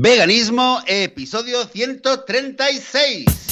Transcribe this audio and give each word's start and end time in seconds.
Veganismo, 0.00 0.80
episodio 0.86 1.66
136. 1.66 3.47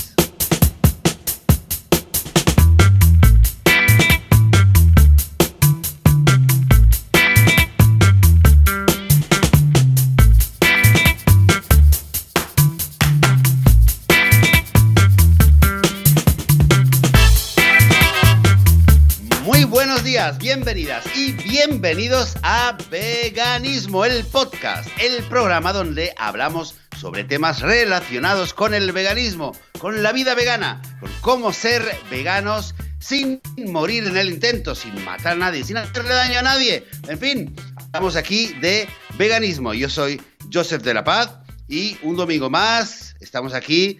Bienvenidas 20.32 21.04
y 21.16 21.32
bienvenidos 21.32 22.34
a 22.42 22.76
Veganismo, 22.90 24.04
el 24.04 24.24
podcast, 24.24 24.88
el 25.00 25.22
programa 25.24 25.72
donde 25.72 26.14
hablamos 26.18 26.74
sobre 26.98 27.22
temas 27.22 27.60
relacionados 27.60 28.52
con 28.52 28.74
el 28.74 28.90
veganismo, 28.90 29.52
con 29.78 30.02
la 30.02 30.10
vida 30.10 30.34
vegana, 30.34 30.82
con 30.98 31.10
cómo 31.20 31.52
ser 31.52 31.82
veganos 32.10 32.74
sin 32.98 33.40
morir 33.68 34.04
en 34.04 34.16
el 34.16 34.28
intento, 34.28 34.74
sin 34.74 35.04
matar 35.04 35.34
a 35.34 35.36
nadie, 35.36 35.62
sin 35.62 35.76
hacerle 35.76 36.14
daño 36.14 36.40
a 36.40 36.42
nadie. 36.42 36.84
En 37.06 37.18
fin, 37.20 37.54
estamos 37.78 38.16
aquí 38.16 38.48
de 38.60 38.88
veganismo. 39.16 39.74
Yo 39.74 39.88
soy 39.88 40.20
Joseph 40.52 40.82
de 40.82 40.94
la 40.94 41.04
Paz 41.04 41.30
y 41.68 41.96
un 42.02 42.16
domingo 42.16 42.50
más 42.50 43.14
estamos 43.20 43.54
aquí 43.54 43.98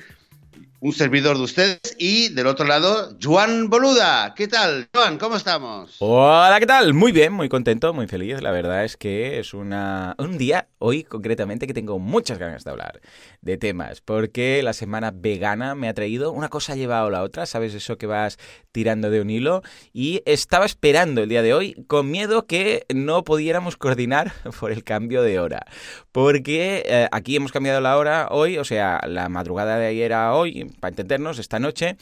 un 0.87 0.93
servidor 0.93 1.37
de 1.37 1.43
ustedes 1.43 1.81
y 1.99 2.29
del 2.29 2.47
otro 2.47 2.65
lado, 2.65 3.17
Juan 3.21 3.69
Boluda. 3.69 4.35
¿Qué 4.37 4.47
tal, 4.47 4.87
Juan? 4.95 5.19
¿Cómo 5.19 5.35
estamos? 5.35 5.97
Hola, 5.99 6.61
¿qué 6.61 6.67
tal? 6.67 6.95
Muy 6.95 7.11
bien, 7.11 7.33
muy 7.33 7.49
contento, 7.49 7.93
muy 7.93 8.07
feliz. 8.07 8.41
La 8.41 8.53
verdad 8.53 8.85
es 8.85 8.97
que 8.97 9.41
es 9.41 9.53
una, 9.53 10.15
un 10.19 10.39
día, 10.39 10.69
hoy 10.79 11.03
concretamente, 11.03 11.67
que 11.67 11.75
tengo 11.75 11.99
muchas 11.99 12.39
ganas 12.39 12.63
de 12.63 12.71
hablar 12.71 13.01
de 13.47 13.57
temas, 13.57 14.01
porque 14.03 14.63
la 14.63 14.73
semana 14.73 15.13
vegana 15.15 15.75
me 15.75 15.89
ha 15.89 15.95
traído 15.95 16.33
una 16.33 16.49
cosa 16.49 16.73
ha 16.73 16.77
llevado 16.77 17.07
a 17.07 17.11
la 17.11 17.23
otra, 17.23 17.47
¿sabes? 17.47 17.75
Eso 17.75 17.97
que 17.97 18.07
vas 18.07 18.39
tirando 18.73 19.09
de 19.09 19.21
un 19.21 19.31
hilo. 19.31 19.63
Y 19.93 20.23
estaba 20.27 20.67
esperando 20.67 21.23
el 21.23 21.29
día 21.29 21.43
de 21.43 21.55
hoy 21.55 21.85
con 21.87 22.11
miedo 22.11 22.47
que 22.47 22.85
no 22.93 23.25
pudiéramos 23.25 23.77
coordinar 23.77 24.33
por 24.61 24.73
el 24.73 24.85
cambio 24.85 25.23
de 25.23 25.39
hora. 25.39 25.65
Porque 26.13 26.83
eh, 26.87 27.09
aquí 27.13 27.37
hemos 27.37 27.53
cambiado 27.53 27.81
la 27.81 27.97
hora 27.97 28.29
hoy, 28.31 28.59
o 28.59 28.65
sea, 28.65 29.01
la 29.07 29.29
madrugada 29.29 29.79
de 29.79 29.87
ayer 29.87 30.13
a 30.13 30.35
hoy, 30.35 30.65
para 30.81 30.91
entendernos, 30.91 31.39
esta 31.39 31.59
noche, 31.59 31.97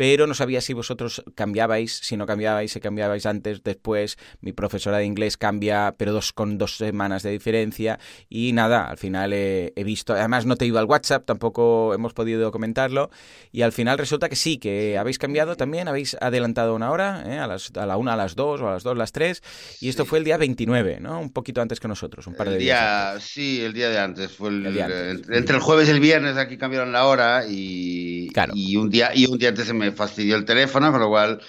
pero 0.00 0.26
no 0.26 0.32
sabía 0.32 0.62
si 0.62 0.72
vosotros 0.72 1.22
cambiabais, 1.34 1.92
si 1.92 2.16
no 2.16 2.24
cambiabais, 2.24 2.72
si 2.72 2.80
cambiabais 2.80 3.26
antes, 3.26 3.62
después. 3.62 4.16
Mi 4.40 4.54
profesora 4.54 4.96
de 4.96 5.04
inglés 5.04 5.36
cambia, 5.36 5.94
pero 5.98 6.14
dos 6.14 6.32
con 6.32 6.56
dos 6.56 6.78
semanas 6.78 7.22
de 7.22 7.32
diferencia. 7.32 7.98
Y 8.30 8.54
nada, 8.54 8.86
al 8.86 8.96
final 8.96 9.34
he, 9.34 9.74
he 9.76 9.84
visto, 9.84 10.14
además 10.14 10.46
no 10.46 10.56
te 10.56 10.64
iba 10.64 10.80
al 10.80 10.86
WhatsApp, 10.86 11.26
tampoco 11.26 11.92
hemos 11.92 12.14
podido 12.14 12.50
comentarlo. 12.50 13.10
Y 13.52 13.60
al 13.60 13.72
final 13.72 13.98
resulta 13.98 14.30
que 14.30 14.36
sí, 14.36 14.56
que 14.56 14.96
habéis 14.96 15.18
cambiado 15.18 15.54
también, 15.54 15.86
habéis 15.86 16.16
adelantado 16.18 16.74
una 16.74 16.90
hora, 16.92 17.22
¿eh? 17.26 17.38
a, 17.38 17.46
las, 17.46 17.70
a 17.76 17.84
la 17.84 17.98
una, 17.98 18.14
a 18.14 18.16
las 18.16 18.36
dos, 18.36 18.62
o 18.62 18.68
a 18.68 18.72
las 18.72 18.82
dos, 18.84 18.94
a 18.94 18.98
las 18.98 19.12
tres. 19.12 19.42
Y 19.82 19.90
esto 19.90 20.06
fue 20.06 20.18
el 20.20 20.24
día 20.24 20.38
29, 20.38 21.00
¿no? 21.00 21.20
Un 21.20 21.30
poquito 21.30 21.60
antes 21.60 21.78
que 21.78 21.88
nosotros, 21.88 22.26
un 22.26 22.36
par 22.36 22.48
de 22.48 22.54
el 22.54 22.60
días. 22.62 22.80
día, 22.80 23.10
antes. 23.10 23.24
sí, 23.24 23.60
el 23.60 23.74
día 23.74 23.90
de 23.90 23.98
antes. 23.98 24.32
Fue 24.32 24.48
el, 24.48 24.64
El 24.64 24.72
día 24.72 24.86
antes. 24.86 25.10
Entre, 25.16 25.36
entre 25.36 25.56
el 25.56 25.60
jueves 25.60 25.88
y 25.88 25.90
el 25.90 26.00
viernes 26.00 26.38
aquí 26.38 26.56
cambiaron 26.56 26.90
la 26.90 27.04
hora 27.04 27.44
y, 27.46 28.30
Claro. 28.32 28.54
y, 28.56 28.76
un 28.76 28.88
día, 28.88 29.10
y 29.14 29.26
un 29.26 29.36
día 29.36 29.50
antes 29.50 29.66
se 29.66 29.74
me 29.74 29.89
fastidió 29.92 30.36
el 30.36 30.44
teléfono, 30.44 30.90
con 30.92 31.00
lo 31.00 31.08
cual... 31.08 31.40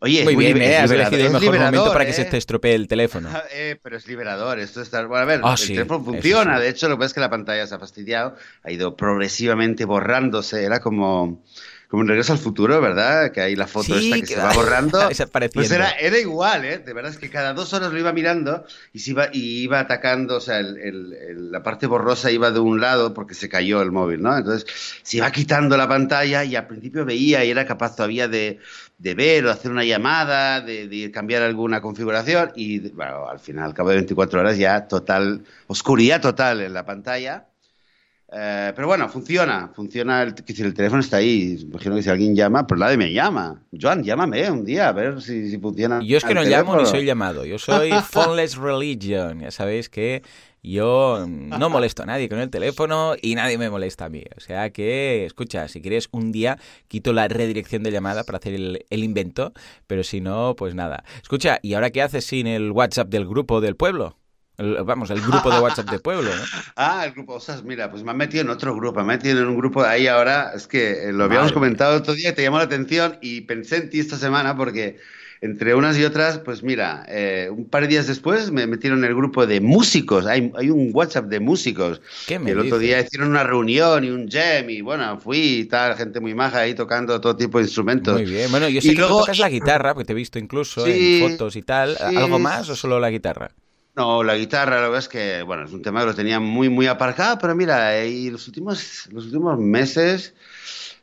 Oye, 0.00 0.24
Muy 0.24 0.32
es 0.32 0.38
bien, 0.38 0.56
¿eh? 0.62 0.78
es 0.82 0.90
liberador- 0.90 1.12
el 1.14 1.20
es 1.26 1.32
mejor 1.32 1.58
momento 1.58 1.92
para 1.92 2.04
que 2.04 2.10
¿eh? 2.10 2.14
se 2.14 2.24
te 2.24 2.36
estropee 2.38 2.74
el 2.74 2.88
teléfono. 2.88 3.28
Eh, 3.52 3.76
pero 3.80 3.96
es 3.96 4.06
liberador, 4.08 4.58
esto 4.58 4.82
está... 4.82 5.04
Bueno, 5.06 5.22
a 5.22 5.24
ver, 5.26 5.40
Ah, 5.44 5.52
el 5.52 5.58
sí, 5.58 5.74
teléfono 5.74 6.04
funciona, 6.04 6.56
sí. 6.56 6.62
de 6.64 6.68
hecho 6.70 6.88
lo 6.88 6.96
que 6.96 6.98
pasa 6.98 7.06
es 7.06 7.14
que 7.14 7.20
la 7.20 7.30
pantalla 7.30 7.66
se 7.68 7.74
ha 7.74 7.78
fastidiado, 7.78 8.34
ha 8.64 8.70
ido 8.72 8.96
progresivamente 8.96 9.84
borrándose, 9.84 10.64
era 10.64 10.80
como... 10.80 11.44
Como 11.88 12.02
en 12.02 12.08
Regreso 12.08 12.32
al 12.32 12.38
Futuro, 12.40 12.80
¿verdad? 12.80 13.30
Que 13.30 13.40
hay 13.40 13.54
la 13.54 13.68
foto 13.68 13.94
Sí, 13.96 14.06
esta 14.06 14.16
que, 14.16 14.20
que 14.22 14.26
se 14.34 14.36
va 14.40 14.52
borrando. 14.54 14.98
Pues 15.60 15.70
era, 15.70 15.90
era 15.92 16.18
igual, 16.18 16.64
¿eh? 16.64 16.78
De 16.78 16.92
verdad 16.92 17.12
es 17.12 17.18
que 17.18 17.30
cada 17.30 17.52
dos 17.54 17.72
horas 17.74 17.92
lo 17.92 17.98
iba 17.98 18.12
mirando 18.12 18.64
y, 18.92 18.98
se 18.98 19.12
iba, 19.12 19.28
y 19.32 19.62
iba 19.62 19.78
atacando, 19.78 20.36
o 20.36 20.40
sea, 20.40 20.58
el- 20.58 20.78
el- 20.78 21.12
el- 21.12 21.52
la 21.52 21.62
parte 21.62 21.86
borrosa 21.86 22.30
iba 22.32 22.50
de 22.50 22.58
un 22.58 22.80
lado 22.80 23.14
porque 23.14 23.34
se 23.34 23.48
cayó 23.48 23.82
el 23.82 23.92
móvil, 23.92 24.20
¿no? 24.20 24.36
Entonces 24.36 24.66
se 25.02 25.18
iba 25.18 25.30
quitando 25.30 25.76
la 25.76 25.86
pantalla 25.88 26.42
y 26.44 26.56
al 26.56 26.66
principio 26.66 27.04
veía 27.04 27.44
y 27.44 27.50
era 27.50 27.64
capaz 27.64 27.94
todavía 27.94 28.26
de, 28.26 28.58
de 28.98 29.14
ver 29.14 29.46
o 29.46 29.50
hacer 29.52 29.70
una 29.70 29.84
llamada, 29.84 30.60
de, 30.60 30.88
de 30.88 31.10
cambiar 31.12 31.42
alguna 31.42 31.80
configuración 31.80 32.50
y, 32.56 32.80
bueno, 32.90 33.28
al 33.28 33.38
final, 33.38 33.64
al 33.66 33.74
cabo 33.74 33.90
de 33.90 33.96
24 33.96 34.40
horas 34.40 34.58
ya 34.58 34.88
total, 34.88 35.44
oscuridad 35.68 36.20
total 36.20 36.62
en 36.62 36.74
la 36.74 36.84
pantalla. 36.84 37.46
Eh, 38.32 38.72
pero 38.74 38.88
bueno, 38.88 39.08
funciona, 39.08 39.70
funciona, 39.74 40.22
el, 40.22 40.34
que 40.34 40.52
si 40.52 40.62
el 40.62 40.74
teléfono 40.74 41.00
está 41.00 41.18
ahí, 41.18 41.58
imagino 41.60 41.94
que 41.94 42.02
si 42.02 42.10
alguien 42.10 42.34
llama, 42.34 42.66
pues 42.66 42.80
nadie 42.80 42.96
me 42.96 43.12
llama. 43.12 43.62
Joan, 43.80 44.02
llámame 44.02 44.50
un 44.50 44.64
día 44.64 44.88
a 44.88 44.92
ver 44.92 45.22
si, 45.22 45.48
si 45.48 45.58
funciona. 45.58 46.00
Yo 46.02 46.16
es 46.16 46.24
que 46.24 46.34
no 46.34 46.42
llamo 46.42 46.76
ni 46.76 46.86
soy 46.86 47.04
llamado. 47.04 47.44
Yo 47.44 47.58
soy 47.58 47.90
phoneless 48.10 48.56
religion. 48.56 49.40
Ya 49.40 49.52
sabéis 49.52 49.88
que 49.88 50.22
yo 50.60 51.24
no 51.28 51.70
molesto 51.70 52.02
a 52.02 52.06
nadie 52.06 52.28
con 52.28 52.40
el 52.40 52.50
teléfono 52.50 53.14
y 53.22 53.36
nadie 53.36 53.58
me 53.58 53.70
molesta 53.70 54.06
a 54.06 54.08
mí. 54.08 54.24
O 54.36 54.40
sea 54.40 54.70
que, 54.70 55.24
escucha, 55.24 55.68
si 55.68 55.80
quieres 55.80 56.08
un 56.10 56.32
día 56.32 56.58
quito 56.88 57.12
la 57.12 57.28
redirección 57.28 57.84
de 57.84 57.92
llamada 57.92 58.24
para 58.24 58.38
hacer 58.38 58.54
el, 58.54 58.84
el 58.90 59.04
invento, 59.04 59.52
pero 59.86 60.02
si 60.02 60.20
no, 60.20 60.56
pues 60.56 60.74
nada. 60.74 61.04
Escucha, 61.22 61.60
¿y 61.62 61.74
ahora 61.74 61.90
qué 61.90 62.02
haces 62.02 62.24
sin 62.24 62.48
el 62.48 62.72
WhatsApp 62.72 63.08
del 63.08 63.28
grupo 63.28 63.60
del 63.60 63.76
pueblo? 63.76 64.16
El- 64.58 64.82
vamos, 64.84 65.10
el 65.10 65.20
grupo 65.20 65.50
de 65.50 65.58
WhatsApp 65.60 65.90
del 65.90 66.00
pueblo, 66.00 66.30
¿no? 66.34 66.42
Ah, 66.76 67.04
el 67.06 67.12
grupo, 67.12 67.34
ostras, 67.34 67.62
mira, 67.64 67.90
pues 67.90 68.02
me 68.02 68.10
han 68.10 68.16
metido 68.16 68.42
en 68.42 68.50
otro 68.50 68.74
grupo, 68.74 68.96
me 68.96 69.00
han 69.02 69.18
metido 69.18 69.40
en 69.40 69.46
un 69.48 69.56
grupo 69.56 69.82
de 69.82 69.88
ahí 69.88 70.06
ahora, 70.06 70.52
es 70.54 70.66
que 70.66 71.08
eh, 71.08 71.12
lo 71.12 71.24
habíamos 71.24 71.46
Madre 71.46 71.54
comentado 71.54 71.96
otro 71.96 72.14
día, 72.14 72.34
te 72.34 72.42
llamó 72.42 72.58
la 72.58 72.64
atención 72.64 73.18
y 73.20 73.42
pensé 73.42 73.76
en 73.76 73.90
ti 73.90 74.00
esta 74.00 74.16
semana 74.16 74.56
porque 74.56 74.96
entre 75.42 75.74
unas 75.74 75.98
y 75.98 76.04
otras, 76.04 76.38
pues 76.38 76.62
mira, 76.62 77.04
eh, 77.08 77.48
un 77.50 77.68
par 77.68 77.82
de 77.82 77.88
días 77.88 78.06
después 78.06 78.50
me 78.50 78.66
metieron 78.66 79.00
en 79.00 79.04
el 79.10 79.14
grupo 79.14 79.46
de 79.46 79.60
músicos, 79.60 80.24
hay, 80.26 80.50
hay 80.56 80.70
un 80.70 80.90
WhatsApp 80.94 81.26
de 81.26 81.40
músicos. 81.40 82.00
¿Qué 82.26 82.38
me 82.38 82.52
el 82.52 82.58
otro 82.60 82.78
día 82.78 83.00
hicieron 83.00 83.28
una 83.28 83.44
reunión 83.44 84.02
y 84.04 84.08
un 84.08 84.28
jam 84.30 84.70
y 84.70 84.80
bueno, 84.80 85.20
fui 85.20 85.38
y 85.60 85.64
tal, 85.66 85.94
gente 85.96 86.20
muy 86.20 86.34
maja 86.34 86.60
ahí 86.60 86.74
tocando 86.74 87.20
todo 87.20 87.36
tipo 87.36 87.58
de 87.58 87.64
instrumentos. 87.64 88.14
Muy 88.14 88.24
bien. 88.24 88.50
Bueno, 88.50 88.66
yo 88.70 88.80
sé 88.80 88.88
Y 88.88 88.90
que 88.94 89.00
luego- 89.02 89.20
tocas 89.20 89.38
la 89.38 89.50
guitarra, 89.50 89.92
porque 89.92 90.06
te 90.06 90.12
he 90.12 90.16
visto 90.16 90.38
incluso 90.38 90.86
Sí, 90.86 91.20
en 91.22 91.30
fotos 91.32 91.54
y 91.56 91.62
tal. 91.62 91.96
sí, 91.98 92.16
¿Algo 92.16 92.38
más 92.38 92.70
o 92.70 92.74
solo 92.74 92.98
la 92.98 93.10
guitarra? 93.10 93.50
No, 93.96 94.22
la 94.22 94.36
guitarra, 94.36 94.76
la 94.76 94.82
verdad 94.82 94.98
es 94.98 95.08
que, 95.08 95.42
bueno, 95.42 95.64
es 95.64 95.72
un 95.72 95.80
tema 95.80 96.00
que 96.00 96.06
lo 96.06 96.14
tenía 96.14 96.38
muy, 96.38 96.68
muy 96.68 96.86
aparcado, 96.86 97.38
pero 97.38 97.54
mira, 97.54 97.96
eh, 97.96 98.10
y 98.10 98.30
los 98.30 98.46
últimos, 98.46 99.08
los 99.10 99.24
últimos 99.26 99.58
meses 99.58 100.34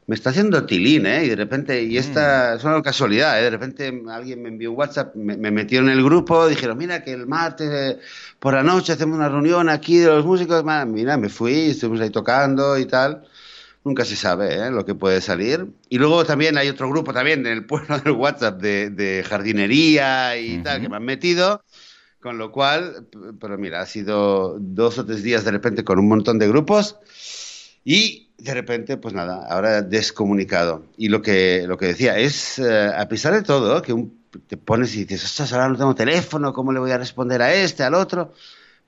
me 0.08 0.16
está 0.16 0.30
haciendo 0.32 0.66
tilín, 0.66 1.08
¿eh? 1.08 1.26
Y 1.26 1.30
de 1.30 1.36
repente, 1.36 1.84
y 1.84 1.98
esta 1.98 2.56
es 2.56 2.64
una 2.64 2.82
casualidad, 2.84 3.40
¿eh? 3.40 3.44
De 3.46 3.50
repente 3.52 4.04
alguien 4.10 4.44
me 4.44 4.50
envió 4.50 4.72
un 4.72 4.78
WhatsApp, 4.78 5.16
me, 5.16 5.38
me 5.38 5.52
metió 5.52 5.80
en 5.80 5.90
el 5.90 6.04
grupo, 6.04 6.48
dijeron, 6.48 6.78
mira, 6.78 7.04
que 7.04 7.14
el 7.14 7.28
martes 7.28 7.70
eh, 7.72 8.00
por 8.40 8.54
la 8.54 8.64
noche 8.64 8.94
hacemos 8.94 9.18
una 9.18 9.30
reunión 9.30 9.70
aquí 9.70 9.98
de 10.00 10.08
los 10.08 10.26
músicos, 10.26 10.64
Ma, 10.64 10.86
mira, 10.86 11.18
me 11.18 11.30
fui, 11.30 11.72
estuvimos 11.72 12.02
ahí 12.02 12.12
tocando 12.12 12.78
y 12.78 12.86
tal. 12.86 13.24
Nunca 13.84 14.06
se 14.06 14.16
sabe 14.16 14.56
¿eh? 14.56 14.72
lo 14.72 14.86
que 14.86 14.96
puede 14.96 15.22
salir. 15.22 15.68
Y 15.90 15.98
luego 15.98 16.26
también 16.26 16.58
hay 16.58 16.70
otro 16.70 16.90
grupo 16.90 17.14
también 17.14 17.46
en 17.46 17.54
el 17.54 17.66
pueblo 17.66 18.00
del 18.04 18.14
WhatsApp 18.14 18.62
de, 18.62 18.90
de 18.92 19.24
jardinería 19.24 20.38
y 20.38 20.60
tal, 20.60 20.82
que 20.82 20.90
me 20.90 20.98
han 20.98 21.06
metido. 21.06 21.64
Con 22.24 22.38
lo 22.38 22.54
cual, 22.54 23.06
pero 23.42 23.58
mira, 23.58 23.82
ha 23.82 23.86
sido 23.86 24.58
dos 24.58 24.98
o 24.98 25.06
tres 25.06 25.24
días 25.24 25.44
de 25.44 25.52
repente 25.52 25.84
con 25.84 26.00
un 26.00 26.08
montón 26.08 26.40
de 26.40 26.48
grupos 26.48 26.96
y 27.84 28.30
de 28.38 28.54
repente, 28.54 28.96
pues 28.96 29.14
nada, 29.14 29.46
ahora 29.50 29.82
descomunicado. 29.82 30.86
Y 30.96 31.10
lo 31.10 31.22
que, 31.22 31.66
lo 31.68 31.78
que 31.78 31.88
decía 31.88 32.18
es, 32.18 32.60
eh, 32.60 32.92
a 32.98 33.10
pesar 33.10 33.34
de 33.34 33.42
todo, 33.42 33.82
que 33.82 33.94
te 34.48 34.56
pones 34.56 34.96
y 34.96 35.00
dices, 35.00 35.26
ostras, 35.26 35.52
ahora 35.52 35.68
no 35.68 35.76
tengo 35.76 35.96
teléfono, 35.96 36.54
¿cómo 36.54 36.72
le 36.72 36.80
voy 36.80 36.92
a 36.92 36.98
responder 36.98 37.42
a 37.42 37.54
este, 37.54 37.84
al 37.84 37.94
otro? 37.94 38.34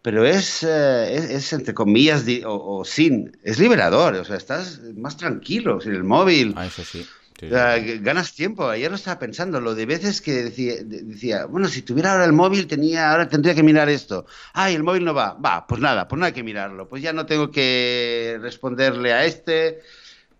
Pero 0.01 0.25
es, 0.25 0.63
eh, 0.63 1.35
es, 1.35 1.51
entre 1.51 1.73
comillas 1.73 2.23
o, 2.45 2.77
o 2.77 2.85
sin, 2.85 3.37
es 3.43 3.59
liberador, 3.59 4.15
o 4.15 4.23
sea, 4.23 4.37
estás 4.37 4.79
más 4.95 5.17
tranquilo 5.17 5.81
sin 5.81 5.91
el 5.91 6.05
móvil. 6.05 6.53
Ah, 6.55 6.67
eso 6.67 6.85
sí. 6.85 7.05
Sí, 7.39 7.47
O 7.47 7.49
sea, 7.49 7.77
ganas 7.99 8.33
tiempo. 8.33 8.67
Ayer 8.69 8.89
lo 8.89 8.95
estaba 8.95 9.19
pensando, 9.19 9.59
lo 9.59 9.75
de 9.75 9.85
veces 9.85 10.21
que 10.21 10.31
decía, 10.43 10.75
de- 10.83 11.03
decía, 11.03 11.45
bueno, 11.45 11.67
si 11.67 11.81
tuviera 11.81 12.13
ahora 12.13 12.23
el 12.25 12.31
móvil, 12.33 12.65
tenía, 12.67 13.11
ahora 13.11 13.27
tendría 13.27 13.53
que 13.53 13.63
mirar 13.63 13.89
esto. 13.89 14.25
Ay, 14.53 14.73
el 14.75 14.83
móvil 14.83 15.03
no 15.03 15.13
va. 15.13 15.33
Va, 15.33 15.67
pues 15.67 15.81
nada, 15.81 16.07
pues 16.07 16.17
no 16.19 16.25
hay 16.25 16.31
que 16.33 16.43
mirarlo. 16.43 16.87
Pues 16.87 17.03
ya 17.03 17.11
no 17.13 17.25
tengo 17.25 17.51
que 17.51 18.37
responderle 18.41 19.11
a 19.13 19.25
este. 19.25 19.81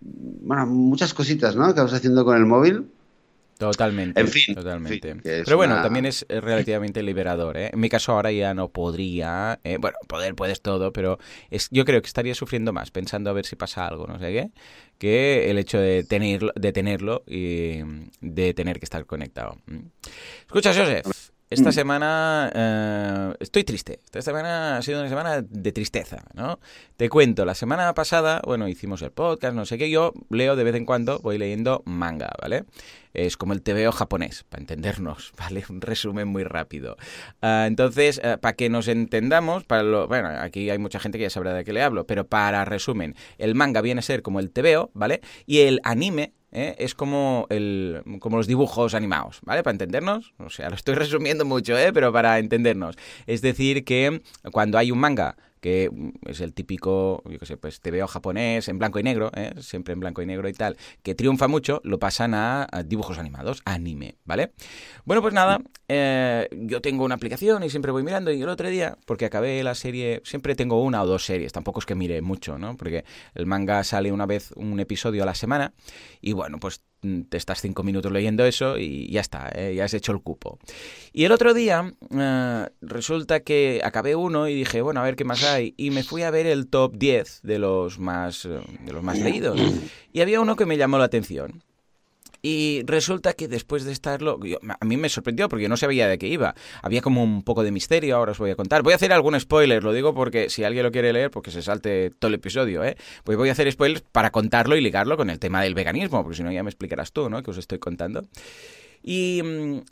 Bueno, 0.02 0.66
muchas 0.68 1.14
cositas, 1.14 1.56
¿no? 1.56 1.74
Que 1.76 1.82
vas 1.82 1.94
haciendo 1.94 2.26
con 2.26 2.38
el 2.38 2.46
móvil. 2.46 2.92
Totalmente. 3.58 4.20
En 4.20 4.28
fin, 4.28 4.54
totalmente. 4.54 5.10
en 5.10 5.22
fin, 5.22 5.32
Pero 5.46 5.56
bueno, 5.56 5.76
una- 5.76 5.84
también 5.84 6.06
es 6.06 6.26
relativamente 6.28 7.02
liberador. 7.02 7.56
¿eh? 7.58 7.70
En 7.74 7.80
mi 7.80 7.88
caso 7.90 8.12
ahora 8.12 8.32
ya 8.32 8.54
no 8.54 8.68
podría. 8.70 9.60
eh, 9.64 9.78
bueno, 9.80 9.98
poder 10.08 10.36
puedes 10.36 10.62
todo, 10.62 10.92
pero 10.92 11.20
es, 11.50 11.70
yo 11.72 11.86
creo 11.86 12.02
que 12.02 12.08
estaría 12.08 12.36
sufriendo 12.36 12.74
más 12.74 12.92
pensando 12.92 13.30
a 13.30 13.34
ver 13.34 13.46
si 13.46 13.56
pasa 13.56 13.88
algo, 13.88 14.08
no 14.08 14.20
sé 14.20 14.34
qué, 14.34 14.50
que 14.98 15.50
el 15.50 15.58
hecho 15.58 15.80
de 15.80 16.04
tenerlo, 16.04 16.52
de 16.56 16.72
tenerlo 16.74 17.24
y 17.28 17.80
de 18.22 18.54
tener 18.54 18.80
que 18.80 18.86
estar 18.86 19.06
conectado. 19.06 19.58
Mm. 19.68 19.80
Escucha, 20.48 20.74
Joseph. 20.74 21.06
Esta 21.56 21.72
semana 21.72 22.52
eh, 22.54 23.34
estoy 23.40 23.64
triste. 23.64 24.00
Esta 24.06 24.22
semana 24.22 24.78
ha 24.78 24.82
sido 24.82 25.00
una 25.00 25.10
semana 25.10 25.42
de 25.42 25.72
tristeza, 25.72 26.24
¿no? 26.34 26.60
Te 26.98 27.10
cuento, 27.10 27.46
la 27.46 27.56
semana 27.56 27.94
pasada, 27.94 28.42
bueno, 28.46 28.68
hicimos 28.68 29.02
el 29.02 29.12
podcast, 29.12 29.56
no 29.56 29.66
sé 29.66 29.78
qué, 29.78 29.90
yo 29.90 30.14
leo 30.30 30.56
de 30.56 30.64
vez 30.64 30.76
en 30.76 30.86
cuando, 30.86 31.20
voy 31.20 31.38
leyendo 31.38 31.82
manga, 31.86 32.30
¿vale? 32.42 32.66
Es 33.14 33.38
como 33.38 33.54
el 33.54 33.62
TVO 33.62 33.92
japonés, 33.92 34.44
para 34.44 34.62
entendernos, 34.62 35.32
¿vale? 35.40 35.64
Un 35.70 35.82
resumen 35.82 36.28
muy 36.28 36.44
rápido. 36.44 36.98
Ah, 37.42 37.66
entonces, 37.68 38.20
eh, 38.24 38.38
para 38.40 38.56
que 38.56 38.70
nos 38.70 38.88
entendamos, 38.88 39.64
para 39.64 39.84
lo, 39.84 40.08
bueno, 40.08 40.30
aquí 40.30 40.70
hay 40.70 40.78
mucha 40.78 41.00
gente 41.00 41.18
que 41.18 41.24
ya 41.24 41.30
sabrá 41.30 41.54
de 41.54 41.64
qué 41.64 41.74
le 41.74 41.82
hablo, 41.82 42.06
pero 42.06 42.28
para 42.28 42.66
resumen, 42.66 43.16
el 43.38 43.56
manga 43.56 43.82
viene 43.82 44.00
a 44.00 44.04
ser 44.04 44.22
como 44.22 44.40
el 44.40 44.52
TVO, 44.52 44.92
¿vale? 44.94 45.22
Y 45.46 45.60
el 45.60 45.80
anime 45.84 46.34
¿eh? 46.56 46.76
es 46.80 46.96
como, 46.96 47.46
el, 47.50 48.02
como 48.20 48.38
los 48.38 48.48
dibujos 48.48 48.94
animados, 48.94 49.40
¿vale? 49.44 49.62
Para 49.62 49.74
entendernos. 49.74 50.34
O 50.40 50.50
sea, 50.50 50.70
lo 50.70 50.76
estoy 50.76 50.96
resumiendo 50.96 51.46
mucho, 51.46 51.78
¿eh? 51.78 51.92
Pero 51.94 52.12
para 52.12 52.40
entendernos. 52.40 52.96
Es 53.28 53.42
decir, 53.42 53.84
que 53.84 54.22
cuando 54.52 54.78
hay 54.78 54.92
un 54.92 55.00
manga 55.00 55.36
que 55.66 55.90
es 56.28 56.42
el 56.42 56.54
típico, 56.54 57.24
yo 57.28 57.40
qué 57.40 57.46
sé, 57.48 57.58
pues 57.58 57.80
te 57.82 57.90
veo 57.90 58.06
japonés 58.06 58.68
en 58.68 58.78
blanco 58.78 59.00
y 59.00 59.04
negro, 59.04 59.32
¿eh? 59.36 59.52
siempre 59.62 59.94
en 59.94 60.00
blanco 60.00 60.22
y 60.22 60.28
negro 60.28 60.48
y 60.48 60.54
tal, 60.54 60.78
que 61.02 61.16
triunfa 61.16 61.48
mucho, 61.48 61.82
lo 61.84 61.98
pasan 61.98 62.36
a, 62.36 62.68
dibujos 62.86 63.18
animados, 63.18 63.64
anime, 63.66 64.14
¿vale? 64.26 64.52
Bueno, 65.06 65.24
pues 65.24 65.34
nada, 65.34 65.60
eh, 65.88 66.48
yo 66.52 66.82
tengo 66.82 67.04
una 67.04 67.16
aplicación 67.16 67.64
y 67.64 67.72
siempre 67.72 67.92
voy 67.92 68.04
mirando 68.04 68.32
y 68.32 68.40
el 68.40 68.48
otro 68.48 68.70
día, 68.70 68.96
porque 69.08 69.26
acabé 69.26 69.64
la 69.64 69.74
serie, 69.74 70.22
siempre 70.24 70.54
tengo 70.54 70.84
una 70.84 71.02
o 71.02 71.08
dos 71.08 71.26
series, 71.26 71.52
tampoco 71.52 71.80
es 71.80 71.88
que 71.88 71.96
mire 71.96 72.22
mucho, 72.22 72.60
¿no? 72.60 72.78
Porque 72.78 73.04
el 73.34 73.48
manga 73.48 73.84
sale 73.84 74.12
una 74.12 74.28
vez 74.28 74.52
un 74.56 74.80
episodio 74.80 75.24
a 75.24 75.26
la 75.26 75.34
semana 75.34 75.74
y 76.22 76.34
bueno, 76.34 76.60
pues 76.60 76.84
Mm, 76.95 76.95
te 77.30 77.38
estás 77.38 77.62
cinco 77.62 77.84
minutos 77.84 78.12
leyendo 78.12 78.46
eso 78.46 78.78
y 78.78 79.10
ya 79.12 79.22
está, 79.22 79.50
¿eh? 79.54 79.74
ya 79.76 79.86
has 79.86 79.94
hecho 79.94 80.12
el 80.12 80.22
cupo. 80.22 80.60
Y 81.14 81.26
el 81.26 81.32
otro 81.32 81.54
día 81.54 81.94
eh, 82.12 82.68
resulta 82.82 83.40
que 83.42 83.82
acabé 83.84 84.16
uno 84.16 84.48
y 84.48 84.56
dije, 84.56 84.82
bueno, 84.82 85.02
a 85.02 85.04
ver 85.04 85.16
qué 85.16 85.24
más 85.24 85.44
hay. 85.44 85.74
Y 85.78 85.92
me 85.92 86.04
fui 86.04 86.24
a 86.24 86.32
ver 86.32 86.48
el 86.48 86.68
top 86.68 86.96
10 86.96 87.42
de 87.44 87.60
los 87.60 88.00
más, 88.00 88.46
eh, 88.46 88.60
de 88.82 88.94
los 88.94 89.04
más 89.04 89.20
leídos. 89.20 89.60
Y 90.12 90.22
había 90.22 90.42
uno 90.42 90.56
que 90.56 90.66
me 90.66 90.78
llamó 90.78 90.98
la 90.98 91.06
atención. 91.06 91.64
Y 92.48 92.84
resulta 92.86 93.34
que 93.34 93.48
después 93.48 93.86
de 93.86 93.92
estarlo, 93.92 94.40
a 94.80 94.86
mí 94.86 94.98
me 94.98 95.10
sorprendió 95.10 95.50
porque 95.50 95.68
no 95.68 95.78
sabía 95.78 96.08
de 96.08 96.20
qué 96.20 96.28
iba. 96.28 96.54
Había 96.84 97.02
como 97.02 97.24
un 97.24 97.42
poco 97.42 97.64
de 97.64 97.72
misterio, 97.72 98.18
ahora 98.18 98.34
os 98.34 98.38
voy 98.38 98.52
a 98.52 98.56
contar. 98.56 98.84
Voy 98.84 98.94
a 98.94 98.98
hacer 98.98 99.12
algún 99.14 99.40
spoiler, 99.40 99.84
lo 99.84 99.94
digo 99.94 100.14
porque 100.14 100.52
si 100.52 100.64
alguien 100.64 100.84
lo 100.84 100.92
quiere 100.92 101.12
leer, 101.12 101.32
porque 101.32 101.50
se 101.50 101.64
salte 101.64 102.12
todo 102.12 102.30
el 102.30 102.36
episodio, 102.36 102.84
¿eh? 102.84 102.98
Pues 103.24 103.36
voy 103.36 103.50
a 103.50 103.54
hacer 103.54 103.72
spoilers 103.72 104.04
para 104.12 104.30
contarlo 104.30 104.78
y 104.78 104.82
ligarlo 104.82 105.18
con 105.18 105.32
el 105.32 105.40
tema 105.40 105.64
del 105.64 105.74
veganismo, 105.74 106.22
porque 106.22 106.38
si 106.38 106.44
no 106.44 106.52
ya 106.52 106.62
me 106.62 106.70
explicarás 106.70 107.12
tú, 107.12 107.32
¿no? 107.32 107.42
Que 107.42 107.50
os 107.50 107.58
estoy 107.58 107.80
contando. 107.80 108.28
Y, 109.02 109.42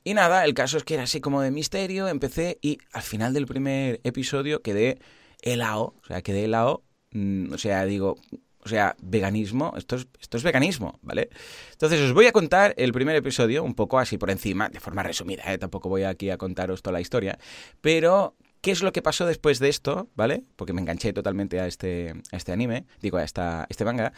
y, 0.04 0.14
nada, 0.14 0.46
el 0.46 0.54
caso 0.54 0.78
es 0.78 0.84
que 0.84 0.94
era 0.94 1.04
así 1.04 1.22
como 1.22 1.42
de 1.42 1.50
misterio, 1.50 2.08
empecé 2.08 2.60
y 2.62 2.78
al 2.92 3.02
final 3.02 3.34
del 3.34 3.48
primer 3.48 4.00
episodio 4.04 4.62
quedé 4.62 5.00
helado, 5.42 5.96
o 6.04 6.06
sea, 6.06 6.22
quedé 6.22 6.44
helado, 6.44 6.84
mm, 7.14 7.52
o 7.52 7.58
sea, 7.58 7.84
digo, 7.86 8.18
o 8.64 8.70
sea, 8.70 8.96
veganismo, 9.02 9.74
esto 9.78 9.96
es, 9.96 10.08
esto 10.20 10.38
es 10.38 10.44
veganismo, 10.44 11.00
¿vale? 11.02 11.30
Entonces 11.72 12.00
os 12.02 12.14
voy 12.14 12.28
a 12.28 12.32
contar 12.32 12.74
el 12.78 12.94
primer 12.94 13.16
episodio, 13.16 13.64
un 13.64 13.76
poco 13.76 14.00
así 14.00 14.18
por 14.18 14.30
encima, 14.30 14.70
de 14.70 14.80
forma 14.80 15.04
resumida, 15.04 15.44
¿eh? 15.52 15.58
tampoco 15.58 15.90
voy 15.90 16.04
aquí 16.04 16.30
a 16.30 16.38
contaros 16.38 16.82
toda 16.82 16.94
la 16.94 17.02
historia, 17.02 17.38
pero 17.82 18.36
¿qué 18.62 18.72
es 18.72 18.82
lo 18.82 18.94
que 18.94 19.02
pasó 19.02 19.26
después 19.26 19.60
de 19.60 19.68
esto, 19.68 20.10
¿vale? 20.16 20.44
Porque 20.56 20.72
me 20.72 20.82
enganché 20.82 21.12
totalmente 21.12 21.60
a 21.60 21.68
este, 21.68 22.14
este 22.32 22.54
anime, 22.54 22.86
digo, 23.02 23.18
a 23.18 23.24
esta, 23.24 23.66
este 23.70 23.84
manga, 23.84 24.14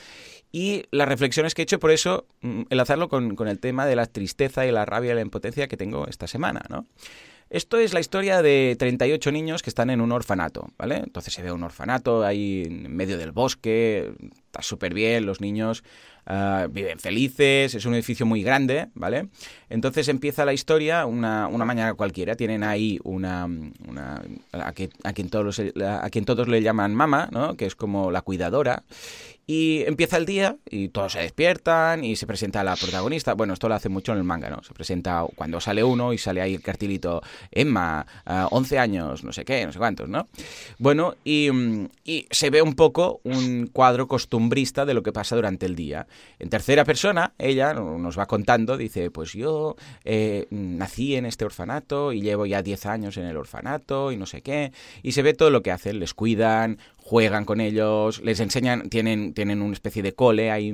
y 0.52 0.84
las 0.92 1.08
reflexiones 1.08 1.56
que 1.56 1.64
he 1.64 1.64
hecho, 1.64 1.80
por 1.80 1.92
eso 1.92 2.28
mm, 2.42 2.64
enlazarlo 2.70 3.10
con, 3.10 3.36
con 3.36 3.48
el 3.48 3.60
tema 3.60 3.88
de 3.88 3.96
la 3.96 4.06
tristeza 4.06 4.68
y 4.68 4.72
la 4.72 4.86
rabia 4.86 5.14
y 5.14 5.16
la 5.16 5.22
impotencia 5.22 5.68
que 5.68 5.78
tengo 5.78 6.08
esta 6.08 6.28
semana, 6.28 6.62
¿no? 6.70 6.86
Esto 7.50 7.78
es 7.78 7.94
la 7.94 8.00
historia 8.00 8.42
de 8.42 8.76
38 8.78 9.32
niños 9.32 9.62
que 9.62 9.70
están 9.70 9.90
en 9.90 10.02
un 10.02 10.12
orfanato, 10.12 10.70
¿vale? 10.78 10.98
Entonces 10.98 11.34
se 11.34 11.44
ve 11.44 11.52
un 11.52 11.64
orfanato 11.64 12.24
ahí 12.24 12.64
en 12.66 12.96
medio 12.96 13.18
del 13.18 13.32
bosque, 13.32 14.14
está 14.46 14.62
súper 14.62 14.94
bien, 14.94 15.26
los 15.26 15.42
niños 15.42 15.84
ah, 16.26 16.68
viven 16.70 17.00
felices, 17.00 17.76
es 17.76 17.86
un 17.86 17.94
edificio 17.94 18.26
muy 18.26 18.44
grande, 18.44 18.88
¿vale? 18.94 19.28
Entonces 19.70 20.08
empieza 20.08 20.46
la 20.46 20.54
historia 20.54 21.06
una, 21.06 21.48
una 21.48 21.66
mañana 21.66 21.94
cualquiera, 21.94 22.36
tienen 22.36 22.64
ahí 22.64 23.00
una... 23.04 23.48
a, 24.54 24.72
quien 24.74 25.30
todos, 25.30 25.60
a 25.60 26.10
quien 26.10 26.26
todos 26.26 26.48
le 26.48 26.62
llaman 26.62 26.94
mamá, 26.94 27.30
¿no? 27.32 27.56
Que 27.56 27.66
es 27.66 27.76
como 27.76 28.12
la 28.12 28.22
cuidadora, 28.22 28.84
y 29.48 29.84
empieza 29.86 30.18
el 30.18 30.26
día 30.26 30.58
y 30.70 30.90
todos 30.90 31.14
se 31.14 31.20
despiertan 31.20 32.04
y 32.04 32.16
se 32.16 32.26
presenta 32.26 32.64
la 32.64 32.76
protagonista. 32.76 33.34
Bueno, 33.36 33.54
esto 33.54 33.70
lo 33.70 33.76
hace 33.76 33.90
mucho 33.90 34.12
en 34.12 34.18
el 34.18 34.24
manga, 34.24 34.50
¿no? 34.50 34.64
Se 34.64 34.74
presenta 34.74 35.24
cuando 35.36 35.62
sale 35.62 35.84
uno 35.84 36.14
y 36.14 36.18
sale 36.18 36.42
ahí 36.42 36.56
el 36.56 36.62
cartilito 36.62 37.22
Emma, 37.52 38.06
11 38.26 38.80
años, 38.80 39.24
no 39.24 39.32
sé 39.32 39.46
qué, 39.46 39.66
no 39.66 39.72
sé 39.72 39.78
cuántos, 39.78 40.10
¿no? 40.10 40.28
Bueno, 40.80 41.16
y, 41.24 41.50
y, 42.04 42.28
se 42.32 42.50
ve 42.50 42.64
un 42.64 42.74
poco 42.74 43.22
un 43.24 43.68
cuadro 43.72 44.08
costumbrista 44.08 44.84
de 44.86 44.96
lo 44.96 45.04
que 45.04 45.12
pasa 45.12 45.36
durante 45.36 45.68
el 45.68 45.76
día. 45.76 46.08
En 46.40 46.50
tercera 46.50 46.84
persona, 46.84 47.34
ella 47.38 47.74
nos 47.74 48.18
va 48.18 48.26
contando, 48.26 48.78
dice, 48.78 49.12
pues 49.12 49.34
yo 49.34 49.76
eh, 50.04 50.48
nací 50.50 51.16
en 51.16 51.26
este 51.26 51.46
orfanato 51.46 52.12
y 52.12 52.22
llevo 52.22 52.46
ya 52.46 52.62
10 52.62 52.86
años 52.86 53.18
en 53.18 53.26
el 53.26 53.38
orfanato 53.38 54.12
y 54.12 54.18
no 54.18 54.26
sé 54.26 54.42
qué. 54.42 54.72
Y 55.02 55.14
se 55.14 55.22
ve 55.22 55.34
todo 55.34 55.50
lo 55.50 55.64
que 55.64 55.72
hacen, 55.72 56.00
les 56.00 56.14
cuidan, 56.14 56.80
juegan 57.06 57.46
con 57.46 57.62
ellos, 57.62 58.20
les 58.24 58.40
enseñan, 58.40 58.90
tienen, 58.90 59.36
tienen 59.36 59.62
una 59.62 59.74
especie 59.74 60.02
de 60.02 60.14
cole, 60.14 60.50
hay 60.50 60.74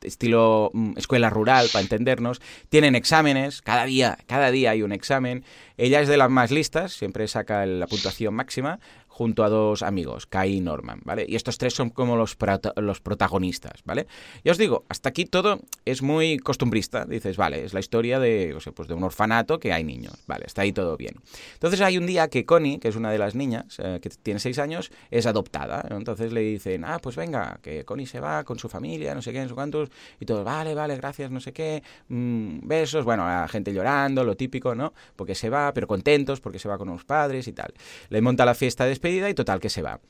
estilo 0.00 0.70
mm, 0.72 0.92
escuela 0.96 1.28
rural, 1.28 1.68
para 1.72 1.82
entendernos, 1.82 2.40
tienen 2.68 2.94
exámenes, 2.94 3.62
cada 3.62 3.84
día, 3.84 4.16
cada 4.26 4.52
día 4.52 4.70
hay 4.70 4.82
un 4.82 4.92
examen. 4.92 5.44
Ella 5.76 6.00
es 6.00 6.08
de 6.08 6.16
las 6.16 6.30
más 6.30 6.52
listas, 6.52 6.92
siempre 6.92 7.26
saca 7.26 7.66
la 7.66 7.88
puntuación 7.88 8.32
máxima, 8.32 8.78
junto 9.16 9.44
a 9.44 9.48
dos 9.48 9.82
amigos, 9.82 10.26
Kai 10.26 10.56
y 10.56 10.60
Norman, 10.60 11.00
¿vale? 11.02 11.24
Y 11.26 11.36
estos 11.36 11.56
tres 11.56 11.72
son 11.72 11.88
como 11.88 12.16
los, 12.16 12.36
los 12.76 13.00
protagonistas, 13.00 13.80
¿vale? 13.86 14.06
Ya 14.44 14.52
os 14.52 14.58
digo, 14.58 14.84
hasta 14.90 15.08
aquí 15.08 15.24
todo 15.24 15.60
es 15.86 16.02
muy 16.02 16.36
costumbrista. 16.36 17.06
Dices, 17.06 17.38
vale, 17.38 17.64
es 17.64 17.72
la 17.72 17.80
historia 17.80 18.20
de, 18.20 18.52
o 18.54 18.60
sea, 18.60 18.74
pues 18.74 18.88
de 18.88 18.94
un 18.94 19.02
orfanato 19.02 19.58
que 19.58 19.72
hay 19.72 19.84
niños, 19.84 20.12
vale, 20.26 20.44
está 20.46 20.60
ahí 20.62 20.72
todo 20.72 20.98
bien. 20.98 21.14
Entonces 21.54 21.80
hay 21.80 21.96
un 21.96 22.04
día 22.04 22.28
que 22.28 22.44
Connie, 22.44 22.78
que 22.78 22.88
es 22.88 22.96
una 22.96 23.10
de 23.10 23.16
las 23.16 23.34
niñas, 23.34 23.78
eh, 23.78 24.00
que 24.02 24.10
tiene 24.10 24.38
seis 24.38 24.58
años, 24.58 24.90
es 25.10 25.24
adoptada. 25.24 25.82
Entonces 25.90 26.30
le 26.30 26.42
dicen, 26.42 26.84
ah, 26.84 26.98
pues 27.02 27.16
venga, 27.16 27.58
que 27.62 27.86
Connie 27.86 28.04
se 28.04 28.20
va 28.20 28.44
con 28.44 28.58
su 28.58 28.68
familia, 28.68 29.14
no 29.14 29.22
sé 29.22 29.32
qué, 29.32 29.40
no 29.40 29.48
sé 29.48 29.54
cuántos, 29.54 29.88
y 30.20 30.26
todos, 30.26 30.44
vale, 30.44 30.74
vale, 30.74 30.94
gracias, 30.94 31.30
no 31.30 31.40
sé 31.40 31.54
qué, 31.54 31.82
mm, 32.08 32.68
besos, 32.68 33.06
bueno, 33.06 33.24
la 33.24 33.48
gente 33.48 33.72
llorando, 33.72 34.24
lo 34.24 34.36
típico, 34.36 34.74
¿no? 34.74 34.92
Porque 35.16 35.34
se 35.34 35.48
va, 35.48 35.72
pero 35.72 35.86
contentos 35.86 36.42
porque 36.42 36.58
se 36.58 36.68
va 36.68 36.76
con 36.76 36.88
los 36.88 37.06
padres 37.06 37.48
y 37.48 37.54
tal. 37.54 37.72
Le 38.10 38.20
monta 38.20 38.44
la 38.44 38.54
fiesta 38.54 38.84
de 38.84 38.92
y 39.10 39.34
total 39.34 39.60
que 39.60 39.70
se 39.70 39.82
va. 39.82 40.00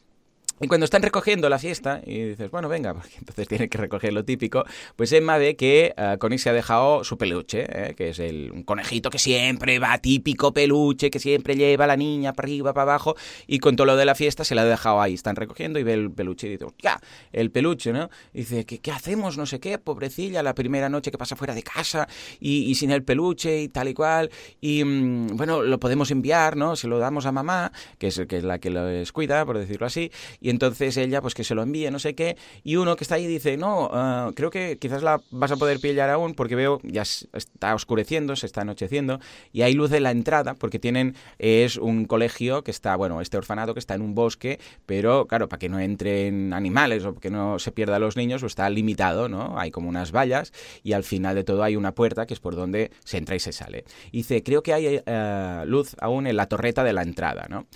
Y 0.59 0.69
cuando 0.69 0.85
están 0.85 1.03
recogiendo 1.03 1.51
la 1.51 1.59
fiesta, 1.59 2.01
y 2.07 2.31
dices, 2.31 2.51
bueno, 2.51 2.69
venga, 2.69 2.95
porque 2.95 3.17
entonces 3.19 3.47
tiene 3.47 3.69
que 3.69 3.77
recoger 3.77 4.15
lo 4.15 4.25
típico, 4.25 4.65
pues 4.97 5.13
Emma 5.13 5.37
ve 5.37 5.55
que 5.55 5.95
uh, 5.99 6.19
Connie 6.19 6.39
se 6.39 6.49
ha 6.49 6.55
dejado 6.55 7.05
su 7.05 7.19
peluche, 7.19 7.67
¿eh? 7.69 7.95
que 7.95 8.11
es 8.11 8.19
el, 8.19 8.51
un 8.53 8.63
conejito 8.63 9.11
que 9.11 9.19
siempre 9.19 9.79
va, 9.79 9.99
típico 9.99 10.55
peluche, 10.55 11.11
que 11.11 11.19
siempre 11.19 11.57
lleva 11.57 11.85
a 11.85 11.89
la 11.89 11.97
niña 11.97 12.33
para 12.33 12.47
arriba, 12.47 12.73
para 12.73 12.83
abajo, 12.93 13.17
y 13.47 13.59
con 13.59 13.77
todo 13.77 13.87
lo 13.87 13.97
de 13.97 14.07
la 14.07 14.15
fiesta 14.15 14.45
se 14.45 14.55
la 14.55 14.63
ha 14.63 14.65
dejado 14.65 15.03
ahí. 15.03 15.13
Están 15.13 15.37
recogiendo 15.37 15.79
y 15.79 15.83
ve 15.83 15.93
el 15.93 16.11
peluche 16.11 16.47
y 16.47 16.51
dice, 16.53 16.65
ya, 16.79 17.01
el 17.33 17.51
peluche, 17.51 17.93
¿no? 17.93 18.09
Y 18.33 18.39
dice, 18.39 18.65
¿qué, 18.65 18.79
¿qué, 18.79 18.93
hacemos? 18.93 19.37
No 19.37 19.45
sé 19.45 19.61
qué, 19.61 19.79
pobrecilla, 19.79 20.43
la 20.43 20.55
primera 20.55 20.89
noche 20.89 21.11
que 21.11 21.19
pasa 21.19 21.37
fuera 21.37 21.55
de 21.55 21.63
casa 21.63 22.09
y, 22.41 22.75
sin 22.77 22.91
el 22.93 23.03
peluche 23.03 23.61
y 23.61 23.69
tal 23.69 23.89
y 23.89 23.95
cual. 23.95 24.31
Y 24.63 24.85
mmm, 24.85 25.37
bueno, 25.37 25.63
lo 25.63 25.79
podemos 25.79 26.11
enviar, 26.11 26.57
¿no? 26.57 26.77
Se 26.77 26.89
lo 26.89 26.99
damos 26.99 27.27
a 27.27 27.33
mamá, 27.33 27.73
que 27.99 28.07
es, 28.07 28.23
que 28.27 28.39
es 28.39 28.45
la 28.45 28.59
que 28.59 28.71
lo 28.71 28.87
cuida, 29.13 29.45
por 29.45 29.59
decirlo 29.59 29.87
así 29.87 30.11
y 30.47 30.51
entonces 30.51 30.97
ella 30.97 31.21
pues 31.21 31.35
que 31.35 31.43
se 31.43 31.57
lo 31.57 31.63
envíe, 31.65 31.91
no 31.91 31.99
sé 31.99 32.15
qué, 32.15 32.37
y 32.63 32.77
uno 32.77 32.95
que 32.95 33.03
está 33.03 33.17
ahí 33.17 33.27
dice, 33.27 33.57
no, 33.57 33.89
uh, 33.89 34.33
creo 34.33 34.49
que 34.49 34.79
quizás 34.79 35.03
la 35.03 35.21
vas 35.33 35.51
a 35.51 35.57
poder 35.57 35.81
pillar 35.81 36.09
aún 36.09 36.35
porque 36.35 36.55
veo 36.55 36.79
ya 36.85 37.03
está 37.03 37.75
oscureciendo, 37.75 38.37
se 38.37 38.47
está 38.47 38.61
anocheciendo, 38.61 39.19
y 39.53 39.63
hay 39.63 39.75
luz 39.75 39.91
en 39.91 40.05
la 40.05 40.13
entrada 40.13 40.55
porque 40.55 40.79
tienen, 40.79 41.17
es 41.41 41.79
un 41.79 42.05
colegio 42.05 42.63
que 42.63 42.71
está, 42.71 42.95
bueno, 42.95 43.21
este 43.21 43.37
orfanato 43.37 43.75
que 43.75 43.81
está 43.81 43.97
en 43.97 44.03
un 44.03 44.15
bosque, 44.15 44.61
pero 44.87 45.27
claro, 45.27 45.49
para 45.49 45.59
que 45.59 45.69
no 45.69 45.81
entren 45.81 46.53
animales 46.53 47.05
o 47.05 47.17
que 47.17 47.29
no 47.29 47.59
se 47.59 47.73
pierdan 47.73 48.01
los 48.01 48.17
niños, 48.17 48.43
pues 48.43 48.53
está 48.53 48.71
limitado, 48.71 49.29
¿no? 49.29 49.59
Hay 49.59 49.73
como 49.73 49.89
unas 49.89 50.13
vallas 50.13 50.53
y 50.85 50.93
al 50.93 51.03
final 51.03 51.35
de 51.35 51.43
todo 51.43 51.65
hay 51.65 51.75
una 51.75 51.93
puerta 51.93 52.25
que 52.25 52.35
es 52.35 52.41
por 52.41 52.55
donde 52.55 52.93
se 53.03 53.19
entra 53.19 53.35
y 53.35 53.41
se 53.41 53.51
sale. 53.51 53.83
Y 54.13 54.19
dice, 54.19 54.45
creo 54.45 54.63
que 54.63 54.73
hay 54.73 54.99
uh, 54.99 55.67
luz 55.67 55.97
aún 56.01 56.29
en 56.29 56.37
la 56.37 56.47
torreta 56.47 56.85
de 56.85 56.93
la 56.93 57.03
entrada, 57.03 57.47
¿no? 57.51 57.67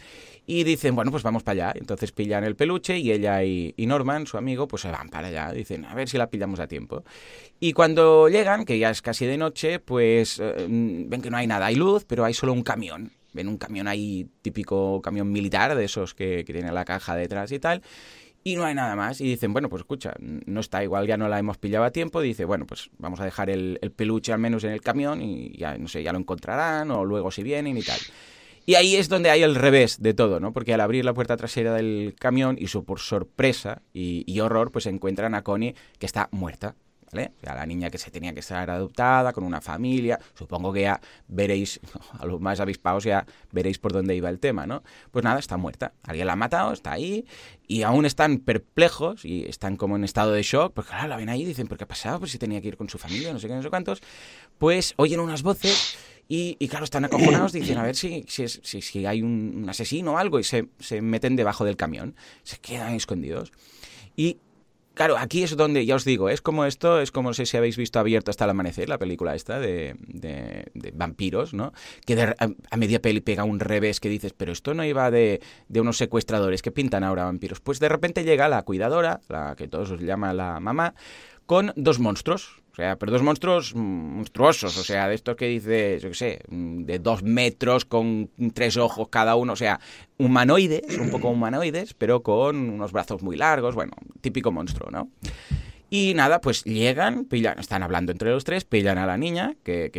Y 0.51 0.65
dicen, 0.65 0.97
bueno, 0.97 1.13
pues 1.13 1.23
vamos 1.23 1.45
para 1.45 1.69
allá. 1.69 1.79
Entonces 1.79 2.11
pillan 2.11 2.43
el 2.43 2.57
peluche 2.57 2.99
y 2.99 3.13
ella 3.13 3.45
y, 3.45 3.73
Norman, 3.79 4.27
su 4.27 4.37
amigo, 4.37 4.67
pues 4.67 4.83
se 4.83 4.91
van 4.91 5.09
para 5.09 5.29
allá. 5.29 5.53
Dicen, 5.53 5.85
a 5.85 5.95
ver 5.95 6.09
si 6.09 6.19
la 6.19 6.29
pillamos 6.29 6.59
a 6.59 6.67
tiempo. 6.67 7.05
Y 7.61 7.73
cuando 7.73 8.29
llegan, 8.29 8.65
que 8.65 8.77
ya 8.77 8.91
es 8.91 9.01
casi 9.01 9.27
de 9.27 9.39
noche, 9.39 9.79
pues 9.79 10.41
eh, 10.41 10.67
ven 10.69 11.23
que 11.23 11.31
no 11.31 11.37
hay 11.37 11.47
nada. 11.47 11.67
Hay 11.67 11.77
luz, 11.77 12.05
pero 12.05 12.25
hay 12.25 12.35
solo 12.35 12.53
un 12.53 12.65
camión. 12.65 13.13
Ven 13.33 13.47
un 13.47 13.59
camión 13.59 13.87
ahí, 13.87 14.27
típico 14.43 15.01
camión 15.01 15.31
militar, 15.31 15.77
de 15.77 15.85
esos 15.85 16.15
que, 16.15 16.43
que 16.45 16.53
tiene 16.53 16.73
la 16.73 16.85
caja 16.85 17.15
detrás 17.15 17.53
y 17.53 17.61
tal 17.61 17.81
y 18.43 18.57
no 18.57 18.65
hay 18.65 18.75
nada 18.75 18.97
más. 18.97 19.21
Y 19.21 19.25
dicen, 19.25 19.53
bueno, 19.53 19.69
pues 19.69 19.81
escucha, 19.81 20.15
no 20.19 20.61
está 20.61 20.83
igual, 20.83 21.07
ya 21.07 21.17
no 21.17 21.29
la 21.29 21.39
hemos 21.39 21.59
pillado 21.59 21.85
a 21.85 21.91
tiempo. 21.91 22.21
Dice, 22.21 22.45
bueno, 22.45 22.67
pues 22.67 22.91
vamos 22.99 23.21
a 23.21 23.25
dejar 23.25 23.51
el, 23.51 23.79
peluche 23.95 24.33
al 24.33 24.39
menos 24.39 24.65
en 24.65 24.73
el 24.73 24.81
camión 24.81 25.23
y 25.23 25.57
ya, 25.57 25.77
no 25.79 25.89
sé, 25.89 26.03
ya 26.03 26.13
lo 26.13 26.19
encontrarán 26.19 26.91
o 26.91 27.05
luego 27.05 27.31
si 27.31 27.43
vienen 27.43 27.77
y 27.77 27.83
tal. 27.83 28.01
Y 28.71 28.77
ahí 28.77 28.95
es 28.95 29.09
donde 29.09 29.31
hay 29.31 29.43
el 29.43 29.57
revés 29.57 30.01
de 30.01 30.15
todo, 30.15 30.39
¿no? 30.39 30.53
Porque 30.53 30.73
al 30.73 30.81
abrir 30.81 31.05
la 31.05 31.13
puerta 31.13 31.37
trasera 31.37 31.75
del 31.75 32.15
camión 32.17 32.55
y 32.57 32.69
su 32.69 32.85
por 32.85 33.01
sorpresa 33.01 33.83
y, 33.93 34.39
horror, 34.39 34.71
pues 34.71 34.87
encuentran 34.87 35.35
a 35.35 35.43
Connie 35.43 35.75
que 35.99 36.07
está 36.07 36.29
muerta. 36.31 36.77
¿vale? 37.13 37.33
O 37.39 37.41
sea, 37.41 37.57
la 37.57 37.67
niña 37.67 37.91
que 37.91 37.99
se 37.99 38.13
tenía 38.13 38.33
que 38.33 38.39
estar 38.39 38.71
adoptada, 38.71 39.33
con 39.33 39.43
una 39.43 39.61
familia, 39.61 40.21
supongo 40.35 40.73
que 40.73 40.83
ya 40.83 41.01
veréis, 41.27 41.81
a 42.21 42.25
los 42.27 42.41
más 42.41 42.61
avispados 42.61 43.03
ya 43.03 43.27
veréis 43.51 43.81
por 43.81 43.93
dónde 43.93 44.15
iba 44.15 44.29
el 44.29 44.39
tema, 44.39 44.69
¿no? 44.69 44.85
Pues 45.11 45.25
nada, 45.25 45.41
está 45.41 45.57
muerta. 45.57 45.95
Alguien 46.05 46.29
la 46.29 46.35
ha 46.35 46.37
matado, 46.37 46.73
está 46.73 46.93
ahí, 46.93 47.27
y 47.67 47.83
aún 47.83 48.07
están 48.07 48.39
perplejos 48.39 49.25
y 49.25 49.47
están 49.47 49.75
como 49.75 49.97
en 49.97 50.05
estado 50.05 50.31
de 50.31 50.45
shock, 50.45 50.75
porque 50.75 50.91
claro, 50.91 51.09
la 51.09 51.17
ven 51.17 51.29
ahí 51.29 51.43
y 51.43 51.47
dicen, 51.47 51.67
¿pero 51.67 51.79
qué 51.79 51.85
ha 51.85 51.89
pasado? 51.89 52.21
Pues 52.21 52.31
si 52.31 52.39
tenía 52.39 52.61
que 52.61 52.69
ir 52.69 52.77
con 52.77 52.89
su 52.89 52.99
familia, 52.99 53.33
no 53.33 53.41
sé 53.41 53.49
qué, 53.49 53.55
no 53.55 53.63
sé 53.63 53.69
cuántos. 53.69 54.01
Pues 54.59 54.95
oyen 54.97 55.19
unas 55.19 55.43
voces 55.43 55.99
y, 56.33 56.69
claro, 56.69 56.85
están 56.85 57.05
acojonados, 57.05 57.53
dicen, 57.53 57.77
a 57.77 57.83
ver 57.83 57.97
si, 57.97 58.25
si, 58.29 58.47
si, 58.47 58.81
si 58.81 59.05
hay 59.05 59.21
un, 59.21 59.63
un, 59.65 59.69
asesino 59.69 60.13
o 60.13 60.17
algo, 60.17 60.39
y 60.39 60.45
se, 60.45 60.69
se 60.79 61.03
meten 61.03 61.35
debajo 61.35 61.65
del 61.65 61.77
camión, 61.77 62.15
se 62.45 62.59
quedan 62.59 62.95
escondidos. 62.95 63.53
Y 64.15 64.39
Claro, 64.95 65.17
aquí 65.17 65.43
es 65.45 65.57
donde, 65.57 65.87
ya 65.87 65.95
os 65.95 66.05
digo, 66.05 66.29
es 66.29 66.43
como 66.43 66.67
esto, 66.67 67.01
es 67.01 67.11
como 67.11 67.33
si 67.33 67.57
habéis 67.57 67.79
visto 67.79 67.99
Abierto 67.99 68.31
hasta 68.31 68.45
el 68.45 68.51
amanecer, 68.51 68.89
la 68.89 68.99
película 68.99 69.35
esta 69.35 69.59
de, 69.59 69.97
vampiros, 70.93 71.55
¿no? 71.55 71.73
Que 72.05 72.21
a, 72.21 72.77
media 72.77 73.01
peli 73.01 73.21
pega 73.21 73.45
un 73.45 73.61
revés 73.61 73.99
que 73.99 74.11
dices, 74.11 74.35
pero 74.37 74.53
esto 74.53 74.75
no 74.75 74.85
iba 74.85 75.11
de, 75.11 75.41
de, 75.69 75.81
unos 75.81 75.97
secuestradores 75.97 76.61
que 76.61 76.71
pintan 76.71 77.03
ahora 77.03 77.25
vampiros. 77.25 77.61
Pues 77.61 77.81
de 77.81 77.89
repente 77.89 78.25
llega 78.25 78.49
la 78.49 78.63
cuidadora, 78.63 79.21
la 79.29 79.55
que 79.57 79.69
todos 79.69 79.91
os 79.91 80.01
llama 80.01 80.35
la 80.35 80.61
mamá, 80.61 80.95
con 81.47 81.73
dos 81.77 81.99
monstruos, 81.99 82.60
o 82.73 82.75
sea, 82.75 82.97
pero 82.97 83.13
dos 83.13 83.23
monstruos 83.23 83.75
monstruosos, 83.75 84.77
o 84.79 84.85
sea, 84.85 85.09
de 85.09 85.15
estos 85.15 85.37
que 85.37 85.47
dices, 85.47 86.03
yo 86.03 86.11
qué 86.11 86.15
sé, 86.15 86.41
de 86.49 86.99
dos 86.99 87.23
metros 87.23 87.85
con 87.85 88.31
tres 88.55 88.77
ojos 88.77 89.09
cada 89.09 89.35
uno, 89.37 89.55
o 89.55 89.57
sea, 89.57 89.81
humanoides, 90.19 90.99
un 90.99 91.11
poco 91.11 91.29
humanoides, 91.31 91.95
pero 91.95 92.23
con 92.23 92.57
unos 92.57 92.93
brazos 92.93 93.23
muy 93.23 93.37
largos, 93.37 93.75
bueno, 93.75 93.93
típico 94.21 94.53
monstruo, 94.53 94.91
¿no? 94.91 95.09
Y 95.93 96.15
nada, 96.15 96.41
pues 96.41 96.63
llegan, 96.63 97.25
pillan, 97.25 97.59
están 97.59 97.83
hablando 97.83 98.13
entre 98.13 98.31
los 98.31 98.45
tres, 98.45 98.65
pillan 98.65 98.97
a 98.97 99.07
la 99.07 99.17
niña, 99.17 99.57
que, 99.65 99.91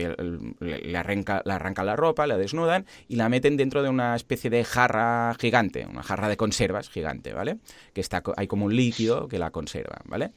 le, 0.62 0.98
arranca, 0.98 1.42
le 1.44 1.52
arrancan 1.52 1.86
la 1.86 1.98
ropa, 1.98 2.26
la 2.28 2.38
desnudan 2.38 2.86
y 3.10 3.18
la 3.18 3.28
meten 3.28 3.58
dentro 3.58 3.84
de 3.84 3.90
una 3.90 4.16
especie 4.16 4.50
de 4.50 4.64
jarra 4.64 5.36
gigante, 5.38 5.86
una 5.86 6.02
jarra 6.02 6.30
de 6.30 6.38
conservas 6.38 6.90
gigante, 6.90 7.34
¿vale? 7.34 7.58
Que 7.94 8.00
está, 8.00 8.24
hay 8.38 8.48
como 8.48 8.68
un 8.68 8.76
líquido 8.78 9.28
que 9.28 9.38
la 9.38 9.52
conserva, 9.52 10.00
¿vale? 10.06 10.32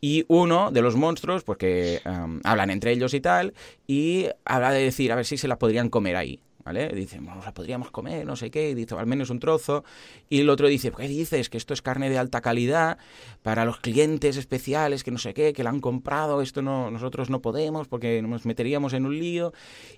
Y 0.00 0.24
uno 0.28 0.70
de 0.70 0.82
los 0.82 0.96
monstruos, 0.96 1.44
porque 1.44 2.00
pues 2.02 2.16
hablan 2.44 2.70
entre 2.70 2.92
ellos 2.92 3.14
y 3.14 3.20
tal, 3.20 3.54
y 3.86 4.26
habla 4.44 4.72
de 4.72 4.82
decir, 4.82 5.12
a 5.12 5.16
ver 5.16 5.26
si 5.26 5.36
se 5.36 5.48
la 5.48 5.58
podrían 5.58 5.88
comer 5.88 6.16
ahí. 6.16 6.40
¿Vale? 6.62 6.88
Dice, 6.88 7.18
bueno, 7.20 7.40
la 7.42 7.54
podríamos 7.54 7.90
comer, 7.90 8.26
no 8.26 8.36
sé 8.36 8.50
qué, 8.50 8.74
dice, 8.74 8.94
al 8.94 9.06
menos 9.06 9.30
un 9.30 9.40
trozo. 9.40 9.82
Y 10.28 10.40
el 10.40 10.50
otro 10.50 10.68
dice, 10.68 10.92
¿qué 10.92 11.08
dices? 11.08 11.48
Que 11.48 11.56
esto 11.56 11.72
es 11.72 11.80
carne 11.80 12.10
de 12.10 12.18
alta 12.18 12.42
calidad 12.42 12.98
para 13.42 13.64
los 13.64 13.78
clientes 13.78 14.36
especiales, 14.36 15.02
que 15.02 15.10
no 15.10 15.16
sé 15.16 15.32
qué, 15.32 15.54
que 15.54 15.64
la 15.64 15.70
han 15.70 15.80
comprado, 15.80 16.42
esto 16.42 16.60
no, 16.60 16.90
nosotros 16.90 17.30
no 17.30 17.40
podemos 17.40 17.88
porque 17.88 18.20
nos 18.20 18.44
meteríamos 18.44 18.92
en 18.92 19.06
un 19.06 19.18
lío. 19.18 19.54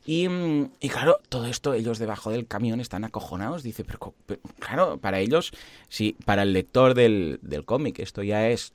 Y, 0.06 0.28
y 0.80 0.88
claro, 0.88 1.18
todo 1.28 1.46
esto, 1.46 1.74
ellos 1.74 1.98
debajo 1.98 2.30
del 2.30 2.46
camión 2.46 2.80
están 2.80 3.04
acojonados. 3.04 3.64
Dice, 3.64 3.84
pero, 3.84 4.14
claro, 4.60 4.98
para 4.98 5.18
ellos, 5.18 5.52
sí, 5.88 6.16
para 6.24 6.44
el 6.44 6.52
lector 6.52 6.94
del, 6.94 7.40
del 7.42 7.64
cómic, 7.64 7.98
esto 7.98 8.22
ya 8.22 8.48
es 8.48 8.72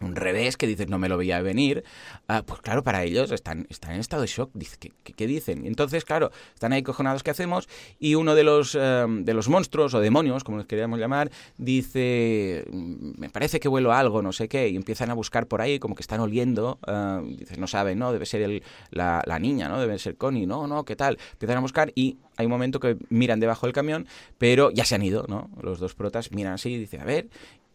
un 0.00 0.16
revés 0.16 0.56
que 0.56 0.66
dices 0.66 0.88
no 0.88 0.98
me 0.98 1.08
lo 1.08 1.16
veía 1.16 1.40
venir, 1.42 1.84
ah, 2.28 2.42
pues 2.44 2.60
claro, 2.60 2.82
para 2.82 3.02
ellos 3.04 3.30
están, 3.32 3.66
están 3.68 3.92
en 3.92 4.00
estado 4.00 4.22
de 4.22 4.28
shock. 4.28 4.50
¿qué, 4.78 4.92
qué, 5.12 5.26
dicen? 5.26 5.66
entonces, 5.66 6.04
claro, 6.04 6.30
están 6.54 6.72
ahí 6.72 6.82
cojonados, 6.82 7.22
¿qué 7.22 7.30
hacemos? 7.30 7.68
Y 7.98 8.14
uno 8.14 8.34
de 8.34 8.44
los, 8.44 8.74
em, 8.74 9.24
de 9.24 9.34
los 9.34 9.48
monstruos 9.48 9.94
o 9.94 10.00
demonios, 10.00 10.44
como 10.44 10.58
los 10.58 10.66
queríamos 10.66 10.98
llamar, 10.98 11.30
dice, 11.58 12.64
me 12.70 13.28
parece 13.28 13.60
que 13.60 13.68
vuelo 13.68 13.92
algo, 13.92 14.22
no 14.22 14.32
sé 14.32 14.48
qué, 14.48 14.68
y 14.68 14.76
empiezan 14.76 15.10
a 15.10 15.14
buscar 15.14 15.46
por 15.46 15.60
ahí, 15.60 15.78
como 15.78 15.94
que 15.94 16.02
están 16.02 16.20
oliendo, 16.20 16.78
uh, 16.86 17.58
no 17.58 17.66
saben, 17.66 17.98
¿no? 17.98 18.12
Debe 18.12 18.26
ser 18.26 18.42
el, 18.42 18.62
la, 18.90 19.22
la, 19.26 19.38
niña, 19.38 19.68
¿no? 19.68 19.80
Debe 19.80 19.98
ser 19.98 20.16
Connie, 20.16 20.46
no, 20.46 20.66
no, 20.66 20.84
¿qué 20.84 20.96
tal? 20.96 21.18
Empiezan 21.32 21.58
a 21.58 21.60
buscar 21.60 21.92
y 21.94 22.18
hay 22.36 22.46
un 22.46 22.52
momento 22.52 22.80
que 22.80 22.96
miran 23.10 23.40
debajo 23.40 23.66
del 23.66 23.74
camión, 23.74 24.06
pero 24.38 24.70
ya 24.70 24.84
se 24.84 24.94
han 24.94 25.02
ido, 25.02 25.26
¿no? 25.28 25.50
Los 25.60 25.78
dos 25.78 25.94
protas 25.94 26.32
miran 26.32 26.54
así 26.54 26.70
y 26.70 26.78
dicen, 26.78 27.00
a 27.00 27.04
ver, 27.04 27.28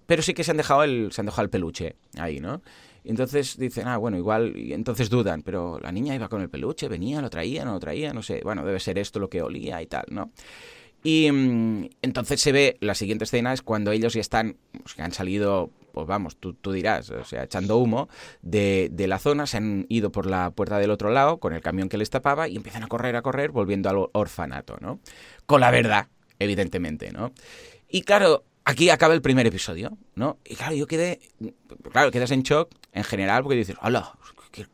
pero 0.06 0.22
sí 0.22 0.34
que 0.34 0.44
se 0.44 0.52
han 0.52 0.58
dejado 0.58 0.84
el, 0.84 1.12
se 1.12 1.22
han 1.22 1.26
dejado 1.26 1.44
el 1.44 1.50
peluche 1.50 1.96
ahí, 2.18 2.40
¿no? 2.40 2.62
Y 3.04 3.12
entonces 3.12 3.58
dicen, 3.58 3.88
ah, 3.88 3.98
bueno, 3.98 4.18
igual, 4.18 4.58
y 4.58 4.74
entonces 4.74 5.10
dudan, 5.12 5.44
pero 5.44 5.80
la 5.80 5.92
niña 5.92 6.16
iba 6.16 6.28
con 6.28 6.42
el 6.42 6.50
peluche, 6.50 6.88
venía, 6.88 7.22
lo 7.22 7.30
traía, 7.30 7.64
no 7.64 7.74
lo 7.74 7.80
traía, 7.80 8.14
no 8.14 8.24
sé, 8.24 8.42
bueno, 8.44 8.66
debe 8.66 8.80
ser 8.80 8.98
esto 8.98 9.20
lo 9.20 9.30
que 9.30 9.44
olía 9.44 9.80
y 9.82 9.86
tal, 9.86 10.06
¿no? 10.10 10.32
Y 11.04 11.32
mm, 11.32 11.90
entonces 12.02 12.42
se 12.42 12.52
ve, 12.52 12.78
la 12.80 12.96
siguiente 12.96 13.26
escena 13.26 13.54
es 13.54 13.62
cuando 13.62 13.92
ellos 13.92 14.16
ya 14.16 14.22
están, 14.22 14.58
que 14.96 15.04
han 15.04 15.12
salido, 15.12 15.70
pues 15.92 16.08
vamos, 16.08 16.36
tú, 16.38 16.56
tú, 16.56 16.72
dirás, 16.72 17.12
o 17.12 17.24
sea, 17.24 17.44
echando 17.44 17.78
humo 17.78 18.10
de, 18.42 18.90
de, 18.92 19.08
la 19.08 19.20
zona, 19.20 19.46
se 19.46 19.58
han 19.58 19.86
ido 19.88 20.12
por 20.12 20.26
la 20.26 20.50
puerta 20.50 20.80
del 20.80 20.90
otro 20.90 21.12
lado 21.12 21.38
con 21.38 21.54
el 21.54 21.62
camión 21.62 21.90
que 21.90 21.98
les 21.98 22.10
tapaba 22.10 22.48
y 22.48 22.56
empiezan 22.56 22.82
a 22.82 22.88
correr, 22.88 23.16
a 23.16 23.22
correr, 23.22 23.52
volviendo 23.52 23.88
al 23.88 23.98
orfanato, 24.14 24.78
¿no? 24.82 25.00
Con 25.46 25.62
la 25.62 25.70
verdad, 25.70 26.08
evidentemente, 26.40 27.12
¿no? 27.12 27.34
Y 27.88 28.02
claro, 28.02 28.46
aquí 28.66 28.90
acaba 28.90 29.14
el 29.14 29.22
primer 29.22 29.48
episodio, 29.48 29.98
¿no? 30.16 30.40
Y 30.44 30.56
claro, 30.56 30.76
yo 30.76 30.88
quedé, 30.88 31.20
claro, 31.92 32.12
quedas 32.12 32.32
en 32.32 32.44
shock 32.44 32.72
en 32.92 33.04
general 33.04 33.44
porque 33.44 33.58
dices, 33.58 33.78
hola, 33.82 34.14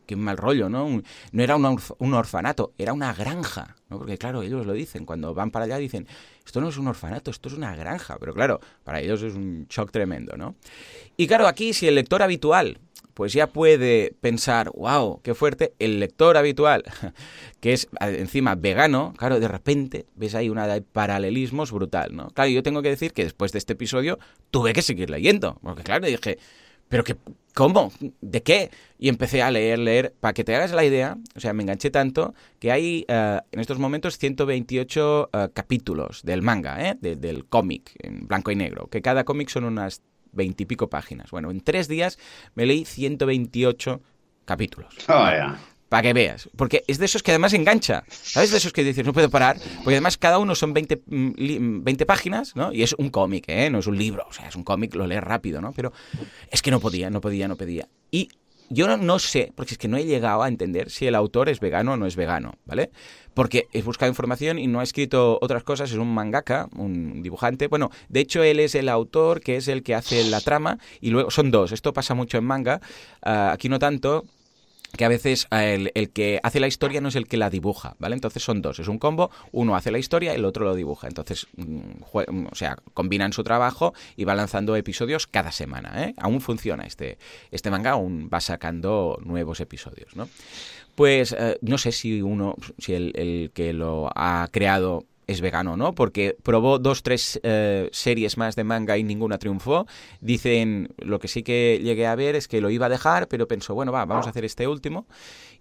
qué, 0.06 0.16
mal 0.16 0.36
rollo, 0.36 0.68
¿no? 0.68 1.02
no 1.32 1.42
era 1.42 1.56
un, 1.56 2.14
orfanato, 2.14 2.72
era 2.78 2.92
una 2.92 3.12
granja, 3.12 3.76
¿no? 3.88 3.98
Porque 3.98 4.18
claro, 4.18 4.42
ellos 4.42 4.66
lo 4.66 4.72
dicen, 4.72 5.04
cuando 5.04 5.34
van 5.34 5.50
para 5.50 5.66
allá 5.66 5.76
dicen, 5.76 6.06
esto 6.44 6.60
no 6.60 6.68
es 6.68 6.78
un 6.78 6.88
orfanato, 6.88 7.30
esto 7.30 7.48
es 7.48 7.54
una 7.54 7.74
granja, 7.76 8.16
pero 8.18 8.34
claro, 8.34 8.60
para 8.84 9.00
ellos 9.00 9.22
es 9.22 9.34
un 9.34 9.66
shock 9.68 9.90
tremendo, 9.90 10.36
¿no? 10.36 10.56
Y 11.16 11.26
claro, 11.26 11.46
aquí 11.46 11.72
si 11.72 11.86
el 11.86 11.94
lector 11.94 12.22
habitual 12.22 12.78
pues 13.14 13.32
ya 13.32 13.46
puede 13.46 14.14
pensar, 14.20 14.70
wow, 14.74 15.20
qué 15.22 15.34
fuerte, 15.34 15.74
el 15.78 16.00
lector 16.00 16.36
habitual, 16.36 16.84
que 17.60 17.72
es 17.72 17.88
encima 18.00 18.54
vegano, 18.54 19.14
claro, 19.16 19.40
de 19.40 19.48
repente 19.48 20.06
ves 20.14 20.34
ahí 20.34 20.48
una 20.48 20.66
de 20.66 20.82
paralelismos 20.82 21.72
brutal, 21.72 22.14
¿no? 22.14 22.28
Claro, 22.30 22.50
yo 22.50 22.62
tengo 22.62 22.82
que 22.82 22.88
decir 22.88 23.12
que 23.12 23.24
después 23.24 23.52
de 23.52 23.58
este 23.58 23.74
episodio 23.74 24.18
tuve 24.50 24.72
que 24.72 24.82
seguir 24.82 25.10
leyendo, 25.10 25.58
porque 25.62 25.82
claro, 25.82 26.06
dije, 26.06 26.38
pero 26.92 27.04
que, 27.04 27.16
¿cómo? 27.54 27.90
¿De 28.20 28.42
qué? 28.42 28.70
Y 28.98 29.08
empecé 29.08 29.40
a 29.40 29.50
leer, 29.50 29.78
leer, 29.78 30.12
para 30.20 30.34
que 30.34 30.44
te 30.44 30.54
hagas 30.54 30.72
la 30.72 30.84
idea, 30.84 31.16
o 31.34 31.40
sea, 31.40 31.54
me 31.54 31.62
enganché 31.62 31.90
tanto 31.90 32.34
que 32.58 32.70
hay 32.70 33.06
eh, 33.08 33.40
en 33.50 33.60
estos 33.60 33.78
momentos 33.78 34.18
128 34.18 35.30
uh, 35.32 35.36
eh, 35.36 35.48
capítulos 35.54 36.22
del 36.22 36.42
manga, 36.42 36.86
¿eh? 36.86 36.96
del 37.00 37.46
cómic, 37.46 37.92
en 37.98 38.26
blanco 38.26 38.50
y 38.50 38.56
negro, 38.56 38.88
que 38.88 39.00
cada 39.00 39.24
cómic 39.24 39.48
son 39.48 39.64
unas 39.64 40.02
veintipico 40.32 40.88
páginas. 40.88 41.30
Bueno, 41.30 41.50
en 41.50 41.60
tres 41.60 41.88
días 41.88 42.18
me 42.54 42.66
leí 42.66 42.84
128 42.84 44.00
capítulos. 44.44 44.94
Oh, 45.08 45.28
Para 45.88 46.02
que 46.02 46.12
veas. 46.12 46.48
Porque 46.56 46.84
es 46.86 46.98
de 46.98 47.04
esos 47.04 47.22
que 47.22 47.30
además 47.30 47.52
engancha. 47.52 48.04
¿Sabes? 48.08 48.50
De 48.50 48.56
esos 48.58 48.72
que 48.72 48.82
dices, 48.82 49.04
no 49.04 49.12
puedo 49.12 49.30
parar. 49.30 49.58
Porque 49.76 49.96
además 49.96 50.16
cada 50.16 50.38
uno 50.38 50.54
son 50.54 50.72
20, 50.72 51.02
20 51.06 52.04
mm, 52.04 52.06
páginas, 52.06 52.56
¿no? 52.56 52.72
Y 52.72 52.82
es 52.82 52.94
un 52.94 53.10
cómic, 53.10 53.44
¿eh? 53.48 53.70
No 53.70 53.78
es 53.78 53.86
un 53.86 53.98
libro. 53.98 54.26
O 54.28 54.32
sea, 54.32 54.48
es 54.48 54.56
un 54.56 54.64
cómic, 54.64 54.94
lo 54.94 55.06
lees 55.06 55.22
rápido, 55.22 55.60
¿no? 55.60 55.72
Pero 55.72 55.92
es 56.50 56.62
que 56.62 56.70
no 56.70 56.80
podía, 56.80 57.10
no 57.10 57.20
podía, 57.20 57.46
no 57.46 57.56
podía. 57.56 57.88
Y 58.10 58.28
yo 58.72 58.96
no, 58.96 59.18
sé, 59.18 59.52
porque 59.54 59.74
es 59.74 59.78
que 59.78 59.88
no 59.88 59.96
he 59.96 60.04
llegado 60.04 60.42
a 60.42 60.48
entender 60.48 60.90
si 60.90 61.06
el 61.06 61.14
autor 61.14 61.48
es 61.48 61.60
vegano 61.60 61.92
o 61.92 61.96
no 61.96 62.06
es 62.06 62.16
vegano, 62.16 62.54
¿vale? 62.64 62.90
Porque 63.34 63.68
he 63.72 63.82
buscado 63.82 64.10
información 64.10 64.58
y 64.58 64.66
no 64.66 64.80
ha 64.80 64.82
escrito 64.82 65.38
otras 65.40 65.62
cosas, 65.62 65.90
es 65.90 65.96
un 65.96 66.12
mangaka, 66.12 66.68
un 66.76 67.22
dibujante. 67.22 67.68
Bueno, 67.68 67.90
de 68.08 68.20
hecho 68.20 68.42
él 68.42 68.60
es 68.60 68.74
el 68.74 68.88
autor 68.88 69.40
que 69.40 69.56
es 69.56 69.68
el 69.68 69.82
que 69.82 69.94
hace 69.94 70.24
la 70.24 70.40
trama 70.40 70.78
y 71.00 71.10
luego 71.10 71.30
son 71.30 71.50
dos. 71.50 71.72
Esto 71.72 71.92
pasa 71.92 72.14
mucho 72.14 72.38
en 72.38 72.44
manga, 72.44 72.80
uh, 73.24 73.50
aquí 73.52 73.68
no 73.68 73.78
tanto, 73.78 74.24
que 74.96 75.04
a 75.04 75.08
veces 75.08 75.48
eh, 75.50 75.90
el, 75.94 76.10
que 76.10 76.40
hace 76.42 76.60
la 76.60 76.66
historia 76.66 77.00
no 77.00 77.08
es 77.08 77.16
el 77.16 77.26
que 77.26 77.36
la 77.36 77.50
dibuja, 77.50 77.96
¿vale? 77.98 78.14
Entonces 78.14 78.42
son 78.42 78.62
dos, 78.62 78.78
es 78.78 78.88
un 78.88 78.98
combo, 78.98 79.30
uno 79.50 79.74
hace 79.74 79.90
la 79.90 79.98
historia 79.98 80.34
el 80.34 80.44
otro 80.44 80.64
lo 80.64 80.74
dibuja. 80.74 81.08
Entonces, 81.08 81.46
mm, 81.56 81.64
mm, 82.28 82.46
o 82.50 82.54
sea, 82.54 82.76
combinan 82.94 83.32
su 83.32 83.42
trabajo 83.42 83.94
y 84.16 84.24
va 84.24 84.34
lanzando 84.34 84.76
episodios 84.76 85.26
cada 85.26 85.52
semana, 85.52 86.04
¿eh? 86.04 86.14
Aún 86.18 86.40
funciona 86.40 86.84
este, 86.84 87.18
este 87.50 87.70
manga, 87.70 87.92
aún 87.92 88.28
va 88.32 88.40
sacando 88.40 89.18
nuevos 89.24 89.60
episodios, 89.60 90.14
¿no? 90.14 90.28
Pues 90.94 91.34
eh, 91.38 91.58
no 91.62 91.78
sé 91.78 91.92
si 91.92 92.20
uno, 92.20 92.56
si 92.78 92.92
el, 92.92 93.12
el 93.14 93.50
que 93.54 93.72
lo 93.72 94.10
ha 94.14 94.46
creado 94.52 95.06
es 95.26 95.40
vegano, 95.40 95.76
¿no? 95.76 95.94
Porque 95.94 96.36
probó 96.42 96.78
dos, 96.78 97.02
tres 97.02 97.40
eh, 97.42 97.88
series 97.92 98.36
más 98.36 98.56
de 98.56 98.64
manga 98.64 98.98
y 98.98 99.04
ninguna 99.04 99.38
triunfó. 99.38 99.86
Dicen, 100.20 100.92
lo 100.98 101.18
que 101.18 101.28
sí 101.28 101.42
que 101.42 101.80
llegué 101.82 102.06
a 102.06 102.14
ver 102.14 102.34
es 102.34 102.48
que 102.48 102.60
lo 102.60 102.70
iba 102.70 102.86
a 102.86 102.88
dejar, 102.88 103.28
pero 103.28 103.48
pensó, 103.48 103.74
bueno, 103.74 103.92
va, 103.92 104.04
vamos 104.04 104.26
a 104.26 104.30
hacer 104.30 104.44
este 104.44 104.66
último. 104.66 105.06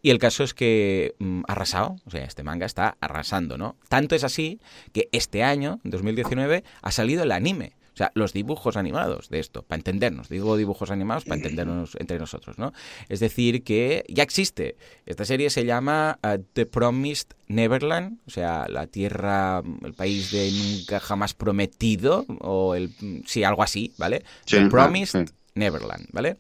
Y 0.02 0.10
el 0.10 0.18
caso 0.18 0.44
es 0.44 0.54
que 0.54 1.16
mm, 1.20 1.44
arrasado, 1.48 1.96
o 2.06 2.10
sea, 2.10 2.24
este 2.24 2.44
manga 2.44 2.66
está 2.66 2.98
arrasando, 3.02 3.58
¿no? 3.58 3.76
Tanto 3.88 4.16
es 4.16 4.24
así 4.24 4.60
que 4.94 5.10
este 5.12 5.44
año, 5.44 5.80
en 5.84 5.92
2019, 5.92 6.64
ha 6.82 6.92
salido 6.92 7.24
el 7.24 7.32
anime. 7.32 7.74
O 7.94 7.98
sea, 7.98 8.12
los 8.16 8.32
dibujos 8.32 8.78
animados 8.78 9.30
de 9.30 9.40
esto, 9.40 9.64
para 9.64 9.80
entendernos. 9.80 10.30
Digo 10.30 10.56
dibujos 10.56 10.92
animados 10.92 11.26
para 11.26 11.38
entendernos 11.38 11.96
entre 12.00 12.20
nosotros, 12.20 12.58
¿no? 12.58 12.72
Es 13.10 13.20
decir, 13.20 13.64
que 13.64 14.06
ya 14.08 14.24
existe. 14.24 14.78
Esta 15.06 15.26
serie 15.26 15.50
se 15.50 15.66
llama 15.66 16.18
uh, 16.24 16.42
The 16.54 16.66
Promised 16.66 17.34
Neverland, 17.48 18.20
o 18.26 18.30
sea, 18.30 18.68
la 18.70 18.88
tierra, 18.88 19.62
el 19.84 19.94
país 19.94 20.32
de 20.32 20.52
nunca 20.52 21.00
jamás 21.02 21.34
prometido, 21.34 22.26
o 22.40 22.76
el, 22.76 22.92
sí, 23.26 23.44
algo 23.44 23.64
así, 23.64 23.94
¿vale? 23.98 24.24
The 24.46 24.68
Promised 24.68 25.32
Neverland, 25.56 26.08
¿vale? 26.14 26.38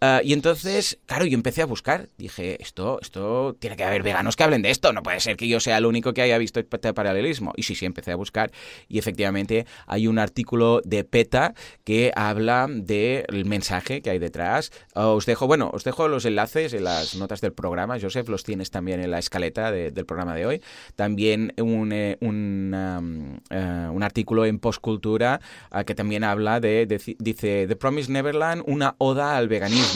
Uh, 0.00 0.20
y 0.22 0.32
entonces, 0.32 0.98
claro, 1.06 1.24
yo 1.24 1.34
empecé 1.34 1.62
a 1.62 1.66
buscar. 1.66 2.08
Dije, 2.18 2.60
esto, 2.60 2.98
esto, 3.00 3.56
tiene 3.58 3.76
que 3.76 3.84
haber 3.84 4.02
veganos 4.02 4.36
que 4.36 4.42
hablen 4.42 4.60
de 4.60 4.70
esto. 4.70 4.92
No 4.92 5.02
puede 5.02 5.20
ser 5.20 5.36
que 5.36 5.48
yo 5.48 5.60
sea 5.60 5.78
el 5.78 5.86
único 5.86 6.12
que 6.12 6.20
haya 6.20 6.36
visto 6.36 6.60
este 6.60 6.92
paralelismo. 6.92 7.52
Y 7.56 7.62
sí, 7.62 7.74
sí, 7.74 7.86
empecé 7.86 8.12
a 8.12 8.16
buscar. 8.16 8.50
Y 8.88 8.98
efectivamente 8.98 9.66
hay 9.86 10.06
un 10.06 10.18
artículo 10.18 10.82
de 10.84 11.04
PETA 11.04 11.54
que 11.84 12.12
habla 12.16 12.66
del 12.68 13.44
mensaje 13.46 14.02
que 14.02 14.10
hay 14.10 14.18
detrás. 14.18 14.72
Uh, 14.94 15.00
os 15.00 15.26
dejo, 15.26 15.46
bueno, 15.46 15.70
os 15.72 15.84
dejo 15.84 16.08
los 16.08 16.24
enlaces 16.26 16.74
en 16.74 16.84
las 16.84 17.14
notas 17.14 17.40
del 17.40 17.52
programa. 17.52 17.98
Joseph, 18.00 18.28
los 18.28 18.44
tienes 18.44 18.70
también 18.70 19.00
en 19.00 19.10
la 19.10 19.18
escaleta 19.18 19.70
de, 19.70 19.90
del 19.90 20.04
programa 20.04 20.34
de 20.34 20.44
hoy. 20.44 20.62
También 20.96 21.54
un, 21.56 21.92
eh, 21.92 22.18
un, 22.20 22.74
uh, 22.74 23.90
un, 23.94 24.02
artículo 24.02 24.44
en 24.44 24.58
Postcultura 24.58 25.40
que 25.86 25.94
también 25.94 26.24
habla 26.24 26.60
de, 26.60 26.84
de, 26.86 27.16
dice, 27.18 27.66
The 27.66 27.76
Promised 27.76 28.12
Neverland, 28.12 28.62
una 28.66 28.96
oda 28.98 29.36
al 29.36 29.48
veganismo 29.48 29.93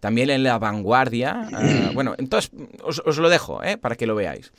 también 0.00 0.30
en 0.30 0.42
La 0.42 0.58
Vanguardia. 0.58 1.48
Uh, 1.50 1.92
bueno, 1.94 2.14
entonces 2.18 2.50
os, 2.82 3.02
os, 3.04 3.18
lo 3.18 3.28
dejo 3.28 3.62
¿eh? 3.62 3.76
para 3.76 3.96
que 3.96 4.06
lo 4.06 4.14
veáis. 4.14 4.52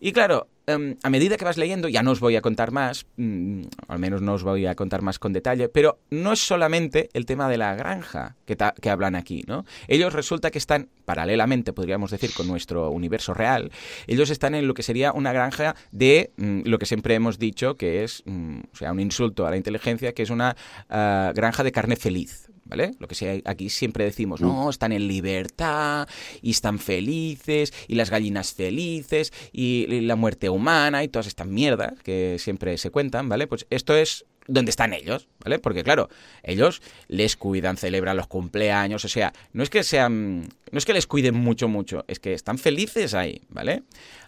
Y 0.00 0.12
claro, 0.12 0.48
um, 0.68 0.94
a 1.02 1.10
medida 1.10 1.36
que 1.36 1.44
vas 1.44 1.56
leyendo, 1.56 1.88
ya 1.88 2.02
no 2.02 2.10
os 2.10 2.20
voy 2.20 2.36
a 2.36 2.42
contar 2.42 2.70
más, 2.70 3.06
um, 3.16 3.62
al 3.88 3.98
menos 3.98 4.20
no 4.20 4.34
os 4.34 4.42
voy 4.42 4.66
a 4.66 4.74
contar 4.74 5.02
más 5.02 5.18
con 5.18 5.32
detalle, 5.32 5.68
pero 5.68 5.98
no 6.10 6.32
es 6.32 6.46
solamente 6.46 7.08
el 7.14 7.24
tema 7.24 7.48
de 7.48 7.56
la 7.56 7.74
granja 7.74 8.36
que, 8.44 8.56
que, 8.56 8.90
hablan 8.90 9.14
aquí, 9.14 9.42
¿no? 9.46 9.64
Ellos 9.88 10.12
resulta 10.12 10.50
que 10.50 10.58
están, 10.58 10.90
paralelamente, 11.04 11.72
podríamos 11.72 12.10
decir, 12.10 12.32
con 12.34 12.46
nuestro 12.46 12.90
universo 12.90 13.32
real, 13.32 13.70
ellos 14.06 14.30
están 14.30 14.54
en 14.54 14.66
lo 14.66 14.74
que 14.74 14.82
sería 14.82 15.12
una 15.12 15.32
granja 15.32 15.74
de 15.92 16.32
um, 16.38 16.62
lo 16.64 16.78
que 16.78 16.86
siempre 16.86 17.14
hemos 17.14 17.38
dicho 17.38 17.76
que 17.76 18.04
es, 18.04 18.22
o 18.26 18.76
sea, 18.76 18.92
un 18.92 19.00
insulto 19.00 19.46
a 19.46 19.50
la 19.50 19.56
inteligencia, 19.56 20.12
que 20.12 20.22
es 20.22 20.30
una 20.30 20.56
uh, 20.90 21.32
granja 21.34 21.64
de 21.64 21.72
carne 21.72 21.96
feliz, 21.96 22.50
¿vale? 22.66 22.92
Lo 22.98 23.08
que 23.08 23.14
sea, 23.14 23.38
aquí 23.44 23.70
siempre 23.70 24.04
decimos, 24.04 24.40
no, 24.40 24.70
están 24.70 24.92
en 24.92 25.08
libertad 25.08 26.08
y 26.42 26.50
están 26.50 26.78
felices 26.78 27.72
y 27.88 27.94
las 27.94 28.10
gallinas 28.10 28.52
felices 28.52 29.32
y, 29.52 29.86
y 29.88 30.00
la 30.02 30.16
muerte 30.16 30.48
humana 30.50 31.02
y 31.04 31.08
todas 31.08 31.26
estas 31.26 31.46
mierdas 31.46 31.94
que 32.02 32.36
siempre 32.38 32.76
se 32.78 32.90
cuentan, 32.90 33.28
¿vale? 33.28 33.46
Pues 33.46 33.66
esto 33.70 33.94
es 33.94 34.24
donde 34.48 34.70
están 34.70 34.92
ellos, 34.92 35.28
¿vale? 35.44 35.58
Porque 35.58 35.82
claro, 35.82 36.08
ellos 36.42 36.82
les 37.08 37.36
cuidan, 37.36 37.76
celebran 37.76 38.16
los 38.16 38.26
cumpleaños, 38.26 39.04
o 39.04 39.08
sea, 39.08 39.32
no 39.52 39.62
es 39.62 39.70
que 39.70 39.82
sean, 39.82 40.48
no 40.70 40.78
es 40.78 40.84
que 40.84 40.92
les 40.92 41.06
cuiden 41.06 41.34
mucho, 41.34 41.68
mucho, 41.68 42.04
es 42.08 42.18
que 42.18 42.34
están 42.34 42.58
felices 42.58 43.14
ahí, 43.14 43.42
¿vale? 43.48 43.82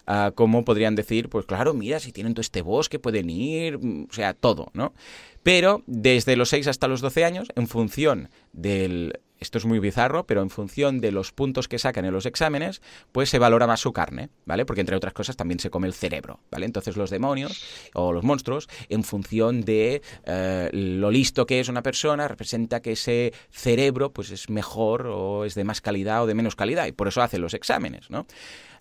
Uh, 0.07 0.33
como 0.33 0.65
podrían 0.65 0.95
decir, 0.95 1.29
pues 1.29 1.45
claro, 1.45 1.73
mira, 1.73 1.99
si 1.99 2.11
tienen 2.11 2.33
todo 2.33 2.41
este 2.41 2.61
bosque 2.61 2.99
pueden 2.99 3.29
ir, 3.29 3.75
o 3.77 4.13
sea, 4.13 4.33
todo, 4.33 4.71
¿no? 4.73 4.93
Pero 5.43 5.83
desde 5.87 6.35
los 6.35 6.49
6 6.49 6.67
hasta 6.67 6.87
los 6.87 7.01
12 7.01 7.25
años, 7.25 7.47
en 7.55 7.67
función 7.67 8.29
del 8.51 9.19
esto 9.39 9.57
es 9.57 9.65
muy 9.65 9.79
bizarro, 9.79 10.25
pero 10.25 10.41
en 10.41 10.49
función 10.49 10.99
de 10.99 11.11
los 11.11 11.31
puntos 11.31 11.67
que 11.67 11.79
sacan 11.79 12.05
en 12.05 12.13
los 12.13 12.25
exámenes, 12.25 12.81
pues 13.11 13.29
se 13.29 13.39
valora 13.39 13.67
más 13.67 13.79
su 13.79 13.93
carne, 13.93 14.29
¿vale? 14.45 14.65
Porque 14.65 14.81
entre 14.81 14.95
otras 14.95 15.13
cosas 15.13 15.35
también 15.37 15.59
se 15.59 15.69
come 15.69 15.87
el 15.87 15.93
cerebro, 15.93 16.39
¿vale? 16.51 16.65
Entonces 16.65 16.97
los 16.97 17.09
demonios 17.09 17.63
o 17.93 18.11
los 18.11 18.23
monstruos, 18.23 18.67
en 18.89 19.03
función 19.03 19.61
de 19.61 20.01
eh, 20.25 20.69
lo 20.73 21.11
listo 21.11 21.45
que 21.45 21.59
es 21.59 21.69
una 21.69 21.83
persona, 21.83 22.27
representa 22.27 22.81
que 22.81 22.93
ese 22.93 23.33
cerebro 23.49 24.11
pues 24.11 24.31
es 24.31 24.49
mejor 24.49 25.07
o 25.07 25.45
es 25.45 25.55
de 25.55 25.63
más 25.63 25.81
calidad 25.81 26.23
o 26.23 26.27
de 26.27 26.33
menos 26.33 26.55
calidad 26.55 26.87
y 26.87 26.91
por 26.91 27.07
eso 27.07 27.21
hacen 27.21 27.41
los 27.41 27.53
exámenes, 27.53 28.09
¿no? 28.09 28.25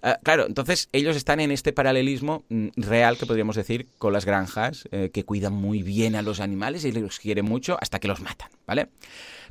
Uh, 0.03 0.13
claro, 0.23 0.47
entonces 0.47 0.89
ellos 0.93 1.17
están 1.17 1.41
en 1.41 1.51
este 1.51 1.73
paralelismo 1.73 2.45
mm, 2.49 2.69
real 2.77 3.19
que 3.19 3.27
podríamos 3.27 3.57
decir 3.57 3.89
con 3.99 4.13
las 4.13 4.25
granjas 4.25 4.89
eh, 4.93 5.11
que 5.13 5.25
cuidan 5.25 5.55
muy 5.55 5.83
bien 5.83 6.15
a 6.15 6.23
los 6.23 6.39
animales 6.39 6.85
y 6.85 6.93
los 6.93 7.19
quieren 7.19 7.45
mucho 7.45 7.77
hasta 7.81 7.99
que 7.99 8.07
los 8.07 8.21
matan, 8.21 8.49
¿vale? 8.65 8.91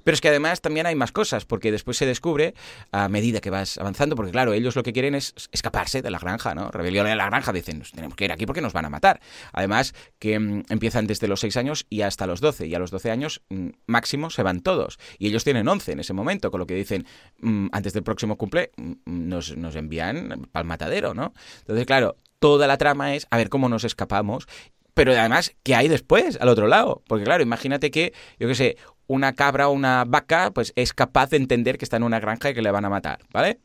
Pero 0.08 0.16
es 0.16 0.22
que 0.22 0.30
además 0.30 0.62
también 0.62 0.86
hay 0.86 0.96
más 0.96 1.12
cosas, 1.12 1.44
porque 1.44 1.70
después 1.70 1.98
se 1.98 2.06
descubre, 2.06 2.54
a 2.94 3.10
medida 3.10 3.42
que 3.42 3.50
vas 3.50 3.78
avanzando, 3.78 4.16
porque 4.16 4.32
claro, 4.32 4.54
ellos 4.54 4.74
lo 4.78 4.82
que 4.82 4.93
quieren 4.93 5.15
es 5.15 5.34
escaparse 5.52 6.02
de 6.02 6.10
la 6.10 6.17
granja, 6.17 6.56
¿no? 6.56 6.72
Rebelión 6.72 7.08
en 7.08 7.17
la 7.17 7.26
granja, 7.26 7.52
dicen, 7.52 7.84
tenemos 7.93 8.15
que 8.15 8.24
ir 8.24 8.32
aquí 8.32 8.46
porque 8.46 8.62
nos 8.62 8.72
van 8.72 8.86
a 8.86 8.89
matar. 8.89 9.20
Además, 9.52 9.93
que 10.17 10.39
mmm, 10.39 10.63
empiezan 10.70 11.08
desde 11.08 11.28
los 11.28 11.41
6 11.41 11.58
años 11.58 11.86
y 11.89 12.04
hasta 12.04 12.26
los 12.26 12.39
12, 12.39 12.67
y 12.67 12.76
a 12.76 12.80
los 12.80 12.89
12 12.89 13.12
años 13.12 13.41
mmm, 13.50 13.72
máximo 13.86 14.30
se 14.30 14.43
van 14.43 14.62
todos. 14.62 14.98
Y 15.20 15.28
ellos 15.28 15.43
tienen 15.43 15.67
11 15.67 15.91
en 15.91 16.00
ese 16.00 16.13
momento, 16.13 16.52
con 16.52 16.62
lo 16.62 16.67
que 16.67 16.76
dicen, 16.76 17.06
mmm, 17.41 17.67
antes 17.74 17.91
del 17.91 18.04
próximo 18.04 18.38
cumple, 18.38 18.72
nos, 19.04 19.58
nos 19.58 19.76
envían 19.76 20.48
al 20.54 20.63
matadero, 20.63 21.15
¿no? 21.15 21.34
Entonces, 21.60 21.86
claro, 21.86 22.15
toda 22.39 22.65
la 22.67 22.78
trama 22.78 23.13
es 23.13 23.28
a 23.30 23.36
ver 23.36 23.50
cómo 23.50 23.67
nos 23.67 23.84
escapamos 23.84 24.48
pero 24.98 25.12
además, 25.12 25.54
¿qué 25.62 25.76
hay 25.76 25.89
después, 25.89 26.39
al 26.41 26.50
otro 26.50 26.65
lado? 26.65 27.04
Porque 27.08 27.24
claro, 27.24 27.43
imagínate 27.43 27.91
que, 27.91 28.13
yo 28.39 28.48
qué 28.48 28.56
sé, 28.56 28.78
una 29.08 29.34
cabra 29.34 29.70
o 29.70 29.72
una 29.72 30.04
vaca, 30.06 30.52
pues 30.52 30.74
es 30.76 30.93
capaz 30.93 31.30
de 31.30 31.38
entender 31.38 31.78
que 31.78 31.86
está 31.86 31.98
en 31.98 32.04
una 32.04 32.20
granja 32.20 32.50
y 32.50 32.54
que 32.54 32.62
le 32.62 32.72
van 32.72 32.86
a 32.86 32.89
matar, 32.89 33.20
¿vale? 33.32 33.60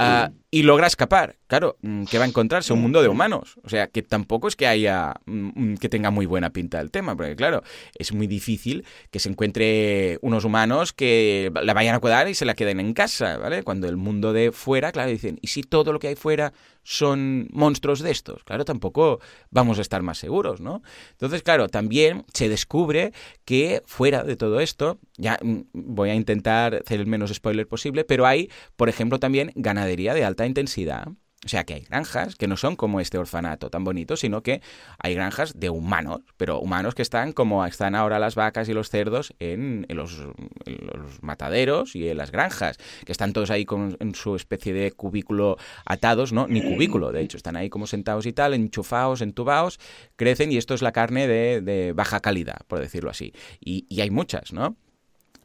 Uh, 0.00 0.32
y 0.50 0.62
logra 0.62 0.86
escapar. 0.86 1.36
Claro, 1.46 1.76
mm, 1.82 2.04
¿qué 2.04 2.18
va 2.18 2.24
a 2.24 2.28
encontrarse? 2.28 2.72
Un 2.72 2.82
mundo 2.82 3.02
de 3.02 3.08
humanos. 3.08 3.56
O 3.62 3.68
sea, 3.68 3.86
que 3.86 4.02
tampoco 4.02 4.48
es 4.48 4.56
que 4.56 4.66
haya, 4.66 5.14
mm, 5.26 5.74
que 5.74 5.88
tenga 5.88 6.10
muy 6.10 6.26
buena 6.26 6.50
pinta 6.50 6.80
el 6.80 6.90
tema, 6.90 7.16
porque 7.16 7.36
claro, 7.36 7.62
es 7.94 8.12
muy 8.12 8.26
difícil 8.26 8.84
que 9.10 9.18
se 9.18 9.28
encuentre 9.28 10.18
unos 10.22 10.44
humanos 10.44 10.92
que 10.92 11.52
la 11.62 11.74
vayan 11.74 11.94
a 11.94 12.00
cuidar 12.00 12.28
y 12.28 12.34
se 12.34 12.44
la 12.44 12.54
queden 12.54 12.80
en 12.80 12.94
casa, 12.94 13.38
¿vale? 13.38 13.62
Cuando 13.62 13.88
el 13.88 13.96
mundo 13.96 14.32
de 14.32 14.52
fuera, 14.52 14.90
claro, 14.92 15.10
dicen, 15.10 15.38
¿y 15.42 15.48
si 15.48 15.62
todo 15.62 15.92
lo 15.92 15.98
que 15.98 16.08
hay 16.08 16.16
fuera 16.16 16.52
son 16.88 17.48
monstruos 17.52 18.00
de 18.00 18.10
estos? 18.10 18.42
Claro, 18.44 18.64
tampoco 18.64 19.20
vamos 19.50 19.78
a 19.78 19.82
estar 19.82 20.02
más 20.02 20.16
seguros, 20.16 20.62
¿no? 20.62 20.82
Entonces, 21.10 21.42
claro, 21.42 21.68
también 21.68 22.24
se 22.32 22.48
descubre 22.48 23.12
que 23.44 23.82
fuera 23.84 24.24
de 24.24 24.36
todo 24.36 24.60
esto, 24.60 24.98
ya 25.18 25.38
mm, 25.42 25.60
voy 25.74 26.08
a 26.08 26.14
intentar 26.14 26.76
hacer 26.76 27.00
el 27.00 27.06
menos 27.06 27.30
spoiler 27.34 27.68
posible, 27.68 28.04
pero 28.04 28.26
hay, 28.26 28.50
por 28.76 28.88
ejemplo, 28.88 29.20
también 29.20 29.52
ganadería 29.54 30.14
de 30.14 30.24
alta 30.24 30.46
intensidad. 30.46 31.08
O 31.44 31.48
sea 31.48 31.62
que 31.62 31.74
hay 31.74 31.80
granjas 31.82 32.34
que 32.34 32.48
no 32.48 32.56
son 32.56 32.74
como 32.74 32.98
este 32.98 33.16
orfanato 33.16 33.70
tan 33.70 33.84
bonito, 33.84 34.16
sino 34.16 34.42
que 34.42 34.60
hay 34.98 35.14
granjas 35.14 35.58
de 35.58 35.70
humanos, 35.70 36.22
pero 36.36 36.58
humanos 36.58 36.96
que 36.96 37.02
están 37.02 37.32
como 37.32 37.64
están 37.64 37.94
ahora 37.94 38.18
las 38.18 38.34
vacas 38.34 38.68
y 38.68 38.72
los 38.72 38.90
cerdos 38.90 39.32
en, 39.38 39.86
los, 39.88 40.18
en 40.66 40.78
los, 40.86 41.22
mataderos 41.22 41.94
y 41.94 42.08
en 42.08 42.16
las 42.16 42.32
granjas, 42.32 42.76
que 43.06 43.12
están 43.12 43.32
todos 43.32 43.50
ahí 43.50 43.64
con, 43.64 43.96
en 44.00 44.16
su 44.16 44.34
especie 44.34 44.72
de 44.72 44.90
cubículo 44.90 45.58
atados, 45.84 46.32
¿no? 46.32 46.48
Ni 46.48 46.60
cubículo, 46.60 47.12
de 47.12 47.20
hecho, 47.20 47.36
están 47.36 47.54
ahí 47.54 47.70
como 47.70 47.86
sentados 47.86 48.26
y 48.26 48.32
tal, 48.32 48.52
enchufados, 48.52 49.22
entubados, 49.22 49.78
crecen 50.16 50.50
y 50.50 50.56
esto 50.56 50.74
es 50.74 50.82
la 50.82 50.90
carne 50.90 51.28
de, 51.28 51.60
de 51.60 51.92
baja 51.92 52.18
calidad, 52.18 52.58
por 52.66 52.80
decirlo 52.80 53.10
así. 53.10 53.32
Y, 53.60 53.86
y 53.88 54.00
hay 54.00 54.10
muchas, 54.10 54.52
¿no? 54.52 54.76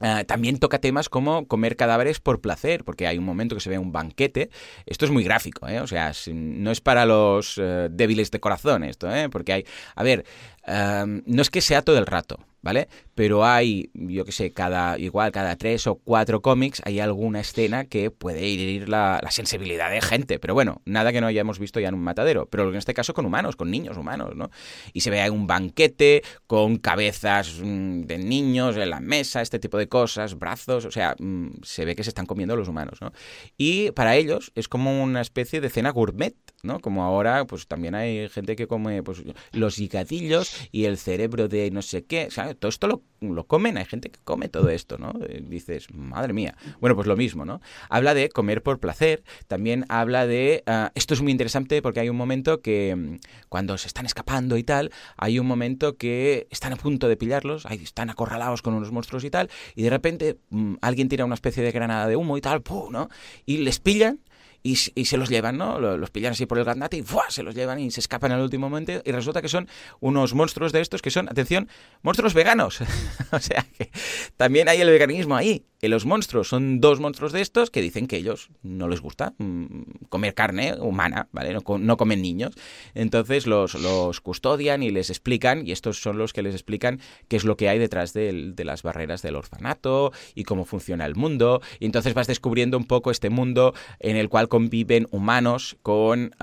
Uh, 0.03 0.25
también 0.25 0.59
toca 0.59 0.79
temas 0.79 1.07
como 1.07 1.47
comer 1.47 1.77
cadáveres 1.77 2.19
por 2.19 2.41
placer, 2.41 2.83
porque 2.83 3.07
hay 3.07 3.17
un 3.17 3.23
momento 3.23 3.55
que 3.55 3.61
se 3.61 3.69
ve 3.69 3.77
un 3.77 3.93
banquete. 3.93 4.49
Esto 4.85 5.05
es 5.05 5.11
muy 5.11 5.23
gráfico, 5.23 5.65
¿eh? 5.69 5.79
O 5.79 5.87
sea, 5.87 6.11
no 6.33 6.71
es 6.71 6.81
para 6.81 7.05
los 7.05 7.57
uh, 7.57 7.87
débiles 7.89 8.29
de 8.29 8.41
corazón 8.41 8.83
esto, 8.83 9.09
¿eh? 9.09 9.29
Porque 9.29 9.53
hay... 9.53 9.65
A 9.95 10.03
ver, 10.03 10.25
uh, 10.67 11.21
no 11.25 11.41
es 11.41 11.49
que 11.49 11.61
sea 11.61 11.83
todo 11.83 11.97
el 11.97 12.05
rato, 12.05 12.37
¿vale? 12.63 12.87
Pero 13.13 13.45
hay, 13.45 13.91
yo 13.93 14.25
que 14.25 14.31
sé, 14.31 14.51
cada, 14.51 14.97
igual 14.97 15.31
cada 15.31 15.55
tres 15.57 15.85
o 15.85 15.95
cuatro 15.95 16.41
cómics 16.41 16.81
hay 16.85 16.99
alguna 16.99 17.41
escena 17.41 17.85
que 17.85 18.09
puede 18.09 18.47
ir 18.47 18.89
la, 18.89 19.19
la, 19.21 19.29
sensibilidad 19.29 19.91
de 19.91 20.01
gente. 20.01 20.39
Pero 20.39 20.55
bueno, 20.55 20.81
nada 20.85 21.11
que 21.11 21.21
no 21.21 21.27
hayamos 21.27 21.59
visto 21.59 21.79
ya 21.79 21.89
en 21.89 21.93
un 21.93 22.01
matadero. 22.01 22.47
Pero 22.47 22.69
en 22.69 22.75
este 22.75 22.93
caso 22.93 23.13
con 23.13 23.25
humanos, 23.25 23.55
con 23.55 23.69
niños 23.69 23.97
humanos, 23.97 24.35
¿no? 24.35 24.49
Y 24.93 25.01
se 25.01 25.11
ve 25.11 25.21
ahí 25.21 25.29
un 25.29 25.45
banquete 25.45 26.23
con 26.47 26.77
cabezas 26.77 27.59
mmm, 27.61 28.01
de 28.01 28.17
niños 28.17 28.77
en 28.77 28.89
la 28.89 29.01
mesa, 29.01 29.41
este 29.41 29.59
tipo 29.59 29.77
de 29.77 29.87
cosas, 29.87 30.39
brazos, 30.39 30.85
o 30.85 30.91
sea, 30.91 31.15
mmm, 31.19 31.49
se 31.61 31.85
ve 31.85 31.95
que 31.95 32.03
se 32.03 32.09
están 32.09 32.25
comiendo 32.25 32.55
los 32.55 32.69
humanos, 32.69 32.99
¿no? 33.01 33.11
Y 33.57 33.91
para 33.91 34.15
ellos 34.15 34.51
es 34.55 34.67
como 34.69 35.03
una 35.03 35.21
especie 35.21 35.59
de 35.59 35.69
cena 35.69 35.91
gourmet, 35.91 36.35
¿no? 36.63 36.79
Como 36.79 37.03
ahora, 37.03 37.45
pues 37.45 37.67
también 37.67 37.93
hay 37.93 38.29
gente 38.29 38.55
que 38.55 38.67
come 38.67 39.03
pues, 39.03 39.21
los 39.51 39.79
higadillos 39.79 40.55
y 40.71 40.85
el 40.85 40.97
cerebro 40.97 41.49
de 41.49 41.69
no 41.69 41.81
sé 41.81 42.05
qué, 42.05 42.31
¿sabes? 42.31 42.52
Todo 42.53 42.69
esto 42.69 42.87
lo, 42.87 43.01
lo, 43.21 43.45
comen, 43.45 43.77
hay 43.77 43.85
gente 43.85 44.09
que 44.09 44.19
come 44.23 44.49
todo 44.49 44.69
esto, 44.69 44.97
¿no? 44.97 45.13
Dices, 45.41 45.87
madre 45.93 46.33
mía. 46.33 46.55
Bueno, 46.79 46.95
pues 46.95 47.07
lo 47.07 47.15
mismo, 47.15 47.45
¿no? 47.45 47.61
Habla 47.89 48.13
de 48.13 48.29
comer 48.29 48.63
por 48.63 48.79
placer, 48.79 49.23
también 49.47 49.85
habla 49.89 50.27
de... 50.27 50.63
Uh, 50.67 50.89
esto 50.95 51.13
es 51.13 51.21
muy 51.21 51.31
interesante 51.31 51.81
porque 51.81 51.99
hay 51.99 52.09
un 52.09 52.17
momento 52.17 52.61
que 52.61 53.19
cuando 53.49 53.77
se 53.77 53.87
están 53.87 54.05
escapando 54.05 54.57
y 54.57 54.63
tal, 54.63 54.91
hay 55.17 55.39
un 55.39 55.47
momento 55.47 55.97
que 55.97 56.47
están 56.49 56.73
a 56.73 56.75
punto 56.75 57.07
de 57.07 57.17
pillarlos, 57.17 57.65
ahí 57.65 57.81
están 57.83 58.09
acorralados 58.09 58.61
con 58.61 58.73
unos 58.73 58.91
monstruos 58.91 59.23
y 59.23 59.29
tal, 59.29 59.49
y 59.75 59.83
de 59.83 59.89
repente 59.89 60.37
um, 60.51 60.77
alguien 60.81 61.09
tira 61.09 61.25
una 61.25 61.35
especie 61.35 61.63
de 61.63 61.71
granada 61.71 62.07
de 62.07 62.15
humo 62.15 62.37
y 62.37 62.41
tal, 62.41 62.61
¡pum! 62.61 62.91
¿no? 62.91 63.09
Y 63.45 63.57
les 63.57 63.79
pillan 63.79 64.19
y, 64.63 64.75
se 64.75 65.17
los 65.17 65.29
llevan, 65.29 65.57
¿no? 65.57 65.79
Los, 65.79 66.09
pillan 66.09 66.31
así 66.31 66.45
por 66.45 66.57
el 66.57 66.63
gaznate 66.63 66.97
y 66.97 67.03
se 67.29 67.43
los 67.43 67.53
llevan 67.53 67.79
y 67.79 67.91
se 67.91 67.99
escapan 67.99 68.31
al 68.31 68.41
último 68.41 68.69
momento 68.69 68.93
y 69.03 69.11
resulta 69.11 69.41
que 69.41 69.49
son 69.49 69.67
unos 69.99 70.33
monstruos 70.33 70.71
de 70.71 70.79
estos 70.79 71.01
que 71.01 71.11
son, 71.11 71.27
atención, 71.27 71.67
monstruos 72.01 72.33
veganos. 72.33 72.79
o 73.31 73.39
sea 73.39 73.65
que 73.77 73.91
también 74.37 74.69
hay 74.69 74.79
el 74.79 74.89
veganismo 74.89 75.35
ahí. 75.35 75.65
Los 75.89 76.05
monstruos 76.05 76.47
son 76.47 76.79
dos 76.79 76.99
monstruos 76.99 77.31
de 77.31 77.41
estos 77.41 77.69
que 77.69 77.81
dicen 77.81 78.07
que 78.07 78.17
ellos 78.17 78.49
no 78.61 78.87
les 78.87 79.01
gusta 79.01 79.33
mm, 79.37 80.05
comer 80.09 80.33
carne 80.33 80.75
humana, 80.79 81.27
¿vale? 81.31 81.53
No, 81.53 81.97
comen 81.97 82.21
niños. 82.21 82.53
Entonces 82.93 83.47
los, 83.47 83.75
los, 83.75 84.21
custodian 84.21 84.83
y 84.83 84.89
les 84.89 85.09
explican, 85.09 85.67
y 85.67 85.71
estos 85.71 86.01
son 86.01 86.17
los 86.17 86.33
que 86.33 86.41
les 86.41 86.53
explican 86.53 86.99
qué 87.27 87.35
es 87.35 87.43
lo 87.43 87.57
que 87.57 87.69
hay 87.69 87.79
detrás 87.79 88.13
de, 88.13 88.53
de 88.53 88.65
las 88.65 88.83
barreras 88.83 89.21
del 89.21 89.35
orfanato 89.35 90.11
y 90.35 90.43
cómo 90.43 90.65
funciona 90.65 91.05
el 91.05 91.15
mundo. 91.15 91.61
Y 91.79 91.85
entonces 91.85 92.13
vas 92.13 92.27
descubriendo 92.27 92.77
un 92.77 92.85
poco 92.85 93.11
este 93.11 93.29
mundo 93.29 93.73
en 93.99 94.17
el 94.17 94.29
cual 94.29 94.47
conviven 94.47 95.07
humanos 95.11 95.77
con 95.81 96.33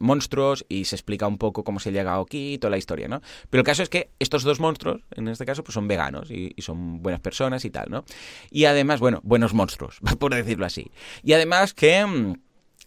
monstruos 0.00 0.64
y 0.68 0.84
se 0.84 0.96
explica 0.96 1.26
un 1.26 1.38
poco 1.38 1.64
cómo 1.64 1.80
se 1.80 1.92
llega 1.92 2.18
aquí 2.18 2.54
y 2.54 2.58
toda 2.58 2.70
la 2.70 2.78
historia, 2.78 3.08
¿no? 3.08 3.20
Pero 3.50 3.60
el 3.60 3.66
caso 3.66 3.82
es 3.82 3.88
que 3.88 4.10
estos 4.18 4.42
dos 4.42 4.60
monstruos, 4.60 5.02
en 5.14 5.28
este 5.28 5.44
caso, 5.44 5.62
pues 5.62 5.74
son 5.74 5.88
veganos 5.88 6.30
y, 6.30 6.52
y 6.56 6.62
son 6.62 7.02
buenas 7.02 7.20
personas 7.20 7.64
y 7.64 7.70
tal, 7.70 7.90
¿no? 7.90 8.04
Y 8.50 8.64
además, 8.64 8.77
bueno, 9.00 9.20
buenos 9.22 9.54
monstruos, 9.54 9.98
por 10.18 10.34
decirlo 10.34 10.66
así. 10.66 10.90
Y 11.22 11.32
además 11.32 11.74
que 11.74 12.04
mm, 12.04 12.34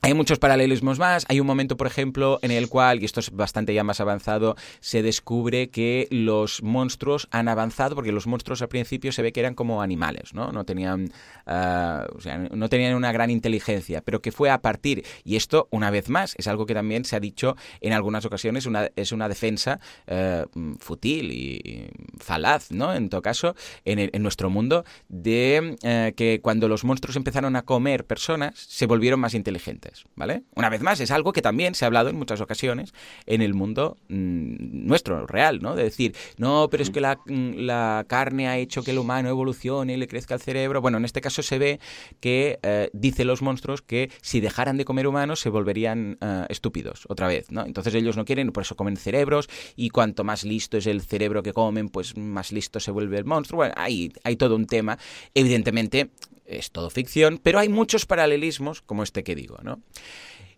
hay 0.04 0.16
muchos 0.16 0.40
paralelismos 0.40 0.98
más. 0.98 1.26
Hay 1.30 1.40
un 1.40 1.46
momento, 1.46 1.78
por 1.78 1.86
ejemplo, 1.86 2.40
en 2.42 2.50
el 2.50 2.70
cual, 2.70 3.02
y 3.02 3.06
esto 3.06 3.20
es 3.20 3.30
bastante 3.30 3.72
ya 3.74 3.84
más 3.84 4.02
avanzado, 4.02 4.56
se 4.80 5.04
descubre 5.04 5.70
que 5.70 6.08
los 6.10 6.64
monstruos 6.64 7.28
han 7.30 7.48
avanzado, 7.48 7.94
porque 7.94 8.12
los 8.12 8.26
monstruos 8.26 8.64
al 8.64 8.68
principio 8.68 9.12
se 9.12 9.22
ve 9.22 9.32
que 9.32 9.42
eran 9.42 9.54
como 9.54 9.84
animales, 9.84 10.34
¿no? 10.34 10.52
No 10.52 10.66
tenían, 10.66 11.12
ah, 11.46 12.08
o 12.16 12.20
sea, 12.20 12.40
no 12.40 12.68
tenían 12.68 12.96
una 12.96 13.12
gran 13.12 13.30
inteligencia, 13.30 14.02
pero 14.02 14.24
que 14.24 14.32
fue 14.32 14.50
a 14.50 14.64
partir, 14.64 15.06
y 15.24 15.36
esto, 15.36 15.68
una 15.70 15.92
vez 15.92 16.10
más, 16.10 16.34
es 16.40 16.48
algo 16.48 16.66
que 16.66 16.74
también 16.74 17.06
se 17.06 17.16
ha 17.16 17.20
dicho 17.20 17.56
en 17.80 17.94
algunas 17.94 18.26
ocasiones, 18.26 18.66
una, 18.66 18.90
es 18.96 19.12
una 19.12 19.30
defensa 19.30 19.80
eh, 20.08 20.46
fútil 20.80 21.32
y 21.32 21.92
falaz, 22.18 22.72
¿no? 22.72 22.96
En 22.96 23.10
todo 23.10 23.22
caso, 23.22 23.56
en, 23.86 24.10
en 24.12 24.24
nuestro 24.24 24.50
mundo, 24.50 24.84
de 25.10 25.78
eh, 25.84 26.14
que 26.18 26.40
cuando 26.42 26.68
los 26.68 26.84
monstruos 26.84 27.18
empezaron 27.18 27.56
a 27.56 27.62
comer 27.62 28.06
personas, 28.06 28.58
se 28.58 28.88
volvieron 28.88 29.20
más 29.20 29.36
inteligentes. 29.36 29.91
¿Vale? 30.16 30.44
Una 30.56 30.70
vez 30.70 30.82
más, 30.82 31.00
es 31.00 31.12
algo 31.12 31.34
que 31.34 31.42
también 31.42 31.76
se 31.76 31.86
ha 31.86 31.88
hablado 31.88 32.10
en 32.10 32.16
muchas 32.16 32.42
ocasiones 32.42 32.94
en 33.26 33.42
el 33.42 33.54
mundo 33.54 33.98
mm, 34.10 34.88
nuestro, 34.88 35.28
real, 35.28 35.60
¿no? 35.62 35.76
De 35.76 35.84
decir, 35.84 36.16
no, 36.38 36.68
pero 36.70 36.84
es 36.84 36.90
que 36.90 37.02
mm, 37.02 37.54
la, 37.60 38.06
carne 38.08 38.48
ha 38.48 38.58
hecho 38.58 38.84
que 38.84 38.92
el 38.92 39.00
humano 39.00 39.30
evolucione 39.30 39.94
y 39.94 39.98
le 39.98 40.08
crezca 40.08 40.34
el 40.34 40.42
cerebro. 40.42 40.82
Bueno, 40.82 40.98
en 40.98 41.06
este 41.06 41.22
caso 41.22 41.42
se 41.42 41.58
ve 41.58 41.80
que 42.20 42.60
eh, 42.64 42.90
dicen 42.94 43.28
los 43.28 43.42
monstruos 43.42 43.82
que 43.82 44.12
si 44.22 44.40
dejaran 44.40 44.78
de 44.78 44.86
comer 44.86 45.08
humanos 45.08 45.40
se 45.40 45.50
volverían 45.50 46.18
eh, 46.22 46.46
estúpidos 46.50 47.06
otra 47.08 47.28
vez, 47.28 47.52
¿no? 47.52 47.66
Entonces 47.66 47.94
ellos 47.96 48.18
no 48.18 48.26
quieren, 48.26 48.52
por 48.52 48.64
eso 48.64 48.76
comen 48.76 48.98
cerebros 48.98 49.50
y 49.76 49.90
cuanto 49.90 50.24
más 50.24 50.44
listo 50.44 50.78
es 50.78 50.88
el 50.88 51.02
cerebro 51.02 51.44
que 51.44 51.54
comen, 51.54 51.90
pues 51.90 52.18
más 52.18 52.52
listo 52.52 52.80
se 52.80 52.92
vuelve 52.92 53.18
el 53.18 53.26
monstruo. 53.26 53.58
Bueno, 53.58 53.74
hay, 53.78 54.12
hay 54.24 54.36
todo 54.36 54.56
un 54.56 54.66
tema. 54.66 54.98
Evidentemente, 55.34 56.12
es 56.58 56.72
todo 56.72 56.90
ficción, 56.90 57.40
pero 57.42 57.60
hay 57.60 57.70
muchos 57.70 58.06
paralelismos 58.06 58.82
como 58.82 59.04
este 59.04 59.24
que 59.24 59.36
digo, 59.36 59.58
¿no? 59.64 59.82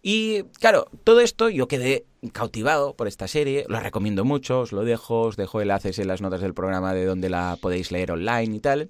Y 0.05 0.43
claro, 0.59 0.89
todo 1.05 1.21
esto 1.21 1.49
yo 1.49 1.69
quedé 1.69 2.05
cautivado 2.33 2.93
por 2.93 3.07
esta 3.07 3.29
serie, 3.29 3.65
lo 3.69 3.79
recomiendo 3.79 4.25
mucho, 4.25 4.59
os 4.59 4.73
lo 4.73 4.83
dejo, 4.83 5.21
os 5.21 5.37
dejo 5.37 5.61
enlaces 5.61 5.97
en 5.97 6.07
las 6.09 6.21
notas 6.21 6.41
del 6.41 6.53
programa 6.53 6.93
de 6.93 7.05
donde 7.05 7.29
la 7.29 7.57
podéis 7.61 7.89
leer 7.89 8.11
online 8.11 8.57
y 8.57 8.59
tal. 8.59 8.89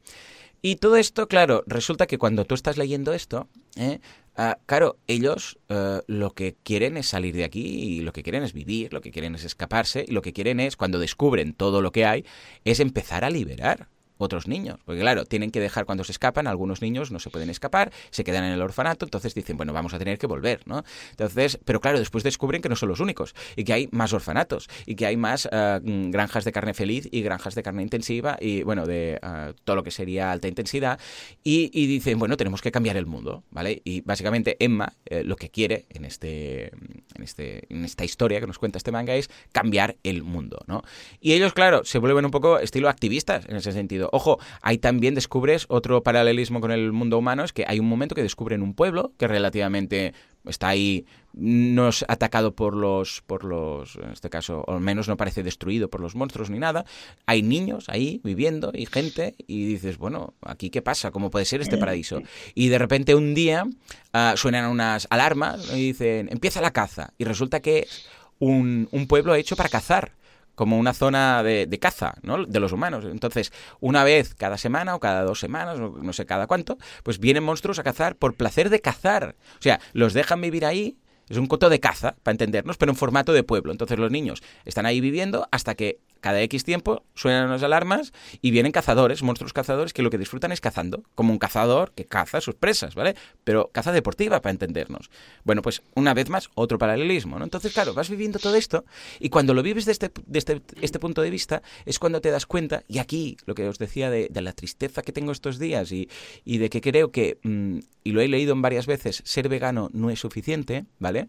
Y 0.63 0.77
todo 0.77 0.97
esto, 0.97 1.27
claro, 1.27 1.63
resulta 1.67 2.07
que 2.07 2.17
cuando 2.17 2.45
tú 2.45 2.55
estás 2.55 2.77
leyendo 2.77 3.13
esto, 3.13 3.47
¿eh? 3.75 3.99
Ah, 4.35 4.57
claro, 4.65 4.97
ellos 5.05 5.59
eh, 5.69 6.01
lo 6.07 6.31
que 6.31 6.55
quieren 6.63 6.97
es 6.97 7.07
salir 7.07 7.35
de 7.35 7.43
aquí 7.43 7.61
y 7.61 8.01
lo 8.01 8.13
que 8.13 8.23
quieren 8.23 8.41
es 8.41 8.53
vivir, 8.53 8.91
lo 8.91 9.01
que 9.01 9.11
quieren 9.11 9.35
es 9.35 9.43
escaparse 9.43 10.05
y 10.07 10.11
lo 10.11 10.23
que 10.23 10.33
quieren 10.33 10.59
es, 10.59 10.75
cuando 10.75 10.97
descubren 10.97 11.53
todo 11.53 11.83
lo 11.83 11.91
que 11.91 12.05
hay, 12.05 12.25
es 12.65 12.79
empezar 12.79 13.23
a 13.23 13.29
liberar 13.29 13.89
otros 14.23 14.47
niños. 14.47 14.79
Porque 14.85 15.01
claro, 15.01 15.25
tienen 15.25 15.51
que 15.51 15.59
dejar 15.59 15.85
cuando 15.85 16.03
se 16.03 16.11
escapan, 16.11 16.47
algunos 16.47 16.81
niños 16.81 17.11
no 17.11 17.19
se 17.19 17.29
pueden 17.29 17.49
escapar, 17.49 17.91
se 18.09 18.23
quedan 18.23 18.43
en 18.43 18.53
el 18.53 18.61
orfanato, 18.61 19.05
entonces 19.05 19.33
dicen, 19.33 19.57
bueno, 19.57 19.73
vamos 19.73 19.93
a 19.93 19.99
tener 19.99 20.17
que 20.17 20.27
volver, 20.27 20.61
¿no? 20.65 20.83
Entonces, 21.11 21.59
pero 21.65 21.81
claro, 21.81 21.99
después 21.99 22.23
descubren 22.23 22.61
que 22.61 22.69
no 22.69 22.75
son 22.75 22.89
los 22.89 22.99
únicos 22.99 23.35
y 23.55 23.63
que 23.63 23.73
hay 23.73 23.89
más 23.91 24.13
orfanatos 24.13 24.69
y 24.85 24.95
que 24.95 25.05
hay 25.05 25.17
más 25.17 25.47
eh, 25.51 25.79
granjas 25.83 26.45
de 26.45 26.51
carne 26.51 26.73
feliz 26.73 27.07
y 27.11 27.21
granjas 27.21 27.55
de 27.55 27.63
carne 27.63 27.83
intensiva 27.83 28.37
y, 28.39 28.63
bueno, 28.63 28.85
de 28.85 29.19
eh, 29.21 29.53
todo 29.63 29.75
lo 29.75 29.83
que 29.83 29.91
sería 29.91 30.31
alta 30.31 30.47
intensidad 30.47 30.99
y, 31.43 31.69
dicen, 31.87 32.19
bueno, 32.19 32.37
tenemos 32.37 32.61
que 32.61 32.71
cambiar 32.71 32.97
el 32.97 33.05
mundo, 33.05 33.43
¿vale? 33.51 33.81
Y 33.83 34.01
básicamente 34.01 34.57
Emma 34.59 34.93
eh, 35.05 35.23
lo 35.23 35.35
que 35.35 35.49
quiere 35.49 35.85
en, 35.89 36.05
este, 36.05 36.71
en, 37.15 37.23
este, 37.23 37.65
en 37.73 37.85
esta 37.85 38.05
historia 38.05 38.39
que 38.39 38.47
nos 38.47 38.59
cuenta 38.59 38.77
este 38.77 38.91
manga 38.91 39.15
es 39.15 39.29
cambiar 39.51 39.97
el 40.03 40.23
mundo, 40.23 40.59
¿no? 40.67 40.83
Y 41.19 41.33
ellos, 41.33 41.53
claro, 41.53 41.83
se 41.83 41.99
vuelven 41.99 42.25
un 42.25 42.31
poco 42.31 42.59
estilo 42.59 42.89
activistas 42.89 43.45
en 43.47 43.55
ese 43.55 43.71
sentido. 43.71 44.09
Ojo, 44.15 44.37
ahí 44.61 44.77
también 44.77 45.15
descubres 45.15 45.65
otro 45.69 46.03
paralelismo 46.03 46.61
con 46.61 46.71
el 46.71 46.91
mundo 46.91 47.17
humano, 47.17 47.43
es 47.43 47.51
que 47.51 47.65
hay 47.67 47.79
un 47.79 47.89
momento 47.89 48.13
que 48.13 48.21
descubren 48.21 48.61
un 48.61 48.75
pueblo 48.75 49.11
que 49.17 49.27
relativamente 49.27 50.13
está 50.45 50.67
ahí 50.67 51.07
no 51.33 51.89
es 51.89 52.05
atacado 52.07 52.53
por 52.53 52.75
los 52.75 53.23
por 53.25 53.43
los 53.43 53.95
en 53.95 54.11
este 54.11 54.29
caso 54.29 54.63
o 54.67 54.73
al 54.73 54.81
menos 54.81 55.07
no 55.07 55.17
parece 55.17 55.41
destruido 55.41 55.89
por 55.89 55.99
los 55.99 56.13
monstruos 56.13 56.51
ni 56.51 56.59
nada. 56.59 56.85
Hay 57.25 57.41
niños 57.41 57.89
ahí 57.89 58.21
viviendo 58.23 58.71
y 58.71 58.85
gente 58.85 59.33
y 59.47 59.65
dices 59.65 59.97
bueno 59.97 60.35
aquí 60.41 60.69
qué 60.69 60.83
pasa 60.83 61.09
cómo 61.09 61.31
puede 61.31 61.45
ser 61.45 61.61
este 61.61 61.77
paraíso 61.77 62.21
y 62.53 62.67
de 62.67 62.77
repente 62.77 63.15
un 63.15 63.33
día 63.33 63.65
ah, 64.13 64.35
suenan 64.37 64.69
unas 64.69 65.07
alarmas 65.09 65.73
y 65.73 65.87
dicen 65.87 66.29
empieza 66.31 66.61
la 66.61 66.71
caza 66.71 67.13
y 67.17 67.23
resulta 67.23 67.61
que 67.61 67.79
es 67.79 68.05
un, 68.37 68.89
un 68.91 69.07
pueblo 69.07 69.33
hecho 69.33 69.55
para 69.55 69.69
cazar 69.69 70.11
como 70.55 70.77
una 70.77 70.93
zona 70.93 71.43
de, 71.43 71.79
caza, 71.79 72.15
¿no? 72.21 72.45
De 72.45 72.59
los 72.59 72.71
humanos. 72.71 73.05
Entonces, 73.05 73.51
una 73.79 74.03
vez 74.03 74.35
cada 74.35 74.57
semana 74.57 74.95
o 74.95 74.99
cada 74.99 75.23
dos 75.23 75.39
semanas, 75.39 75.79
no 75.79 76.13
sé 76.13 76.25
cada 76.25 76.47
cuánto, 76.47 76.77
pues 77.03 77.19
vienen 77.19 77.43
monstruos 77.43 77.79
a 77.79 77.83
cazar 77.83 78.15
por 78.15 78.35
placer 78.35 78.69
de 78.69 78.79
cazar. 78.79 79.35
O 79.59 79.61
sea, 79.61 79.79
los 79.93 80.13
dejan 80.13 80.41
vivir 80.41 80.65
ahí 80.65 80.97
es 81.29 81.37
un 81.37 81.47
coto 81.47 81.69
de 81.69 81.79
caza, 81.79 82.15
para 82.21 82.33
entendernos, 82.33 82.77
pero 82.77 82.91
en 82.91 82.97
formato 82.97 83.33
de 83.33 83.43
pueblo. 83.43 83.71
Entonces 83.71 83.97
los 83.97 84.11
niños 84.11 84.43
están 84.65 84.85
ahí 84.85 85.01
viviendo 85.01 85.47
hasta 85.51 85.75
que 85.75 85.99
cada 86.23 86.41
X 86.43 86.63
tiempo 86.63 87.03
suenan 87.15 87.49
las 87.49 87.63
alarmas 87.63 88.13
y 88.41 88.51
vienen 88.51 88.71
cazadores, 88.71 89.21
monstruos 89.23 89.51
cazadores, 89.51 89.91
que 89.91 90.01
lo 90.01 90.09
que 90.09 90.17
disfrutan 90.17 90.53
es 90.53 90.61
cazando, 90.61 91.03
como 91.15 91.33
un 91.33 91.37
cazador 91.37 91.91
que 91.91 92.05
caza 92.05 92.39
sus 92.39 92.55
presas, 92.55 92.95
¿vale? 92.95 93.13
Pero 93.43 93.71
caza 93.73 93.91
deportiva, 93.91 94.41
para 94.41 94.51
entendernos. 94.51 95.11
Bueno, 95.43 95.61
pues 95.61 95.81
una 95.95 96.13
vez 96.13 96.29
más, 96.29 96.49
otro 96.55 96.77
paralelismo, 96.77 97.39
¿no? 97.39 97.43
Entonces, 97.43 97.73
claro, 97.73 97.93
vas 97.93 98.09
viviendo 98.09 98.39
todo 98.39 98.55
esto 98.55 98.85
y 99.19 99.27
cuando 99.27 99.53
lo 99.53 99.61
vives 99.63 99.83
desde, 99.83 100.11
este, 100.31 100.61
este 100.79 100.97
punto 100.97 101.21
de 101.21 101.29
vista 101.29 101.61
es 101.85 101.99
cuando 101.99 102.21
te 102.21 102.31
das 102.31 102.45
cuenta, 102.45 102.85
y 102.87 102.99
aquí 102.99 103.35
lo 103.45 103.53
que 103.53 103.67
os 103.67 103.77
decía 103.77 104.09
de, 104.09 104.29
la 104.33 104.53
tristeza 104.53 105.01
que 105.01 105.11
tengo 105.11 105.33
estos 105.33 105.59
días 105.59 105.91
y, 105.91 106.07
de 106.45 106.69
que 106.69 106.79
creo 106.79 107.11
que, 107.11 107.37
mm, 107.43 107.79
y 108.05 108.13
lo 108.13 108.21
he 108.21 108.29
leído 108.29 108.53
en 108.53 108.61
varias 108.61 108.87
veces, 108.87 109.21
ser 109.25 109.49
vegano 109.49 109.89
no 109.91 110.09
es 110.09 110.21
suficiente, 110.21 110.85
¿vale? 110.99 111.27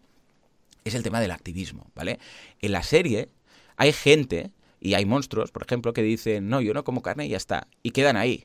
Es 0.85 0.95
el 0.95 1.03
tema 1.03 1.21
del 1.21 1.33
activismo, 1.33 1.91
¿vale? 1.97 2.21
En 2.61 2.71
la 2.71 2.85
serie 2.85 3.29
hay 3.77 3.93
gente 3.93 4.53
y 4.85 4.95
hay 4.95 5.07
monstruos, 5.07 5.51
por 5.51 5.63
ejemplo, 5.63 5.95
que 5.95 6.03
dicen, 6.03 6.49
no, 6.51 6.61
yo 6.61 6.75
no 6.75 6.85
como 6.85 7.01
carne 7.01 7.25
y 7.25 7.31
ya 7.31 7.39
está. 7.39 7.69
Y 7.83 7.93
quedan 7.93 8.19
ahí. 8.19 8.45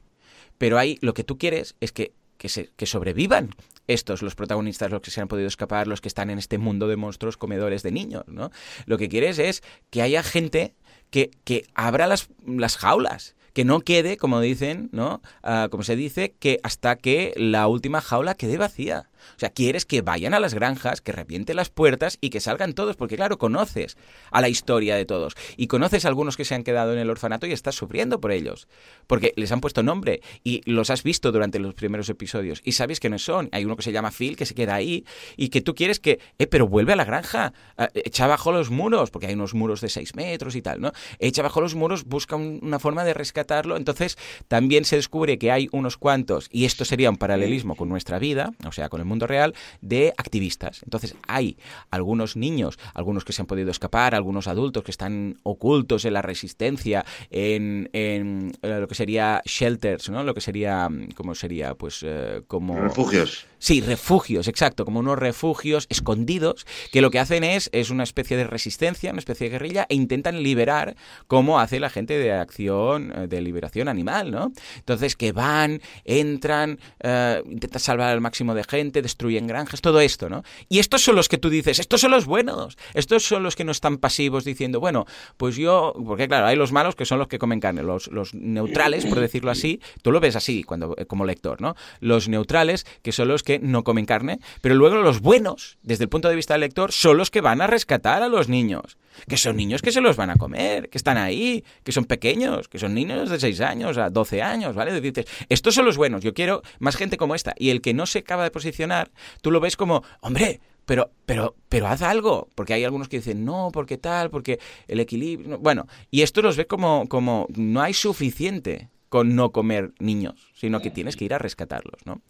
Pero 0.57 0.79
ahí 0.79 0.97
lo 1.01 1.13
que 1.13 1.25
tú 1.25 1.37
quieres 1.37 1.75
es 1.81 1.91
que, 1.91 2.13
que, 2.37 2.47
se, 2.47 2.69
que 2.77 2.85
sobrevivan 2.85 3.49
estos, 3.87 4.21
los 4.21 4.35
protagonistas, 4.35 4.89
los 4.89 5.01
que 5.01 5.11
se 5.11 5.19
han 5.19 5.27
podido 5.27 5.49
escapar, 5.49 5.87
los 5.87 5.99
que 5.99 6.07
están 6.07 6.29
en 6.29 6.39
este 6.39 6.57
mundo 6.57 6.87
de 6.87 6.95
monstruos 6.95 7.35
comedores 7.35 7.83
de 7.83 7.91
niños, 7.91 8.23
¿no? 8.27 8.51
Lo 8.85 8.97
que 8.97 9.09
quieres 9.09 9.37
es 9.37 9.63
que 9.89 10.01
haya 10.01 10.23
gente 10.23 10.75
que, 11.09 11.29
que 11.43 11.65
abra 11.75 12.07
las, 12.07 12.29
las 12.45 12.77
jaulas 12.77 13.35
que 13.53 13.65
no 13.65 13.81
quede, 13.81 14.15
como 14.15 14.39
dicen, 14.39 14.87
¿no? 14.93 15.21
Ah, 15.43 15.67
como 15.69 15.83
se 15.83 15.97
dice, 15.97 16.33
que 16.39 16.61
hasta 16.63 16.95
que 16.95 17.33
la 17.35 17.67
última 17.67 17.99
jaula 17.99 18.35
quede 18.35 18.57
vacía. 18.57 19.09
O 19.35 19.39
sea, 19.39 19.49
quieres 19.49 19.85
que 19.85 20.01
vayan 20.01 20.33
a 20.33 20.39
las 20.39 20.53
granjas, 20.53 21.01
que 21.01 21.11
revienten 21.11 21.55
las 21.55 21.69
puertas 21.69 22.17
y 22.21 22.29
que 22.29 22.39
salgan 22.39 22.73
todos, 22.73 22.95
porque 22.95 23.15
claro, 23.15 23.37
conoces 23.37 23.97
a 24.31 24.41
la 24.41 24.49
historia 24.49 24.95
de 24.95 25.05
todos. 25.05 25.35
Y 25.57 25.67
conoces 25.67 26.05
a 26.05 26.07
algunos 26.07 26.37
que 26.37 26.45
se 26.45 26.55
han 26.55 26.63
quedado 26.63 26.93
en 26.93 26.99
el 26.99 27.09
orfanato 27.09 27.47
y 27.47 27.51
estás 27.51 27.75
sufriendo 27.75 28.19
por 28.19 28.31
ellos. 28.31 28.67
Porque 29.07 29.33
les 29.35 29.51
han 29.51 29.61
puesto 29.61 29.83
nombre 29.83 30.21
y 30.43 30.61
los 30.69 30.89
has 30.89 31.03
visto 31.03 31.31
durante 31.31 31.59
los 31.59 31.73
primeros 31.73 32.09
episodios 32.09 32.61
y 32.63 32.73
sabes 32.73 32.99
que 32.99 33.09
no 33.09 33.19
son. 33.19 33.49
Hay 33.51 33.65
uno 33.65 33.75
que 33.75 33.83
se 33.83 33.91
llama 33.91 34.11
Phil, 34.11 34.35
que 34.35 34.45
se 34.45 34.55
queda 34.55 34.75
ahí 34.75 35.05
y 35.37 35.49
que 35.49 35.61
tú 35.61 35.75
quieres 35.75 35.99
que, 35.99 36.19
eh, 36.37 36.47
pero 36.47 36.67
vuelve 36.67 36.93
a 36.93 36.95
la 36.95 37.05
granja, 37.05 37.53
ah, 37.77 37.89
echa 37.93 38.27
bajo 38.27 38.51
los 38.51 38.69
muros, 38.69 39.11
porque 39.11 39.27
hay 39.27 39.33
unos 39.33 39.53
muros 39.53 39.81
de 39.81 39.89
6 39.89 40.15
metros 40.15 40.55
y 40.55 40.61
tal, 40.61 40.81
¿no? 40.81 40.91
Echa 41.19 41.41
bajo 41.41 41.61
los 41.61 41.75
muros, 41.75 42.05
busca 42.05 42.35
una 42.35 42.79
forma 42.79 43.03
de 43.03 43.13
rescatarlo. 43.13 43.77
Entonces, 43.77 44.17
también 44.47 44.85
se 44.85 44.95
descubre 44.95 45.37
que 45.37 45.51
hay 45.51 45.69
unos 45.71 45.97
cuantos, 45.97 46.47
y 46.51 46.65
esto 46.65 46.85
sería 46.85 47.09
un 47.09 47.17
paralelismo 47.17 47.75
con 47.75 47.89
nuestra 47.89 48.19
vida, 48.19 48.51
o 48.65 48.71
sea, 48.71 48.89
con 48.89 49.01
el 49.01 49.05
mundo 49.09 49.27
real 49.27 49.53
de 49.81 50.13
activistas. 50.17 50.81
Entonces 50.83 51.15
hay 51.27 51.57
algunos 51.91 52.37
niños, 52.37 52.79
algunos 52.93 53.25
que 53.25 53.33
se 53.33 53.41
han 53.41 53.47
podido 53.47 53.71
escapar, 53.71 54.15
algunos 54.15 54.47
adultos 54.47 54.83
que 54.83 54.91
están 54.91 55.37
ocultos 55.43 56.05
en 56.05 56.13
la 56.13 56.21
resistencia, 56.21 57.05
en, 57.29 57.89
en 57.93 58.53
lo 58.61 58.87
que 58.87 58.95
sería 58.95 59.41
shelters, 59.43 60.09
¿no? 60.09 60.23
Lo 60.23 60.33
que 60.33 60.41
sería, 60.41 60.87
¿cómo 61.15 61.35
sería? 61.35 61.75
Pues 61.75 62.05
como... 62.47 62.79
Refugios. 62.79 63.48
Sí, 63.59 63.81
refugios, 63.81 64.47
exacto, 64.47 64.85
como 64.85 65.01
unos 65.01 65.19
refugios 65.19 65.85
escondidos 65.89 66.65
que 66.93 67.01
lo 67.01 67.11
que 67.11 67.19
hacen 67.19 67.43
es, 67.43 67.69
es 67.73 67.89
una 67.89 68.03
especie 68.03 68.37
de 68.37 68.45
resistencia, 68.45 69.11
una 69.11 69.19
especie 69.19 69.47
de 69.47 69.51
guerrilla 69.51 69.85
e 69.89 69.95
intentan 69.95 70.41
liberar 70.41 70.95
como 71.27 71.59
hace 71.59 71.81
la 71.81 71.89
gente 71.89 72.17
de 72.17 72.31
acción 72.31 73.11
eh, 73.13 73.27
de 73.27 73.41
liberación 73.41 73.89
animal, 73.89 74.31
¿no? 74.31 74.53
Entonces 74.77 75.17
que 75.17 75.33
van, 75.33 75.81
entran, 76.05 76.79
eh, 77.01 77.43
intentan 77.45 77.81
salvar 77.81 78.11
al 78.11 78.21
máximo 78.21 78.55
de 78.55 78.63
gente, 78.63 79.01
destruyen 79.01 79.45
granjas, 79.45 79.81
todo 79.81 79.99
esto, 79.99 80.29
¿no? 80.29 80.43
Y 80.69 80.79
estos 80.79 81.01
son 81.01 81.17
los 81.17 81.27
que 81.27 81.37
tú 81.37 81.49
dices, 81.49 81.79
estos 81.79 81.99
son 81.99 82.11
los 82.11 82.25
buenos, 82.25 82.77
estos 82.93 83.23
son 83.23 83.43
los 83.43 83.57
que 83.57 83.65
no 83.65 83.73
están 83.73 83.97
pasivos 83.97 84.45
diciendo, 84.45 84.79
bueno, 84.79 85.05
pues 85.35 85.57
yo, 85.57 85.93
porque 86.05 86.29
claro, 86.29 86.47
hay 86.47 86.55
los 86.55 86.71
malos 86.71 86.95
que 86.95 87.05
son 87.05 87.19
los 87.19 87.27
que 87.27 87.39
comen 87.39 87.59
carne, 87.59 87.83
los, 87.83 88.07
los 88.07 88.33
neutrales, 88.33 89.05
por 89.05 89.19
decirlo 89.19 89.51
así, 89.51 89.81
tú 90.01 90.13
lo 90.13 90.21
ves 90.21 90.37
así 90.37 90.63
cuando 90.63 90.95
como 91.07 91.25
lector, 91.25 91.59
¿no? 91.59 91.75
Los 91.99 92.29
neutrales 92.29 92.85
que 93.01 93.11
son 93.11 93.27
los 93.27 93.43
que 93.43 93.48
que 93.49 93.57
no 93.57 93.83
comen 93.83 94.05
carne, 94.05 94.39
pero 94.61 94.75
luego 94.75 94.97
los 94.97 95.21
buenos, 95.21 95.79
desde 95.81 96.03
el 96.03 96.09
punto 96.09 96.29
de 96.29 96.35
vista 96.35 96.53
del 96.53 96.61
lector, 96.61 96.91
son 96.91 97.17
los 97.17 97.31
que 97.31 97.41
van 97.41 97.61
a 97.61 97.67
rescatar 97.67 98.21
a 98.21 98.27
los 98.27 98.47
niños. 98.47 98.99
Que 99.27 99.37
son 99.37 99.57
niños 99.57 99.81
que 99.81 99.91
se 99.91 100.01
los 100.01 100.15
van 100.15 100.29
a 100.29 100.35
comer, 100.35 100.87
que 100.89 100.99
están 100.99 101.17
ahí, 101.17 101.63
que 101.83 101.91
son 101.91 102.05
pequeños, 102.05 102.67
que 102.67 102.77
son 102.77 102.93
niños 102.93 103.27
de 103.27 103.39
6 103.39 103.59
años 103.61 103.97
a 103.97 104.11
12 104.11 104.43
años, 104.43 104.75
¿vale? 104.75 105.01
Dices, 105.01 105.25
estos 105.49 105.73
son 105.73 105.85
los 105.85 105.97
buenos, 105.97 106.21
yo 106.21 106.35
quiero 106.35 106.61
más 106.77 106.95
gente 106.95 107.17
como 107.17 107.33
esta. 107.33 107.55
Y 107.57 107.71
el 107.71 107.81
que 107.81 107.95
no 107.95 108.05
se 108.05 108.19
acaba 108.19 108.43
de 108.43 108.51
posicionar, 108.51 109.09
tú 109.41 109.49
lo 109.49 109.59
ves 109.59 109.75
como, 109.75 110.03
hombre, 110.21 110.61
pero, 110.85 111.09
pero, 111.25 111.55
pero 111.69 111.87
haz 111.87 112.03
algo, 112.03 112.49
porque 112.53 112.75
hay 112.75 112.83
algunos 112.83 113.09
que 113.09 113.17
dicen, 113.17 113.45
no, 113.45 113.71
porque 113.73 113.97
tal, 113.97 114.29
porque 114.29 114.59
el 114.87 114.99
equilibrio, 114.99 115.57
bueno, 115.57 115.87
y 116.11 116.21
esto 116.21 116.43
los 116.43 116.55
ve 116.55 116.67
como, 116.67 117.09
como 117.09 117.47
no 117.55 117.81
hay 117.81 117.95
suficiente 117.95 118.89
con 119.09 119.35
no 119.35 119.51
comer 119.51 119.93
niños, 119.99 120.51
sino 120.53 120.81
que 120.81 120.91
tienes 120.91 121.15
que 121.15 121.25
ir 121.25 121.33
a 121.33 121.39
rescatarlos, 121.39 122.05
¿no? 122.05 122.21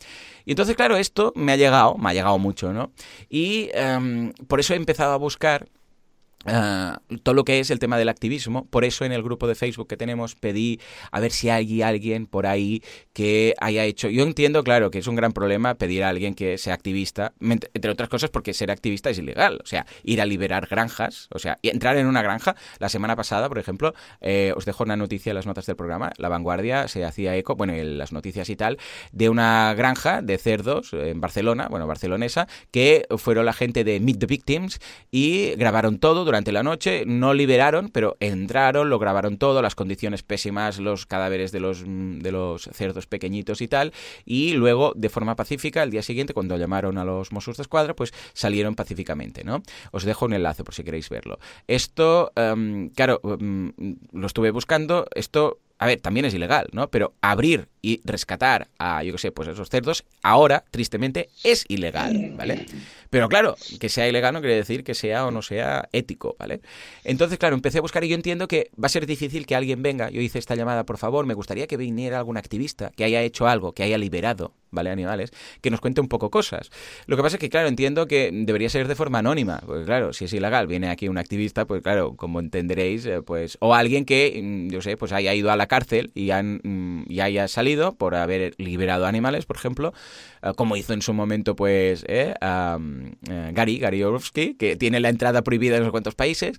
Y 0.45 0.51
entonces, 0.51 0.75
claro, 0.75 0.97
esto 0.97 1.33
me 1.35 1.51
ha 1.51 1.57
llegado, 1.57 1.95
me 1.97 2.09
ha 2.09 2.13
llegado 2.13 2.39
mucho, 2.39 2.73
¿no? 2.73 2.91
Y 3.29 3.69
em, 3.73 4.33
por 4.47 4.59
eso 4.59 4.73
he 4.73 4.77
empezado 4.77 5.13
a 5.13 5.17
buscar 5.17 5.67
Ah, 6.45 7.01
todo 7.23 7.35
lo 7.35 7.43
que 7.43 7.59
es 7.59 7.69
el 7.69 7.79
tema 7.79 7.97
del 7.97 8.07
activismo. 8.07 8.65
Por 8.69 8.85
eso 8.85 9.03
en 9.03 9.11
el 9.11 9.21
grupo 9.21 9.45
de 9.45 9.55
Facebook 9.55 9.89
que 9.89 9.97
tenemos 9.97 10.35
pedí 10.35 10.79
a 11.11 11.19
ver 11.19 11.31
si 11.31 11.49
hay 11.49 11.81
alguien 11.81 12.27
por 12.27 12.47
ahí 12.47 12.81
que 13.11 13.55
haya 13.59 13.83
hecho... 13.83 14.07
Yo 14.07 14.23
entiendo, 14.23 14.63
claro, 14.63 14.89
que 14.89 14.99
es 14.99 15.07
un 15.07 15.15
gran 15.15 15.33
problema 15.33 15.75
pedir 15.75 16.01
a 16.03 16.09
alguien 16.09 16.35
que 16.35 16.57
sea 16.57 16.73
activista, 16.73 17.33
entre 17.41 17.91
otras 17.91 18.07
cosas 18.07 18.29
porque 18.29 18.53
ser 18.53 18.71
activista 18.71 19.09
es 19.09 19.17
ilegal. 19.17 19.59
O 19.61 19.65
sea, 19.65 19.85
ir 20.03 20.21
a 20.21 20.25
liberar 20.25 20.67
granjas, 20.67 21.27
o 21.33 21.39
sea, 21.39 21.59
entrar 21.61 21.97
en 21.97 22.07
una 22.07 22.21
granja. 22.21 22.55
La 22.79 22.87
semana 22.87 23.17
pasada, 23.17 23.49
por 23.49 23.59
ejemplo, 23.59 23.93
eh, 24.21 24.53
os 24.55 24.63
dejo 24.63 24.85
una 24.85 24.95
noticia 24.95 25.31
en 25.31 25.35
las 25.35 25.45
notas 25.45 25.65
del 25.65 25.75
programa. 25.75 26.11
La 26.17 26.29
vanguardia 26.29 26.87
se 26.87 27.03
hacía 27.03 27.35
eco, 27.35 27.57
bueno, 27.57 27.73
en 27.73 27.97
las 27.97 28.13
noticias 28.13 28.49
y 28.49 28.55
tal, 28.55 28.77
de 29.11 29.27
una 29.27 29.73
granja 29.73 30.21
de 30.21 30.37
cerdos 30.37 30.93
en 30.93 31.19
Barcelona, 31.19 31.67
bueno, 31.69 31.85
barcelonesa, 31.85 32.47
que 32.71 33.05
fueron 33.17 33.45
la 33.45 33.53
gente 33.53 33.83
de 33.83 33.99
Meet 33.99 34.19
the 34.19 34.25
Victims 34.25 34.79
y 35.11 35.55
grabaron 35.55 35.99
todo 35.99 36.28
durante 36.29 36.51
la 36.51 36.61
noche, 36.61 37.05
no 37.07 37.33
liberaron, 37.33 37.89
pero 37.89 38.15
entraron, 38.19 38.91
lo 38.91 38.99
grabaron 38.99 39.39
todo, 39.39 39.63
las 39.63 39.73
condiciones 39.73 40.21
pésimas, 40.21 40.77
los 40.77 41.07
cadáveres 41.07 41.51
de 41.51 41.59
los, 41.59 41.83
mm, 41.83 42.19
de 42.19 42.31
los 42.31 42.69
cerdos 42.71 43.07
pequeñitos 43.07 43.61
y 43.61 43.67
tal, 43.67 43.93
y 44.25 44.53
luego, 44.53 44.93
de 44.95 45.09
forma 45.09 45.35
pacífica, 45.35 45.81
el 45.81 45.89
día 45.89 46.03
siguiente, 46.03 46.35
cuando 46.35 46.55
llamaron 46.55 46.99
a 46.99 47.03
los 47.03 47.31
Mossos 47.31 47.57
de 47.57 47.63
Escuadra, 47.63 47.95
pues 47.95 48.13
salieron 48.33 48.75
pacíficamente, 48.75 49.43
¿no? 49.43 49.63
Os 49.91 50.03
dejo 50.03 50.25
un 50.25 50.33
enlace 50.33 50.63
por 50.63 50.75
si 50.75 50.83
queréis 50.83 51.09
verlo. 51.09 51.39
Esto, 51.67 52.31
em, 52.35 52.89
claro, 52.89 53.21
em, 53.23 53.73
lo 54.13 54.27
estuve 54.27 54.51
buscando, 54.51 55.07
esto 55.15 55.57
a 55.79 55.87
ver, 55.87 56.01
también 56.01 56.25
es 56.25 56.33
ilegal, 56.33 56.67
¿no? 56.73 56.91
Pero 56.91 57.13
abrir 57.21 57.69
y 57.81 58.01
rescatar 58.03 58.67
a, 58.77 59.03
yo 59.03 59.13
qué 59.13 59.17
sé, 59.17 59.31
pues 59.31 59.47
esos 59.47 59.69
cerdos, 59.69 60.05
ahora, 60.21 60.63
tristemente, 60.71 61.29
es 61.43 61.65
ilegal, 61.67 62.33
¿vale? 62.35 62.65
Pero 63.09 63.27
claro, 63.27 63.55
que 63.79 63.89
sea 63.89 64.07
ilegal 64.07 64.33
no 64.33 64.39
quiere 64.39 64.55
decir 64.55 64.83
que 64.83 64.93
sea 64.93 65.25
o 65.25 65.31
no 65.31 65.41
sea 65.41 65.89
ético, 65.91 66.35
¿vale? 66.37 66.61
Entonces, 67.03 67.39
claro, 67.39 67.55
empecé 67.55 67.79
a 67.79 67.81
buscar 67.81 68.03
y 68.03 68.09
yo 68.09 68.15
entiendo 68.15 68.47
que 68.47 68.69
va 68.81 68.85
a 68.85 68.89
ser 68.89 69.07
difícil 69.07 69.47
que 69.47 69.55
alguien 69.55 69.81
venga. 69.81 70.09
Yo 70.11 70.21
hice 70.21 70.37
esta 70.37 70.55
llamada, 70.55 70.85
por 70.85 70.97
favor, 70.97 71.25
me 71.25 71.33
gustaría 71.33 71.65
que 71.65 71.77
viniera 71.77 72.19
algún 72.19 72.37
activista 72.37 72.91
que 72.95 73.03
haya 73.03 73.21
hecho 73.23 73.47
algo, 73.47 73.73
que 73.73 73.81
haya 73.81 73.97
liberado, 73.97 74.53
¿vale? 74.69 74.91
Animales, 74.91 75.31
que 75.61 75.71
nos 75.71 75.81
cuente 75.81 76.01
un 76.01 76.07
poco 76.07 76.29
cosas. 76.29 76.69
Lo 77.07 77.17
que 77.17 77.23
pasa 77.23 77.37
es 77.37 77.39
que, 77.39 77.49
claro, 77.49 77.67
entiendo 77.67 78.05
que 78.07 78.29
debería 78.31 78.69
ser 78.69 78.87
de 78.87 78.95
forma 78.95 79.19
anónima, 79.19 79.61
porque 79.65 79.85
claro, 79.85 80.13
si 80.13 80.25
es 80.25 80.33
ilegal, 80.33 80.67
viene 80.67 80.89
aquí 80.89 81.07
un 81.07 81.17
activista, 81.17 81.65
pues 81.65 81.81
claro, 81.81 82.15
como 82.15 82.39
entenderéis, 82.39 83.07
eh, 83.07 83.23
pues, 83.23 83.57
o 83.59 83.73
alguien 83.73 84.05
que, 84.05 84.39
mm, 84.43 84.69
yo 84.69 84.81
sé, 84.81 84.97
pues 84.97 85.13
haya 85.13 85.33
ido 85.33 85.51
a 85.51 85.55
la 85.55 85.65
cárcel 85.65 86.11
y, 86.13 86.29
han, 86.29 86.61
mm, 86.63 87.05
y 87.07 87.21
haya 87.21 87.47
salido 87.47 87.68
por 87.77 88.15
haber 88.15 88.53
liberado 88.57 89.05
animales, 89.05 89.45
por 89.45 89.55
ejemplo, 89.55 89.93
eh, 90.41 90.51
como 90.55 90.75
hizo 90.75 90.93
en 90.93 91.01
su 91.01 91.13
momento, 91.13 91.55
pues, 91.55 92.03
eh, 92.07 92.33
eh, 92.39 93.51
Gary, 93.53 93.79
Gary 93.79 94.03
Orlovsky, 94.03 94.55
que 94.55 94.75
tiene 94.75 94.99
la 94.99 95.09
entrada 95.09 95.43
prohibida 95.43 95.75
en 95.75 95.83
unos 95.83 95.91
cuantos 95.91 96.15
países, 96.15 96.57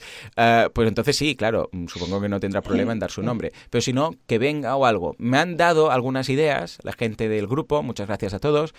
pues 0.73 0.89
entonces 0.89 1.17
sí, 1.17 1.37
claro, 1.37 1.69
mm, 1.73 1.87
supongo 1.87 2.21
que 2.21 2.29
no 2.29 2.41
tendrá 2.41 2.63
problema 2.63 2.93
en 2.93 2.99
dar 2.99 3.11
su 3.11 3.23
nombre. 3.23 3.53
Pero 3.71 3.83
si 3.83 3.93
no, 3.93 4.15
que 4.27 4.39
venga 4.39 4.77
o 4.77 4.87
algo. 4.87 5.15
Me 5.19 5.39
han 5.39 5.57
dado 5.57 5.91
algunas 5.91 6.29
ideas, 6.29 6.79
la 6.83 6.93
gente 6.93 7.29
del 7.29 7.47
grupo, 7.47 7.83
muchas 7.83 8.07
gracias 8.07 8.35
a 8.35 8.39
todos, 8.39 8.75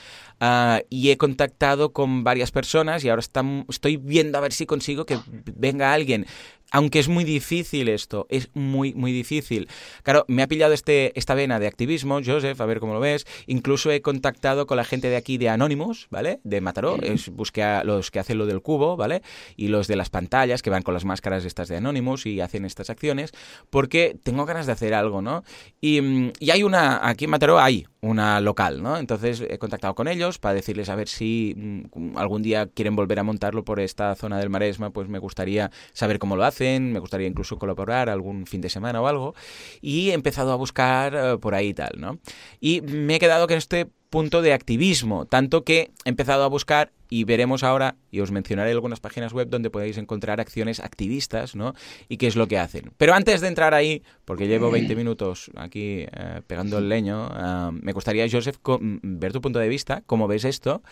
y 0.89 1.11
he 1.11 1.17
contactado 1.17 1.93
con 1.93 2.23
varias 2.23 2.51
personas 2.51 3.03
y 3.03 3.09
ahora 3.09 3.21
estoy 3.21 3.97
viendo 3.97 4.37
a 4.37 4.41
ver 4.41 4.53
si 4.53 4.65
consigo 4.65 5.05
que 5.05 5.17
venga 5.55 5.93
alguien 5.93 6.25
aunque 6.71 6.99
es 6.99 7.09
muy 7.09 7.23
difícil 7.23 7.89
esto, 7.89 8.25
es 8.29 8.49
muy, 8.53 8.93
muy 8.93 9.11
difícil. 9.11 9.67
Claro, 10.03 10.25
me 10.27 10.41
ha 10.41 10.47
pillado 10.47 10.73
este, 10.73 11.17
esta 11.19 11.35
vena 11.35 11.59
de 11.59 11.67
activismo, 11.67 12.19
Joseph, 12.25 12.59
a 12.59 12.65
ver 12.65 12.79
cómo 12.79 12.93
lo 12.93 12.99
ves. 12.99 13.27
Incluso 13.45 13.91
he 13.91 14.01
contactado 14.01 14.65
con 14.65 14.77
la 14.77 14.85
gente 14.85 15.09
de 15.09 15.17
aquí 15.17 15.37
de 15.37 15.49
Anonymous, 15.49 16.07
¿vale? 16.09 16.39
De 16.43 16.61
Mataró, 16.61 16.97
es, 17.01 17.29
busqué 17.29 17.63
a 17.63 17.83
los 17.83 18.09
que 18.09 18.19
hacen 18.19 18.37
lo 18.37 18.45
del 18.45 18.61
cubo, 18.61 18.95
¿vale? 18.95 19.21
Y 19.55 19.67
los 19.67 19.87
de 19.87 19.97
las 19.97 20.09
pantallas, 20.09 20.61
que 20.61 20.69
van 20.69 20.83
con 20.83 20.93
las 20.93 21.05
máscaras 21.05 21.45
estas 21.45 21.67
de 21.67 21.77
Anonymous 21.77 22.25
y 22.25 22.39
hacen 22.39 22.65
estas 22.65 22.89
acciones, 22.89 23.31
porque 23.69 24.17
tengo 24.23 24.45
ganas 24.45 24.65
de 24.65 24.71
hacer 24.71 24.93
algo, 24.93 25.21
¿no? 25.21 25.43
Y, 25.81 26.01
mm, 26.01 26.33
y 26.39 26.51
hay 26.51 26.63
una, 26.63 27.07
aquí 27.07 27.25
en 27.25 27.31
Mataró 27.31 27.59
hay 27.59 27.85
una 28.01 28.41
local, 28.41 28.81
¿no? 28.81 28.97
Entonces 28.97 29.43
he 29.47 29.59
contactado 29.59 29.93
con 29.93 30.07
ellos 30.07 30.39
para 30.39 30.55
decirles 30.55 30.89
a 30.89 30.95
ver 30.95 31.07
si 31.07 31.53
mm, 31.55 32.17
algún 32.17 32.41
día 32.41 32.67
quieren 32.67 32.95
volver 32.95 33.19
a 33.19 33.23
montarlo 33.23 33.63
por 33.63 33.79
esta 33.79 34.15
zona 34.15 34.39
del 34.39 34.49
Maresma, 34.49 34.89
pues 34.89 35.07
me 35.07 35.19
gustaría 35.19 35.71
saber 35.93 36.17
cómo 36.17 36.35
lo 36.35 36.43
hacen 36.43 36.91
me 36.91 36.99
gustaría 36.99 37.27
incluso 37.27 37.57
colaborar 37.57 38.09
algún 38.09 38.45
fin 38.45 38.61
de 38.61 38.69
semana 38.69 39.01
o 39.01 39.07
algo, 39.07 39.35
y 39.81 40.09
he 40.09 40.13
empezado 40.13 40.51
a 40.51 40.55
buscar 40.55 41.13
eh, 41.15 41.37
por 41.37 41.55
ahí 41.55 41.73
tal, 41.73 41.93
¿no? 41.97 42.19
Y 42.59 42.81
me 42.81 43.15
he 43.15 43.19
quedado 43.19 43.47
con 43.47 43.57
este 43.57 43.87
punto 44.09 44.41
de 44.41 44.53
activismo, 44.53 45.25
tanto 45.25 45.63
que 45.63 45.91
he 46.03 46.09
empezado 46.09 46.43
a 46.43 46.47
buscar 46.47 46.91
y 47.13 47.25
veremos 47.25 47.61
ahora, 47.63 47.97
y 48.09 48.21
os 48.21 48.31
mencionaré 48.31 48.71
algunas 48.71 49.01
páginas 49.01 49.33
web 49.33 49.49
donde 49.49 49.69
podéis 49.69 49.97
encontrar 49.97 50.39
acciones 50.39 50.79
activistas, 50.79 51.57
¿no? 51.57 51.73
Y 52.07 52.15
qué 52.15 52.27
es 52.27 52.37
lo 52.37 52.47
que 52.47 52.57
hacen. 52.57 52.93
Pero 52.97 53.13
antes 53.13 53.41
de 53.41 53.49
entrar 53.49 53.73
ahí, 53.73 54.01
porque 54.23 54.47
llevo 54.47 54.71
20 54.71 54.95
minutos 54.95 55.51
aquí 55.57 56.05
eh, 56.09 56.41
pegando 56.47 56.77
el 56.77 56.87
leño, 56.87 57.27
eh, 57.27 57.71
me 57.73 57.91
gustaría, 57.91 58.25
Joseph, 58.31 58.59
ver 58.79 59.33
tu 59.33 59.41
punto 59.41 59.59
de 59.59 59.67
vista, 59.67 60.03
cómo 60.05 60.29
ves 60.29 60.45
esto 60.45 60.83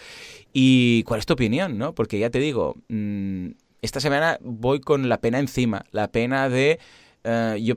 y 0.51 1.03
cuál 1.03 1.21
es 1.21 1.25
tu 1.25 1.35
opinión, 1.35 1.77
¿no? 1.77 1.95
Porque 1.95 2.19
ya 2.19 2.29
te 2.29 2.39
digo, 2.39 2.75
mm, 2.89 3.51
esta 3.81 4.01
semana 4.01 4.37
voy 4.41 4.81
con 4.81 5.07
la 5.07 5.21
pena 5.21 5.39
encima, 5.39 5.85
la 5.91 6.11
pena 6.11 6.49
de... 6.49 6.79
Eh, 7.23 7.59
yo, 7.63 7.75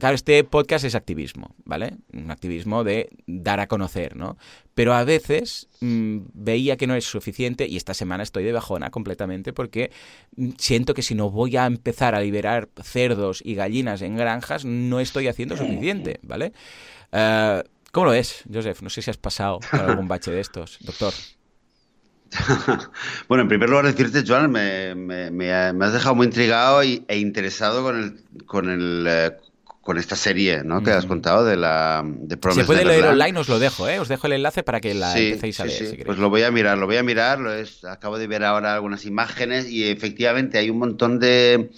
claro, 0.00 0.16
este 0.16 0.42
podcast 0.42 0.84
es 0.84 0.96
activismo, 0.96 1.54
¿vale? 1.64 1.98
Un 2.12 2.30
activismo 2.30 2.82
de 2.82 3.10
dar 3.26 3.60
a 3.60 3.68
conocer, 3.68 4.16
¿no? 4.16 4.36
Pero 4.74 4.94
a 4.94 5.04
veces 5.04 5.68
mm, 5.80 6.18
veía 6.34 6.76
que 6.76 6.86
no 6.88 6.96
es 6.96 7.04
suficiente 7.04 7.68
y 7.68 7.76
esta 7.76 7.94
semana 7.94 8.24
estoy 8.24 8.42
de 8.42 8.52
bajona 8.52 8.90
completamente 8.90 9.52
porque 9.52 9.92
mm, 10.36 10.50
siento 10.58 10.94
que 10.94 11.02
si 11.02 11.14
no 11.14 11.30
voy 11.30 11.56
a 11.56 11.66
empezar 11.66 12.14
a 12.14 12.20
liberar 12.20 12.68
cerdos 12.82 13.42
y 13.44 13.54
gallinas 13.54 14.02
en 14.02 14.16
granjas, 14.16 14.64
no 14.64 14.98
estoy 14.98 15.28
haciendo 15.28 15.56
suficiente, 15.56 16.18
¿vale? 16.22 16.52
Eh, 17.12 17.62
¿Cómo 17.92 18.06
lo 18.06 18.14
es, 18.14 18.44
Joseph? 18.52 18.82
No 18.82 18.90
sé 18.90 19.02
si 19.02 19.10
has 19.10 19.16
pasado 19.16 19.60
por 19.70 19.80
algún 19.80 20.08
bache 20.08 20.30
de 20.30 20.40
estos, 20.40 20.78
doctor. 20.80 21.12
bueno, 23.28 23.42
en 23.42 23.48
primer 23.48 23.68
lugar 23.68 23.86
decirte, 23.86 24.22
Joan, 24.26 24.50
me, 24.52 25.84
has 25.84 25.92
dejado 25.92 26.14
muy 26.14 26.26
intrigado 26.26 26.82
e 26.82 27.18
interesado 27.18 27.82
con 27.82 27.98
el, 27.98 28.46
con 28.46 28.70
el 28.70 29.06
eh, 29.08 29.36
con 29.80 29.98
esta 29.98 30.14
serie 30.14 30.62
¿no? 30.62 30.82
que 30.82 30.90
has 30.90 31.06
contado 31.06 31.44
de 31.44 31.56
la 31.56 32.04
de 32.04 32.38
Si 32.52 32.62
puede 32.64 32.84
leer 32.84 33.06
online 33.06 33.38
os 33.38 33.48
lo 33.48 33.58
dejo, 33.58 33.88
¿eh? 33.88 33.98
os 33.98 34.08
dejo 34.08 34.26
el 34.26 34.34
enlace 34.34 34.62
para 34.62 34.80
que 34.80 34.94
la 34.94 35.16
empecéis 35.16 35.60
a 35.60 35.64
leer. 35.64 35.86
Sí. 35.86 36.02
pues 36.04 36.18
lo 36.18 36.28
voy 36.28 36.42
a 36.42 36.50
mirar, 36.50 36.76
lo 36.76 36.86
voy 36.86 36.96
a 36.96 37.02
mirar. 37.02 37.38
Lo 37.38 37.52
es, 37.52 37.84
acabo 37.84 38.18
de 38.18 38.26
ver 38.26 38.44
ahora 38.44 38.74
algunas 38.74 39.06
imágenes 39.06 39.70
y 39.70 39.88
efectivamente 39.88 40.58
hay 40.58 40.68
un 40.68 40.78
montón 40.78 41.18
de 41.18 41.70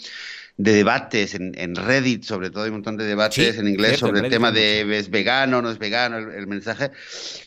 debates 0.56 1.34
en, 1.34 1.74
Reddit, 1.74 2.24
sobre 2.24 2.50
todo 2.50 2.64
hay 2.64 2.68
un 2.68 2.76
montón 2.76 2.96
de 2.96 3.04
debates 3.04 3.58
en 3.58 3.68
inglés 3.68 3.98
sobre 3.98 4.20
el 4.20 4.30
tema 4.30 4.52
de 4.52 4.98
es 4.98 5.10
vegano, 5.10 5.62
no 5.62 5.70
es 5.70 5.78
vegano, 5.78 6.18
el, 6.18 6.46
mensaje. 6.46 6.90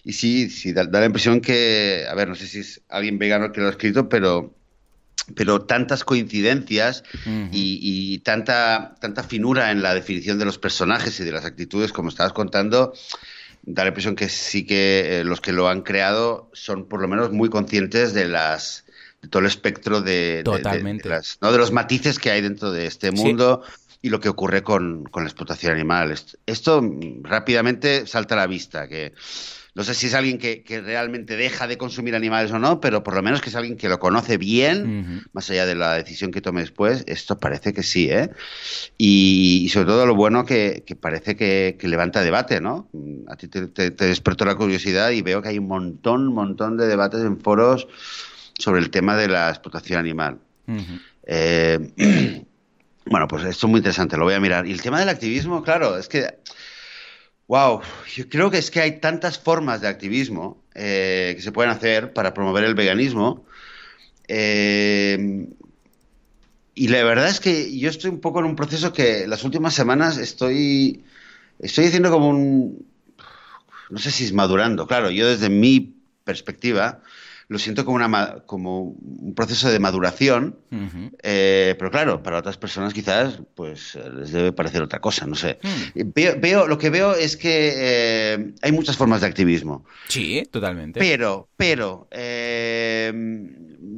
Y 0.04 0.14
sí, 0.14 0.50
sí, 0.50 0.74
da, 0.74 0.84
la 0.84 1.06
impresión 1.06 1.42
que, 1.42 2.06
a 2.10 2.16
ver, 2.16 2.28
no 2.28 2.36
sé 2.36 2.48
si 2.48 2.60
es 2.60 2.82
alguien 2.90 3.18
vegano 3.18 3.52
que 3.52 3.62
lo 3.62 3.68
ha 3.68 3.72
escrito, 3.72 4.10
pero 4.10 4.55
pero 5.34 5.62
tantas 5.62 6.04
coincidencias 6.04 7.04
y, 7.52 8.20
tanta, 8.20 8.96
tanta 9.00 9.24
finura 9.24 9.72
en 9.72 9.82
la 9.82 9.94
definición 9.94 10.38
de 10.38 10.46
los 10.46 10.58
personajes 10.58 11.20
y 11.20 11.24
de 11.24 11.32
las 11.32 11.46
actitudes, 11.46 11.92
como 11.92 12.10
estabas 12.10 12.34
contando, 12.34 12.94
da 13.64 13.84
la 13.84 13.90
impresión 13.90 14.16
que 14.16 14.30
sí 14.30 14.66
que 14.66 15.22
eh, 15.22 15.24
los 15.24 15.42
que 15.42 15.52
lo 15.52 15.68
han 15.68 15.82
creado 15.82 16.50
son 16.54 16.86
por 16.86 17.02
lo 17.02 17.08
menos 17.08 17.32
muy 17.32 17.50
conscientes 17.50 18.14
de 18.14 18.28
las 18.28 18.86
de 19.22 19.30
todo 19.30 19.40
el 19.40 19.48
espectro 19.48 20.02
de, 20.02 20.44
¿no? 21.42 21.52
de 21.52 21.58
los 21.58 21.72
matices 21.72 22.20
que 22.20 22.30
hay 22.30 22.42
dentro 22.42 22.72
de 22.72 22.86
este 22.86 23.12
mundo 23.12 23.64
y 24.04 24.10
lo 24.10 24.20
que 24.20 24.30
ocurre 24.30 24.62
con, 24.62 25.06
con 25.06 25.24
la 25.24 25.30
explotación 25.30 25.74
animal. 25.74 26.16
Esto, 26.46 26.84
rápidamente 27.24 28.06
salta 28.06 28.36
a 28.36 28.38
la 28.38 28.46
vista, 28.46 28.88
que 28.88 29.14
no 29.76 29.84
sé 29.84 29.94
si 29.94 30.08
es 30.08 30.14
alguien 30.14 30.38
que, 30.38 30.64
realmente 30.82 31.36
deja 31.36 31.68
de 31.68 31.78
consumir 31.78 32.16
animales 32.16 32.50
o 32.54 32.60
no, 32.60 32.80
pero 32.80 33.04
por 33.04 33.14
lo 33.14 33.22
menos 33.22 33.42
que 33.42 33.50
es 33.50 33.56
alguien 33.56 33.76
que 33.76 33.90
lo 33.90 34.00
conoce 34.00 34.38
bien, 34.38 35.26
más 35.34 35.50
allá 35.50 35.66
de 35.66 35.76
la 35.76 35.96
decisión 35.96 36.32
que 36.32 36.40
tome 36.40 36.62
después, 36.62 37.04
esto 37.08 37.38
parece 37.38 37.74
que 37.74 37.84
sí, 37.84 38.10
¿eh? 38.10 38.30
Y, 38.98 39.68
sobre 39.74 39.88
todo 39.88 40.06
lo 40.06 40.16
bueno 40.16 40.46
que, 40.46 40.86
parece 41.02 41.36
que, 41.36 41.78
levanta 41.82 42.22
debate, 42.22 42.62
¿no? 42.62 42.88
A 43.28 43.36
ti 43.36 43.50
te, 43.50 43.68
despertó 43.92 44.46
la 44.46 44.56
curiosidad 44.56 45.12
y 45.12 45.22
veo 45.22 45.42
que 45.42 45.50
hay 45.50 45.60
un 45.60 45.68
montón, 45.68 46.34
montón 46.34 46.78
de 46.78 46.88
debates 46.88 47.20
en 47.20 47.38
foros 47.42 47.90
sobre 48.58 48.80
el 48.80 48.90
tema 48.90 49.18
de 49.18 49.28
la 49.28 49.50
explotación 49.50 50.00
animal. 50.00 50.40
Eh, 51.28 51.92
bueno, 53.08 53.28
pues 53.28 53.44
esto 53.44 53.68
es 53.68 53.72
muy 53.72 53.80
interesante, 53.80 54.16
lo 54.16 54.24
voy 54.24 54.36
a 54.36 54.40
mirar. 54.40 54.66
Y 54.66 54.72
el 54.72 54.82
tema 54.82 55.02
del 55.02 55.10
activismo, 55.10 55.62
claro, 55.64 55.98
es 55.98 56.08
que 56.08 56.40
Wow, 57.48 57.82
yo 58.16 58.28
creo 58.28 58.50
que 58.50 58.58
es 58.58 58.72
que 58.72 58.82
hay 58.82 59.00
tantas 59.00 59.38
formas 59.38 59.82
de 59.82 59.88
activismo 59.88 60.64
eh, 60.74 61.34
que 61.36 61.42
se 61.42 61.52
pueden 61.52 61.72
hacer 61.72 62.12
para 62.14 62.34
promover 62.34 62.64
el 62.64 62.74
veganismo. 62.74 63.46
Eh, 64.28 65.48
y 66.74 66.88
la 66.90 67.04
verdad 67.04 67.30
es 67.30 67.40
que 67.40 67.78
yo 67.78 67.90
estoy 67.90 68.10
un 68.10 68.20
poco 68.20 68.40
en 68.40 68.46
un 68.46 68.56
proceso 68.56 68.92
que 68.92 69.28
las 69.28 69.44
últimas 69.44 69.74
semanas 69.74 70.18
estoy, 70.18 71.04
estoy 71.60 71.86
haciendo 71.86 72.12
como 72.12 72.30
un, 72.30 72.86
no 73.90 74.00
sé 74.00 74.12
si 74.12 74.26
es 74.26 74.34
madurando, 74.34 74.88
claro, 74.88 75.10
yo 75.12 75.28
desde 75.28 75.50
mi 75.50 75.96
perspectiva, 76.26 77.02
lo 77.48 77.60
siento 77.60 77.86
como, 77.86 77.98
una, 77.98 78.44
como 78.46 78.82
un 78.82 79.34
proceso 79.36 79.70
de 79.70 79.80
maduración, 79.80 80.58
eh, 81.22 81.76
pero 81.78 81.92
claro, 81.92 82.24
para 82.24 82.40
otras 82.40 82.58
personas 82.58 82.94
quizás 82.94 83.40
pues 83.54 83.98
les 84.18 84.32
debe 84.32 84.52
parecer 84.52 84.82
otra 84.82 85.00
cosa, 85.00 85.28
no 85.28 85.36
sé. 85.36 85.60
Hmm. 85.62 86.12
Veo, 86.14 86.68
lo 86.68 86.78
que 86.78 86.90
veo 86.90 87.14
es 87.14 87.38
que 87.38 87.74
eh, 87.76 88.54
hay 88.62 88.72
muchas 88.72 88.98
formas 88.98 89.22
de 89.22 89.28
activismo. 89.28 89.86
Sí, 90.08 90.44
totalmente. 90.52 91.00
Pero, 91.00 91.48
pero, 91.56 92.08
eh, 92.12 93.14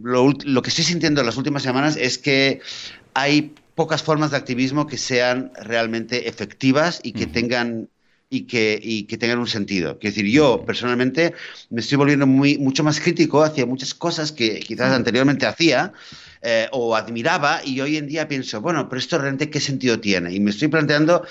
lo, 0.04 0.34
lo 0.44 0.62
que 0.62 0.70
estoy 0.70 0.84
sintiendo 0.84 1.22
en 1.22 1.26
las 1.26 1.38
últimas 1.38 1.64
semanas 1.64 1.96
es 1.96 2.18
que 2.18 2.60
hay 3.14 3.54
pocas 3.76 4.02
formas 4.02 4.32
de 4.32 4.38
activismo 4.38 4.88
que 4.88 4.98
sean 4.98 5.52
realmente 5.56 6.28
efectivas 6.28 7.00
y 7.04 7.14
que 7.14 7.28
tengan 7.28 7.90
y 8.30 8.42
que, 8.42 8.80
y 8.82 9.04
que 9.04 9.18
tengan 9.18 9.40
un 9.40 9.48
sentido. 9.48 9.98
Quiero 10.00 10.16
decir, 10.16 10.32
yo 10.32 10.64
personalmente 10.66 11.34
me 11.70 11.82
estoy 11.82 11.98
volviendo 11.98 12.28
muy, 12.28 12.58
mucho 12.58 12.84
más 12.84 13.00
crítico 13.00 13.44
hacia 13.44 13.66
muchas 13.66 13.94
cosas 13.94 14.32
que 14.32 14.60
quizás 14.60 14.92
anteriormente 14.92 15.46
hacía 15.46 15.94
eh, 16.42 16.68
o 16.72 16.96
admiraba 16.96 17.62
y 17.64 17.80
hoy 17.82 17.98
en 17.98 18.08
día 18.08 18.28
pienso, 18.28 18.62
bueno, 18.62 18.90
pero 18.90 19.00
esto 19.00 19.18
realmente 19.18 19.50
qué 19.50 19.60
sentido 19.60 20.00
tiene. 20.00 20.34
Y 20.34 20.40
me 20.40 20.52
estoy 20.52 20.68
planteando 20.68 21.26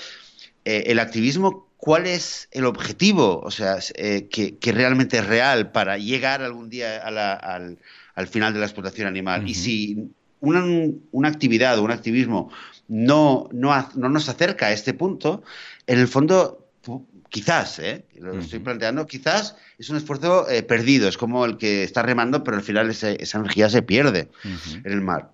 eh, 0.65 0.85
el 0.87 0.99
activismo, 0.99 1.67
cuál 1.77 2.07
es 2.07 2.49
el 2.51 2.65
objetivo, 2.65 3.41
o 3.41 3.51
sea, 3.51 3.77
eh, 3.95 4.27
que, 4.29 4.57
que, 4.57 4.71
realmente 4.71 5.19
es 5.19 5.25
real 5.25 5.71
para 5.71 5.97
llegar 5.97 6.41
algún 6.41 6.69
día 6.69 6.97
a 6.97 7.11
la, 7.11 7.33
al, 7.33 7.77
al, 8.15 8.27
final 8.27 8.53
de 8.53 8.59
la 8.59 8.65
explotación 8.65 9.07
animal. 9.07 9.47
Y 9.47 9.53
si 9.53 10.09
una, 10.39 10.65
una 11.11 11.29
actividad 11.29 11.77
o 11.77 11.83
un 11.83 11.91
activismo 11.91 12.51
no, 12.87 13.47
no, 13.51 13.89
no 13.95 14.09
nos 14.09 14.27
acerca 14.29 14.67
a 14.67 14.73
este 14.73 14.93
punto, 14.93 15.43
en 15.85 15.99
el 15.99 16.07
fondo 16.07 16.66
quizás, 17.29 17.79
¿eh? 17.79 18.05
lo 18.19 18.39
estoy 18.39 18.59
planteando, 18.59 19.05
quizás 19.05 19.55
es 19.77 19.89
un 19.89 19.97
esfuerzo 19.97 20.49
eh, 20.49 20.63
perdido, 20.63 21.07
es 21.07 21.17
como 21.17 21.45
el 21.45 21.57
que 21.57 21.83
está 21.83 22.01
remando, 22.01 22.43
pero 22.43 22.57
al 22.57 22.63
final 22.63 22.89
esa 22.89 23.37
energía 23.37 23.69
se 23.69 23.81
pierde 23.81 24.29
en 24.83 24.91
el 24.91 25.01
mar. 25.01 25.31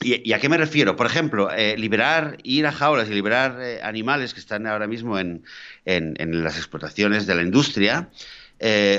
¿Y, 0.00 0.32
a 0.32 0.40
qué 0.40 0.48
me 0.48 0.58
refiero? 0.58 0.96
Por 0.96 1.06
ejemplo, 1.06 1.48
eh, 1.52 1.76
liberar, 1.78 2.38
ir 2.42 2.66
a 2.66 2.72
jaulas 2.72 3.08
y 3.08 3.14
liberar 3.14 3.60
animales 3.84 4.34
que 4.34 4.40
están 4.40 4.66
ahora 4.66 4.88
mismo 4.88 5.16
en, 5.18 5.44
las 5.84 6.56
explotaciones 6.56 7.26
de 7.26 7.34
la 7.36 7.42
industria, 7.42 8.08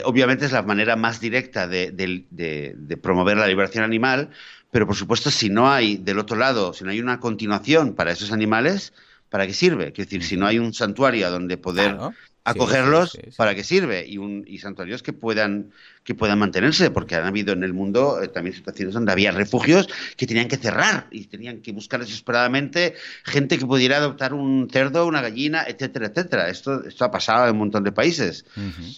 obviamente 0.06 0.46
es 0.46 0.54
la 0.54 0.62
manera 0.62 0.96
más 0.96 1.19
directa 1.19 1.67
de, 1.67 2.98
promover 3.02 3.38
la 3.38 3.48
liberación 3.48 3.84
animal, 3.84 4.30
pero 4.72 4.88
por 4.88 4.96
supuesto 4.96 5.30
si 5.30 5.50
no 5.50 5.69
hay 5.69 5.98
del 5.98 6.19
otro 6.19 6.38
lado, 6.38 6.74
si 6.74 6.86
no 6.86 6.91
hay 6.91 7.02
una 7.02 7.19
continuación 7.19 7.93
para 7.96 8.12
esos 8.12 8.32
animales, 8.32 8.93
¿para 9.34 9.48
qué 9.48 9.54
sirve? 9.56 9.88
Es 9.88 9.96
decir, 9.96 10.24
si 10.24 10.38
no 10.38 10.46
hay 10.46 10.60
un 10.60 10.76
santuario 10.76 11.32
donde 11.32 11.58
poder 11.58 11.98
acogerlos, 12.43 13.17
¿para 13.36 13.56
qué 13.56 13.63
sirve? 13.63 14.06
Y, 14.08 14.19
un, 14.19 14.46
y 14.46 14.60
santuarios 14.60 15.02
que 15.02 15.12
puedan, 15.12 15.72
que 16.04 16.13
puedan 16.13 16.38
mantenerse, 16.38 16.91
porque 16.91 17.15
han 17.15 17.26
habido 17.26 17.52
en 17.52 17.63
el 17.63 17.74
mundo 17.74 18.22
eh, 18.22 18.28
también 18.28 18.56
situaciones 18.56 18.93
donde 18.93 19.12
había 19.12 19.32
refugios 19.32 19.89
que 20.17 20.28
tenían 20.28 20.48
que 20.48 20.58
cerrar 20.58 21.08
y 21.10 21.26
tenían 21.26 21.62
que 21.62 21.72
buscar 21.72 22.00
desesperadamente 22.00 22.93
gente 23.24 23.58
que 23.58 23.65
pudiera 23.65 23.98
adoptar 23.98 24.36
un 24.36 24.69
cerdo, 24.72 25.08
una 25.08 25.24
gallina, 25.24 25.63
etcétera, 25.67 26.10
etcétera. 26.10 26.50
Esto, 26.50 26.86
esto 26.86 27.06
ha 27.06 27.10
pasado 27.10 27.46
en 27.46 27.54
un 27.54 27.58
montón 27.58 27.84
de 27.84 27.91
países. 27.91 28.46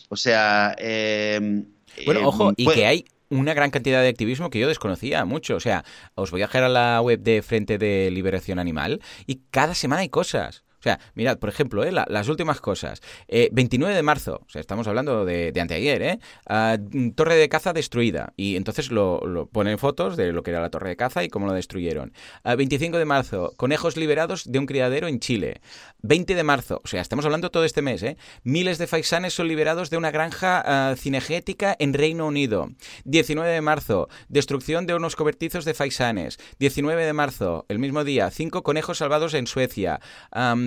O 0.10 0.18
sea... 0.18 0.76
Eh, 0.78 1.64
bueno, 2.06 2.20
eh, 2.20 2.26
ojo, 2.26 2.54
y 2.58 2.68
que 2.68 2.86
hay 2.86 3.06
una 3.30 3.54
gran 3.54 3.72
cantidad 3.72 4.02
de 4.02 4.10
activismo 4.10 4.50
que 4.50 4.60
yo 4.60 4.68
desconocía 4.68 5.26
mucho. 5.26 5.56
O 5.56 5.60
sea, 5.60 5.84
os 6.16 6.32
voy 6.32 6.42
a 6.42 6.48
dejar 6.48 6.64
a 6.64 6.70
la 6.70 7.02
web 7.02 7.20
de 7.22 7.42
Frente 7.42 7.78
de 7.78 8.10
Liberación 8.12 8.60
Animal 8.60 9.02
y 9.26 9.42
cada 9.52 9.76
semana 9.76 10.02
hay 10.02 10.10
cosas. 10.10 10.64
Sea, 10.86 11.00
mirad, 11.16 11.40
por 11.40 11.50
ejemplo, 11.50 11.84
¿eh? 11.84 11.92
las 11.92 12.30
últimas 12.30 12.62
cosas. 12.62 13.02
29 13.28 13.92
eh, 13.92 13.96
de 13.96 14.04
marzo, 14.04 14.42
o 14.46 14.50
sea, 14.52 14.62
estamos 14.62 14.88
hablando 14.88 15.26
de, 15.26 15.52
anteayer, 15.60 16.02
¿eh? 16.04 16.20
Ah, 16.46 16.78
torre 17.16 17.38
de 17.38 17.50
caza 17.50 17.74
destruida. 17.74 18.34
Y 18.38 18.56
entonces 18.56 18.92
lo, 18.92 19.50
ponen 19.52 19.80
fotos 19.80 20.16
de 20.16 20.32
lo 20.32 20.44
que 20.44 20.52
era 20.52 20.62
la 20.62 20.70
torre 20.70 20.90
de 20.90 20.96
caza 20.96 21.24
y 21.24 21.30
cómo 21.30 21.48
lo 21.48 21.54
destruyeron. 21.54 22.14
25 22.44 22.98
ah, 22.98 23.00
de 23.00 23.06
marzo, 23.06 23.54
conejos 23.58 23.98
liberados 23.98 24.44
de 24.46 24.60
un 24.60 24.68
criadero 24.68 25.08
en 25.08 25.20
Chile. 25.20 25.60
20 26.04 26.36
de 26.36 26.44
marzo, 26.44 26.82
o 26.84 26.88
sea, 26.88 27.02
estamos 27.02 27.26
hablando 27.26 27.50
todo 27.50 27.66
este 27.66 27.82
mes, 27.82 28.04
¿eh? 28.04 28.16
Miles 28.44 28.78
de 28.78 28.86
faisanes 28.86 29.34
son 29.34 29.48
liberados 29.48 29.90
de 29.90 29.98
una 29.98 30.12
granja 30.12 30.62
ah, 30.64 30.96
cinegética 30.96 31.76
en 31.80 31.96
Reino 31.96 32.28
Unido. 32.28 32.70
19 33.06 33.50
de 33.50 33.62
marzo, 33.62 34.08
destrucción 34.30 34.86
de 34.86 34.94
unos 34.94 35.16
cobertizos 35.16 35.66
de 35.66 35.74
faisanes. 35.74 36.38
19 36.60 37.04
de 37.04 37.14
marzo, 37.14 37.66
el 37.70 37.80
mismo 37.80 38.04
día, 38.04 38.30
cinco 38.30 38.62
conejos 38.62 39.00
salvados 39.00 39.34
en 39.34 39.48
Suecia. 39.48 40.00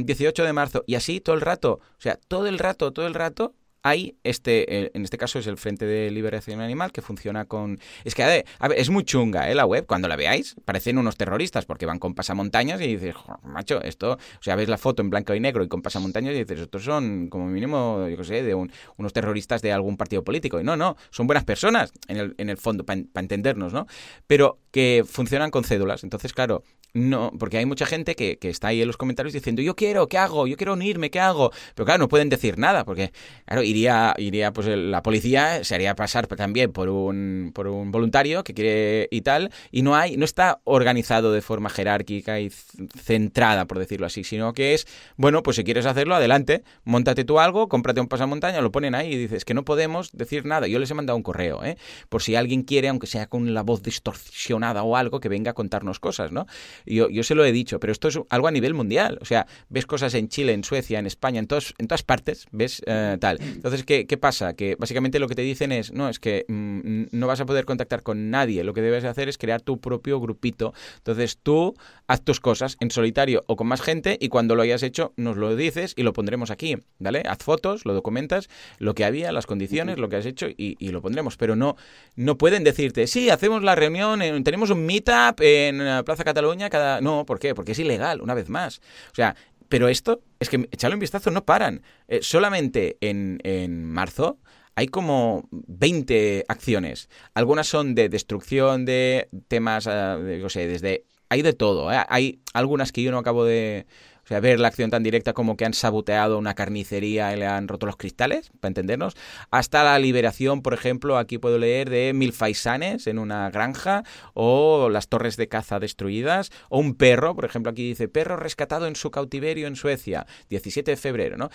18 0.09 0.43
de 0.43 0.53
marzo, 0.55 0.85
y 0.87 0.95
así 0.95 1.21
todo 1.21 1.35
el 1.35 1.43
rato, 1.43 1.81
o 1.83 2.01
sea, 2.01 2.19
todo 2.29 2.47
el 2.47 2.59
rato, 2.59 2.93
todo 2.93 3.07
el 3.07 3.15
rato 3.15 3.55
hay 3.83 4.17
este, 4.25 4.77
eh, 4.77 4.91
en 4.95 5.05
este 5.05 5.19
caso 5.19 5.39
es 5.39 5.47
el 5.47 5.57
Frente 5.57 5.87
de 5.87 6.11
Liberación 6.11 6.61
Animal 6.61 6.93
que 6.93 7.03
funciona 7.03 7.45
con... 7.45 7.79
Es 8.05 8.15
que, 8.15 8.23
a 8.23 8.27
ver, 8.27 8.45
es 8.77 8.91
muy 8.91 9.05
chunga 9.05 9.51
¿eh? 9.51 9.55
la 9.55 9.67
web, 9.67 9.87
cuando 9.87 10.09
la 10.09 10.17
veáis 10.17 10.57
parecen 10.65 10.99
unos 10.99 11.17
terroristas 11.17 11.65
porque 11.65 11.87
van 11.87 11.99
con 11.99 12.15
pasamontañas 12.15 12.81
y 12.81 12.87
dices, 12.87 13.15
macho, 13.45 13.81
esto, 13.83 14.13
o 14.13 14.43
sea, 14.43 14.57
ves 14.57 14.69
la 14.69 14.79
foto 14.79 15.03
en 15.03 15.11
blanco 15.11 15.35
y 15.35 15.41
negro 15.41 15.63
y 15.63 15.69
con 15.69 15.83
pasamontañas 15.83 16.35
y 16.35 16.39
dices, 16.39 16.61
estos 16.61 16.85
son 16.85 17.29
como 17.29 17.47
mínimo, 17.47 18.07
yo 18.09 18.17
qué 18.17 18.25
sé, 18.25 18.43
de 18.43 18.55
unos 18.55 19.13
terroristas 19.13 19.63
de 19.63 19.73
algún 19.73 19.97
partido 19.97 20.25
político. 20.25 20.61
Y 20.61 20.65
no, 20.65 20.77
no, 20.77 20.97
son 21.11 21.27
buenas 21.27 21.45
personas 21.45 21.93
en 22.09 22.17
el, 22.17 22.35
en 22.39 22.51
el 22.51 22.57
fondo, 22.57 22.85
para 22.85 23.01
entendernos, 23.15 23.73
¿no? 23.73 23.87
Pero 24.27 24.59
que 24.71 25.05
funcionan 25.07 25.51
con 25.51 25.65
cédulas. 25.65 26.05
Entonces, 26.05 26.33
claro, 26.33 26.63
no, 26.99 27.33
porque 27.39 27.59
hay 27.59 27.67
mucha 27.67 27.87
gente 27.87 28.15
que, 28.15 28.39
que, 28.39 28.51
está 28.51 28.69
ahí 28.69 28.81
en 28.81 28.87
los 28.87 28.97
comentarios 28.97 29.33
diciendo, 29.33 29.63
yo 29.63 29.77
quiero, 29.77 30.09
¿qué 30.09 30.19
hago? 30.19 30.47
Yo 30.47 30.57
quiero 30.57 30.73
unirme, 30.73 31.11
¿qué 31.11 31.21
hago? 31.21 31.51
Pero 31.75 31.87
claro, 31.87 31.99
no 31.99 32.09
pueden 32.09 32.29
decir 32.29 32.59
nada, 32.59 32.85
porque, 32.85 33.13
claro, 33.47 33.63
iría, 33.63 34.15
iría 34.19 34.53
pues 34.53 34.67
la 34.67 35.03
policía, 35.03 35.65
se 35.65 35.75
haría 35.75 35.95
pasar 35.95 36.27
también 36.27 36.73
por 36.73 36.89
un, 36.89 37.53
por 37.55 37.69
un 37.69 37.91
voluntario 37.91 38.45
que 38.45 38.55
quiere 38.55 39.09
y 39.11 39.21
tal, 39.23 39.51
y 39.71 39.83
no 39.83 39.97
hay, 39.97 40.17
no 40.17 40.25
está 40.25 40.61
organizado 40.65 41.33
de 41.33 41.43
forma 41.43 41.71
jerárquica 41.71 42.41
y 42.41 42.51
centrada, 42.51 43.67
por 43.67 43.79
decirlo 43.79 44.07
así, 44.07 44.25
sino 44.25 44.53
que 44.53 44.75
es, 44.75 44.87
bueno, 45.17 45.43
pues 45.43 45.57
si 45.57 45.65
quieres 45.65 45.87
hacerlo, 45.87 46.15
adelante, 46.15 46.63
montate 46.85 47.25
tú 47.25 47.39
algo, 47.41 47.69
cómprate 47.69 48.01
un 48.01 48.09
pasamontaña, 48.09 48.61
lo 48.61 48.73
ponen 48.73 48.95
ahí 48.95 49.13
y 49.13 49.17
dices 49.17 49.45
que 49.45 49.55
no 49.55 49.65
podemos 49.65 50.11
decir 50.13 50.47
nada. 50.47 50.67
Yo 50.67 50.79
les 50.79 50.91
he 50.91 50.95
mandado 50.95 51.17
un 51.17 51.23
correo, 51.23 51.65
¿eh? 51.65 51.77
Por 52.09 52.23
si 52.23 52.37
alguien 52.37 52.63
quiere, 52.63 52.89
aunque 52.89 53.07
sea 53.07 53.27
con 53.27 53.55
la 53.55 53.63
voz 53.63 53.83
distorsionada 53.83 54.83
o 54.83 54.97
algo, 54.97 55.21
que 55.21 55.29
venga 55.29 55.53
a 55.53 55.55
contarnos 55.55 56.01
cosas, 56.01 56.33
¿no? 56.33 56.47
Yo, 56.89 57.09
yo 57.09 57.23
se 57.23 57.35
lo 57.35 57.45
he 57.45 57.53
dicho, 57.53 57.81
pero 57.81 57.93
esto 57.93 58.09
es 58.09 58.19
algo 58.31 58.49
a 58.49 58.51
nivel 58.51 58.75
mundial. 58.75 59.19
O 59.21 59.25
sea, 59.25 59.47
ves 59.69 59.87
cosas 59.87 60.15
en 60.15 60.29
Chile, 60.29 60.53
en 60.53 60.65
Suecia, 60.65 60.99
en 60.99 61.07
España, 61.07 61.39
en, 61.39 61.47
todos, 61.47 61.75
en 61.79 61.87
todas 61.87 62.03
partes, 62.03 62.47
ves 62.51 62.83
eh, 62.87 63.17
tal. 63.21 63.39
Entonces, 63.41 63.85
¿qué, 63.85 64.07
¿qué, 64.07 64.17
pasa? 64.17 64.55
Que 64.55 64.77
básicamente 64.77 65.19
lo 65.19 65.29
que 65.29 65.35
te 65.35 65.43
dicen 65.43 65.73
es, 65.73 65.93
no, 65.93 66.09
es 66.09 66.19
que 66.19 66.45
mm, 66.49 67.17
no 67.17 67.27
vas 67.27 67.41
a 67.41 67.47
poder 67.47 67.65
contactar 67.65 68.03
con 68.03 68.31
nadie. 68.31 68.65
Lo 68.65 68.75
que 68.75 68.83
debes 68.83 69.05
hacer 69.05 69.29
es 69.29 69.39
crear 69.39 69.61
tu 69.61 69.81
propio 69.81 70.21
grupito. 70.21 70.73
Entonces, 70.97 71.39
tú 71.43 71.75
haz 72.07 72.23
tus 72.23 72.41
cosas 72.41 72.77
en 72.81 72.91
solitario 72.91 73.45
o 73.47 73.57
con 73.57 73.67
más 73.67 73.83
gente 73.83 74.17
y 74.21 74.29
cuando 74.29 74.55
lo 74.55 74.63
hayas 74.63 74.83
hecho 74.83 75.13
nos 75.17 75.37
lo 75.37 75.55
dices 75.57 75.95
y 75.97 76.03
lo 76.03 76.13
pondremos 76.13 76.51
aquí, 76.51 76.77
¿vale? 76.99 77.23
Haz 77.27 77.39
fotos, 77.39 77.85
lo 77.85 77.95
documentas, 77.95 78.49
lo 78.79 78.95
que 78.95 79.05
había, 79.05 79.33
las 79.33 79.47
condiciones, 79.47 79.99
lo 79.99 80.09
que 80.09 80.17
has 80.17 80.27
hecho 80.27 80.49
y, 80.49 80.77
y 80.79 80.89
lo 80.89 81.03
pondremos. 81.03 81.37
Pero 81.37 81.57
no, 81.57 81.77
no 82.17 82.39
pueden 82.39 82.65
decirte, 82.65 83.07
sí, 83.07 83.31
hacemos 83.31 83.63
la 83.63 83.75
reunión, 83.75 84.21
tenemos 84.45 84.71
un 84.71 84.87
meetup 84.87 85.41
en 85.41 86.05
Plaza 86.05 86.25
Cataluña 86.25 86.68
cada... 86.71 87.01
No, 87.01 87.25
¿por 87.27 87.39
qué? 87.39 87.55
Porque 87.55 87.73
es 87.73 87.79
ilegal, 87.79 88.21
una 88.21 88.35
vez 88.35 88.49
más. 88.49 88.81
O 89.13 89.15
sea, 89.15 89.37
pero 89.69 89.89
esto, 89.89 90.23
es 90.41 90.49
que 90.49 90.69
echarle 90.71 90.95
un 90.95 91.01
vistazo, 91.01 91.31
no 91.31 91.45
paran. 91.45 91.83
Eh, 92.09 92.21
solamente 92.23 92.97
en, 93.01 93.39
en 93.45 93.85
marzo 93.85 94.39
hay 94.75 94.87
como 94.87 95.49
20 95.51 96.45
acciones. 96.47 97.09
Algunas 97.35 97.67
son 97.67 97.95
de 97.97 98.09
destrucción 98.09 98.85
de 98.85 99.29
temas, 99.49 99.87
no 99.87 100.49
sé, 100.49 100.69
desde... 100.69 101.05
Hay 101.31 101.43
de 101.43 101.53
todo. 101.53 101.93
¿eh? 101.93 101.99
Hay 102.09 102.41
algunas 102.55 102.93
que 102.93 103.03
yo 103.03 103.11
no 103.11 103.19
acabo 103.19 103.45
de, 103.45 103.87
o 104.29 104.31
sea, 104.31 104.41
ver 104.41 104.61
la 104.61 104.69
acción 104.69 104.91
tan 104.91 105.03
directa 105.03 105.33
como 105.33 105.57
que 105.57 105.65
han 105.65 105.73
saboteado 105.73 106.37
una 106.37 106.53
carnicería 106.53 107.33
y 107.33 107.39
le 107.39 107.47
han 107.47 107.67
roto 107.67 107.87
los 107.87 107.97
cristales, 107.97 108.51
para 108.61 108.69
entendernos, 108.69 109.17
hasta 109.51 109.83
la 109.83 109.99
liberación, 109.99 110.61
por 110.61 110.75
ejemplo, 110.75 111.17
aquí 111.17 111.39
puedo 111.39 111.57
leer 111.57 111.89
de 111.89 112.13
mil 112.13 112.35
faisanes 112.35 113.07
en 113.07 113.19
una 113.19 113.49
granja, 113.49 114.05
o 114.35 114.91
las 114.91 115.09
torres 115.09 115.39
de 115.39 115.49
caza 115.49 115.81
destruidas, 115.81 116.51
o 116.69 116.79
un 116.79 116.95
perro, 116.95 117.35
por 117.35 117.47
ejemplo, 117.47 117.73
aquí 117.73 117.89
dice 117.89 118.07
perro 118.07 118.37
rescatado 118.37 118.87
en 118.87 118.97
su 118.97 119.11
cautiverio 119.11 119.67
en 119.67 119.77
Suecia, 119.77 120.27
17 120.51 120.91
de 120.91 120.97
febrero, 120.99 121.39
¿no? 121.39 121.49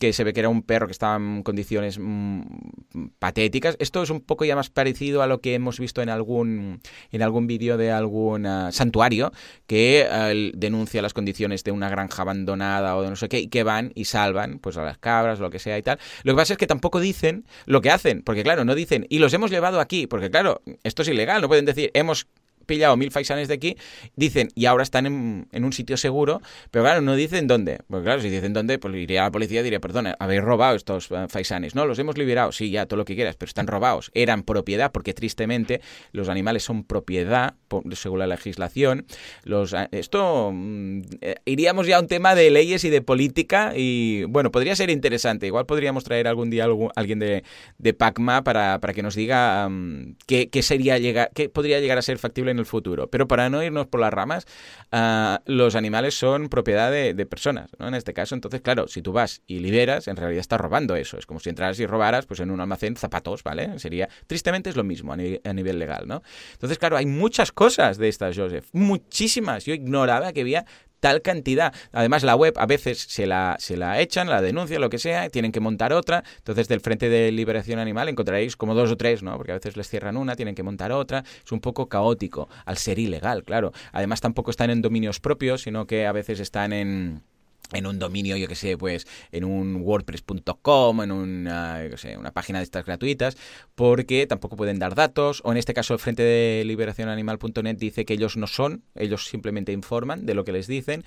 Que 0.00 0.14
se 0.14 0.24
ve 0.24 0.32
que 0.32 0.40
era 0.40 0.48
un 0.48 0.62
perro 0.62 0.86
que 0.86 0.92
estaba 0.92 1.16
en 1.16 1.42
condiciones 1.42 1.98
mmm, 2.00 2.40
patéticas. 3.18 3.76
Esto 3.80 4.02
es 4.02 4.08
un 4.08 4.22
poco 4.22 4.46
ya 4.46 4.56
más 4.56 4.70
parecido 4.70 5.20
a 5.20 5.26
lo 5.26 5.42
que 5.42 5.52
hemos 5.52 5.78
visto 5.78 6.00
en 6.00 6.08
algún, 6.08 6.80
en 7.12 7.22
algún 7.22 7.46
vídeo 7.46 7.76
de 7.76 7.92
algún 7.92 8.46
uh, 8.46 8.72
santuario 8.72 9.30
que 9.66 10.06
uh, 10.10 10.56
denuncia 10.56 11.02
las 11.02 11.12
condiciones 11.12 11.64
de 11.64 11.72
una 11.72 11.90
granja 11.90 11.97
abandonada 12.16 12.96
o 12.96 13.02
de 13.02 13.10
no 13.10 13.16
sé 13.16 13.28
qué, 13.28 13.40
y 13.40 13.48
que 13.48 13.62
van 13.62 13.92
y 13.94 14.04
salvan 14.04 14.58
pues 14.58 14.76
a 14.76 14.82
las 14.82 14.98
cabras, 14.98 15.40
lo 15.40 15.50
que 15.50 15.58
sea 15.58 15.78
y 15.78 15.82
tal. 15.82 15.98
Lo 16.22 16.32
que 16.32 16.36
pasa 16.36 16.54
es 16.54 16.58
que 16.58 16.66
tampoco 16.66 17.00
dicen 17.00 17.44
lo 17.66 17.80
que 17.80 17.90
hacen, 17.90 18.22
porque 18.22 18.42
claro, 18.42 18.64
no 18.64 18.74
dicen, 18.74 19.06
y 19.08 19.18
los 19.18 19.32
hemos 19.34 19.50
llevado 19.50 19.80
aquí, 19.80 20.06
porque 20.06 20.30
claro, 20.30 20.62
esto 20.82 21.02
es 21.02 21.08
ilegal, 21.08 21.42
no 21.42 21.48
pueden 21.48 21.64
decir, 21.64 21.90
hemos 21.94 22.26
pillado 22.68 22.96
mil 22.96 23.10
faisanes 23.10 23.48
de 23.48 23.54
aquí, 23.54 23.76
dicen, 24.14 24.50
y 24.54 24.66
ahora 24.66 24.84
están 24.84 25.06
en, 25.06 25.48
en, 25.50 25.64
un 25.64 25.72
sitio 25.72 25.96
seguro, 25.96 26.40
pero 26.70 26.84
claro, 26.84 27.00
no 27.00 27.16
dicen 27.16 27.48
dónde. 27.48 27.80
Porque 27.88 28.04
claro, 28.04 28.22
si 28.22 28.30
dicen 28.30 28.52
dónde, 28.52 28.78
pues 28.78 28.94
iría 28.94 29.22
a 29.22 29.24
la 29.24 29.30
policía 29.32 29.60
y 29.60 29.64
diría, 29.64 29.80
perdona, 29.80 30.14
habéis 30.20 30.42
robado 30.42 30.76
estos 30.76 31.10
uh, 31.10 31.26
faisanes. 31.28 31.74
No, 31.74 31.86
los 31.86 31.98
hemos 31.98 32.16
liberado, 32.16 32.52
sí, 32.52 32.70
ya, 32.70 32.86
todo 32.86 32.98
lo 32.98 33.04
que 33.04 33.16
quieras, 33.16 33.34
pero 33.36 33.48
están 33.48 33.66
robados. 33.66 34.12
Eran 34.14 34.44
propiedad, 34.44 34.92
porque 34.92 35.14
tristemente 35.14 35.80
los 36.12 36.28
animales 36.28 36.62
son 36.62 36.84
propiedad, 36.84 37.54
según 37.92 38.20
la 38.20 38.26
legislación. 38.26 39.06
Los, 39.42 39.74
esto 39.90 40.52
mm, 40.52 41.00
iríamos 41.46 41.86
ya 41.86 41.96
a 41.96 42.00
un 42.00 42.06
tema 42.06 42.34
de 42.34 42.50
leyes 42.50 42.84
y 42.84 42.90
de 42.90 43.00
política, 43.02 43.72
y 43.74 44.24
bueno, 44.24 44.52
podría 44.52 44.76
ser 44.76 44.90
interesante. 44.90 45.46
Igual 45.46 45.66
podríamos 45.66 46.04
traer 46.04 46.28
algún 46.28 46.50
día 46.50 46.64
algún, 46.64 46.90
alguien 46.94 47.18
de, 47.18 47.44
de 47.78 47.94
PACMA 47.94 48.44
para, 48.44 48.78
para 48.78 48.92
que 48.92 49.02
nos 49.02 49.14
diga 49.14 49.66
um, 49.66 50.14
qué, 50.26 50.50
qué, 50.50 50.62
sería 50.62 50.98
llegar, 50.98 51.30
qué 51.34 51.48
podría 51.48 51.80
llegar 51.80 51.96
a 51.96 52.02
ser 52.02 52.18
factible 52.18 52.50
en 52.50 52.57
el 52.58 52.66
futuro. 52.66 53.08
Pero 53.08 53.28
para 53.28 53.48
no 53.50 53.62
irnos 53.62 53.86
por 53.86 54.00
las 54.00 54.12
ramas, 54.12 54.46
uh, 54.92 55.36
los 55.46 55.74
animales 55.74 56.18
son 56.18 56.48
propiedad 56.48 56.90
de, 56.90 57.26
personas, 57.26 57.70
¿no? 57.78 57.88
En 57.88 57.94
este 57.94 58.14
caso, 58.14 58.34
entonces, 58.34 58.60
claro, 58.60 58.88
si 58.88 59.02
tú 59.02 59.12
vas 59.12 59.42
y 59.46 59.58
liberas, 59.58 60.08
en 60.08 60.16
realidad 60.16 60.40
estás 60.40 60.60
robando 60.60 60.96
eso. 60.96 61.18
Es 61.18 61.26
como 61.26 61.40
si 61.40 61.50
entraras 61.50 61.78
y 61.80 61.86
robaras, 61.86 62.26
pues 62.26 62.40
en 62.40 62.50
un 62.50 62.60
almacén 62.60 62.96
zapatos, 62.96 63.42
¿vale? 63.42 63.78
Sería, 63.78 64.08
tristemente 64.26 64.70
es 64.70 64.76
lo 64.76 64.84
mismo 64.84 65.12
a, 65.12 65.16
a 65.16 65.52
nivel 65.52 65.78
legal, 65.78 66.06
¿no? 66.06 66.22
Entonces, 66.52 66.78
claro, 66.78 66.96
hay 66.96 67.06
muchas 67.06 67.52
cosas 67.52 67.98
de 67.98 68.08
estas, 68.08 68.36
Joseph, 68.36 68.66
muchísimas. 68.72 69.64
Yo 69.64 69.74
ignoraba 69.74 70.32
que 70.32 70.40
había 70.40 70.64
tal 71.00 71.22
cantidad. 71.22 71.74
Además, 71.92 72.22
la 72.22 72.36
web 72.36 72.54
a 72.56 72.66
veces 72.66 72.98
se 72.98 73.26
la, 73.26 73.56
se 73.58 73.76
la 73.76 74.00
echan, 74.00 74.28
la 74.28 74.42
denuncian, 74.42 74.80
lo 74.80 74.90
que 74.90 74.98
sea, 74.98 75.28
tienen 75.30 75.52
que 75.52 75.60
montar 75.60 75.92
otra. 75.92 76.24
Entonces, 76.38 76.68
del 76.68 76.80
Frente 76.80 77.08
de 77.08 77.32
Liberación 77.32 77.78
Animal 77.78 78.08
encontraréis 78.08 78.56
como 78.56 78.74
dos 78.74 78.90
o 78.90 78.96
tres, 78.96 79.22
¿no? 79.22 79.36
Porque 79.36 79.52
a 79.52 79.56
veces 79.56 79.76
les 79.76 79.88
cierran 79.88 80.16
una, 80.16 80.36
tienen 80.36 80.54
que 80.54 80.62
montar 80.62 80.92
otra. 80.92 81.24
Es 81.44 81.52
un 81.52 81.60
poco 81.60 81.88
caótico, 81.88 82.48
al 82.64 82.76
ser 82.76 82.98
ilegal, 82.98 83.44
claro. 83.44 83.72
Además, 83.92 84.20
tampoco 84.20 84.50
están 84.50 84.70
en 84.70 84.82
dominios 84.82 85.20
propios, 85.20 85.62
sino 85.62 85.86
que 85.86 86.06
a 86.06 86.12
veces 86.12 86.40
están 86.40 86.72
en 86.72 87.22
en 87.72 87.86
un 87.86 87.98
dominio, 87.98 88.36
yo 88.36 88.48
que 88.48 88.54
sé, 88.54 88.76
pues 88.76 89.06
en 89.32 89.44
un 89.44 89.76
wordpress.com, 89.82 91.02
en 91.02 91.12
una, 91.12 91.96
sé, 91.96 92.16
una 92.16 92.32
página 92.32 92.58
de 92.58 92.64
estas 92.64 92.84
gratuitas, 92.84 93.36
porque 93.74 94.26
tampoco 94.26 94.56
pueden 94.56 94.78
dar 94.78 94.94
datos, 94.94 95.40
o 95.44 95.52
en 95.52 95.58
este 95.58 95.74
caso 95.74 95.94
el 95.94 96.00
Frente 96.00 96.22
de 96.22 96.64
Liberación 96.64 97.08
Animal.net 97.08 97.76
dice 97.76 98.04
que 98.04 98.14
ellos 98.14 98.36
no 98.36 98.46
son, 98.46 98.82
ellos 98.94 99.26
simplemente 99.26 99.72
informan 99.72 100.26
de 100.26 100.34
lo 100.34 100.44
que 100.44 100.52
les 100.52 100.66
dicen. 100.66 101.04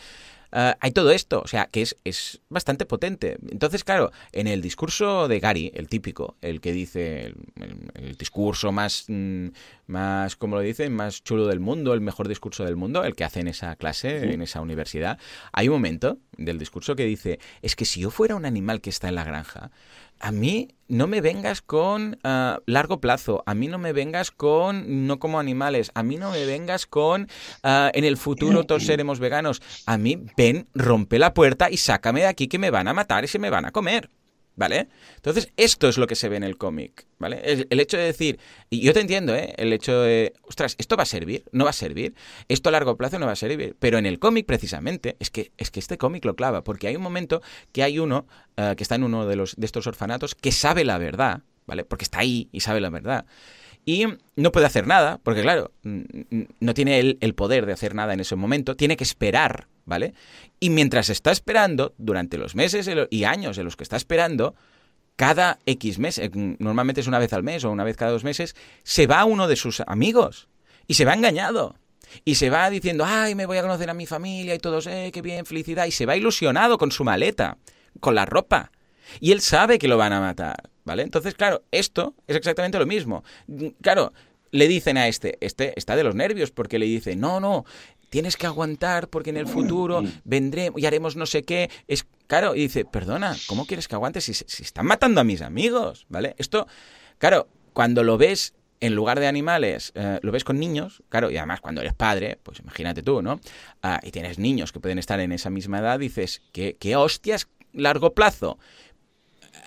Uh, 0.53 0.75
hay 0.79 0.91
todo 0.91 1.11
esto, 1.11 1.41
o 1.43 1.47
sea, 1.47 1.67
que 1.71 1.81
es, 1.81 1.97
es 2.03 2.41
bastante 2.49 2.85
potente. 2.85 3.37
Entonces, 3.49 3.83
claro, 3.83 4.11
en 4.33 4.47
el 4.47 4.61
discurso 4.61 5.27
de 5.27 5.39
Gary, 5.39 5.71
el 5.73 5.87
típico, 5.87 6.35
el 6.41 6.59
que 6.59 6.73
dice 6.73 7.27
el, 7.27 7.35
el, 7.55 7.91
el 7.95 8.17
discurso 8.17 8.71
más, 8.71 9.05
mm, 9.07 9.47
más, 9.87 10.35
como 10.35 10.55
lo 10.55 10.61
dicen, 10.61 10.93
más 10.93 11.23
chulo 11.23 11.47
del 11.47 11.59
mundo, 11.59 11.93
el 11.93 12.01
mejor 12.01 12.27
discurso 12.27 12.65
del 12.65 12.75
mundo, 12.75 13.03
el 13.03 13.15
que 13.15 13.23
hace 13.23 13.39
en 13.39 13.47
esa 13.47 13.75
clase, 13.75 14.21
sí. 14.21 14.33
en 14.33 14.41
esa 14.41 14.61
universidad, 14.61 15.17
hay 15.53 15.69
un 15.69 15.75
momento 15.75 16.17
del 16.37 16.57
discurso 16.57 16.95
que 16.95 17.05
dice, 17.05 17.39
es 17.61 17.75
que 17.75 17.85
si 17.85 18.01
yo 18.01 18.09
fuera 18.09 18.35
un 18.35 18.45
animal 18.45 18.81
que 18.81 18.89
está 18.89 19.07
en 19.07 19.15
la 19.15 19.23
granja, 19.23 19.71
a 20.21 20.31
mí 20.31 20.69
no 20.87 21.07
me 21.07 21.21
vengas 21.21 21.61
con 21.61 22.19
uh, 22.23 22.61
largo 22.65 22.99
plazo, 23.01 23.43
a 23.45 23.53
mí 23.53 23.67
no 23.67 23.77
me 23.77 23.93
vengas 23.93 24.29
con 24.31 25.07
no 25.07 25.19
como 25.19 25.39
animales, 25.39 25.91
a 25.95 26.03
mí 26.03 26.17
no 26.17 26.31
me 26.31 26.45
vengas 26.45 26.85
con 26.85 27.23
uh, 27.63 27.89
en 27.93 28.03
el 28.03 28.17
futuro 28.17 28.63
todos 28.67 28.85
seremos 28.85 29.19
veganos, 29.19 29.61
a 29.85 29.97
mí 29.97 30.23
ven, 30.37 30.67
rompe 30.73 31.17
la 31.17 31.33
puerta 31.33 31.69
y 31.69 31.77
sácame 31.77 32.21
de 32.21 32.27
aquí 32.27 32.47
que 32.47 32.59
me 32.59 32.69
van 32.69 32.87
a 32.87 32.93
matar 32.93 33.23
y 33.23 33.27
se 33.27 33.39
me 33.39 33.49
van 33.49 33.65
a 33.65 33.71
comer. 33.71 34.09
¿Vale? 34.55 34.89
Entonces, 35.15 35.49
esto 35.55 35.87
es 35.87 35.97
lo 35.97 36.07
que 36.07 36.15
se 36.15 36.27
ve 36.27 36.35
en 36.35 36.43
el 36.43 36.57
cómic, 36.57 37.07
¿vale? 37.19 37.41
El, 37.69 37.79
hecho 37.79 37.97
de 37.97 38.03
decir, 38.03 38.37
y 38.69 38.81
yo 38.81 38.93
te 38.93 38.99
entiendo, 38.99 39.33
¿eh? 39.33 39.53
El 39.57 39.71
hecho 39.71 40.01
de, 40.01 40.33
ostras, 40.43 40.75
¿esto 40.77 40.97
va 40.97 41.03
a 41.03 41.05
servir? 41.05 41.45
¿No 41.53 41.63
va 41.63 41.69
a 41.69 41.73
servir? 41.73 42.13
Esto 42.49 42.69
a 42.69 42.73
largo 42.73 42.97
plazo 42.97 43.17
no 43.17 43.25
va 43.25 43.31
a 43.31 43.37
servir. 43.37 43.75
Pero 43.79 43.97
en 43.97 44.05
el 44.05 44.19
cómic, 44.19 44.45
precisamente, 44.45 45.15
es 45.19 45.29
que, 45.29 45.51
es 45.57 45.71
que 45.71 45.79
este 45.79 45.97
cómic 45.97 46.25
lo 46.25 46.35
clava, 46.35 46.63
porque 46.63 46.87
hay 46.87 46.97
un 46.97 47.01
momento 47.01 47.41
que 47.71 47.81
hay 47.81 47.97
uno, 47.97 48.27
uh, 48.57 48.75
que 48.75 48.83
está 48.83 48.95
en 48.95 49.03
uno 49.03 49.25
de, 49.25 49.37
los, 49.37 49.55
de 49.55 49.65
estos 49.65 49.87
orfanatos, 49.87 50.35
que 50.35 50.51
sabe 50.51 50.83
la 50.83 50.97
verdad, 50.97 51.41
¿vale? 51.65 51.85
Porque 51.85 52.03
está 52.03 52.19
ahí 52.19 52.49
y 52.51 52.59
sabe 52.59 52.81
la 52.81 52.89
verdad. 52.89 53.25
Y 53.85 54.05
no 54.35 54.51
puede 54.51 54.65
hacer 54.65 54.85
nada, 54.85 55.19
porque 55.23 55.41
claro, 55.41 55.71
no 55.83 56.73
tiene 56.73 56.99
el, 56.99 57.17
el 57.21 57.33
poder 57.33 57.65
de 57.65 57.73
hacer 57.73 57.95
nada 57.95 58.13
en 58.13 58.19
ese 58.19 58.35
momento, 58.35 58.75
tiene 58.75 58.97
que 58.97 59.03
esperar 59.03 59.67
¿vale? 59.85 60.13
Y 60.59 60.69
mientras 60.69 61.09
está 61.09 61.31
esperando, 61.31 61.93
durante 61.97 62.37
los 62.37 62.55
meses 62.55 62.89
y 63.09 63.23
años 63.23 63.57
en 63.57 63.65
los 63.65 63.75
que 63.75 63.83
está 63.83 63.97
esperando, 63.97 64.55
cada 65.15 65.59
X 65.65 65.99
meses, 65.99 66.31
normalmente 66.33 67.01
es 67.01 67.07
una 67.07 67.19
vez 67.19 67.33
al 67.33 67.43
mes 67.43 67.63
o 67.63 67.71
una 67.71 67.83
vez 67.83 67.95
cada 67.97 68.11
dos 68.11 68.23
meses, 68.23 68.55
se 68.83 69.07
va 69.07 69.25
uno 69.25 69.47
de 69.47 69.55
sus 69.55 69.81
amigos 69.81 70.47
y 70.87 70.95
se 70.95 71.05
va 71.05 71.13
engañado. 71.13 71.75
Y 72.25 72.35
se 72.35 72.49
va 72.49 72.69
diciendo, 72.69 73.05
ay, 73.07 73.35
me 73.35 73.45
voy 73.45 73.57
a 73.57 73.61
conocer 73.61 73.89
a 73.89 73.93
mi 73.93 74.05
familia 74.05 74.53
y 74.53 74.59
todos, 74.59 74.85
eh, 74.87 75.11
qué 75.13 75.21
bien, 75.21 75.45
felicidad. 75.45 75.85
Y 75.85 75.91
se 75.91 76.05
va 76.05 76.17
ilusionado 76.17 76.77
con 76.77 76.91
su 76.91 77.05
maleta, 77.05 77.57
con 78.01 78.15
la 78.15 78.25
ropa. 78.25 78.71
Y 79.19 79.31
él 79.31 79.41
sabe 79.41 79.79
que 79.79 79.87
lo 79.87 79.97
van 79.97 80.11
a 80.11 80.19
matar, 80.19 80.69
¿vale? 80.83 81.03
Entonces, 81.03 81.35
claro, 81.35 81.63
esto 81.71 82.15
es 82.27 82.35
exactamente 82.35 82.79
lo 82.79 82.85
mismo. 82.85 83.23
Claro, 83.81 84.11
le 84.51 84.67
dicen 84.67 84.97
a 84.97 85.07
este, 85.07 85.37
este 85.41 85.73
está 85.77 85.95
de 85.95 86.03
los 86.03 86.15
nervios 86.15 86.51
porque 86.51 86.79
le 86.79 86.85
dice, 86.85 87.15
no, 87.15 87.39
no, 87.39 87.65
tienes 88.11 88.35
que 88.35 88.45
aguantar 88.45 89.07
porque 89.07 89.29
en 89.29 89.37
el 89.37 89.47
futuro 89.47 90.03
vendremos 90.25 90.79
y 90.79 90.85
haremos 90.85 91.15
no 91.15 91.25
sé 91.25 91.43
qué. 91.43 91.71
Es 91.87 92.05
claro, 92.27 92.55
y 92.55 92.59
dice, 92.59 92.85
perdona, 92.85 93.35
¿cómo 93.47 93.65
quieres 93.65 93.87
que 93.87 93.95
aguantes 93.95 94.25
si, 94.25 94.33
si 94.33 94.63
están 94.63 94.85
matando 94.85 95.21
a 95.21 95.23
mis 95.23 95.41
amigos? 95.41 96.05
¿Vale? 96.09 96.35
Esto, 96.37 96.67
claro, 97.17 97.47
cuando 97.73 98.03
lo 98.03 98.17
ves 98.17 98.53
en 98.81 98.95
lugar 98.95 99.19
de 99.19 99.27
animales, 99.27 99.93
eh, 99.95 100.19
lo 100.23 100.31
ves 100.33 100.43
con 100.43 100.59
niños, 100.59 101.03
claro, 101.07 101.31
y 101.31 101.37
además 101.37 101.61
cuando 101.61 101.81
eres 101.81 101.93
padre, 101.93 102.37
pues 102.43 102.59
imagínate 102.59 103.01
tú, 103.01 103.21
¿no? 103.21 103.39
Ah, 103.81 104.01
y 104.03 104.11
tienes 104.11 104.39
niños 104.39 104.73
que 104.73 104.81
pueden 104.81 104.99
estar 104.99 105.19
en 105.21 105.31
esa 105.31 105.49
misma 105.49 105.79
edad, 105.79 105.97
dices, 105.97 106.41
¿qué, 106.51 106.75
qué 106.77 106.97
hostias 106.97 107.47
largo 107.71 108.13
plazo? 108.13 108.59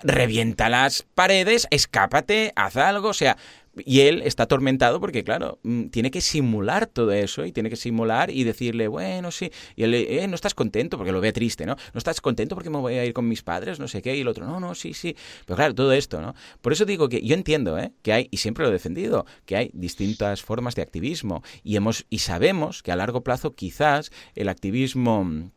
Revienta 0.03 0.69
las 0.69 1.01
paredes, 1.01 1.65
escápate, 1.71 2.53
haz 2.55 2.75
algo, 2.75 3.09
o 3.09 3.13
sea, 3.13 3.37
Y 3.83 4.01
él 4.01 4.21
está 4.23 4.43
atormentado 4.43 4.99
porque, 4.99 5.23
claro, 5.23 5.59
mm, 5.63 5.87
tiene 5.87 6.11
que 6.11 6.21
simular 6.21 6.87
todo 6.87 7.11
eso 7.11 7.45
y 7.45 7.51
tiene 7.51 7.69
que 7.69 7.75
simular 7.75 8.29
y 8.29 8.43
decirle, 8.43 8.87
bueno, 8.87 9.31
sí. 9.31 9.51
Y 9.75 9.83
él, 9.83 9.93
eh, 9.93 10.27
no 10.27 10.35
estás 10.35 10.53
contento 10.53 10.97
porque 10.97 11.11
lo 11.11 11.19
ve 11.19 11.33
triste, 11.33 11.65
¿no? 11.65 11.75
No 11.93 11.97
estás 11.97 12.21
contento 12.21 12.55
porque 12.55 12.69
me 12.69 12.77
voy 12.77 12.95
a 12.95 13.05
ir 13.05 13.13
con 13.13 13.27
mis 13.27 13.43
padres, 13.43 13.79
no 13.79 13.87
sé 13.87 14.01
qué. 14.01 14.15
Y 14.15 14.21
el 14.21 14.27
otro, 14.27 14.45
no, 14.45 14.59
no, 14.59 14.75
sí, 14.75 14.93
sí. 14.93 15.15
Pero 15.45 15.57
claro, 15.57 15.75
todo 15.75 15.91
esto, 15.91 16.21
¿no? 16.21 16.35
Por 16.61 16.73
eso 16.73 16.85
digo 16.85 17.09
que 17.09 17.21
yo 17.21 17.35
entiendo, 17.35 17.77
¿eh? 17.77 17.91
Que 18.01 18.13
hay, 18.13 18.27
y 18.31 18.37
siempre 18.37 18.63
lo 18.63 18.69
he 18.69 18.73
defendido, 18.73 19.25
que 19.45 19.57
hay 19.57 19.71
distintas 19.73 20.41
formas 20.41 20.75
de 20.75 20.81
activismo. 20.81 21.43
Y, 21.63 21.75
hemos, 21.75 22.05
y 22.09 22.19
sabemos 22.19 22.83
que 22.83 22.91
a 22.91 22.95
largo 22.95 23.23
plazo 23.23 23.55
quizás 23.55 24.11
el 24.35 24.49
activismo 24.49 25.51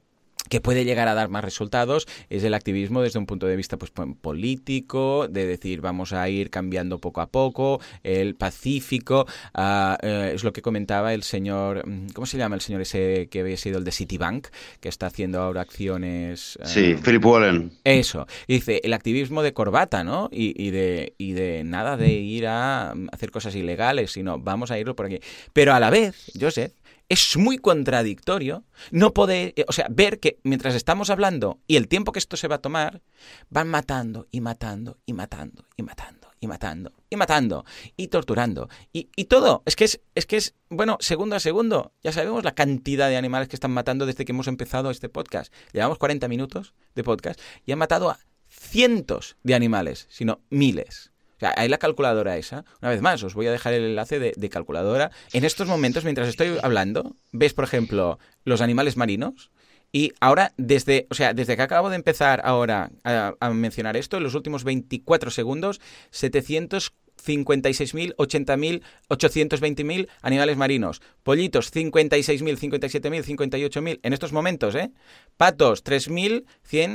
que 0.48 0.60
puede 0.60 0.84
llegar 0.84 1.08
a 1.08 1.14
dar 1.14 1.28
más 1.28 1.44
resultados 1.44 2.06
es 2.30 2.44
el 2.44 2.54
activismo 2.54 3.02
desde 3.02 3.18
un 3.18 3.26
punto 3.26 3.46
de 3.46 3.56
vista 3.56 3.76
pues, 3.76 3.92
político, 4.20 5.28
de 5.28 5.46
decir 5.46 5.80
vamos 5.80 6.12
a 6.12 6.28
ir 6.28 6.50
cambiando 6.50 6.98
poco 6.98 7.20
a 7.20 7.26
poco, 7.26 7.80
el 8.02 8.34
pacífico, 8.34 9.26
eh, 9.56 10.32
es 10.34 10.44
lo 10.44 10.52
que 10.52 10.62
comentaba 10.62 11.14
el 11.14 11.22
señor, 11.22 11.86
mm, 11.86 12.08
¿cómo 12.14 12.26
se 12.26 12.38
llama 12.38 12.54
el 12.54 12.60
señor 12.60 12.82
ese 12.82 13.28
que 13.30 13.40
había 13.40 13.56
sido 13.56 13.78
el 13.78 13.84
de 13.84 13.92
Citibank, 13.92 14.48
que 14.80 14.88
está 14.88 15.06
haciendo 15.06 15.40
ahora 15.40 15.62
acciones... 15.62 16.58
sí, 16.64 16.92
eh, 16.92 16.98
Philip 17.02 17.24
Wallen. 17.24 17.72
Eso, 17.84 18.26
y 18.46 18.54
dice, 18.54 18.80
el 18.84 18.92
activismo 18.92 19.42
de 19.42 19.52
corbata, 19.52 20.04
¿no? 20.04 20.28
Y, 20.32 20.54
y, 20.62 20.70
de, 20.70 21.14
y 21.18 21.32
de 21.32 21.64
nada 21.64 21.96
de 21.96 22.12
ir 22.12 22.46
a 22.46 22.94
hacer 23.12 23.30
cosas 23.30 23.54
ilegales, 23.54 24.12
sino 24.12 24.38
vamos 24.38 24.70
a 24.70 24.78
irlo 24.78 24.94
por 24.94 25.06
aquí. 25.06 25.20
Pero 25.52 25.74
a 25.74 25.80
la 25.80 25.90
vez, 25.90 26.30
Joseph, 26.38 26.72
es 27.08 27.36
muy 27.36 27.58
contradictorio 27.58 28.64
no 28.90 29.14
poder, 29.14 29.54
eh, 29.56 29.64
o 29.66 29.72
sea, 29.72 29.86
ver 29.90 30.20
que 30.20 30.38
mientras 30.42 30.74
estamos 30.74 31.10
hablando 31.10 31.60
y 31.66 31.76
el 31.76 31.88
tiempo 31.88 32.12
que 32.12 32.18
esto 32.18 32.36
se 32.36 32.48
va 32.48 32.56
a 32.56 32.62
tomar, 32.62 33.02
van 33.48 33.68
matando 33.68 34.28
y 34.30 34.40
matando 34.40 34.98
y 35.06 35.12
matando 35.12 35.64
y 35.76 35.82
matando 35.82 36.28
y 36.40 36.46
matando 36.46 36.92
y 37.10 37.16
matando 37.16 37.64
y 37.96 38.08
torturando 38.08 38.68
y, 38.92 39.08
y 39.16 39.24
todo. 39.24 39.62
Es 39.64 39.74
que 39.74 39.84
es, 39.84 40.00
es 40.14 40.26
que 40.26 40.36
es, 40.36 40.54
bueno, 40.68 40.98
segundo 41.00 41.36
a 41.36 41.40
segundo. 41.40 41.92
Ya 42.02 42.12
sabemos 42.12 42.44
la 42.44 42.54
cantidad 42.54 43.08
de 43.08 43.16
animales 43.16 43.48
que 43.48 43.56
están 43.56 43.72
matando 43.72 44.06
desde 44.06 44.24
que 44.24 44.32
hemos 44.32 44.48
empezado 44.48 44.90
este 44.90 45.08
podcast. 45.08 45.52
Llevamos 45.72 45.98
40 45.98 46.28
minutos 46.28 46.74
de 46.94 47.04
podcast 47.04 47.40
y 47.64 47.72
han 47.72 47.78
matado 47.78 48.10
a 48.10 48.18
cientos 48.48 49.36
de 49.42 49.54
animales, 49.54 50.06
sino 50.10 50.40
miles. 50.50 51.12
O 51.38 51.40
sea, 51.40 51.54
hay 51.56 51.68
la 51.68 51.78
calculadora 51.78 52.36
esa. 52.36 52.64
Una 52.82 52.90
vez 52.90 53.00
más, 53.00 53.22
os 53.22 53.34
voy 53.34 53.46
a 53.46 53.52
dejar 53.52 53.72
el 53.72 53.84
enlace 53.84 54.18
de, 54.18 54.50
calculadora. 54.50 55.12
En 55.32 55.44
estos 55.44 55.68
momentos, 55.68 56.02
mientras 56.02 56.26
estoy 56.26 56.58
hablando, 56.64 57.14
ves, 57.30 57.54
por 57.54 57.62
ejemplo, 57.62 58.18
los 58.44 58.60
animales 58.60 58.96
marinos. 58.96 59.52
Y 59.92 60.12
ahora, 60.18 60.52
desde, 60.56 61.06
o 61.10 61.14
sea, 61.14 61.34
desde 61.34 61.54
que 61.54 61.62
acabo 61.62 61.90
de 61.90 61.96
empezar 61.96 62.40
ahora 62.44 62.90
a, 63.04 63.50
mencionar 63.50 63.96
esto, 63.96 64.16
en 64.16 64.24
los 64.24 64.34
últimos 64.34 64.64
24 64.64 65.30
segundos, 65.30 65.80
700 66.10 66.92
56.000, 67.18 68.14
80.000, 68.16 68.82
820.000 69.08 70.08
animales 70.22 70.56
marinos. 70.56 71.02
Pollitos, 71.22 71.72
56.000, 71.72 72.58
57.000, 72.58 73.24
58.000 73.24 74.00
en 74.02 74.12
estos 74.12 74.32
momentos, 74.32 74.74
¿eh? 74.74 74.90
Patos, 75.36 75.84
3.100, 75.84 76.44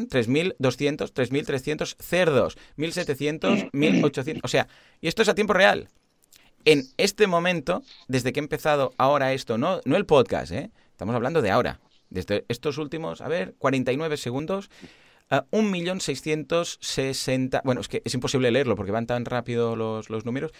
3.200, 0.08 1.14
3.300. 1.14 1.96
Cerdos, 2.00 2.58
1.700, 2.78 3.72
1.800. 3.72 4.40
O 4.44 4.48
sea, 4.48 4.68
y 5.02 5.08
esto 5.08 5.22
es 5.22 5.30
a 5.30 5.36
tiempo 5.36 5.54
real. 5.54 5.90
En 6.66 6.84
este 6.98 7.28
momento, 7.28 7.84
desde 8.08 8.32
que 8.32 8.40
he 8.40 8.44
empezado 8.44 8.94
ahora 8.98 9.34
esto, 9.34 9.58
no, 9.58 9.82
no 9.86 9.98
el 9.98 10.06
podcast, 10.06 10.52
¿eh? 10.54 10.72
Estamos 10.92 11.16
hablando 11.16 11.42
de 11.42 11.52
ahora. 11.52 11.80
Desde 12.10 12.46
estos 12.48 12.78
últimos, 12.78 13.22
a 13.22 13.28
ver, 13.28 13.56
49 13.58 14.18
segundos, 14.18 14.70
a 15.34 15.46
1.660.000. 15.52 17.62
Bueno, 17.64 17.82
es 17.82 17.88
que 17.88 18.04
es 18.06 18.14
imposible 18.14 18.52
leerlo 18.52 18.76
porque 18.76 18.92
van 18.92 19.08
tan 19.08 19.26
rápido 19.26 19.76
los, 19.76 20.12
los 20.12 20.26
números. 20.26 20.52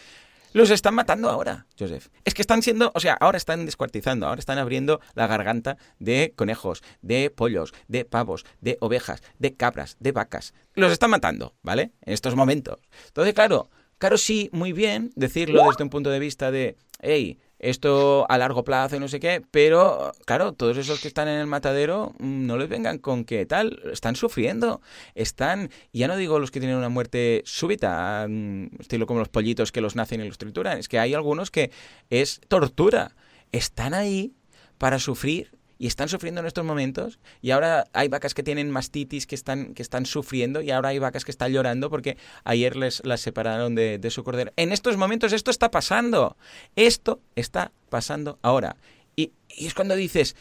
Los 0.52 0.72
están 0.72 0.96
matando 0.96 1.30
ahora, 1.30 1.68
Joseph. 1.80 2.08
Es 2.26 2.34
que 2.34 2.42
están 2.42 2.62
siendo, 2.62 2.92
o 2.94 3.00
sea, 3.00 3.14
ahora 3.20 3.38
están 3.38 3.66
descuartizando, 3.66 4.28
ahora 4.28 4.40
están 4.40 4.58
abriendo 4.58 5.00
la 5.16 5.28
garganta 5.28 5.78
de 6.00 6.34
conejos, 6.36 6.84
de 7.02 7.32
pollos, 7.32 7.74
de 7.88 8.04
pavos, 8.06 8.46
de 8.62 8.78
ovejas, 8.80 9.24
de 9.40 9.56
cabras, 9.56 9.98
de 10.00 10.12
vacas. 10.12 10.54
Los 10.76 10.92
están 10.92 11.10
matando, 11.10 11.56
¿vale? 11.64 11.94
En 12.02 12.14
estos 12.14 12.36
momentos. 12.36 12.78
Entonces, 13.08 13.34
claro, 13.34 13.72
claro, 14.04 14.18
sí, 14.18 14.50
muy 14.52 14.74
bien 14.74 15.12
decirlo 15.16 15.64
desde 15.66 15.82
un 15.82 15.90
punto 15.90 16.10
de 16.10 16.20
vista 16.20 16.52
de, 16.52 16.76
hey, 17.00 17.40
esto 17.58 18.26
a 18.28 18.38
largo 18.38 18.66
plazo 18.66 18.98
y 18.98 19.00
no 19.00 19.08
sé 19.08 19.22
qué, 19.22 19.42
pero 19.50 20.12
claro, 20.26 20.52
todos 20.52 20.76
esos 20.76 21.00
que 21.00 21.08
están 21.08 21.30
en 21.30 21.40
el 21.40 21.48
matadero 21.48 22.14
mm, 22.20 22.46
no 22.46 22.58
les 22.58 22.68
vengan 22.68 22.98
con 22.98 23.24
que 23.24 23.46
tal, 23.46 23.80
están 23.94 24.18
sufriendo, 24.18 24.82
están, 25.16 25.70
ya 25.94 26.10
no 26.10 26.18
digo 26.18 26.38
los 26.38 26.52
que 26.52 26.60
tienen 26.60 26.76
una 26.76 26.90
muerte 26.90 27.44
súbita, 27.46 28.28
mm, 28.28 28.82
estilo 28.82 29.08
como 29.08 29.20
los 29.20 29.30
pollitos 29.30 29.72
que 29.72 29.80
los 29.80 29.96
nacen 29.96 30.20
y 30.20 30.28
los 30.28 30.38
trituran, 30.38 30.80
es 30.80 30.90
que 30.90 31.00
hay 31.00 31.14
algunos 31.14 31.50
que 31.50 31.72
es 32.10 32.42
tortura, 32.50 33.16
están 33.54 33.94
ahí 33.94 34.34
para 34.80 35.00
sufrir 35.00 35.50
y 35.84 35.88
están 35.88 36.08
sufriendo 36.08 36.40
en 36.40 36.48
estos 36.48 36.64
momentos 36.64 37.20
y 37.42 37.52
ahora 37.52 37.88
hay 37.92 38.08
vacas 38.08 38.34
que 38.34 38.42
tienen 38.42 38.72
mastitis 38.72 39.28
que 39.28 39.36
están, 39.36 39.74
que 39.74 39.82
están 39.82 40.06
sufriendo 40.06 40.62
y 40.62 40.72
ahora 40.72 40.88
hay 40.88 40.98
vacas 40.98 41.26
que 41.26 41.32
están 41.32 41.52
llorando 41.52 41.90
porque 41.90 42.16
ayer 42.46 42.78
les 42.78 43.06
las 43.06 43.20
separaron 43.20 43.76
de, 43.76 44.00
su 44.10 44.24
cordero. 44.24 44.54
En 44.56 44.72
estos 44.72 44.96
momentos 44.96 45.34
esto 45.34 45.52
está 45.52 45.72
pasando. 45.72 46.38
Esto 46.78 47.20
está 47.36 47.74
pasando 47.90 48.40
ahora. 48.44 48.78
Y, 49.18 49.34
y 49.58 49.68
es 49.68 49.74
cuando 49.74 49.98
dices, 49.98 50.38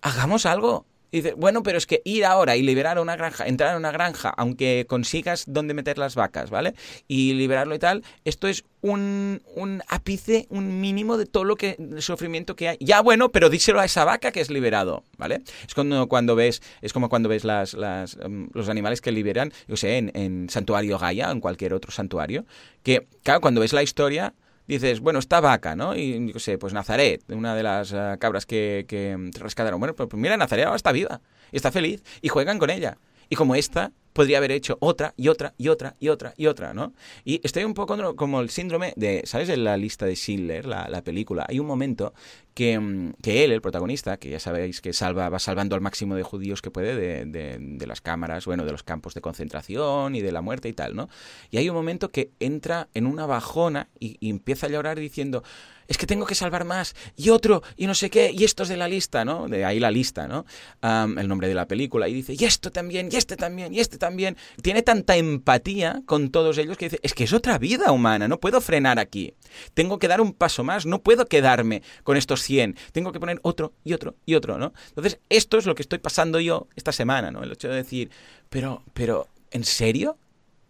hagamos 0.00 0.46
algo. 0.46 0.86
Y 1.14 1.20
bueno, 1.36 1.62
pero 1.62 1.78
es 1.78 1.86
que 1.86 2.02
ir 2.04 2.24
ahora 2.24 2.56
y 2.56 2.62
liberar 2.62 2.98
una 2.98 3.14
granja, 3.14 3.46
entrar 3.46 3.74
a 3.74 3.76
una 3.76 3.92
granja, 3.92 4.30
aunque 4.36 4.84
consigas 4.88 5.44
dónde 5.46 5.72
meter 5.72 5.96
las 5.96 6.16
vacas, 6.16 6.50
¿vale? 6.50 6.74
Y 7.06 7.34
liberarlo 7.34 7.72
y 7.76 7.78
tal, 7.78 8.02
esto 8.24 8.48
es 8.48 8.64
un, 8.80 9.40
un 9.54 9.80
ápice, 9.86 10.48
un 10.50 10.80
mínimo 10.80 11.16
de 11.16 11.26
todo 11.26 11.44
lo 11.44 11.54
que, 11.54 11.76
el 11.78 12.02
sufrimiento 12.02 12.56
que 12.56 12.70
hay. 12.70 12.78
Ya 12.80 13.00
bueno, 13.00 13.28
pero 13.30 13.48
díselo 13.48 13.78
a 13.78 13.84
esa 13.84 14.04
vaca 14.04 14.32
que 14.32 14.40
es 14.40 14.50
liberado, 14.50 15.04
¿vale? 15.16 15.42
Es 15.64 15.72
cuando, 15.76 16.08
cuando 16.08 16.34
ves, 16.34 16.60
es 16.82 16.92
como 16.92 17.08
cuando 17.08 17.28
ves 17.28 17.44
las, 17.44 17.74
las, 17.74 18.16
um, 18.16 18.48
los 18.52 18.68
animales 18.68 19.00
que 19.00 19.12
liberan, 19.12 19.52
yo 19.68 19.76
sé, 19.76 19.98
en, 19.98 20.10
en 20.16 20.50
Santuario 20.50 20.98
Gaia, 20.98 21.30
en 21.30 21.38
cualquier 21.38 21.74
otro 21.74 21.92
santuario, 21.92 22.44
que, 22.82 23.06
claro, 23.22 23.40
cuando 23.40 23.60
ves 23.60 23.72
la 23.72 23.84
historia, 23.84 24.34
dices, 24.66 25.00
bueno, 25.00 25.18
esta 25.18 25.40
vaca, 25.40 25.76
¿no? 25.76 25.96
Y 25.96 26.32
yo 26.32 26.38
sé, 26.38 26.58
pues 26.58 26.72
Nazaret, 26.72 27.22
una 27.28 27.54
de 27.54 27.62
las 27.62 27.92
uh, 27.92 28.18
cabras 28.18 28.46
que, 28.46 28.84
que 28.88 29.16
rescataron. 29.38 29.80
Bueno, 29.80 29.94
pues, 29.94 30.08
mira, 30.14 30.36
Nazaret 30.36 30.66
ahora 30.66 30.76
está 30.76 30.92
viva 30.92 31.20
y 31.52 31.56
está 31.56 31.70
feliz 31.70 32.02
y 32.22 32.28
juegan 32.28 32.58
con 32.58 32.70
ella. 32.70 32.98
Y 33.28 33.36
como 33.36 33.54
esta, 33.54 33.92
podría 34.12 34.38
haber 34.38 34.52
hecho 34.52 34.76
otra 34.80 35.14
y 35.16 35.28
otra 35.28 35.54
y 35.58 35.68
otra 35.68 35.96
y 35.98 36.08
otra 36.08 36.34
y 36.36 36.46
otra, 36.46 36.74
¿no? 36.74 36.92
Y 37.24 37.40
estoy 37.42 37.64
un 37.64 37.74
poco 37.74 38.16
como 38.16 38.40
el 38.40 38.50
síndrome 38.50 38.92
de, 38.96 39.22
¿sabes? 39.24 39.48
En 39.48 39.64
la 39.64 39.76
lista 39.76 40.06
de 40.06 40.14
Schindler, 40.14 40.66
la, 40.66 40.88
la 40.88 41.02
película, 41.02 41.46
hay 41.48 41.58
un 41.58 41.66
momento 41.66 42.14
que, 42.54 42.78
mm, 42.78 43.14
que, 43.22 43.44
él, 43.44 43.52
el 43.52 43.60
protagonista, 43.60 44.16
que 44.16 44.30
ya 44.30 44.38
sabéis 44.38 44.80
que 44.80 44.92
salva, 44.92 45.28
va 45.28 45.38
salvando 45.38 45.74
al 45.74 45.80
máximo 45.80 46.14
de 46.14 46.22
judíos 46.22 46.62
que 46.62 46.70
puede 46.70 46.94
de, 46.96 47.58
de, 47.58 47.86
las 47.86 48.00
cámaras, 48.00 48.46
bueno, 48.46 48.64
de 48.64 48.72
los 48.72 48.82
campos 48.82 49.14
de 49.14 49.20
concentración 49.20 50.14
y 50.14 50.22
de 50.22 50.32
la 50.32 50.40
muerte 50.40 50.68
y 50.68 50.72
tal, 50.72 50.94
¿no? 50.94 51.08
Y 51.50 51.58
hay 51.58 51.68
un 51.68 51.74
momento 51.74 52.10
que 52.10 52.30
entra 52.40 52.88
en 52.94 53.06
una 53.06 53.26
bajona 53.26 53.88
y, 53.98 54.16
empieza 54.28 54.66
a 54.66 54.70
llorar 54.70 54.98
diciendo, 54.98 55.42
es 55.86 55.98
que 55.98 56.06
tengo 56.06 56.24
que 56.24 56.34
salvar 56.34 56.64
más, 56.64 56.94
y 57.16 57.28
otro, 57.28 57.62
y 57.76 57.86
no 57.86 57.94
sé 57.94 58.08
qué, 58.08 58.30
y 58.32 58.44
esto 58.44 58.62
es 58.62 58.70
de 58.70 58.76
la 58.76 58.88
lista, 58.88 59.24
¿no? 59.24 59.48
De 59.48 59.64
ahí 59.64 59.78
la 59.78 59.90
lista, 59.90 60.26
¿no? 60.26 60.46
Um, 60.82 61.18
el 61.18 61.28
nombre 61.28 61.46
de 61.46 61.54
la 61.54 61.66
película, 61.66 62.08
y 62.08 62.14
dice, 62.14 62.34
y 62.38 62.44
esto 62.44 62.70
también, 62.70 63.10
y 63.12 63.16
este 63.16 63.36
también, 63.36 63.74
y 63.74 63.80
este 63.80 63.98
también. 63.98 64.36
Tiene 64.62 64.82
tanta 64.82 65.16
empatía 65.16 66.02
con 66.06 66.30
todos 66.30 66.56
ellos 66.56 66.78
que 66.78 66.86
dice, 66.86 67.00
es 67.02 67.12
que 67.12 67.24
es 67.24 67.32
otra 67.32 67.58
vida 67.58 67.92
humana, 67.92 68.28
no 68.28 68.40
puedo 68.40 68.60
frenar 68.62 68.98
aquí. 68.98 69.34
Tengo 69.74 69.98
que 69.98 70.08
dar 70.08 70.20
un 70.20 70.32
paso 70.32 70.64
más, 70.64 70.86
no 70.86 71.02
puedo 71.02 71.26
quedarme 71.26 71.82
con 72.02 72.16
estos 72.16 72.43
100, 72.44 72.76
tengo 72.92 73.12
que 73.12 73.20
poner 73.20 73.40
otro 73.42 73.72
y 73.84 73.92
otro 73.92 74.16
y 74.26 74.34
otro, 74.34 74.58
¿no? 74.58 74.72
Entonces, 74.88 75.18
esto 75.28 75.58
es 75.58 75.66
lo 75.66 75.74
que 75.74 75.82
estoy 75.82 75.98
pasando 75.98 76.40
yo 76.40 76.68
esta 76.76 76.92
semana, 76.92 77.30
¿no? 77.30 77.42
El 77.42 77.52
hecho 77.52 77.68
de 77.68 77.76
decir, 77.76 78.10
pero, 78.48 78.82
pero, 78.92 79.28
¿en 79.50 79.64
serio? 79.64 80.16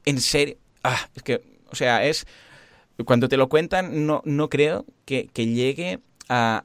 ¿En 0.05 0.21
serio? 0.21 0.57
Ah, 0.83 1.09
es 1.15 1.23
que, 1.23 1.43
o 1.71 1.75
sea, 1.77 2.05
es 2.05 2.27
cuando 3.05 3.29
te 3.29 3.37
lo 3.37 3.49
cuentan, 3.49 4.07
no, 4.07 4.23
no 4.25 4.49
creo 4.49 4.87
que, 5.05 5.29
que 5.33 5.47
llegue 5.47 6.01
a, 6.29 6.63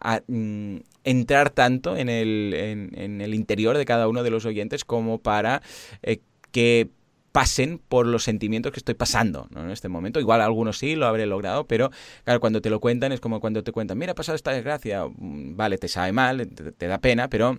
a, 0.00 0.20
mm, 0.26 0.76
entrar 1.04 1.50
tanto 1.50 1.96
en 1.96 2.08
el, 2.08 2.52
en, 2.94 3.20
el 3.20 3.34
interior 3.34 3.76
de 3.76 3.84
cada 3.84 4.08
uno 4.08 4.22
de 4.22 4.30
los 4.30 4.44
oyentes 4.44 4.84
como 4.84 5.18
para 5.18 5.62
eh, 6.02 6.20
que 6.50 6.88
pasen 7.34 7.80
por 7.88 8.06
los 8.06 8.22
sentimientos 8.22 8.70
que 8.70 8.78
estoy 8.78 8.94
pasando 8.94 9.48
¿no? 9.50 9.64
en 9.64 9.70
este 9.72 9.88
momento. 9.88 10.20
Igual 10.20 10.40
algunos 10.40 10.78
sí 10.78 10.94
lo 10.94 11.06
habré 11.06 11.26
logrado, 11.26 11.66
pero 11.66 11.90
claro, 12.22 12.38
cuando 12.38 12.60
te 12.60 12.70
lo 12.70 12.78
cuentan 12.78 13.10
es 13.10 13.18
como 13.18 13.40
cuando 13.40 13.64
te 13.64 13.72
cuentan, 13.72 13.98
mira, 13.98 14.12
ha 14.12 14.14
pasado 14.14 14.36
esta 14.36 14.52
desgracia, 14.52 15.04
mm, 15.04 15.56
vale, 15.56 15.76
te 15.76 15.88
sabe 15.88 16.12
mal, 16.12 16.46
te, 16.46 16.86
da 16.86 16.98
pena, 16.98 17.28
pero 17.28 17.58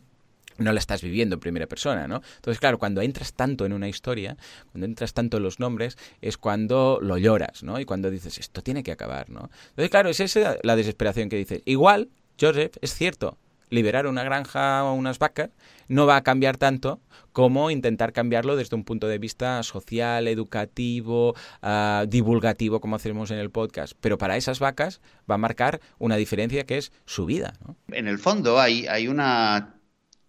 no 0.59 0.71
la 0.71 0.79
estás 0.79 1.01
viviendo 1.01 1.33
en 1.33 1.41
primera 1.41 1.67
persona, 1.67 2.07
¿no? 2.07 2.21
Entonces, 2.37 2.61
claro, 2.61 2.79
cuando 2.79 3.01
entras 3.01 3.33
tanto 3.33 3.65
en 3.65 3.73
una 3.73 3.89
historia, 3.89 4.37
cuando 4.71 4.85
entras 4.85 5.13
tanto 5.13 5.35
en 5.35 5.43
los 5.43 5.59
nombres, 5.59 5.97
es 6.21 6.37
cuando 6.37 6.99
lo 7.01 7.17
lloras, 7.17 7.61
¿no? 7.61 7.77
Y 7.77 7.83
cuando 7.83 8.09
dices, 8.09 8.37
esto 8.37 8.63
tiene 8.63 8.81
que 8.81 8.93
acabar, 8.93 9.29
¿no? 9.29 9.49
Entonces, 9.71 9.89
claro, 9.89 10.07
es 10.07 10.21
esa 10.21 10.55
la 10.63 10.77
desesperación 10.77 11.27
que 11.27 11.35
dices. 11.35 11.61
Igual, 11.65 12.07
Joseph, 12.39 12.77
es 12.79 12.93
cierto, 12.93 13.37
liberar 13.69 14.07
una 14.07 14.23
granja 14.23 14.83
o 14.83 14.93
unas 14.93 15.19
vacas 15.19 15.49
no 15.87 16.05
va 16.05 16.17
a 16.17 16.23
cambiar 16.23 16.57
tanto 16.57 16.99
como 17.31 17.69
intentar 17.69 18.13
cambiarlo 18.13 18.55
desde 18.55 18.75
un 18.75 18.83
punto 18.83 19.07
de 19.07 19.17
vista 19.17 19.61
social, 19.63 20.27
educativo, 20.27 21.35
uh, 21.61 22.05
divulgativo, 22.07 22.79
como 22.79 22.95
hacemos 22.95 23.31
en 23.31 23.39
el 23.39 23.51
podcast. 23.51 23.93
Pero 23.99 24.17
para 24.17 24.37
esas 24.37 24.59
vacas 24.59 25.01
va 25.29 25.35
a 25.35 25.39
marcar 25.39 25.81
una 25.99 26.15
diferencia 26.15 26.65
que 26.65 26.77
es 26.77 26.91
su 27.05 27.25
vida. 27.25 27.53
En 27.91 28.07
el 28.07 28.19
fondo 28.19 28.59
hay, 28.59 28.87
hay 28.87 29.07
una 29.07 29.75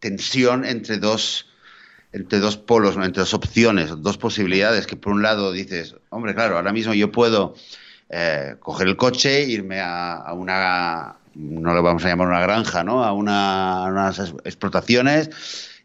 tensión 0.00 0.64
entre 0.64 0.98
dos 0.98 1.46
entre 2.12 2.38
dos 2.38 2.56
polos, 2.56 2.96
entre 2.96 3.20
dos 3.20 3.34
opciones, 3.34 3.90
dos 3.98 4.16
posibilidades, 4.16 4.86
que 4.86 4.96
por 4.96 5.12
un 5.12 5.22
lado 5.22 5.52
dices, 5.52 5.96
hombre, 6.08 6.34
claro, 6.34 6.56
ahora 6.56 6.72
mismo 6.72 6.94
yo 6.94 7.12
puedo 7.12 7.54
eh, 8.08 8.56
coger 8.60 8.88
el 8.88 8.96
coche, 8.96 9.44
irme 9.44 9.80
a, 9.80 10.32
una, 10.32 11.16
no 11.36 11.74
lo 11.74 11.82
vamos 11.82 12.04
a 12.04 12.08
llamar 12.08 12.28
una 12.28 12.40
granja, 12.40 12.82
¿no? 12.82 13.04
A, 13.04 13.12
una, 13.12 13.84
a 13.84 13.90
unas 13.90 14.18
explotaciones 14.44 15.30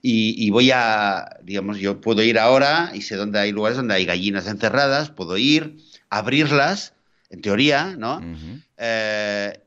y, 0.02 0.34
y, 0.44 0.50
voy 0.50 0.72
a, 0.72 1.38
digamos, 1.44 1.78
yo 1.78 2.02
puedo 2.02 2.24
ir 2.24 2.40
ahora 2.40 2.92
y 2.94 3.02
sé 3.02 3.16
dónde 3.16 3.40
hay 3.40 3.52
lugares 3.52 3.78
donde 3.78 3.94
hay 3.94 4.06
gallinas 4.06 4.48
encerradas, 4.48 5.12
puedo 5.12 5.38
ir, 5.38 5.78
abrirlas, 6.10 6.94
en 7.30 7.42
teoría, 7.42 7.96
¿no? 7.98 8.18
Uh 8.18 8.22
-huh. 8.22 8.64
eh, 8.78 9.60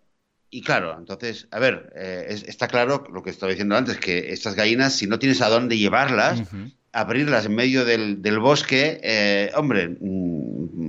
y 0.51 0.63
claro, 0.63 0.97
entonces, 0.99 1.49
a 1.51 1.59
ver, 1.59 1.93
eh, 1.97 2.27
es, 2.29 2.45
está 2.45 2.69
claro 2.69 3.05
lo 3.13 3.23
que 3.23 3.31
estaba 3.31 3.51
diciendo 3.51 3.77
antes, 3.77 3.99
que 3.99 4.33
estas 4.33 4.55
gallinas, 4.55 4.95
si 4.95 5.07
no 5.07 5.19
tienes 5.19 5.41
a 5.41 5.49
dónde 5.49 5.79
llevarlas, 5.79 6.41
uh 6.41 6.45
-huh. 6.45 6.73
abrirlas 6.93 7.47
en 7.47 7.55
medio 7.55 7.85
del, 7.85 8.23
del 8.23 8.39
bosque, 8.39 9.01
eh, 9.03 9.51
hombre, 9.57 9.89
mmm, 9.89 10.84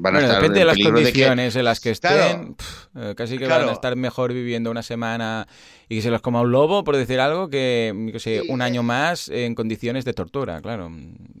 van 0.00 0.16
a 0.16 0.18
bueno, 0.18 0.26
estar 0.28 0.42
depende 0.42 0.58
de 0.60 0.64
las 0.64 0.78
condiciones 0.78 1.54
de 1.54 1.58
que... 1.58 1.58
en 1.58 1.64
las 1.64 1.80
que 1.80 1.90
estén, 1.90 2.10
claro, 2.10 2.54
pff, 2.56 3.14
casi 3.16 3.38
que 3.38 3.46
claro. 3.46 3.64
van 3.64 3.70
a 3.70 3.72
estar 3.72 3.96
mejor 3.96 4.32
viviendo 4.32 4.70
una 4.70 4.82
semana 4.82 5.46
y 5.88 5.96
que 5.96 6.02
se 6.02 6.10
los 6.10 6.20
coma 6.20 6.40
un 6.40 6.50
lobo, 6.50 6.84
por 6.84 6.96
decir 6.96 7.20
algo, 7.20 7.48
que, 7.48 8.10
que 8.12 8.20
sé, 8.20 8.40
sí, 8.42 8.46
un 8.48 8.62
año 8.62 8.82
más 8.82 9.28
en 9.28 9.54
condiciones 9.54 10.04
de 10.04 10.12
tortura, 10.12 10.60
claro. 10.60 10.90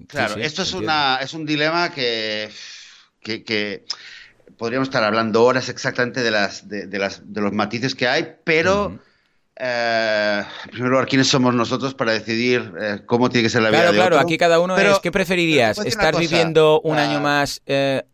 Claro, 0.06 0.34
sí, 0.34 0.40
sí, 0.40 0.46
esto 0.46 0.62
es, 0.62 0.72
una, 0.74 1.18
es 1.20 1.34
un 1.34 1.44
dilema 1.44 1.92
que, 1.92 2.48
que, 3.20 3.44
que 3.44 3.84
podríamos 4.56 4.88
estar 4.88 5.04
hablando 5.04 5.44
horas 5.44 5.68
exactamente 5.68 6.22
de, 6.22 6.30
las, 6.30 6.68
de, 6.68 6.86
de, 6.86 6.98
las, 6.98 7.20
de 7.32 7.40
los 7.40 7.52
matices 7.52 7.94
que 7.94 8.08
hay, 8.08 8.36
pero... 8.44 8.86
Uh 8.86 8.90
-huh. 8.90 9.00
Eh, 9.60 10.44
en 10.66 10.70
primer 10.70 10.90
lugar, 10.92 11.08
¿quiénes 11.08 11.26
somos 11.26 11.52
nosotros 11.52 11.92
para 11.92 12.12
decidir 12.12 12.72
eh, 12.80 13.00
cómo 13.06 13.28
tiene 13.28 13.42
que 13.42 13.50
ser 13.50 13.62
la 13.62 13.70
claro, 13.70 13.86
vida 13.86 13.90
de 13.90 13.96
claro, 13.98 14.16
otro? 14.16 14.24
aquí 14.24 14.38
cada 14.38 14.60
uno 14.60 14.76
pero, 14.76 14.92
es, 14.92 14.98
¿qué 15.00 15.10
preferirías? 15.10 15.78
¿Estar 15.78 16.16
viviendo 16.16 16.80
un 16.82 16.96
año 16.96 17.20
más 17.20 17.60
eh, 17.66 18.04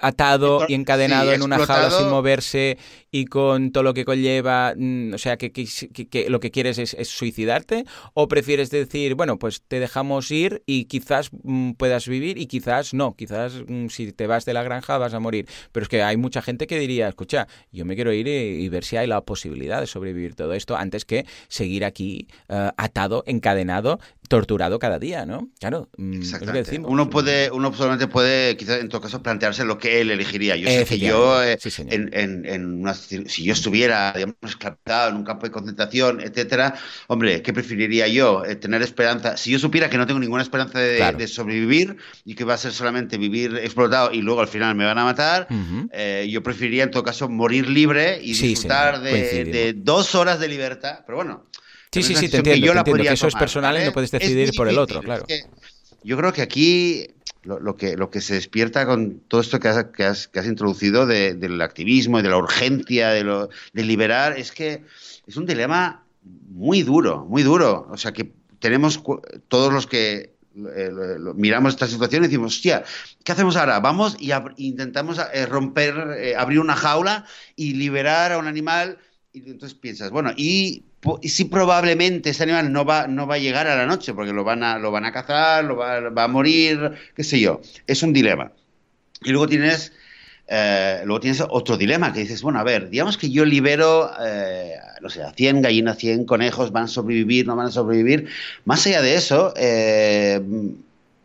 atado 0.00 0.64
y 0.68 0.74
encadenado 0.74 1.30
sí, 1.30 1.34
en 1.34 1.42
una 1.42 1.58
jaula 1.64 1.90
sin 1.90 2.08
moverse 2.08 2.78
y 3.10 3.24
con 3.26 3.72
todo 3.72 3.82
lo 3.82 3.94
que 3.94 4.04
conlleva, 4.04 4.74
mm, 4.76 5.14
o 5.14 5.18
sea, 5.18 5.36
que, 5.36 5.52
que, 5.52 5.66
que 6.08 6.28
lo 6.28 6.40
que 6.40 6.50
quieres 6.50 6.78
es, 6.78 6.94
es, 6.94 7.08
suicidarte? 7.08 7.84
¿O 8.14 8.28
prefieres 8.28 8.70
decir, 8.70 9.14
bueno, 9.14 9.38
pues 9.38 9.62
te 9.66 9.80
dejamos 9.80 10.30
ir 10.30 10.62
y 10.66 10.84
quizás 10.84 11.30
mm, 11.42 11.72
puedas 11.72 12.08
vivir 12.08 12.38
y 12.38 12.46
quizás 12.46 12.94
no, 12.94 13.14
quizás 13.14 13.54
mm, 13.66 13.88
si 13.88 14.12
te 14.12 14.26
vas 14.26 14.44
de 14.44 14.52
la 14.52 14.62
granja 14.62 14.98
vas 14.98 15.14
a 15.14 15.20
morir? 15.20 15.48
Pero 15.72 15.84
es 15.84 15.88
que 15.88 16.02
hay 16.02 16.16
mucha 16.16 16.42
gente 16.42 16.66
que 16.66 16.78
diría, 16.78 17.08
escucha, 17.08 17.48
yo 17.72 17.84
me 17.84 17.94
quiero 17.94 18.12
ir 18.12 18.28
y, 18.28 18.30
y 18.30 18.68
ver 18.68 18.84
si 18.84 18.96
hay 18.96 19.06
la 19.06 19.20
posibilidad 19.22 19.80
de 19.80 19.86
sobrevivir 19.86 20.34
todo 20.34 20.52
esto 20.52 20.76
antes 20.76 21.04
que 21.04 21.26
seguir 21.48 21.84
aquí 21.84 22.28
uh, 22.48 22.70
atado, 22.76 23.24
encadenado, 23.26 23.98
torturado 24.28 24.78
cada 24.78 24.98
día, 24.98 25.26
¿no? 25.26 25.48
Claro, 25.60 25.88
Exactamente. 25.96 26.60
Es 26.60 26.66
decimos. 26.66 26.90
Uno 26.90 27.10
puede, 27.10 27.50
uno 27.50 27.72
solamente 27.72 28.06
puede, 28.06 28.56
quizás 28.56 28.80
en 28.80 28.88
todo 28.88 29.00
caso, 29.00 29.22
plantearse 29.22 29.64
lo 29.64 29.78
que 29.78 30.00
él 30.00 30.10
elegiría. 30.10 30.56
Yo 30.56 30.68
sé 30.68 30.84
que 30.84 30.98
yo, 30.98 31.42
eh, 31.42 31.58
sí, 31.60 31.70
en, 31.88 32.10
en, 32.12 32.46
en 32.46 32.80
una, 32.80 32.94
si 32.94 33.44
yo 33.44 33.52
estuviera, 33.52 34.12
digamos, 34.12 34.36
esclavizado 34.42 35.10
en 35.10 35.16
un 35.16 35.24
campo 35.24 35.46
de 35.46 35.52
concentración, 35.52 36.20
etcétera, 36.20 36.74
hombre, 37.08 37.42
¿qué 37.42 37.52
preferiría 37.52 38.08
yo? 38.08 38.44
Eh, 38.44 38.56
tener 38.56 38.82
esperanza. 38.82 39.36
Si 39.36 39.50
yo 39.50 39.58
supiera 39.58 39.90
que 39.90 39.98
no 39.98 40.06
tengo 40.06 40.20
ninguna 40.20 40.42
esperanza 40.42 40.78
de, 40.78 40.96
claro. 40.96 41.18
de, 41.18 41.28
sobrevivir 41.28 41.96
y 42.24 42.34
que 42.34 42.44
va 42.44 42.54
a 42.54 42.58
ser 42.58 42.72
solamente 42.72 43.18
vivir 43.18 43.56
explotado 43.56 44.12
y 44.12 44.22
luego 44.22 44.40
al 44.40 44.48
final 44.48 44.74
me 44.74 44.84
van 44.84 44.98
a 44.98 45.04
matar, 45.04 45.46
uh 45.50 45.54
-huh. 45.54 45.88
eh, 45.92 46.28
yo 46.30 46.42
preferiría 46.42 46.84
en 46.84 46.90
todo 46.90 47.02
caso 47.02 47.28
morir 47.28 47.68
libre 47.68 48.20
y 48.22 48.34
sí, 48.34 48.48
disfrutar 48.48 49.00
de, 49.00 49.44
de 49.44 49.72
dos 49.74 50.14
horas 50.14 50.40
de 50.40 50.48
libertad. 50.48 51.00
Pero 51.06 51.16
bueno. 51.16 51.44
Sí, 52.02 52.14
sí, 52.14 52.14
sí, 52.14 52.28
te 52.28 52.38
entiendo, 52.38 52.66
yo 52.66 52.72
te 52.72 52.78
entiendo 52.78 53.02
que 53.02 53.08
eso 53.10 53.28
tomar, 53.28 53.28
es 53.28 53.38
personal 53.38 53.74
¿vale? 53.74 53.84
y 53.84 53.86
no 53.88 53.92
puedes 53.92 54.10
decidir 54.10 54.52
por 54.56 54.68
el 54.68 54.78
otro, 54.78 55.00
claro. 55.02 55.24
Es 55.26 55.42
que 55.42 55.48
yo 56.02 56.16
creo 56.16 56.32
que 56.32 56.42
aquí 56.42 57.08
lo, 57.42 57.60
lo, 57.60 57.76
que, 57.76 57.96
lo 57.96 58.10
que 58.10 58.20
se 58.20 58.34
despierta 58.34 58.86
con 58.86 59.20
todo 59.28 59.40
esto 59.40 59.58
que 59.60 59.68
has, 59.68 59.84
que 59.86 60.04
has, 60.04 60.28
que 60.28 60.40
has 60.40 60.46
introducido 60.46 61.06
de, 61.06 61.34
del 61.34 61.60
activismo 61.62 62.18
y 62.18 62.22
de 62.22 62.28
la 62.28 62.36
urgencia 62.36 63.10
de, 63.10 63.24
lo, 63.24 63.48
de 63.72 63.84
liberar 63.84 64.38
es 64.38 64.52
que 64.52 64.84
es 65.26 65.36
un 65.36 65.46
dilema 65.46 66.04
muy 66.48 66.82
duro, 66.82 67.24
muy 67.24 67.42
duro. 67.42 67.88
O 67.90 67.96
sea, 67.96 68.12
que 68.12 68.32
tenemos 68.58 69.02
todos 69.48 69.72
los 69.72 69.86
que 69.86 70.36
eh, 70.74 70.90
lo, 71.18 71.34
miramos 71.34 71.74
esta 71.74 71.86
situación 71.86 72.24
y 72.24 72.28
decimos, 72.28 72.54
hostia, 72.54 72.84
¿qué 73.22 73.32
hacemos 73.32 73.56
ahora? 73.56 73.78
Vamos 73.80 74.16
y 74.18 74.32
intentamos 74.56 75.20
eh, 75.32 75.46
romper, 75.46 76.16
eh, 76.18 76.34
abrir 76.36 76.60
una 76.60 76.74
jaula 76.74 77.26
y 77.54 77.74
liberar 77.74 78.32
a 78.32 78.38
un 78.38 78.46
animal. 78.46 78.98
Y 79.32 79.50
entonces 79.50 79.76
piensas, 79.78 80.10
bueno, 80.10 80.32
y 80.34 80.84
y 81.22 81.28
sí 81.28 81.44
probablemente 81.44 82.30
ese 82.30 82.42
animal 82.42 82.72
no 82.72 82.84
va, 82.84 83.06
no 83.06 83.26
va 83.26 83.36
a 83.36 83.38
llegar 83.38 83.66
a 83.66 83.76
la 83.76 83.86
noche 83.86 84.14
porque 84.14 84.32
lo 84.32 84.44
van 84.44 84.62
a, 84.62 84.78
lo 84.78 84.90
van 84.90 85.04
a 85.04 85.12
cazar, 85.12 85.64
lo 85.64 85.76
va, 85.76 86.24
a 86.24 86.28
morir, 86.28 86.92
qué 87.14 87.24
sé 87.24 87.40
yo. 87.40 87.60
Es 87.86 88.02
un 88.02 88.12
dilema. 88.12 88.52
Y 89.22 89.30
luego 89.30 89.46
tienes, 89.46 89.92
eh, 90.48 91.02
luego 91.04 91.20
tienes 91.20 91.42
otro 91.48 91.76
dilema 91.76 92.12
que 92.12 92.20
dices, 92.20 92.42
bueno, 92.42 92.58
a 92.58 92.64
ver, 92.64 92.90
digamos 92.90 93.16
que 93.16 93.30
yo 93.30 93.44
libero, 93.44 94.10
eh, 94.20 94.76
no 95.00 95.08
sé, 95.08 95.22
a 95.22 95.32
100 95.32 95.62
gallinas, 95.62 95.98
100 95.98 96.24
conejos, 96.24 96.72
van 96.72 96.84
a 96.84 96.88
sobrevivir, 96.88 97.46
no 97.46 97.56
van 97.56 97.66
a 97.66 97.70
sobrevivir. 97.70 98.28
Más 98.64 98.86
allá 98.86 99.02
de 99.02 99.14
eso, 99.14 99.54
eh, 99.56 100.40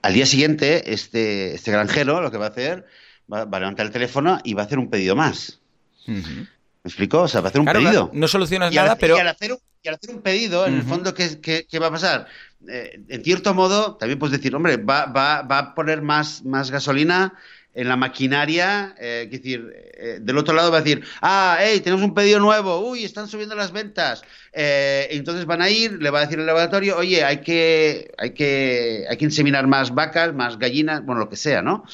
al 0.02 0.14
día 0.14 0.26
siguiente, 0.26 0.94
este, 0.94 1.56
este 1.56 1.72
granjero 1.72 2.22
lo 2.22 2.32
que 2.32 2.38
va 2.38 2.46
a 2.46 2.50
hacer, 2.50 2.86
va, 3.32 3.42
a 3.42 3.60
levantar 3.60 3.86
el 3.86 3.92
teléfono 3.92 4.40
y 4.44 4.54
va 4.54 4.64
a 4.64 4.66
hacer 4.66 4.80
un 4.80 4.90
pedido 4.90 5.16
más. 5.16 5.60
Uh. 6.08 6.46
¿Me 6.84 6.90
explico? 6.90 7.22
O 7.22 7.28
sea, 7.28 7.42
va 7.42 7.48
a 7.48 7.50
hacer 7.50 7.62
un 7.62 7.66
claro, 7.66 7.80
pedido. 7.80 8.10
No 8.14 8.28
solucionas 8.28 8.72
y 8.74 8.76
nada, 8.76 8.94
al, 8.94 8.98
pero. 8.98 9.18
Y 9.18 9.20
al, 9.20 9.28
hacer 9.28 9.54
un, 9.54 9.60
y 9.84 9.88
al, 9.88 9.96
hacer 9.96 10.16
un, 10.16 10.22
pedido, 10.22 10.66
en 10.66 10.74
uh 10.74 10.78
-huh. 10.78 10.80
el 10.80 10.86
fondo, 10.86 11.14
¿qué, 11.14 11.40
qué, 11.40 11.68
qué 11.70 11.80
va 11.80 11.88
a 11.88 11.92
pasar? 11.92 12.28
Eh, 12.68 13.00
en 13.08 13.24
cierto 13.24 13.54
modo, 13.54 13.96
también 13.96 14.20
puedes 14.20 14.38
decir, 14.38 14.56
hombre, 14.56 14.78
va, 14.78 15.06
va, 15.06 15.42
va 15.44 15.58
a 15.58 15.76
poner 15.76 16.02
más, 16.02 16.44
más 16.44 16.72
gasolina 16.72 17.34
en 17.74 17.88
la 17.88 17.96
maquinaria, 17.96 18.96
eh, 19.00 19.24
es 19.26 19.32
decir, 19.32 19.74
eh, 19.94 20.20
del 20.22 20.38
otro 20.38 20.54
lado 20.54 20.72
va 20.72 20.80
a 20.80 20.82
decir, 20.82 21.04
ah, 21.22 21.58
hey, 21.60 21.80
tenemos 21.80 22.04
un 22.04 22.14
pedido 22.14 22.40
nuevo, 22.40 22.80
uy, 22.80 23.06
están 23.06 23.28
subiendo 23.28 23.56
las 23.56 23.72
ventas. 23.72 24.24
Eh, 24.52 25.08
entonces 25.12 25.46
van 25.46 25.62
a 25.62 25.70
ir, 25.70 26.02
le 26.02 26.10
va 26.10 26.20
a 26.20 26.22
decir 26.24 26.40
el 26.40 26.46
laboratorio, 26.46 26.98
oye, 26.98 27.24
hay 27.24 27.38
que, 27.42 28.12
hay 28.18 28.32
que, 28.32 29.06
hay 29.10 29.18
que 29.18 29.26
inseminar 29.26 29.68
más 29.68 29.94
vacas, 29.94 30.34
más 30.34 30.60
gallinas, 30.60 31.06
bueno, 31.06 31.22
lo 31.22 31.30
que 31.30 31.38
sea, 31.38 31.62
¿no? 31.62 31.86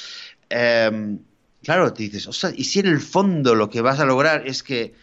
Claro, 1.63 1.91
te 1.93 2.03
dices, 2.03 2.27
o 2.27 2.33
sea, 2.33 2.51
y 2.55 2.63
si 2.65 2.79
en 2.79 2.87
el 2.87 3.01
fondo 3.01 3.55
lo 3.55 3.69
que 3.69 3.81
vas 3.81 3.99
a 3.99 4.05
lograr 4.05 4.47
es 4.47 4.63
que, 4.63 4.93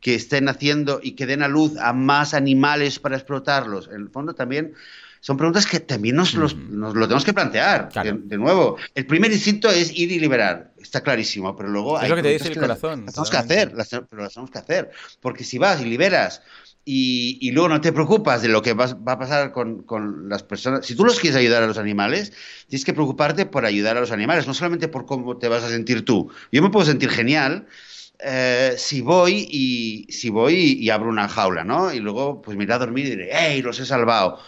que 0.00 0.14
estén 0.14 0.48
haciendo 0.48 1.00
y 1.02 1.12
que 1.12 1.26
den 1.26 1.42
a 1.42 1.48
luz 1.48 1.76
a 1.78 1.92
más 1.92 2.34
animales 2.34 2.98
para 2.98 3.16
explotarlos, 3.16 3.88
en 3.88 4.02
el 4.02 4.08
fondo 4.08 4.34
también 4.34 4.74
son 5.20 5.38
preguntas 5.38 5.64
que 5.64 5.80
también 5.80 6.16
nos, 6.16 6.34
los, 6.34 6.54
nos 6.54 6.94
lo 6.94 7.06
tenemos 7.06 7.24
que 7.24 7.32
plantear. 7.32 7.88
Claro. 7.88 8.12
De, 8.12 8.18
de, 8.24 8.36
nuevo, 8.36 8.76
el 8.94 9.06
primer 9.06 9.32
instinto 9.32 9.70
es 9.70 9.90
ir 9.96 10.12
y 10.12 10.20
liberar, 10.20 10.72
está 10.78 11.00
clarísimo, 11.00 11.56
pero 11.56 11.70
luego 11.70 11.96
es 11.96 12.04
hay 12.04 12.10
lo 12.10 12.16
que 12.16 12.22
te 12.22 12.28
dice 12.28 12.48
el 12.48 12.58
corazón. 12.58 13.06
Las, 13.06 13.06
las 13.06 13.14
tenemos 13.14 13.30
que 13.30 13.36
hacer, 13.38 13.72
las, 13.72 13.88
pero 13.88 14.22
las 14.22 14.34
tenemos 14.34 14.50
que 14.50 14.58
hacer, 14.58 14.90
porque 15.22 15.44
si 15.44 15.56
vas 15.56 15.80
y 15.80 15.86
liberas 15.86 16.42
y, 16.84 17.38
y, 17.40 17.52
luego 17.52 17.68
no 17.68 17.80
te 17.80 17.92
preocupas 17.92 18.42
de 18.42 18.48
lo 18.48 18.60
que 18.60 18.74
va, 18.74 18.84
a 18.84 19.18
pasar 19.18 19.52
con, 19.52 19.82
con, 19.84 20.28
las 20.28 20.42
personas. 20.42 20.84
Si 20.84 20.94
tú 20.94 21.04
los 21.04 21.18
quieres 21.18 21.38
ayudar 21.38 21.62
a 21.62 21.66
los 21.66 21.78
animales, 21.78 22.32
tienes 22.68 22.84
que 22.84 22.92
preocuparte 22.92 23.46
por 23.46 23.64
ayudar 23.64 23.96
a 23.96 24.00
los 24.00 24.12
animales, 24.12 24.46
no 24.46 24.54
solamente 24.54 24.88
por 24.88 25.06
cómo 25.06 25.38
te 25.38 25.48
vas 25.48 25.64
a 25.64 25.70
sentir 25.70 26.04
tú. 26.04 26.30
Yo 26.52 26.62
me 26.62 26.70
puedo 26.70 26.84
sentir 26.84 27.08
genial 27.10 27.66
eh, 28.18 28.74
si 28.76 29.00
voy 29.00 29.46
y 29.50 30.06
si 30.12 30.30
voy 30.30 30.54
y, 30.54 30.84
y, 30.84 30.90
abro 30.90 31.08
una 31.08 31.28
jaula, 31.28 31.64
¿no? 31.64 31.92
Y 31.92 32.00
luego 32.00 32.42
pues 32.42 32.56
me 32.56 32.64
iré 32.64 32.74
a 32.74 32.78
dormir 32.78 33.06
y 33.06 33.10
diré, 33.10 33.30
¡hey, 33.32 33.62
los 33.62 33.80
he 33.80 33.86
salvado! 33.86 34.38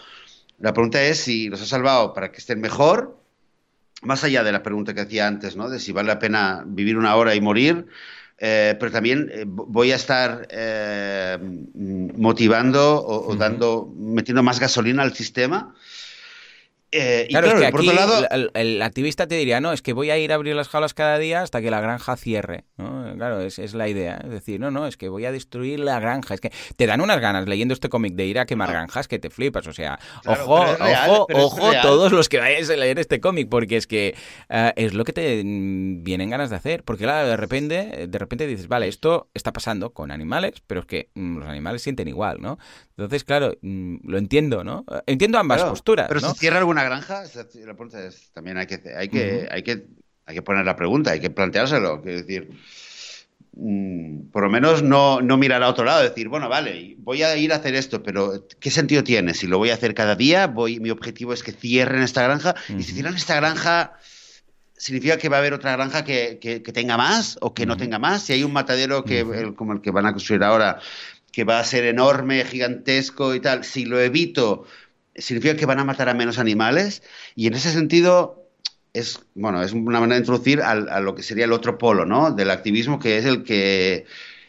La 0.59 0.73
pregunta 0.73 1.01
es 1.03 1.19
si 1.19 1.49
los 1.49 1.61
he 1.61 1.65
salvado 1.65 2.13
para 2.13 2.31
que 2.31 2.37
estén 2.39 2.61
mejor, 2.61 3.19
más 4.01 4.23
allá 4.23 4.43
de 4.43 4.51
la 4.51 4.63
pregunta 4.63 4.93
que 4.93 5.01
hacía 5.01 5.27
antes, 5.27 5.55
¿no? 5.55 5.69
De 5.69 5.79
si 5.79 5.91
vale 5.91 6.07
la 6.07 6.19
pena 6.19 6.63
vivir 6.65 6.97
una 6.97 7.15
hora 7.15 7.35
y 7.35 7.41
morir. 7.41 7.87
Eh, 8.39 8.75
pero 8.79 8.91
también 8.91 9.31
eh, 9.33 9.45
voy 9.47 9.91
a 9.91 9.95
estar 9.95 10.47
eh, 10.51 11.37
motivando 11.73 12.97
o, 13.01 13.31
o, 13.31 13.35
dando, 13.35 13.91
metiendo 13.97 14.43
más 14.43 14.59
gasolina 14.59 15.01
al 15.01 15.15
sistema. 15.15 15.73
Eh, 16.91 17.27
claro, 17.29 17.47
es 17.47 17.53
que 17.55 17.65
aquí 17.65 17.87
lado... 17.87 18.25
el, 18.53 18.81
activista 18.81 19.27
te 19.27 19.35
diría, 19.35 19.59
no, 19.59 19.73
es 19.73 19.81
que 19.81 19.91
voy 19.91 20.09
a 20.09 20.17
ir 20.17 20.31
a 20.31 20.35
abrir 20.35 20.55
las 20.55 20.69
jaulas 20.69 20.93
cada 20.93 21.17
día 21.17 21.41
hasta 21.41 21.61
que 21.61 21.69
la 21.69 21.81
granja 21.81 22.15
cierre. 22.15 22.63
Claro, 22.77 23.41
es, 23.41 23.59
es, 23.59 23.73
la 23.73 23.89
idea. 23.89 24.21
Es 24.23 24.29
decir, 24.29 24.59
no, 24.59 24.71
no, 24.71 24.87
es 24.87 24.95
que 24.95 25.09
voy 25.09 25.25
a 25.25 25.31
destruir 25.31 25.79
la 25.79 25.99
granja. 25.99 26.33
Es 26.33 26.41
que 26.41 26.51
te 26.75 26.85
dan 26.85 27.01
unas 27.01 27.19
ganas 27.19 27.47
leyendo 27.47 27.73
este 27.73 27.89
cómic 27.89 28.13
de 28.13 28.25
ir 28.25 28.39
a 28.39 28.45
quemar 28.45 28.71
granjas 28.71 29.07
que 29.07 29.19
te 29.19 29.29
flipas. 29.29 29.67
O 29.67 29.73
sea, 29.73 29.99
ojo, 30.25 30.61
ojo, 30.61 31.27
ojo, 31.33 31.71
todos 31.81 32.11
los 32.11 32.29
que 32.29 32.39
vayáis 32.39 32.69
a 32.69 32.75
leer 32.75 32.99
este 32.99 33.19
cómic, 33.19 33.49
porque 33.49 33.77
es 33.77 33.87
que 33.87 34.15
eh, 34.49 34.73
es 34.75 34.93
lo 34.93 35.03
que 35.03 35.13
te 35.13 35.41
vienen 35.43 36.29
ganas 36.29 36.49
de 36.49 36.55
hacer. 36.55 36.83
Porque 36.83 37.03
claro, 37.03 37.27
de 37.27 37.37
repente, 37.37 38.07
de 38.07 38.19
repente 38.19 38.47
dices, 38.47 38.67
vale, 38.67 38.87
esto 38.87 39.29
está 39.33 39.51
pasando 39.51 39.91
con 39.91 40.11
animales, 40.11 40.53
pero 40.65 40.81
es 40.81 40.85
que 40.85 41.09
mm, 41.15 41.39
los 41.39 41.49
animales 41.49 41.81
sienten 41.81 42.07
igual, 42.07 42.37
¿no? 42.39 42.57
Entonces, 42.91 43.23
claro, 43.23 43.55
mm, 43.61 43.97
lo 44.03 44.17
entiendo, 44.17 44.63
¿no? 44.63 44.85
Entiendo 45.05 45.37
ambas 45.37 45.63
posturas. 45.63 46.07
Pero 46.07 46.19
si 46.19 46.33
cierra 46.37 46.59
alguna 46.59 46.76
granja, 46.83 47.23
también 48.33 48.57
hay 48.57 48.67
que, 48.67 48.81
hay, 48.95 49.09
que, 49.09 49.47
hay, 49.51 49.63
que, 49.63 49.85
hay 50.25 50.35
que 50.35 50.41
poner 50.41 50.65
la 50.65 50.75
pregunta, 50.75 51.11
hay 51.11 51.19
que 51.19 51.29
planteárselo. 51.29 52.01
Es 52.05 52.25
decir, 52.25 52.49
mm, 53.53 54.29
por 54.31 54.43
lo 54.43 54.49
menos 54.49 54.83
no, 54.83 55.21
no 55.21 55.37
mirar 55.37 55.63
a 55.63 55.69
otro 55.69 55.85
lado, 55.85 56.03
decir, 56.03 56.27
bueno, 56.27 56.49
vale, 56.49 56.95
voy 56.99 57.23
a 57.23 57.35
ir 57.37 57.53
a 57.53 57.57
hacer 57.57 57.75
esto, 57.75 58.03
pero 58.03 58.47
¿qué 58.59 58.71
sentido 58.71 59.03
tiene? 59.03 59.33
Si 59.33 59.47
lo 59.47 59.57
voy 59.57 59.69
a 59.69 59.75
hacer 59.75 59.93
cada 59.93 60.15
día, 60.15 60.47
voy, 60.47 60.79
mi 60.79 60.89
objetivo 60.89 61.33
es 61.33 61.43
que 61.43 61.51
cierren 61.51 62.01
esta 62.01 62.23
granja, 62.23 62.55
y 62.69 62.83
si 62.83 62.93
cierran 62.93 63.15
esta 63.15 63.35
granja 63.35 63.93
significa 64.77 65.17
que 65.17 65.27
va 65.27 65.37
a 65.37 65.39
haber 65.39 65.53
otra 65.53 65.73
granja 65.73 66.03
que, 66.03 66.37
que, 66.39 66.59
tenga 66.59 66.97
más 66.97 67.37
o 67.41 67.53
que 67.53 67.65
no 67.65 67.77
tenga 67.77 67.99
más. 67.99 68.23
Si 68.23 68.33
hay 68.33 68.43
un 68.43 68.53
matadero 68.53 69.03
que, 69.03 69.53
como 69.55 69.73
el 69.73 69.81
que 69.81 69.91
van 69.91 70.05
a 70.05 70.11
construir 70.11 70.43
ahora 70.43 70.79
que 71.31 71.43
va 71.43 71.59
a 71.59 71.63
ser 71.63 71.85
enorme, 71.85 72.45
gigantesco 72.45 73.35
y 73.35 73.39
tal, 73.39 73.63
si 73.63 73.85
lo 73.85 73.99
evito, 73.99 74.65
significa 75.17 75.55
que 75.55 75.65
van 75.65 75.79
a 75.79 75.85
matar 75.85 76.09
a 76.09 76.13
menos 76.13 76.39
animales. 76.39 77.03
Y 77.35 77.47
en 77.47 77.53
ese 77.53 77.71
sentido, 77.71 78.49
es, 78.93 79.19
bueno, 79.35 79.61
es 79.61 79.73
una 79.73 79.99
manera 79.99 80.15
de 80.15 80.21
introducir 80.21 80.61
a 80.61 80.99
lo 80.99 81.15
que 81.15 81.23
sería 81.23 81.45
el 81.45 81.53
otro 81.53 81.77
polo, 81.77 82.05
¿no? 82.05 82.31
Del 82.31 82.51
activismo, 82.51 82.99
que 82.99 83.17
es 83.17 83.25
el 83.25 83.43
que 83.43 84.05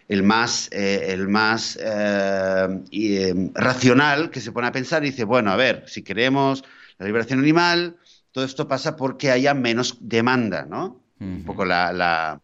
el 0.08 0.22
más, 0.22 0.68
eh, 0.72 1.08
el 1.10 1.28
más 1.28 1.78
eh, 1.80 2.80
eh, 2.90 3.50
racional, 3.54 4.30
que 4.30 4.40
se 4.40 4.52
pone 4.52 4.66
a 4.66 4.72
pensar 4.72 5.04
y 5.04 5.10
dice, 5.10 5.24
bueno, 5.24 5.50
a 5.50 5.56
ver, 5.56 5.84
si 5.86 6.02
queremos 6.02 6.64
la 6.98 7.06
liberación 7.06 7.38
animal, 7.38 7.96
todo 8.32 8.44
esto 8.44 8.66
pasa 8.66 8.96
porque 8.96 9.30
haya 9.30 9.54
menos 9.54 9.98
demanda, 10.00 10.66
¿no? 10.68 11.00
Un 11.20 11.42
poco 11.44 11.64
la, 11.64 11.92
la, 11.92 12.40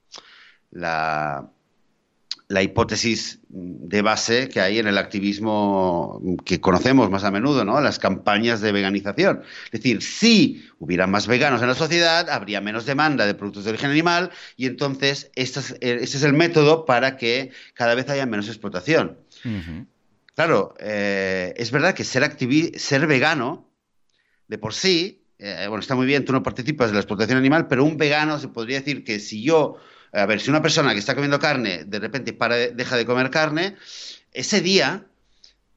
la 0.72 1.49
hipótesis 2.63 3.41
de 3.49 4.03
base 4.03 4.49
que 4.49 4.61
hay 4.61 4.79
en 4.79 4.87
el 4.87 4.99
activismo 4.99 6.21
que 6.45 6.61
conocemos 6.61 7.11
más 7.11 7.25
a 7.25 7.31
menudo, 7.31 7.65
¿no? 7.65 7.81
Las 7.81 7.99
campañas 7.99 8.61
de 8.61 8.73
veganización. 8.73 9.43
Es 9.67 9.83
decir, 9.83 10.03
si 10.03 10.69
hubiera 10.79 11.07
más 11.07 11.27
veganos 11.27 11.63
en 11.63 11.69
la 11.69 11.75
sociedad, 11.75 12.29
habría 12.29 12.61
menos 12.61 12.85
demanda 12.85 13.27
de 13.27 13.35
productos 13.35 13.65
de 13.65 13.71
origen 13.71 13.91
animal 13.91 14.31
y 14.57 14.67
entonces 14.67 15.31
este 15.35 15.61
es, 15.81 16.15
es 16.15 16.23
el 16.23 16.35
método 16.35 16.85
para 16.85 17.17
que 17.17 17.51
cada 17.75 17.95
vez 17.95 18.09
haya 18.11 18.27
menos 18.27 18.49
explotación. 18.49 19.19
Claro, 20.35 20.75
eh, 20.81 21.55
es 21.57 21.71
verdad 21.71 21.95
que 21.95 22.05
ser, 22.05 22.37
ser 22.79 23.07
vegano 23.07 23.71
de 24.49 24.59
por 24.59 24.75
sí, 24.75 25.25
eh, 25.39 25.67
bueno, 25.69 25.81
está 25.81 25.95
muy 25.95 26.07
bien, 26.07 26.25
tú 26.25 26.33
no 26.33 26.43
participas 26.43 26.89
de 26.89 26.95
la 26.95 27.01
explotación 27.01 27.39
animal, 27.39 27.69
pero 27.69 27.85
un 27.85 27.97
vegano 27.97 28.39
se 28.39 28.49
podría 28.49 28.79
decir 28.79 29.05
que 29.05 29.21
si 29.21 29.43
yo 29.43 29.77
a 30.15 30.27
ver, 30.27 30.41
si 30.41 30.51
una 30.51 30.62
persona 30.62 30.93
que 30.93 30.99
está 30.99 31.15
comiendo 31.15 31.39
carne 31.39 31.85
de 31.85 31.99
repente 31.99 32.33
para, 32.33 32.57
deja 32.57 32.97
de 32.97 33.05
comer 33.05 33.31
carne, 33.31 33.77
ese 34.33 34.61
día 34.61 35.05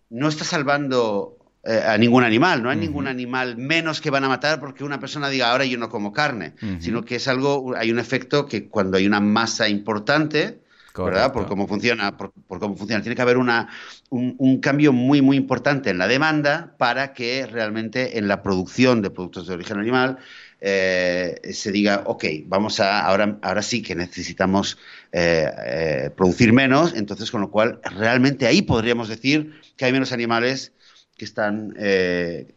no 0.09 0.27
está 0.27 0.45
salvando 0.45 1.38
eh, 1.63 1.83
a 1.85 1.97
ningún 1.97 2.23
animal, 2.23 2.63
no 2.63 2.69
hay 2.69 2.77
ningún 2.77 3.07
animal 3.07 3.57
menos 3.57 3.99
que 3.99 4.09
van 4.09 4.23
a 4.23 4.29
matar 4.29 4.59
porque 4.59 4.83
una 4.83 4.99
persona 4.99 5.27
diga 5.27 5.51
ahora 5.51 5.65
yo 5.65 5.77
no 5.77 5.89
como 5.89 6.13
carne, 6.13 6.53
sino 6.79 7.03
que 7.03 7.15
es 7.15 7.27
algo, 7.27 7.75
hay 7.75 7.91
un 7.91 7.99
efecto 7.99 8.45
que 8.45 8.69
cuando 8.69 8.97
hay 8.97 9.05
una 9.05 9.19
masa 9.19 9.67
importante, 9.67 10.61
¿verdad? 10.95 11.33
Por 11.33 11.45
cómo 11.45 11.67
funciona, 11.67 12.15
por, 12.15 12.31
cómo 12.47 12.75
funciona, 12.75 13.01
tiene 13.01 13.15
que 13.15 13.21
haber 13.21 13.38
una, 13.38 13.67
un, 14.09 14.59
cambio 14.61 14.93
muy 14.93 15.21
muy 15.21 15.38
importante 15.38 15.89
en 15.89 15.97
la 15.97 16.07
demanda 16.07 16.73
para 16.77 17.13
que 17.13 17.45
realmente 17.45 18.17
en 18.17 18.27
la 18.27 18.41
producción 18.41 19.01
de 19.01 19.09
productos 19.09 19.47
de 19.47 19.53
origen 19.53 19.77
animal 19.77 20.17
eh, 20.59 21.39
se 21.53 21.71
diga, 21.71 22.03
ok, 22.05 22.25
vamos 22.45 22.79
a, 22.79 23.01
ahora, 23.01 23.37
ahora 23.41 23.61
sí 23.61 23.83
que 23.83 23.93
necesitamos 23.93 24.77
eh, 25.11 25.49
eh, 25.65 26.09
producir 26.15 26.51
menos, 26.51 26.93
entonces 26.95 27.29
con 27.29 27.41
lo 27.41 27.51
cual 27.51 27.79
realmente 27.83 28.47
ahí 28.47 28.63
podríamos 28.63 29.07
decir 29.07 29.53
que 29.75 29.85
hay 29.85 29.91
menos 29.91 30.11
animales 30.11 30.73
que 31.15 31.25
están, 31.25 31.73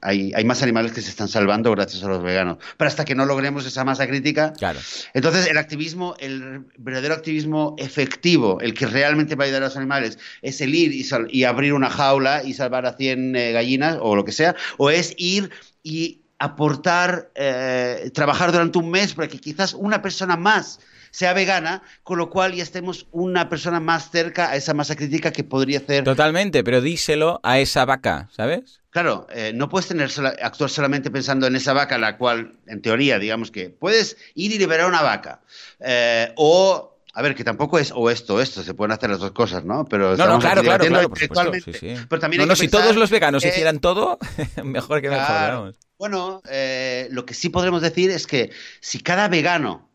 hay, 0.03 0.33
hay, 0.35 0.45
más 0.45 0.63
animales 0.63 0.93
que 0.93 1.01
se 1.01 1.09
están 1.09 1.29
salvando 1.29 1.71
gracias 1.71 2.05
a 2.05 2.09
los 2.09 2.23
veganos. 2.23 2.59
Pero 2.77 2.89
hasta 2.89 3.07
que 3.07 3.15
no 3.15 3.25
logremos 3.25 3.65
esa 3.65 3.85
masa 3.85 4.07
crítica, 4.07 4.53
claro. 4.53 4.79
entonces 5.15 5.47
el 5.47 5.57
activismo, 5.57 6.15
el 6.19 6.67
verdadero 6.77 7.15
activismo 7.15 7.75
efectivo, 7.79 8.61
el 8.61 8.75
que 8.75 8.85
realmente 8.85 9.35
va 9.35 9.45
a 9.45 9.47
ayudar 9.47 9.63
a 9.63 9.67
los 9.67 9.79
animales, 9.79 10.19
es 10.43 10.61
el 10.61 10.75
ir 10.75 10.93
y, 10.93 11.09
y 11.31 11.45
abrir 11.45 11.73
una 11.73 11.89
jaula 11.89 12.43
y 12.45 12.53
salvar 12.53 12.85
a 12.85 12.99
100 12.99 13.33
gallinas 13.33 13.97
o 13.99 14.15
lo 14.15 14.27
que 14.27 14.33
sea, 14.33 14.55
o 14.77 14.91
es 14.91 15.15
ir 15.17 15.49
y 15.83 16.20
aportar, 16.41 17.31
eh, 17.35 18.11
trabajar 18.15 18.51
durante 18.51 18.79
un 18.79 18.91
mes 18.91 19.15
para 19.15 19.29
que 19.29 19.39
quizás 19.39 19.75
una 19.75 20.03
persona 20.03 20.37
más 20.37 20.81
sea 21.11 21.33
vegana, 21.35 21.83
con 22.03 22.19
lo 22.19 22.31
cual 22.31 22.55
ya 22.55 22.63
estemos 22.63 23.07
una 23.13 23.49
persona 23.49 23.79
más 23.79 24.11
cerca 24.11 24.51
a 24.51 24.57
esa 24.57 24.73
masa 24.73 24.97
crítica 24.97 25.33
que 25.33 25.45
podría 25.45 25.79
hacer. 25.79 26.05
Totalmente, 26.05 26.65
pero 26.65 26.81
díselo 26.81 27.41
a 27.43 27.59
esa 27.59 27.85
vaca, 27.85 28.29
¿sabes? 28.33 28.81
Claro, 28.91 29.27
eh, 29.33 29.53
no 29.55 29.69
puedes 29.69 29.89
tener 29.89 30.11
actuar 30.43 30.71
solamente 30.71 31.11
pensando 31.11 31.47
en 31.47 31.57
esa 31.57 31.73
vaca, 31.73 31.99
la 31.99 32.17
cual, 32.17 32.55
en 32.67 32.81
teoría, 32.81 33.19
digamos 33.19 33.51
que 33.51 33.69
puedes 33.69 34.17
ir 34.35 34.53
y 34.53 34.59
liberar 34.59 34.89
una 34.89 35.03
vaca. 35.03 35.43
Eh, 35.79 36.33
o 36.37 36.90
a 37.13 37.23
ver, 37.23 37.35
que 37.35 37.43
tampoco 37.43 37.79
es 37.79 37.93
o 37.95 38.09
esto 38.09 38.37
o 38.37 38.41
esto, 38.41 38.63
se 38.63 38.75
pueden 38.75 38.93
hacer 38.93 39.11
las 39.11 39.19
dos 39.19 39.33
cosas, 39.33 39.65
¿no? 39.65 39.85
Pero 39.85 40.17
no, 40.17 40.27
no, 40.27 40.39
claro, 40.39 40.63
claro, 40.63 40.85
claro, 40.87 41.09
por 41.09 41.19
supuesto, 41.19 41.53
sí, 41.65 41.73
sí. 41.73 41.95
Pero 42.09 42.21
también 42.21 42.47
no, 42.47 42.55
si 42.55 42.69
todos 42.69 42.95
los 42.95 43.11
veganos 43.11 43.45
hicieran 43.45 43.81
todo, 43.81 44.19
mejor 44.65 45.01
que 45.01 45.11
mejor, 45.11 45.75
Bueno, 45.99 46.41
eh, 46.49 47.09
lo 47.11 47.27
que 47.27 47.35
sí 47.35 47.49
podremos 47.49 47.83
decir 47.83 48.11
es 48.11 48.27
que 48.27 48.51
si 48.81 49.01
cada 49.01 49.29
vegano, 49.29 49.91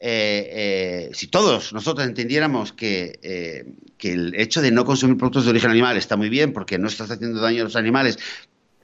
eh, 0.00 0.50
eh, 0.50 1.10
si 1.14 1.28
todos 1.28 1.72
nosotros 1.72 2.06
entendiéramos 2.06 2.72
que, 2.72 3.76
que 3.96 4.12
el 4.12 4.34
hecho 4.34 4.60
de 4.60 4.72
no 4.72 4.84
consumir 4.84 5.16
productos 5.16 5.44
de 5.44 5.50
origen 5.50 5.70
animal 5.70 5.96
está 5.96 6.16
muy 6.16 6.28
bien 6.28 6.52
porque 6.52 6.78
no 6.78 6.88
estás 6.88 7.10
haciendo 7.12 7.40
daño 7.40 7.62
a 7.62 7.64
los 7.64 7.76
animales, 7.76 8.18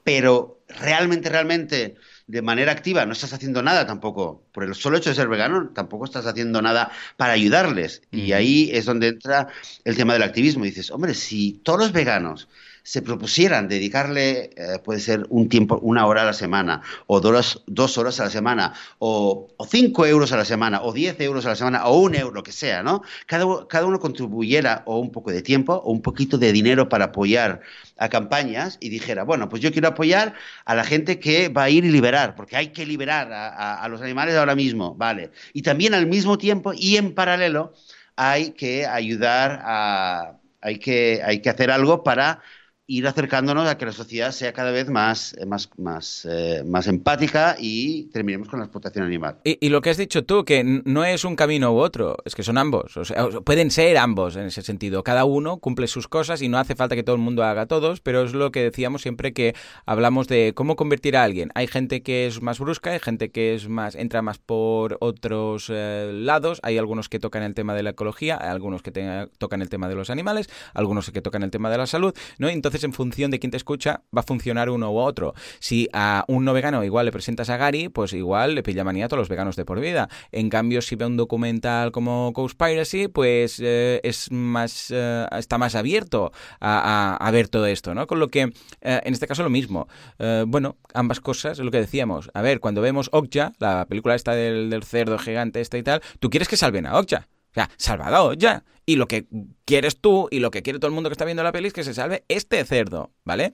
pero 0.05 0.61
realmente, 0.69 1.29
realmente 1.29 1.95
de 2.27 2.41
manera 2.41 2.71
activa, 2.71 3.05
no 3.05 3.13
estás 3.13 3.33
haciendo 3.33 3.61
nada 3.61 3.85
tampoco. 3.85 4.43
Por 4.51 4.63
el 4.63 4.75
solo 4.75 4.97
hecho 4.97 5.09
de 5.09 5.15
ser 5.15 5.27
vegano, 5.27 5.69
tampoco 5.69 6.05
estás 6.05 6.25
haciendo 6.25 6.61
nada 6.61 6.91
para 7.17 7.33
ayudarles. 7.33 8.01
Y 8.11 8.31
ahí 8.31 8.69
es 8.71 8.85
donde 8.85 9.09
entra 9.09 9.47
el 9.83 9.95
tema 9.95 10.13
del 10.13 10.23
activismo. 10.23 10.63
dices, 10.63 10.91
hombre, 10.91 11.13
si 11.13 11.53
todos 11.63 11.79
los 11.79 11.91
veganos 11.91 12.47
se 12.83 13.01
propusieran 13.01 13.69
dedicarle, 13.69 14.51
eh, 14.57 14.79
puede 14.83 14.99
ser 14.99 15.25
un 15.29 15.47
tiempo, 15.47 15.79
una 15.81 16.05
hora 16.05 16.23
a 16.23 16.25
la 16.25 16.33
semana, 16.33 16.81
o 17.07 17.21
dos, 17.21 17.63
dos 17.65 17.97
horas 17.97 18.19
a 18.19 18.25
la 18.25 18.29
semana, 18.29 18.73
o, 18.99 19.47
cinco 19.69 20.05
euros 20.05 20.33
a 20.33 20.37
la 20.37 20.45
semana, 20.45 20.81
o 20.83 20.91
diez 20.91 21.19
euros 21.21 21.45
a 21.45 21.49
la 21.49 21.55
semana, 21.55 21.85
o 21.87 21.99
un 21.99 22.13
euro, 22.15 22.43
que 22.43 22.51
sea, 22.51 22.83
¿no? 22.83 23.01
Cada, 23.25 23.45
cada 23.67 23.85
uno 23.85 23.99
contribuyera 23.99 24.83
o 24.85 24.99
un 24.99 25.11
poco 25.11 25.31
de 25.31 25.41
tiempo 25.41 25.73
o 25.73 25.91
un 25.91 26.01
poquito 26.01 26.37
de 26.37 26.51
dinero 26.51 26.89
para 26.89 27.05
apoyar 27.05 27.61
a 27.97 28.09
campañas 28.09 28.77
y 28.81 28.89
dijera, 28.89 29.23
bueno, 29.23 29.47
pues 29.47 29.61
yo 29.61 29.71
quiero 29.71 29.87
apoyar 29.87 30.33
a 30.65 30.75
la 30.75 30.83
gente 30.83 31.19
que 31.19 31.47
va 31.49 31.63
a 31.63 31.69
ir 31.69 31.85
y 31.85 31.89
liberar, 31.89 32.35
porque 32.35 32.57
hay 32.57 32.67
que 32.69 32.85
liberar 32.85 33.31
a, 33.31 33.81
a 33.81 33.87
los 33.87 34.01
animales 34.01 34.35
ahora 34.35 34.55
mismo, 34.55 34.93
¿vale? 34.95 35.31
Y 35.53 35.61
también 35.61 35.93
al 35.93 36.07
mismo 36.07 36.37
tiempo 36.37 36.73
y 36.75 36.97
en 36.97 37.13
paralelo 37.15 37.73
hay 38.15 38.51
que 38.51 38.85
ayudar 38.85 39.61
a... 39.63 40.39
Hay 40.65 40.79
que, 40.79 41.21
hay 41.25 41.41
que 41.41 41.49
hacer 41.49 41.69
algo 41.71 42.03
para 42.05 42.41
ir 42.85 43.07
acercándonos 43.07 43.67
a 43.67 43.77
que 43.77 43.85
la 43.85 43.93
sociedad 43.93 44.31
sea 44.31 44.51
cada 44.51 44.71
vez 44.71 44.89
más, 44.89 45.33
eh, 45.39 45.45
más, 45.45 45.69
más, 45.77 46.27
eh, 46.29 46.63
más 46.65 46.87
empática 46.87 47.55
y 47.57 48.09
terminemos 48.11 48.49
con 48.49 48.59
la 48.59 48.65
explotación 48.65 49.05
animal. 49.05 49.37
Y, 49.43 49.69
lo 49.69 49.81
que 49.81 49.89
has 49.89 49.97
dicho 49.97 50.25
tú, 50.25 50.43
que 50.43 50.63
no 50.63 51.05
es 51.05 51.23
un 51.23 51.35
camino 51.35 51.73
u 51.73 51.77
otro, 51.77 52.17
es 52.25 52.35
que 52.35 52.43
son 52.43 52.57
ambos. 52.57 52.97
O 52.97 53.05
sea, 53.05 53.27
pueden 53.45 53.71
ser 53.71 53.97
ambos 53.97 54.35
en 54.35 54.45
ese 54.45 54.61
sentido. 54.61 55.03
Cada 55.03 55.23
uno 55.23 55.57
cumple 55.57 55.87
sus 55.87 56.07
cosas 56.07 56.41
y 56.41 56.49
no 56.49 56.57
hace 56.57 56.75
falta 56.75 56.95
que 56.95 57.03
todo 57.03 57.15
el 57.15 57.21
mundo 57.21 57.43
haga 57.43 57.67
todos, 57.67 58.01
pero 58.01 58.23
es 58.23 58.33
lo 58.33 58.51
que 58.51 58.63
decíamos 58.63 59.01
siempre 59.01 59.33
que 59.33 59.55
hablamos 59.85 60.27
de 60.27 60.51
cómo 60.53 60.75
convertir 60.75 61.15
a 61.15 61.23
alguien. 61.23 61.51
Hay 61.55 61.67
gente 61.67 62.03
que 62.03 62.27
es 62.27 62.41
más 62.41 62.59
brusca, 62.59 62.91
hay 62.91 62.99
gente 62.99 63.31
que 63.31 63.55
es 63.55 63.69
más 63.69 63.95
entra 63.95 64.21
más 64.21 64.39
por 64.39 64.97
otros 64.99 65.67
eh, 65.69 66.11
lados, 66.13 66.59
hay 66.63 66.77
algunos 66.77 67.07
que 67.07 67.19
tocan 67.19 67.43
el 67.43 67.53
tema 67.53 67.73
de 67.75 67.83
la 67.83 67.91
ecología, 67.91 68.37
hay 68.41 68.49
algunos 68.49 68.81
que 68.81 68.91
tocan 69.37 69.61
el 69.61 69.69
tema 69.69 69.87
de 69.87 69.95
los 69.95 70.09
animales, 70.09 70.49
algunos 70.73 71.09
que 71.11 71.21
tocan 71.21 71.43
el 71.43 71.51
tema 71.51 71.69
de 71.69 71.77
la 71.77 71.87
salud, 71.87 72.13
¿no? 72.37 72.49
Entonces, 72.49 72.72
entonces 72.73 72.85
en 72.85 72.93
función 72.93 73.29
de 73.29 73.37
quién 73.37 73.51
te 73.51 73.57
escucha 73.57 74.01
va 74.15 74.21
a 74.21 74.23
funcionar 74.23 74.71
uno 74.71 74.91
u 74.91 74.97
otro. 74.97 75.35
Si 75.59 75.87
a 75.93 76.25
un 76.27 76.43
no 76.43 76.53
vegano 76.53 76.83
igual 76.83 77.05
le 77.05 77.11
presentas 77.11 77.51
a 77.51 77.57
Gary, 77.57 77.87
pues 77.87 78.13
igual 78.13 78.55
le 78.55 78.63
pilla 78.63 78.83
manía 78.83 79.05
a 79.05 79.07
todos 79.07 79.19
los 79.19 79.29
veganos 79.29 79.55
de 79.55 79.63
por 79.63 79.79
vida. 79.79 80.09
En 80.31 80.49
cambio, 80.49 80.81
si 80.81 80.95
ve 80.95 81.05
un 81.05 81.15
documental 81.15 81.91
como 81.91 82.33
Piracy, 82.33 83.09
pues 83.09 83.59
eh, 83.63 84.01
es 84.03 84.31
más, 84.31 84.87
eh, 84.89 85.27
está 85.37 85.59
más 85.59 85.75
abierto 85.75 86.31
a, 86.59 87.29
ver 87.31 87.47
todo 87.47 87.67
esto, 87.67 87.93
¿no? 87.93 88.07
Con 88.07 88.19
lo 88.19 88.27
que, 88.29 88.41
eh, 88.81 89.01
en 89.03 89.13
este 89.13 89.27
caso, 89.27 89.43
lo 89.43 89.49
mismo. 89.51 89.87
bueno, 90.47 90.77
ambas 90.93 91.19
cosas, 91.19 91.59
es 91.59 91.65
lo 91.65 91.69
que 91.69 91.79
decíamos. 91.79 92.31
A 92.33 92.41
ver, 92.41 92.59
cuando 92.59 92.81
vemos 92.81 93.09
Okja, 93.11 93.53
la 93.59 93.85
película 93.85 94.15
esta 94.15 94.33
del, 94.33 94.71
del 94.71 94.83
cerdo 94.83 95.19
gigante 95.19 95.61
este 95.61 95.77
y 95.77 95.83
tal, 95.83 96.01
tú 96.19 96.29
quieres 96.31 96.47
que 96.47 96.57
salven 96.57 96.87
a 96.87 96.97
Okja. 96.97 97.27
O 97.53 97.55
sea, 97.55 97.69
salvado 97.77 98.33
ya. 98.33 98.63
Y 98.85 98.95
lo 98.95 99.07
que 99.07 99.27
quieres 99.65 99.99
tú 99.99 100.27
y 100.31 100.39
lo 100.39 100.51
que 100.51 100.63
quiere 100.63 100.79
todo 100.79 100.87
el 100.87 100.93
mundo 100.93 101.09
que 101.09 101.13
está 101.13 101.25
viendo 101.25 101.43
la 101.43 101.51
peli 101.51 101.67
es 101.67 101.73
que 101.73 101.83
se 101.83 101.93
salve 101.93 102.25
este 102.27 102.63
cerdo, 102.65 103.11
¿vale? 103.23 103.53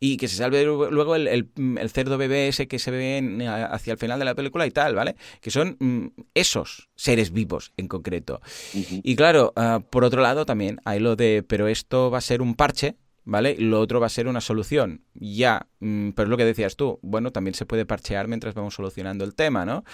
Y 0.00 0.16
que 0.16 0.28
se 0.28 0.36
salve 0.36 0.64
luego 0.64 1.14
el, 1.14 1.50
cerdo 1.92 2.18
bebé 2.18 2.48
ese 2.48 2.66
que 2.66 2.78
se 2.78 2.90
ve 2.90 3.46
hacia 3.70 3.92
el 3.92 3.98
final 3.98 4.18
de 4.18 4.24
la 4.24 4.34
película 4.34 4.66
y 4.66 4.70
tal, 4.70 4.94
¿vale? 4.94 5.14
Que 5.40 5.50
son 5.50 5.76
mm, 5.78 6.22
esos 6.34 6.88
seres 6.96 7.32
vivos 7.32 7.72
en 7.76 7.86
concreto. 7.86 8.40
Y 8.72 9.14
claro, 9.14 9.52
ah, 9.56 9.80
por 9.88 10.04
otro 10.04 10.20
lado 10.20 10.44
también 10.44 10.80
hay 10.84 10.98
lo 10.98 11.14
de, 11.14 11.44
pero 11.46 11.68
esto 11.68 12.10
va 12.10 12.18
a 12.18 12.22
ser 12.22 12.42
un 12.42 12.54
parche, 12.54 12.96
¿vale? 13.24 13.56
Lo 13.58 13.80
otro 13.80 14.00
va 14.00 14.06
a 14.06 14.10
ser 14.10 14.28
una 14.28 14.40
solución. 14.40 15.02
Ya, 15.14 15.66
mm, 15.80 16.10
pero 16.10 16.26
es 16.26 16.30
lo 16.30 16.36
que 16.36 16.44
decías 16.44 16.76
tú, 16.76 16.98
bueno, 17.02 17.30
también 17.32 17.54
se 17.54 17.66
puede 17.66 17.86
parchear 17.86 18.28
mientras 18.28 18.54
vamos 18.54 18.74
solucionando 18.74 19.24
el 19.24 19.34
tema, 19.34 19.64
¿no? 19.64 19.84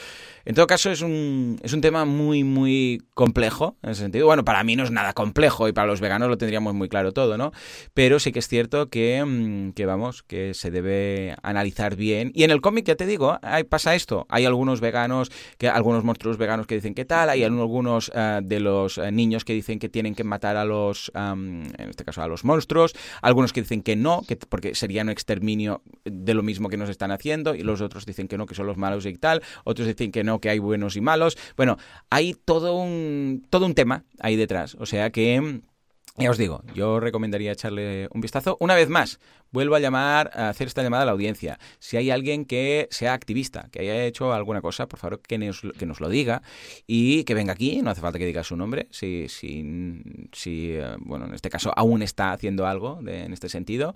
En 0.44 0.54
todo 0.54 0.66
caso, 0.66 0.90
es 0.90 1.02
un, 1.02 1.58
es 1.62 1.72
un 1.72 1.80
tema 1.80 2.04
muy, 2.04 2.44
muy 2.44 3.02
complejo, 3.14 3.76
en 3.82 3.90
ese 3.90 4.02
sentido. 4.02 4.26
Bueno, 4.26 4.44
para 4.44 4.64
mí 4.64 4.76
no 4.76 4.84
es 4.84 4.90
nada 4.90 5.12
complejo 5.12 5.68
y 5.68 5.72
para 5.72 5.86
los 5.86 6.00
veganos 6.00 6.28
lo 6.28 6.38
tendríamos 6.38 6.74
muy 6.74 6.88
claro 6.88 7.12
todo, 7.12 7.38
¿no? 7.38 7.52
Pero 7.94 8.18
sí 8.18 8.32
que 8.32 8.40
es 8.40 8.48
cierto 8.48 8.88
que, 8.88 9.24
mm, 9.24 9.72
que 9.72 9.86
vamos, 9.86 10.22
que 10.22 10.54
se 10.54 10.70
debe 10.70 11.36
analizar 11.42 11.96
bien. 11.96 12.32
Y 12.34 12.44
en 12.44 12.50
el 12.50 12.60
cómic, 12.60 12.86
ya 12.86 12.96
te 12.96 13.06
digo, 13.06 13.38
hay, 13.42 13.64
pasa 13.64 13.94
esto. 13.94 14.26
Hay 14.28 14.44
algunos 14.44 14.80
veganos, 14.80 15.30
que 15.58 15.68
algunos 15.68 16.04
monstruos 16.04 16.38
veganos 16.38 16.66
que 16.66 16.74
dicen 16.74 16.94
que 16.94 17.04
tal, 17.04 17.30
hay 17.30 17.44
algunos 17.44 18.10
eh, 18.14 18.40
de 18.42 18.60
los 18.60 18.98
eh, 18.98 19.12
niños 19.12 19.44
que 19.44 19.52
dicen 19.52 19.78
que 19.78 19.88
tienen 19.88 20.14
que 20.14 20.24
matar 20.24 20.56
a 20.56 20.64
los, 20.64 21.12
en 21.14 21.72
este 21.88 22.04
caso, 22.04 22.22
a 22.22 22.28
los 22.28 22.44
monstruos 22.44 22.94
algunos 23.22 23.52
que 23.52 23.62
dicen 23.62 23.82
que 23.82 23.96
no, 23.96 24.22
que 24.26 24.36
porque 24.36 24.74
sería 24.74 25.02
un 25.02 25.10
exterminio 25.10 25.82
de 26.04 26.34
lo 26.34 26.42
mismo 26.42 26.68
que 26.68 26.76
nos 26.76 26.88
están 26.88 27.10
haciendo, 27.10 27.54
y 27.54 27.62
los 27.62 27.80
otros 27.80 28.06
dicen 28.06 28.28
que 28.28 28.38
no, 28.38 28.46
que 28.46 28.54
son 28.54 28.66
los 28.66 28.76
malos 28.76 29.06
y 29.06 29.14
tal, 29.14 29.42
otros 29.64 29.88
dicen 29.88 30.12
que 30.12 30.24
no, 30.24 30.40
que 30.40 30.50
hay 30.50 30.58
buenos 30.58 30.96
y 30.96 31.00
malos. 31.00 31.36
Bueno, 31.56 31.76
hay 32.10 32.34
todo 32.34 32.76
un, 32.76 33.46
todo 33.50 33.66
un 33.66 33.74
tema 33.74 34.04
ahí 34.18 34.36
detrás. 34.36 34.76
O 34.78 34.86
sea 34.86 35.10
que 35.10 35.60
ya 36.16 36.30
os 36.30 36.38
digo, 36.38 36.62
yo 36.74 37.00
recomendaría 37.00 37.52
echarle 37.52 38.08
un 38.12 38.20
vistazo. 38.20 38.56
Una 38.60 38.74
vez 38.74 38.88
más, 38.88 39.20
vuelvo 39.52 39.74
a 39.74 39.80
llamar, 39.80 40.30
a 40.34 40.48
hacer 40.48 40.68
esta 40.68 40.82
llamada 40.82 41.02
a 41.02 41.06
la 41.06 41.12
audiencia. 41.12 41.58
Si 41.78 41.96
hay 41.96 42.10
alguien 42.10 42.44
que 42.44 42.88
sea 42.90 43.14
activista, 43.14 43.68
que 43.72 43.80
haya 43.80 44.04
hecho 44.04 44.32
alguna 44.32 44.60
cosa, 44.60 44.88
por 44.88 44.98
favor 44.98 45.20
que 45.20 45.38
nos, 45.38 45.62
que 45.78 45.86
nos 45.86 46.00
lo 46.00 46.08
diga 46.08 46.42
y 46.86 47.24
que 47.24 47.34
venga 47.34 47.52
aquí. 47.52 47.80
No 47.82 47.90
hace 47.90 48.00
falta 48.00 48.18
que 48.18 48.26
diga 48.26 48.44
su 48.44 48.56
nombre. 48.56 48.88
Si, 48.90 49.28
si, 49.28 50.02
si 50.32 50.72
eh, 50.72 50.96
bueno, 50.98 51.26
en 51.26 51.34
este 51.34 51.50
caso 51.50 51.72
aún 51.76 52.02
está 52.02 52.32
haciendo 52.32 52.66
algo 52.66 53.00
en 53.06 53.32
este 53.32 53.48
sentido. 53.48 53.94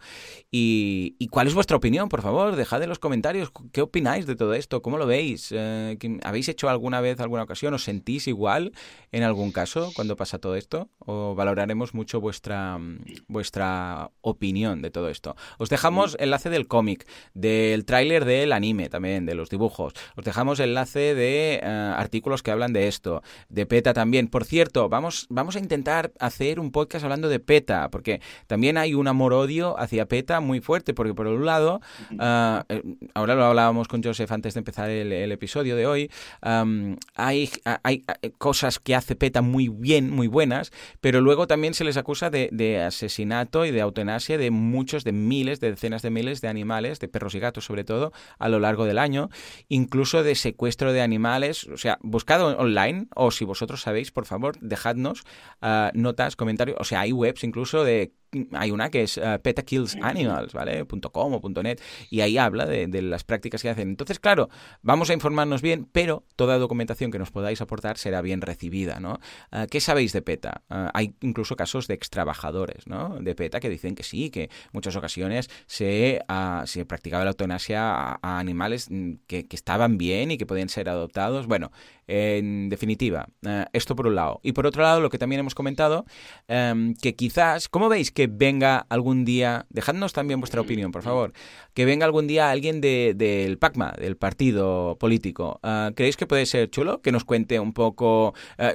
Y, 0.50 1.16
cuál 1.30 1.46
es 1.48 1.55
vuestra 1.55 1.76
opinión? 1.76 2.09
Por 2.09 2.22
favor, 2.22 2.55
dejad 2.55 2.82
en 2.82 2.88
los 2.88 2.98
comentarios 2.98 3.50
qué 3.72 3.80
opináis 3.80 4.26
de 4.26 4.36
todo 4.36 4.55
esto. 4.55 4.82
¿Cómo 4.82 4.98
lo 4.98 5.07
veis? 5.07 5.48
Eh, 5.50 5.98
¿Habéis 6.22 6.48
hecho 6.48 6.68
alguna 6.68 7.00
vez, 7.00 7.20
alguna 7.20 7.42
ocasión? 7.42 7.74
¿Os 7.74 7.84
sentís 7.84 8.28
igual 8.28 8.72
en 9.11 9.22
algún 9.22 9.52
caso 9.52 9.90
cuando 9.94 10.16
pasa 10.16 10.38
todo 10.38 10.57
esto? 10.57 10.88
¿O 10.98 11.34
valoraremos 11.34 11.94
mucho 11.94 12.20
vuestra, 12.20 12.78
vuestra 13.26 14.11
opinión 14.20 14.82
de 14.82 14.90
todo 14.90 15.09
esto? 15.09 15.34
Os 15.59 15.68
dejamos 15.68 16.16
enlace 16.20 16.51
del 16.51 16.66
cómic, 16.66 17.07
del 17.34 17.84
tráiler 17.84 18.24
del 18.24 18.53
anime 18.53 18.88
también, 18.88 19.26
de 19.26 19.34
los 19.34 19.51
dibujos. 19.51 19.95
Os 20.16 20.24
dejamos 20.24 20.61
enlace 20.61 21.14
de 21.14 21.61
eh, 21.62 21.95
artículos 21.97 22.42
que 22.42 22.51
hablan 22.51 22.72
de 22.72 22.88
esto, 22.88 23.22
de 23.49 23.66
PETA 23.66 23.95
también. 23.95 24.28
Por 24.28 24.45
cierto, 24.45 24.88
vamos, 24.88 25.26
vamos 25.30 25.57
a 25.57 25.59
intentar 25.59 26.12
hacer 26.18 26.61
un 26.61 26.70
podcast 26.70 27.05
hablando 27.05 27.28
de 27.28 27.40
PETA, 27.40 27.90
porque 27.90 28.20
también 28.47 28.78
hay 28.78 28.95
un 28.95 29.09
amor-odio 29.09 29.78
hacia 29.78 30.07
PETA 30.07 30.40
muy 30.40 30.61
fuerte, 30.61 30.95
porque 30.95 31.14
por 31.14 31.26
un 31.26 31.45
lado, 31.45 31.80
ah, 32.18 32.64
eh, 32.68 32.82
ahora 33.14 33.34
lo 33.34 33.45
hablábamos 33.45 33.88
con 33.88 34.03
Joseph 34.03 34.30
antes 34.32 34.55
de 34.55 34.59
empezar 34.59 34.90
el, 34.90 35.14
episodio 35.34 35.74
de 35.74 35.86
hoy, 35.86 36.11
hay, 36.42 37.51
hay 37.82 38.05
cosas 38.38 38.78
que 38.78 38.95
hace 38.95 39.16
PETA 39.16 39.42
muy 39.42 39.68
bien, 39.68 40.11
muy 40.11 40.26
buenas, 40.26 40.70
pero 41.01 41.20
luego 41.20 41.47
también 41.47 41.74
se 41.74 41.84
les 41.84 41.97
acusa 41.97 42.30
de, 42.30 42.49
de 42.53 42.82
asesinato 42.82 43.64
y 43.64 43.70
de 43.70 43.80
eutanasia 43.80 44.38
de 44.38 44.51
muchos, 44.51 45.05
de 45.05 45.12
miles, 45.12 45.34
de 45.43 45.70
decenas 45.70 46.03
de 46.03 46.11
miles 46.11 46.41
de 46.41 46.49
animales, 46.49 47.01
de 47.01 47.09
perros 47.09 47.35
y 47.35 47.41
gatos 47.41 47.64
sobre 47.64 47.85
todo, 47.85 48.12
a 48.39 48.49
lo 48.49 48.61
largo 48.61 48.85
del 48.85 48.99
año, 48.99 49.30
incluso 49.68 50.22
de 50.22 50.35
secuestro 50.35 50.93
de 50.93 51.03
animales. 51.03 51.64
O 51.64 51.76
sea, 51.76 51.99
buscado 52.03 52.57
online, 52.57 53.09
o 53.14 53.30
si 53.30 53.45
vosotros 53.45 53.82
sabéis, 53.82 54.12
por 54.12 54.26
favor, 54.26 54.57
dejadnos 54.61 55.24
ah, 55.61 55.91
notas, 55.95 56.37
comentarios. 56.37 56.76
O 56.80 56.85
sea, 56.85 57.01
hay 57.01 57.12
webs 57.12 57.43
incluso 57.45 57.85
de 57.85 58.12
hay 58.53 58.70
una 58.70 58.91
que 58.91 59.03
es 59.03 59.16
uh, 59.16 59.41
PETA 59.43 59.62
Kills 59.62 59.97
Animals, 60.01 60.53
¿vale? 60.53 60.85
.com 61.12 61.35
o 61.35 61.62
.net, 61.62 61.80
y 62.11 62.20
ahí 62.20 62.39
habla 62.39 62.66
de, 62.66 63.03
las 63.03 63.24
prácticas 63.24 63.62
que 63.62 63.68
hacen. 63.68 63.89
Entonces, 63.89 64.18
claro, 64.18 64.49
vamos 64.82 65.11
a 65.11 65.14
informarnos 65.14 65.62
bien, 65.62 65.89
pero 65.91 66.24
toda 66.37 66.59
documentación 66.59 67.11
que 67.11 67.18
nos 67.18 67.30
podáis 67.30 67.61
aportar 67.61 67.99
será 67.99 68.22
bien 68.22 68.41
recibida, 68.41 69.01
¿no? 69.01 69.20
Uh, 69.53 69.66
¿Qué 69.70 69.80
sabéis 69.80 70.12
de 70.12 70.22
PETA? 70.22 70.62
Uh, 70.70 70.89
hay 70.95 71.14
incluso 71.20 71.57
casos 71.57 71.87
de 71.87 71.95
extrabajadores, 71.95 72.87
¿no? 72.87 73.18
De 73.20 73.35
PETA 73.35 73.61
que 73.61 73.68
dicen 73.68 73.95
que 73.95 74.03
sí, 74.03 74.30
que 74.30 74.45
en 74.45 74.51
muchas 74.72 74.97
ocasiones 74.97 75.51
se, 75.66 76.20
se 76.66 76.87
practicaba 76.87 77.24
la 77.24 77.30
eutanasia 77.30 77.93
a, 77.95 78.39
animales 78.39 78.89
mm, 78.91 79.14
que, 79.26 79.47
estaban 79.51 79.99
bien 79.99 80.32
y 80.32 80.39
que 80.39 80.47
podían 80.47 80.68
ser 80.68 80.89
adoptados. 80.89 81.47
Bueno, 81.47 81.70
en 82.07 82.68
definitiva, 82.68 83.28
esto 83.72 83.95
por 83.95 84.09
un 84.09 84.16
lado. 84.16 84.41
Y 84.43 84.53
por 84.53 84.66
otro 84.66 84.82
lado, 84.82 85.01
lo 85.01 85.11
que 85.11 85.18
también 85.18 85.41
hemos 85.41 85.55
comentado, 85.55 86.05
um, 86.49 86.95
que 86.95 87.14
quizás, 87.14 87.68
¿cómo 87.68 87.89
veis 87.89 88.11
que 88.11 88.23
venga 88.30 88.86
algún 88.88 89.24
día, 89.24 89.66
dejadnos 89.70 90.12
también 90.12 90.40
vuestra 90.40 90.60
opinión, 90.60 90.92
por 90.92 91.02
favor, 91.02 91.32
que 91.74 91.84
venga 91.84 92.06
algún 92.06 92.26
día 92.26 92.50
alguien 92.50 92.80
del 92.80 93.16
de, 93.16 93.56
PACMA, 93.60 93.92
del 93.98 94.16
partido 94.16 94.96
político. 94.98 95.60
Ah, 95.62 95.92
¿Creéis 95.94 96.16
que 96.16 96.26
puede 96.26 96.46
ser 96.46 96.70
chulo? 96.70 97.00
Que 97.02 97.12
nos 97.12 97.24
cuente 97.24 97.60
un 97.60 97.72
poco... 97.72 98.34
Ah, 98.58 98.72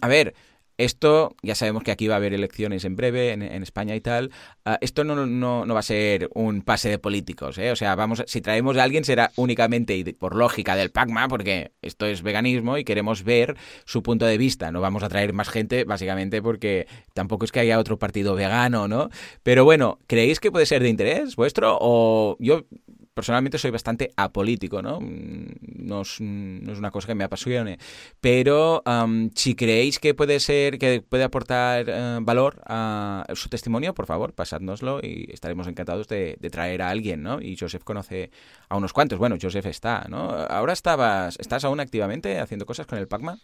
a 0.00 0.08
ver, 0.08 0.34
esto, 0.78 1.34
ya 1.42 1.56
sabemos 1.56 1.82
que 1.82 1.90
aquí 1.90 2.06
va 2.06 2.14
a 2.14 2.16
haber 2.18 2.32
elecciones 2.32 2.84
en 2.84 2.96
breve, 2.96 3.32
en, 3.32 3.42
España 3.62 3.96
y 3.96 4.00
tal. 4.00 4.30
Ah, 4.64 4.78
esto 4.80 5.02
no, 5.02 5.26
no, 5.26 5.66
no, 5.66 5.74
va 5.74 5.80
a 5.80 5.82
ser 5.82 6.30
un 6.34 6.62
pase 6.62 6.88
de 6.88 6.98
políticos, 6.98 7.58
¿eh? 7.58 7.72
O 7.72 7.76
sea, 7.76 7.96
vamos, 7.96 8.22
si 8.26 8.40
traemos 8.40 8.76
a 8.76 8.84
alguien 8.84 9.04
será 9.04 9.32
únicamente 9.36 10.14
por 10.18 10.36
lógica 10.36 10.76
del 10.76 10.90
PACMA, 10.90 11.28
porque 11.28 11.72
esto 11.82 12.06
es 12.06 12.22
veganismo 12.22 12.78
y 12.78 12.84
queremos 12.84 13.24
ver 13.24 13.56
su 13.84 14.02
punto 14.04 14.24
de 14.24 14.38
vista. 14.38 14.70
No 14.70 14.80
vamos 14.80 15.02
a 15.02 15.08
traer 15.08 15.32
más 15.32 15.48
gente, 15.48 15.82
básicamente 15.82 16.40
porque 16.40 16.86
tampoco 17.12 17.44
es 17.44 17.52
que 17.52 17.60
haya 17.60 17.78
otro 17.78 17.98
partido 17.98 18.36
vegano, 18.36 18.86
¿no? 18.86 19.10
Pero 19.42 19.64
bueno, 19.64 19.98
¿creéis 20.06 20.38
que 20.38 20.52
puede 20.52 20.66
ser 20.66 20.82
de 20.82 20.90
interés 20.90 21.34
vuestro? 21.34 21.76
O 21.80 22.36
yo 22.38 22.66
personalmente 23.18 23.58
soy 23.58 23.72
bastante 23.72 24.12
apolítico, 24.16 24.80
¿no? 24.80 25.00
No 25.00 26.02
es, 26.02 26.20
una 26.20 26.92
cosa 26.92 27.08
que 27.08 27.16
me 27.16 27.24
apasione. 27.24 27.76
Pero 28.20 28.80
si 29.34 29.56
creéis 29.56 29.98
que 29.98 30.14
puede 30.14 30.38
ser, 30.38 30.78
que 30.78 31.02
puede 31.02 31.24
aportar 31.24 31.86
eh, 31.88 32.18
valor 32.22 32.62
a 32.64 33.26
su 33.34 33.48
testimonio, 33.48 33.92
por 33.92 34.06
favor, 34.06 34.34
pasádnoslo 34.34 35.00
y 35.02 35.32
estaremos 35.32 35.66
encantados 35.66 36.06
de, 36.06 36.36
traer 36.52 36.80
a 36.80 36.90
alguien, 36.90 37.24
¿no? 37.24 37.40
Y 37.40 37.56
Joseph 37.56 37.82
conoce 37.82 38.30
a 38.68 38.76
unos 38.76 38.92
cuantos. 38.92 39.18
Bueno, 39.18 39.34
Joseph 39.42 39.66
está, 39.66 40.06
¿no? 40.08 40.30
Ahora 40.30 40.72
estabas, 40.72 41.36
¿estás 41.40 41.64
aún 41.64 41.80
activamente 41.80 42.38
haciendo 42.38 42.66
cosas 42.66 42.86
con 42.86 42.98
el 42.98 43.08
Pacma? 43.08 43.40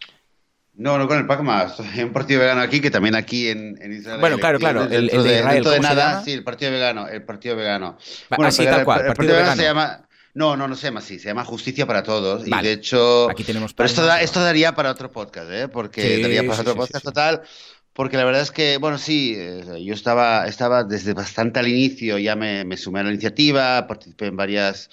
No, 0.77 0.99
no 0.99 1.07
con 1.07 1.19
el 1.19 1.27
Pacma. 1.27 1.73
Hay 1.95 2.03
un 2.03 2.13
partido 2.13 2.41
vegano 2.41 2.61
aquí 2.61 2.81
que 2.81 2.91
también 2.91 3.15
aquí 3.15 3.49
en, 3.49 3.79
Israel. 3.93 4.21
Bueno, 4.21 4.39
claro, 4.39 4.59
claro. 4.59 4.85
El, 4.85 5.11
el 5.11 5.23
de, 5.23 5.39
Israel, 5.39 5.65
de 5.65 5.81
nada, 5.81 6.23
sí, 6.25 6.33
el 6.33 6.45
partido 6.45 6.73
vegano. 6.73 7.09
El 7.09 7.23
partido 7.23 7.57
vegano. 7.57 7.97
bueno, 8.31 8.47
así, 8.47 8.65
tal 8.65 8.85
cual. 8.85 9.01
El, 9.07 9.15
partido, 9.15 9.37
vegano, 9.37 9.57
se 9.57 9.63
llama. 9.63 10.01
No, 10.35 10.57
no, 10.57 10.67
no 10.67 10.75
se 10.75 10.89
llama 10.89 10.99
así, 10.99 11.21
se 11.21 11.29
llama 11.29 11.45
Justicia 11.45 11.87
para 11.87 12.03
Todos. 12.03 12.47
Y 12.47 12.51
de 12.51 12.73
hecho. 12.73 13.31
Aquí 13.31 13.45
tenemos. 13.45 13.73
Pero 13.73 13.87
esto, 13.87 14.13
esto 14.17 14.43
daría 14.43 14.75
para 14.75 14.91
otro 14.91 15.11
podcast, 15.13 15.49
¿eh? 15.51 15.69
Porque 15.69 16.21
daría 16.21 16.43
para 16.47 16.61
otro 16.61 16.75
podcast 16.75 17.05
total. 17.05 17.43
Porque 17.93 18.17
la 18.17 18.25
verdad 18.25 18.43
es 18.43 18.51
que, 18.51 18.77
bueno, 18.79 18.99
sí, 18.99 19.37
eh, 19.37 19.81
yo 19.85 19.95
estaba, 19.95 20.49
estaba 20.49 20.83
desde 20.83 21.15
bastante 21.15 21.61
al 21.61 21.69
inicio, 21.69 22.19
ya 22.19 22.35
me, 22.35 22.65
me 22.65 22.77
sumé 22.77 22.99
a 22.99 23.05
la 23.05 23.11
iniciativa, 23.11 23.87
participé 23.87 24.27
en 24.27 24.37
varias 24.37 24.91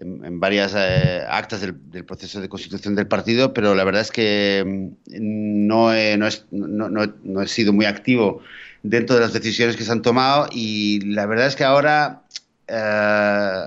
en, 0.00 0.40
varias 0.40 0.74
eh, 0.76 1.22
actas 1.28 1.60
del, 1.60 2.04
proceso 2.04 2.40
de 2.40 2.48
constitución 2.48 2.94
del 2.94 3.06
partido, 3.06 3.52
pero 3.52 3.74
la 3.74 3.84
verdad 3.84 4.02
es 4.02 4.10
que 4.10 4.64
mm, 4.66 5.66
no 5.66 5.94
he, 5.94 6.16
no, 6.16 6.28
no, 6.50 7.42
he 7.42 7.48
sido 7.48 7.72
muy 7.72 7.84
activo 7.84 8.42
dentro 8.82 9.14
de 9.16 9.22
las 9.22 9.32
decisiones 9.32 9.76
que 9.76 9.84
se 9.84 9.92
han 9.92 10.02
tomado 10.02 10.48
y 10.52 11.00
la 11.12 11.26
verdad 11.26 11.46
es 11.46 11.56
que 11.56 11.64
ahora 11.64 12.22
eh, 12.66 13.66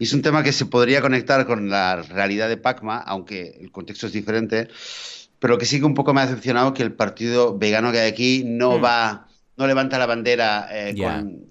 es 0.00 0.12
un 0.12 0.22
tema 0.22 0.42
que 0.42 0.52
se 0.52 0.66
podría 0.66 1.00
conectar 1.00 1.46
con 1.46 1.70
la 1.70 2.02
realidad 2.02 2.48
de 2.48 2.56
Pacma, 2.56 2.98
aunque 2.98 3.58
el 3.60 3.70
contexto 3.70 4.06
es 4.06 4.12
diferente, 4.12 4.68
pero 5.38 5.58
que 5.58 5.66
sí 5.66 5.78
que 5.78 5.86
un 5.86 5.94
poco 5.94 6.12
me 6.12 6.20
ha 6.20 6.26
decepcionado 6.26 6.74
que 6.74 6.82
el 6.82 6.92
partido 6.92 7.56
vegano 7.56 7.92
que 7.92 8.00
hay 8.00 8.10
aquí 8.10 8.42
no 8.44 8.78
mm. 8.78 8.84
va 8.84 9.27
no 9.58 9.66
levanta 9.66 9.98
la 9.98 10.06
bandera 10.06 10.68
eh, 10.70 10.94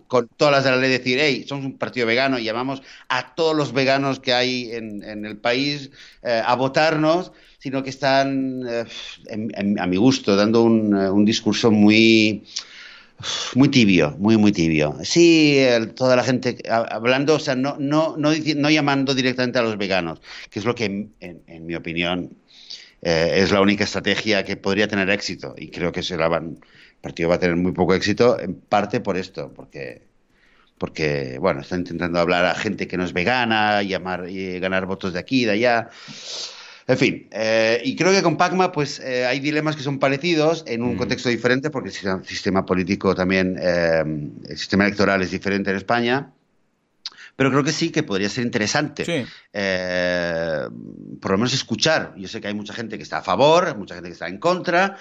con, 0.07 0.29
todas 0.29 0.53
las 0.53 0.63
de 0.63 0.71
la 0.71 0.77
ley, 0.77 0.89
decir, 0.89 1.19
hey, 1.21 1.45
somos 1.47 1.65
un 1.65 1.77
partido 1.77 2.07
vegano 2.07 2.39
y 2.39 2.45
llamamos 2.45 2.81
a 3.09 3.35
todos 3.35 3.55
los 3.55 3.73
veganos 3.73 4.21
que 4.21 4.33
hay 4.33 4.71
en, 4.71 5.25
el 5.25 5.37
país 5.37 5.91
eh, 6.23 6.41
a 6.43 6.55
votarnos, 6.55 7.33
sino 7.59 7.83
que 7.83 7.89
están, 7.89 8.63
eh, 8.65 8.85
a 9.77 9.85
mi 9.85 9.97
gusto, 9.97 10.37
dando 10.37 10.63
un, 10.63 11.25
discurso 11.25 11.69
muy 11.69 12.45
muy 13.55 13.69
tibio, 13.69 14.15
muy, 14.19 14.37
muy 14.37 14.51
tibio. 14.51 14.95
Sí, 15.03 15.59
toda 15.95 16.15
la 16.15 16.23
gente 16.23 16.57
hablando, 16.69 17.35
o 17.35 17.39
sea, 17.39 17.55
no, 17.55 17.75
no, 17.79 18.15
no, 18.15 18.31
no, 18.55 18.69
llamando 18.69 19.15
directamente 19.15 19.57
a 19.59 19.63
los 19.63 19.77
veganos, 19.77 20.21
que 20.51 20.59
es 20.59 20.65
lo 20.65 20.75
que, 20.75 20.85
en, 21.19 21.65
mi 21.65 21.75
opinión, 21.75 22.37
es 23.01 23.51
la 23.51 23.59
única 23.59 23.85
estrategia 23.85 24.45
que 24.45 24.55
podría 24.55 24.87
tener 24.87 25.09
éxito. 25.09 25.55
Y 25.57 25.69
creo 25.69 25.91
que 25.91 26.03
se 26.03 26.15
la 26.15 26.27
van, 26.27 26.59
partido 27.07 27.29
va 27.29 27.35
a 27.35 27.39
tener 27.39 27.55
muy 27.55 27.71
poco 27.71 27.93
éxito, 27.93 28.37
en 28.39 28.55
parte 28.55 28.99
por 28.99 29.15
esto, 29.17 29.53
porque, 29.55 30.01
porque 30.77 31.37
bueno, 31.39 31.61
están 31.61 31.79
intentando 31.79 32.19
hablar 32.19 32.45
a 32.45 32.55
gente 32.55 32.87
que 32.87 32.97
no 32.97 33.05
es 33.05 33.13
vegana, 33.13 33.81
llamar 33.81 34.29
y 34.29 34.59
ganar 34.59 34.85
votos 34.85 35.13
de 35.13 35.19
aquí 35.19 35.45
de 35.45 35.51
allá. 35.51 35.89
En 36.85 36.97
fin, 36.97 37.27
eh, 37.31 37.81
y 37.83 37.95
creo 37.95 38.11
que 38.11 38.21
con 38.21 38.37
Pacma 38.37 38.71
pues 38.71 38.99
eh, 38.99 39.25
hay 39.25 39.39
dilemas 39.39 39.75
que 39.75 39.83
son 39.83 39.99
parecidos 39.99 40.63
en 40.67 40.83
un 40.83 40.95
mm. 40.95 40.97
contexto 40.97 41.29
diferente 41.29 41.69
porque 41.69 41.89
el 41.89 42.25
sistema 42.25 42.65
político 42.65 43.15
también, 43.15 43.57
eh, 43.59 44.03
el 44.49 44.57
sistema 44.57 44.85
electoral 44.85 45.21
es 45.21 45.31
diferente 45.31 45.69
en 45.71 45.77
España, 45.77 46.31
pero 47.37 47.51
creo 47.51 47.63
que 47.63 47.73
sí 47.73 47.89
que 47.89 48.03
podría 48.03 48.29
ser 48.29 48.43
interesante 48.45 49.05
por 51.21 51.31
lo 51.31 51.37
menos 51.37 51.53
escuchar. 51.53 52.13
Yo 52.17 52.27
sé 52.27 52.41
que 52.41 52.47
hay 52.47 52.53
mucha 52.53 52.73
gente 52.73 52.97
que 52.97 53.03
está 53.03 53.19
a 53.19 53.21
favor, 53.21 53.77
mucha 53.77 53.95
gente 53.95 54.09
que 54.09 54.13
está 54.13 54.27
en 54.27 54.39
contra, 54.39 54.97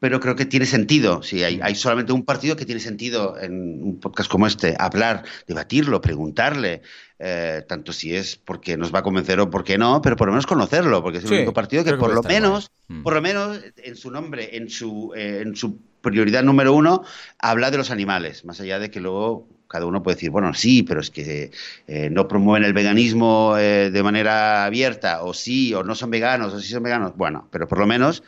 pero 0.00 0.20
creo 0.20 0.36
que 0.36 0.46
tiene 0.46 0.66
sentido. 0.66 1.22
Si 1.22 1.42
hay, 1.42 1.60
hay, 1.62 1.74
solamente 1.74 2.12
un 2.12 2.24
partido 2.24 2.56
que 2.56 2.64
tiene 2.64 2.80
sentido 2.80 3.38
en 3.38 3.82
un 3.82 4.00
podcast 4.00 4.30
como 4.30 4.46
este, 4.46 4.76
hablar, 4.78 5.24
debatirlo, 5.46 6.00
preguntarle, 6.00 6.82
eh, 7.18 7.64
tanto 7.68 7.92
si 7.92 8.14
es 8.14 8.36
porque 8.36 8.76
nos 8.76 8.94
va 8.94 9.00
a 9.00 9.02
convencer 9.02 9.40
o 9.40 9.50
porque 9.50 9.76
no, 9.76 10.00
pero 10.00 10.16
por 10.16 10.28
lo 10.28 10.32
menos 10.32 10.46
conocerlo, 10.46 11.02
porque 11.02 11.18
es 11.18 11.24
el 11.24 11.32
único 11.32 11.52
partido 11.52 11.82
que 11.82 11.94
por 11.94 12.14
lo 12.14 12.22
menos, 12.22 12.70
mm. 12.86 13.02
por 13.02 13.14
lo 13.14 13.22
menos 13.22 13.60
en 13.76 13.96
su 13.96 14.10
nombre, 14.10 14.56
en 14.56 14.70
su, 14.70 15.12
eh, 15.16 15.42
en 15.42 15.56
su 15.56 15.78
prioridad 16.00 16.44
número 16.44 16.72
uno, 16.74 17.02
habla 17.40 17.72
de 17.72 17.78
los 17.78 17.90
animales, 17.90 18.44
más 18.44 18.60
allá 18.60 18.78
de 18.78 18.90
que 18.90 19.00
luego 19.00 19.48
cada 19.66 19.84
uno 19.84 20.02
puede 20.02 20.14
decir, 20.14 20.30
bueno, 20.30 20.54
sí, 20.54 20.84
pero 20.84 21.00
es 21.00 21.10
que 21.10 21.50
eh, 21.88 22.08
no 22.08 22.28
promueven 22.28 22.64
el 22.64 22.72
veganismo 22.72 23.54
de 23.56 24.02
manera 24.02 24.64
abierta, 24.64 25.22
o 25.24 25.34
sí, 25.34 25.74
o 25.74 25.82
no 25.82 25.94
son 25.94 26.10
veganos, 26.10 26.54
o 26.54 26.60
sí 26.60 26.68
son 26.68 26.84
veganos. 26.84 27.14
Bueno, 27.16 27.48
pero 27.50 27.68
por 27.68 27.78
lo 27.78 27.86
menos 27.86 28.22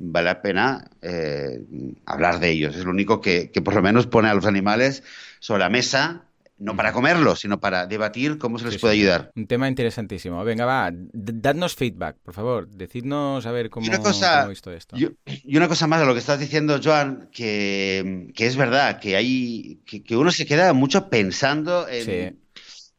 vale 0.00 0.24
la 0.24 0.42
pena 0.42 0.90
eh, 1.02 1.62
hablar 2.06 2.40
de 2.40 2.50
ellos. 2.50 2.74
Es 2.74 2.84
lo 2.84 2.90
único 2.90 3.20
que, 3.20 3.52
por 3.64 3.74
lo 3.74 3.82
menos 3.82 4.06
pone 4.06 4.28
a 4.28 4.34
los 4.34 4.46
animales 4.46 5.04
sobre 5.38 5.60
la 5.60 5.70
mesa 5.70 6.24
no 6.58 6.76
para 6.76 6.92
comerlos, 6.92 7.40
sino 7.40 7.58
para 7.58 7.86
debatir 7.86 8.36
cómo 8.36 8.58
se 8.58 8.66
les 8.66 8.76
puede 8.76 8.92
ayudar. 8.92 9.32
Un 9.34 9.46
tema 9.46 9.66
interesantísimo. 9.66 10.44
Venga, 10.44 10.66
va, 10.66 10.90
dadnos 10.92 11.74
feedback, 11.74 12.18
por 12.22 12.34
favor. 12.34 12.68
Decidnos 12.68 13.46
a 13.46 13.50
ver 13.50 13.70
cómo, 13.70 13.86
una 13.86 13.98
cosa, 13.98 14.46
visto 14.46 14.70
esto. 14.70 14.94
y 14.98 15.56
una 15.56 15.68
cosa 15.68 15.86
más 15.86 16.00
de 16.00 16.06
lo 16.06 16.12
que 16.12 16.18
estás 16.18 16.38
diciendo, 16.38 16.78
Joan, 16.84 17.30
que, 17.32 18.30
es 18.36 18.56
verdad, 18.56 19.00
que 19.00 19.16
hay 19.16 19.80
que, 19.86 20.14
uno 20.14 20.30
se 20.30 20.44
queda 20.44 20.74
mucho 20.74 21.08
pensando 21.08 21.88
en, 21.88 22.38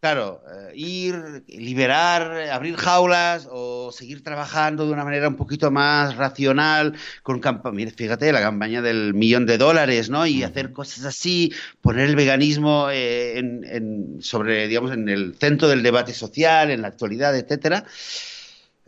Claro, 0.02 0.42
eh, 0.52 0.72
ir, 0.74 1.44
liberar, 1.48 2.50
abrir 2.50 2.76
jaulas 2.76 3.48
o 3.52 3.92
seguir 3.92 4.24
trabajando 4.24 4.88
de 4.88 4.94
una 4.94 5.04
manera 5.04 5.28
un 5.28 5.36
poquito 5.36 5.70
más 5.70 6.16
racional, 6.16 6.96
con 7.22 7.40
mira, 7.72 7.92
fíjate, 7.92 8.32
la 8.32 8.42
campaña 8.42 8.82
del 8.82 9.14
millón 9.14 9.46
de 9.46 9.60
dólares, 9.60 10.10
¿no? 10.10 10.26
Y 10.26 10.42
hacer 10.42 10.72
cosas 10.72 11.06
así, 11.06 11.54
poner 11.82 12.10
el 12.10 12.16
veganismo 12.16 12.88
eh, 12.90 13.38
en, 13.38 14.18
sobre, 14.24 14.68
digamos, 14.68 14.92
en 14.92 15.08
el 15.08 15.36
centro 15.36 15.68
del 15.68 15.84
debate 15.84 16.16
social, 16.16 16.72
en 16.72 16.82
la 16.82 16.88
actualidad, 16.88 17.38
etcétera. 17.38 17.86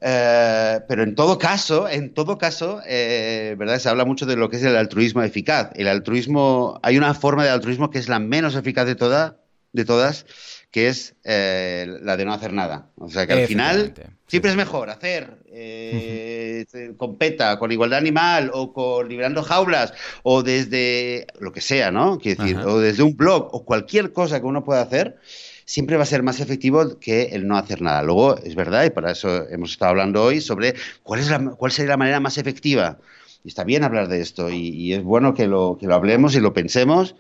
Eh, 0.02 0.80
pero 0.88 1.04
en 1.04 1.14
todo 1.14 1.38
caso, 1.38 1.88
en 1.88 2.16
todo 2.16 2.40
caso, 2.40 2.78
¿verdad? 2.88 3.78
Se 3.78 3.88
habla 3.88 4.06
mucho 4.06 4.26
de 4.26 4.36
lo 4.36 4.50
que 4.50 4.58
es 4.58 4.64
el 4.64 4.76
altruismo 4.76 5.22
eficaz. 5.22 5.70
El 5.76 5.90
altruismo, 5.90 6.80
hay 6.82 6.98
una 6.98 7.14
forma 7.14 7.44
de 7.44 7.52
altruismo 7.52 7.92
que 7.92 8.00
es 8.00 8.10
la 8.10 8.18
menos 8.18 8.56
eficaz 8.56 8.88
de, 8.88 8.96
toda, 8.96 9.38
de 9.74 9.86
todas, 9.86 10.26
que 10.74 10.88
es 10.88 11.14
eh, 11.24 12.00
la 12.02 12.18
de 12.18 12.26
no 12.26 12.34
hacer 12.34 12.52
nada. 12.52 12.88
O 12.98 13.08
sea 13.08 13.28
que 13.28 13.34
al 13.34 13.48
final 13.48 13.94
siempre 14.26 14.50
es 14.50 14.58
mejor 14.58 14.90
hacer 14.90 15.38
eh, 15.46 16.66
con 16.98 17.20
PETA, 17.20 17.60
con 17.60 17.72
igualdad 17.72 18.00
animal 18.00 18.50
o 18.52 18.74
con 18.74 19.08
liberando 19.08 19.44
jaulas 19.44 19.94
o 20.24 20.42
desde 20.42 21.28
lo 21.40 21.52
que 21.52 21.62
sea, 21.62 21.92
¿no? 21.92 22.18
Quiero 22.18 22.44
decir, 22.44 22.58
o 22.58 22.80
desde 22.80 23.04
un 23.04 23.16
blog 23.16 23.50
o 23.54 23.64
cualquier 23.64 24.14
cosa 24.14 24.40
que 24.40 24.48
uno 24.48 24.64
pueda 24.64 24.82
hacer, 24.82 25.20
siempre 25.64 25.96
va 25.96 26.04
a 26.04 26.08
ser 26.08 26.24
más 26.24 26.40
efectivo 26.40 26.98
que 27.00 27.26
el 27.34 27.48
no 27.48 27.56
hacer 27.56 27.84
nada. 27.84 28.02
Luego, 28.02 28.40
es 28.40 28.56
verdad, 28.56 28.84
y 28.84 28.90
para 28.90 29.12
eso 29.12 29.48
hemos 29.50 29.74
estado 29.74 29.92
hablando 29.92 30.24
hoy, 30.24 30.42
sobre 30.42 30.74
cuál, 31.04 31.20
es 31.20 31.30
la, 31.30 31.52
cuál 31.52 31.72
sería 31.72 31.92
la 31.92 31.98
manera 31.98 32.20
más 32.20 32.40
efectiva. 32.40 32.98
Y 33.44 33.50
está 33.50 33.64
bien 33.64 33.84
hablar 33.84 34.08
de 34.08 34.22
esto 34.22 34.50
y, 34.50 34.70
y 34.70 34.94
es 34.94 35.04
bueno 35.04 35.36
que 35.36 35.46
lo, 35.46 35.78
que 35.80 35.86
lo 35.86 35.94
hablemos 35.94 36.34
y 36.34 36.40
lo 36.40 36.52
pensemos 36.52 37.14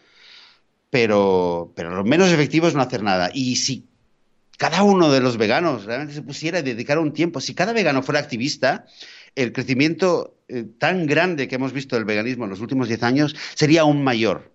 pero, 0.93 1.73
pero 1.75 1.95
lo 1.95 2.03
menos 2.03 2.31
efectivo 2.31 2.67
es 2.67 2.75
no 2.75 2.81
hacer 2.83 3.01
nada. 3.01 3.31
Y 3.33 3.55
si 3.55 3.87
cada 4.59 4.83
uno 4.83 5.11
de 5.11 5.21
los 5.21 5.37
veganos 5.37 5.85
realmente 5.85 6.13
se 6.13 6.21
pusiera 6.21 6.59
a 6.59 6.61
dedicar 6.61 6.99
un 6.99 7.13
tiempo, 7.13 7.41
si 7.41 7.55
cada 7.55 7.73
vegano 7.73 8.03
fuera 8.03 8.19
activista, 8.19 8.85
el 9.33 9.53
crecimiento 9.53 10.37
eh, 10.47 10.65
tan 10.77 11.07
grande 11.07 11.47
que 11.47 11.55
hemos 11.55 11.73
visto 11.73 11.95
del 11.95 12.05
veganismo 12.05 12.43
en 12.43 12.51
los 12.51 12.59
últimos 12.59 12.89
10 12.89 13.01
años 13.01 13.35
sería 13.55 13.81
aún 13.81 14.03
mayor. 14.03 14.53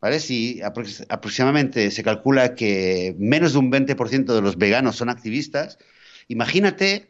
¿Vale? 0.00 0.18
Si 0.18 0.60
aproximadamente 0.62 1.92
se 1.92 2.02
calcula 2.02 2.56
que 2.56 3.14
menos 3.16 3.52
de 3.52 3.60
un 3.60 3.70
20% 3.70 4.34
de 4.34 4.42
los 4.42 4.58
veganos 4.58 4.96
son 4.96 5.10
activistas, 5.10 5.78
imagínate 6.26 7.08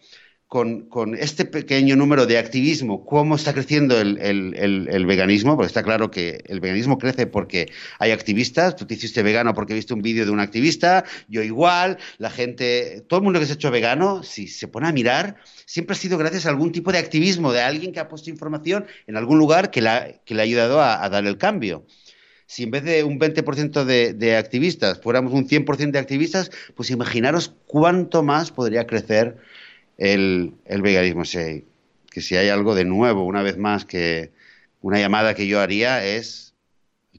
con, 0.48 1.16
este 1.18 1.44
pequeño 1.44 1.96
número 1.96 2.24
de 2.24 2.38
activismo, 2.38 3.04
cómo 3.04 3.34
está 3.34 3.52
creciendo 3.52 4.00
el, 4.00 5.04
veganismo, 5.06 5.56
porque 5.56 5.66
está 5.66 5.82
claro 5.82 6.10
que 6.10 6.44
el 6.46 6.60
veganismo 6.60 6.98
crece 6.98 7.26
porque 7.26 7.72
hay 7.98 8.12
activistas, 8.12 8.76
tú 8.76 8.86
te 8.86 8.94
hiciste 8.94 9.24
vegano 9.24 9.54
porque 9.54 9.74
viste 9.74 9.92
un 9.92 10.02
vídeo 10.02 10.24
de 10.24 10.30
un 10.30 10.38
activista, 10.38 11.04
yo 11.28 11.42
igual, 11.42 11.98
la 12.18 12.30
gente, 12.30 13.04
todo 13.08 13.18
el 13.18 13.24
mundo 13.24 13.40
que 13.40 13.46
se 13.46 13.52
ha 13.52 13.54
hecho 13.56 13.72
vegano, 13.72 14.22
si 14.22 14.46
se 14.46 14.68
pone 14.68 14.86
a 14.86 14.92
mirar, 14.92 15.36
siempre 15.66 15.94
ha 15.94 15.98
sido 15.98 16.16
gracias 16.16 16.46
a 16.46 16.50
algún 16.50 16.70
tipo 16.70 16.92
de 16.92 16.98
activismo, 16.98 17.52
de 17.52 17.62
alguien 17.62 17.92
que 17.92 17.98
ha 17.98 18.08
puesto 18.08 18.30
información 18.30 18.86
en 19.08 19.16
algún 19.16 19.38
lugar 19.38 19.72
que, 19.72 19.80
le 19.80 19.88
ha 19.90 20.42
ayudado 20.42 20.80
a, 20.80 21.08
dar 21.08 21.26
el 21.26 21.38
cambio. 21.38 21.84
Si 22.48 22.62
en 22.62 22.70
vez 22.70 22.84
de 22.84 23.02
un 23.02 23.18
20% 23.18 23.84
de, 23.84 24.14
de, 24.14 24.36
activistas 24.36 25.00
fuéramos 25.00 25.32
un 25.32 25.48
100% 25.48 25.90
de 25.90 25.98
activistas, 25.98 26.52
pues 26.76 26.90
imaginaros 26.90 27.52
cuánto 27.66 28.22
más 28.22 28.52
podría 28.52 28.86
crecer 28.86 29.38
el, 29.96 30.54
el 30.64 30.82
veganismo. 30.82 31.22
que 31.22 32.20
si 32.20 32.36
hay 32.36 32.48
algo 32.48 32.74
de 32.74 32.84
nuevo, 32.84 33.24
una 33.24 33.42
vez 33.42 33.56
más, 33.56 33.84
que 33.84 34.32
una 34.80 34.98
llamada 34.98 35.34
que 35.34 35.46
yo 35.46 35.60
haría 35.60 36.04
es 36.04 36.54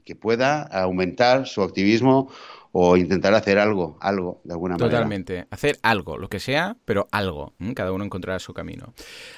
que 0.04 0.16
pueda 0.16 0.62
aumentar 0.62 1.46
su 1.46 1.62
activismo 1.62 2.32
o 2.72 2.96
intentar 2.96 3.34
hacer 3.34 3.58
algo, 3.58 3.98
algo, 4.00 4.40
de 4.44 4.52
alguna 4.52 4.74
manera. 4.74 4.90
Totalmente. 4.90 5.46
Hacer 5.50 5.78
algo, 5.82 6.18
lo 6.18 6.28
que 6.28 6.38
sea, 6.38 6.76
pero 6.84 7.08
algo. 7.12 7.54
Cada 7.74 7.92
uno 7.92 8.04
encontrará 8.04 8.38
su 8.38 8.52
camino. 8.52 8.92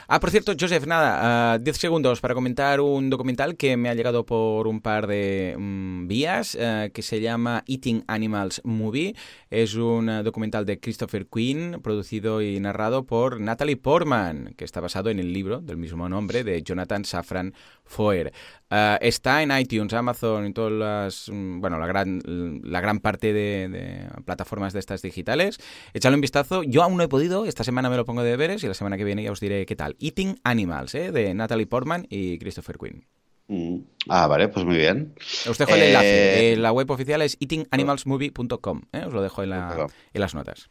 Ah, 0.09 0.21
por 0.21 0.31
cierto, 0.31 0.53
Joseph, 0.59 0.87
nada, 0.87 1.59
10 1.59 1.77
ah, 1.77 1.79
segundos 1.79 2.21
para 2.21 2.35
comentar 2.35 2.81
un 2.81 3.11
documental 3.11 3.57
que 3.57 3.77
me 3.77 3.89
ha 3.89 3.95
llegado 3.95 4.27
por 4.27 4.67
un 4.67 4.81
par 4.81 5.07
de 5.07 5.55
mm, 5.59 6.07
vías, 6.09 6.57
eh, 6.59 6.91
que 6.93 7.03
se 7.03 7.21
llama 7.21 7.63
Eating 7.67 8.05
Animals 8.07 8.61
Movie. 8.65 9.15
Es 9.51 9.75
un 9.75 10.09
eh, 10.09 10.23
documental 10.23 10.67
de 10.67 10.81
Christopher 10.81 11.27
Quinn, 11.27 11.81
producido 11.83 12.43
y 12.43 12.59
narrado 12.61 13.05
por 13.05 13.41
Natalie 13.41 13.77
Portman, 13.77 14.55
que 14.57 14.65
está 14.65 14.81
basado 14.81 15.11
en 15.11 15.19
el 15.19 15.33
libro 15.33 15.61
del 15.61 15.77
mismo 15.77 16.09
nombre 16.09 16.45
de 16.45 16.63
Jonathan 16.63 17.05
Safran 17.05 17.55
Foer. 17.85 18.33
Ah, 18.71 18.99
está 19.01 19.43
en 19.43 19.51
iTunes, 19.51 19.93
Amazon 19.93 20.47
y 20.47 20.53
todas 20.53 20.73
las, 20.73 21.29
mm, 21.29 21.61
bueno, 21.61 21.79
la 21.79 21.87
gran, 21.87 22.21
la 22.63 22.81
gran 22.81 23.01
parte 23.01 23.20
de, 23.21 24.09
plataformas 24.25 24.73
de 24.73 24.81
estas 24.81 25.03
digitales. 25.03 25.59
Échale 25.95 26.15
un 26.15 26.21
vistazo. 26.21 26.63
Yo 26.63 26.83
aún 26.83 26.97
no 26.97 27.03
he 27.03 27.09
podido, 27.09 27.47
esta 27.47 27.65
semana 27.65 27.91
me 27.91 27.97
lo 27.97 28.05
pongo 28.05 28.23
de 28.23 28.31
deberes 28.31 28.63
y 28.65 28.67
la 28.67 28.75
semana 28.75 28.97
que 28.97 29.05
viene 29.05 29.23
ya 29.23 29.33
os 29.33 29.41
diré 29.41 29.67
qué 29.67 29.77
tal. 29.77 29.97
Eating 30.01 30.41
Animals, 30.45 30.95
¿eh? 30.95 31.13
de 31.13 31.35
Natalie 31.35 31.67
Portman 31.67 32.07
y 32.09 32.39
Christopher 32.39 32.79
Quinn. 32.79 33.07
Mm. 33.49 33.83
Ah, 34.09 34.27
vale, 34.27 34.49
pues 34.49 34.65
muy 34.65 34.77
bien. 34.77 35.15
Os 35.49 35.59
dejo 35.59 35.75
el 35.75 35.83
enlace. 35.83 36.53
Eh, 36.53 36.57
la 36.57 36.73
web 36.73 36.91
oficial 36.91 37.23
es 37.23 37.37
eatinganimalsmovie.com. 37.41 38.83
¿eh? 38.93 39.05
Os 39.07 39.13
lo 39.13 39.23
dejo 39.23 39.43
en, 39.43 39.53
en 39.53 40.21
las 40.21 40.35
notas. 40.35 40.71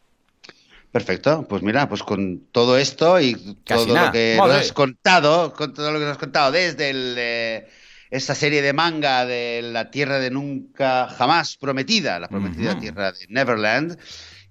Perfecto, 0.92 1.46
pues 1.48 1.62
mira, 1.62 1.88
pues 1.88 2.02
con 2.02 2.48
todo 2.52 2.76
esto 2.76 3.22
y 3.22 3.36
todo 3.64 3.86
lo 3.86 4.12
que 4.12 4.36
nos 4.40 4.50
has 4.50 4.74
contado, 4.74 5.54
con 5.54 5.72
todo 5.72 5.92
lo 5.92 6.00
que 6.00 6.06
nos 6.06 6.14
has 6.14 6.18
contado 6.18 6.52
desde 6.52 6.90
el, 6.90 7.66
esa 8.12 8.36
serie 8.36 8.62
de 8.62 8.74
manga 8.74 9.26
de 9.26 9.62
la 9.62 9.92
tierra 9.92 10.20
de 10.20 10.32
nunca 10.32 11.08
jamás 11.08 11.58
prometida, 11.58 12.20
la 12.20 12.28
prometida 12.28 12.80
tierra 12.80 13.12
de 13.12 13.28
Neverland, 13.30 13.98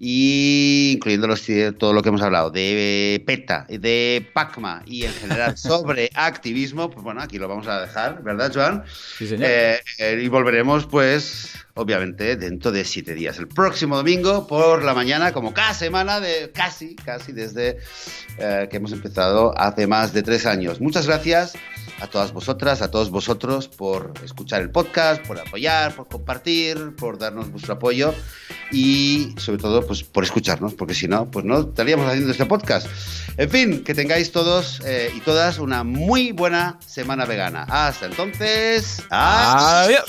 y 0.00 0.92
incluyendo 0.94 1.26
los, 1.26 1.44
todo 1.76 1.92
lo 1.92 2.02
que 2.02 2.08
hemos 2.10 2.22
hablado 2.22 2.50
de 2.50 3.22
PETA, 3.26 3.66
de 3.68 4.30
PACMA 4.32 4.82
y 4.86 5.04
en 5.04 5.12
general 5.12 5.56
sobre 5.58 6.10
activismo, 6.14 6.88
pues 6.88 7.02
bueno, 7.02 7.20
aquí 7.20 7.38
lo 7.38 7.48
vamos 7.48 7.66
a 7.66 7.80
dejar, 7.80 8.22
¿verdad, 8.22 8.52
Joan? 8.54 8.84
Sí, 9.18 9.26
señor. 9.26 9.48
Eh, 9.50 9.80
eh, 9.98 10.20
y 10.22 10.28
volveremos, 10.28 10.86
pues, 10.86 11.52
obviamente, 11.74 12.36
dentro 12.36 12.70
de 12.70 12.84
siete 12.84 13.14
días. 13.14 13.38
El 13.38 13.48
próximo 13.48 13.96
domingo 13.96 14.46
por 14.46 14.84
la 14.84 14.94
mañana, 14.94 15.32
como 15.32 15.52
cada 15.52 15.74
semana, 15.74 16.20
de 16.20 16.52
casi, 16.52 16.94
casi 16.94 17.32
desde 17.32 17.78
eh, 18.38 18.68
que 18.70 18.76
hemos 18.76 18.92
empezado 18.92 19.52
hace 19.58 19.88
más 19.88 20.12
de 20.12 20.22
tres 20.22 20.46
años. 20.46 20.80
Muchas 20.80 21.08
gracias 21.08 21.54
a 22.00 22.06
todas 22.06 22.32
vosotras, 22.32 22.82
a 22.82 22.90
todos 22.90 23.10
vosotros 23.10 23.68
por 23.68 24.12
escuchar 24.24 24.62
el 24.62 24.70
podcast, 24.70 25.26
por 25.26 25.38
apoyar, 25.38 25.94
por 25.94 26.08
compartir, 26.08 26.94
por 26.96 27.18
darnos 27.18 27.50
vuestro 27.50 27.74
apoyo 27.74 28.14
y 28.70 29.34
sobre 29.38 29.58
todo 29.58 29.86
pues 29.86 30.02
por 30.02 30.24
escucharnos, 30.24 30.74
porque 30.74 30.94
si 30.94 31.08
no, 31.08 31.30
pues 31.30 31.44
no 31.44 31.60
estaríamos 31.60 32.06
haciendo 32.06 32.30
este 32.30 32.46
podcast. 32.46 32.86
En 33.36 33.50
fin, 33.50 33.84
que 33.84 33.94
tengáis 33.94 34.32
todos 34.32 34.80
eh, 34.84 35.12
y 35.14 35.20
todas 35.20 35.58
una 35.58 35.84
muy 35.84 36.32
buena 36.32 36.78
semana 36.84 37.24
vegana. 37.24 37.64
Hasta 37.68 38.06
entonces, 38.06 39.02
adiós. 39.10 40.04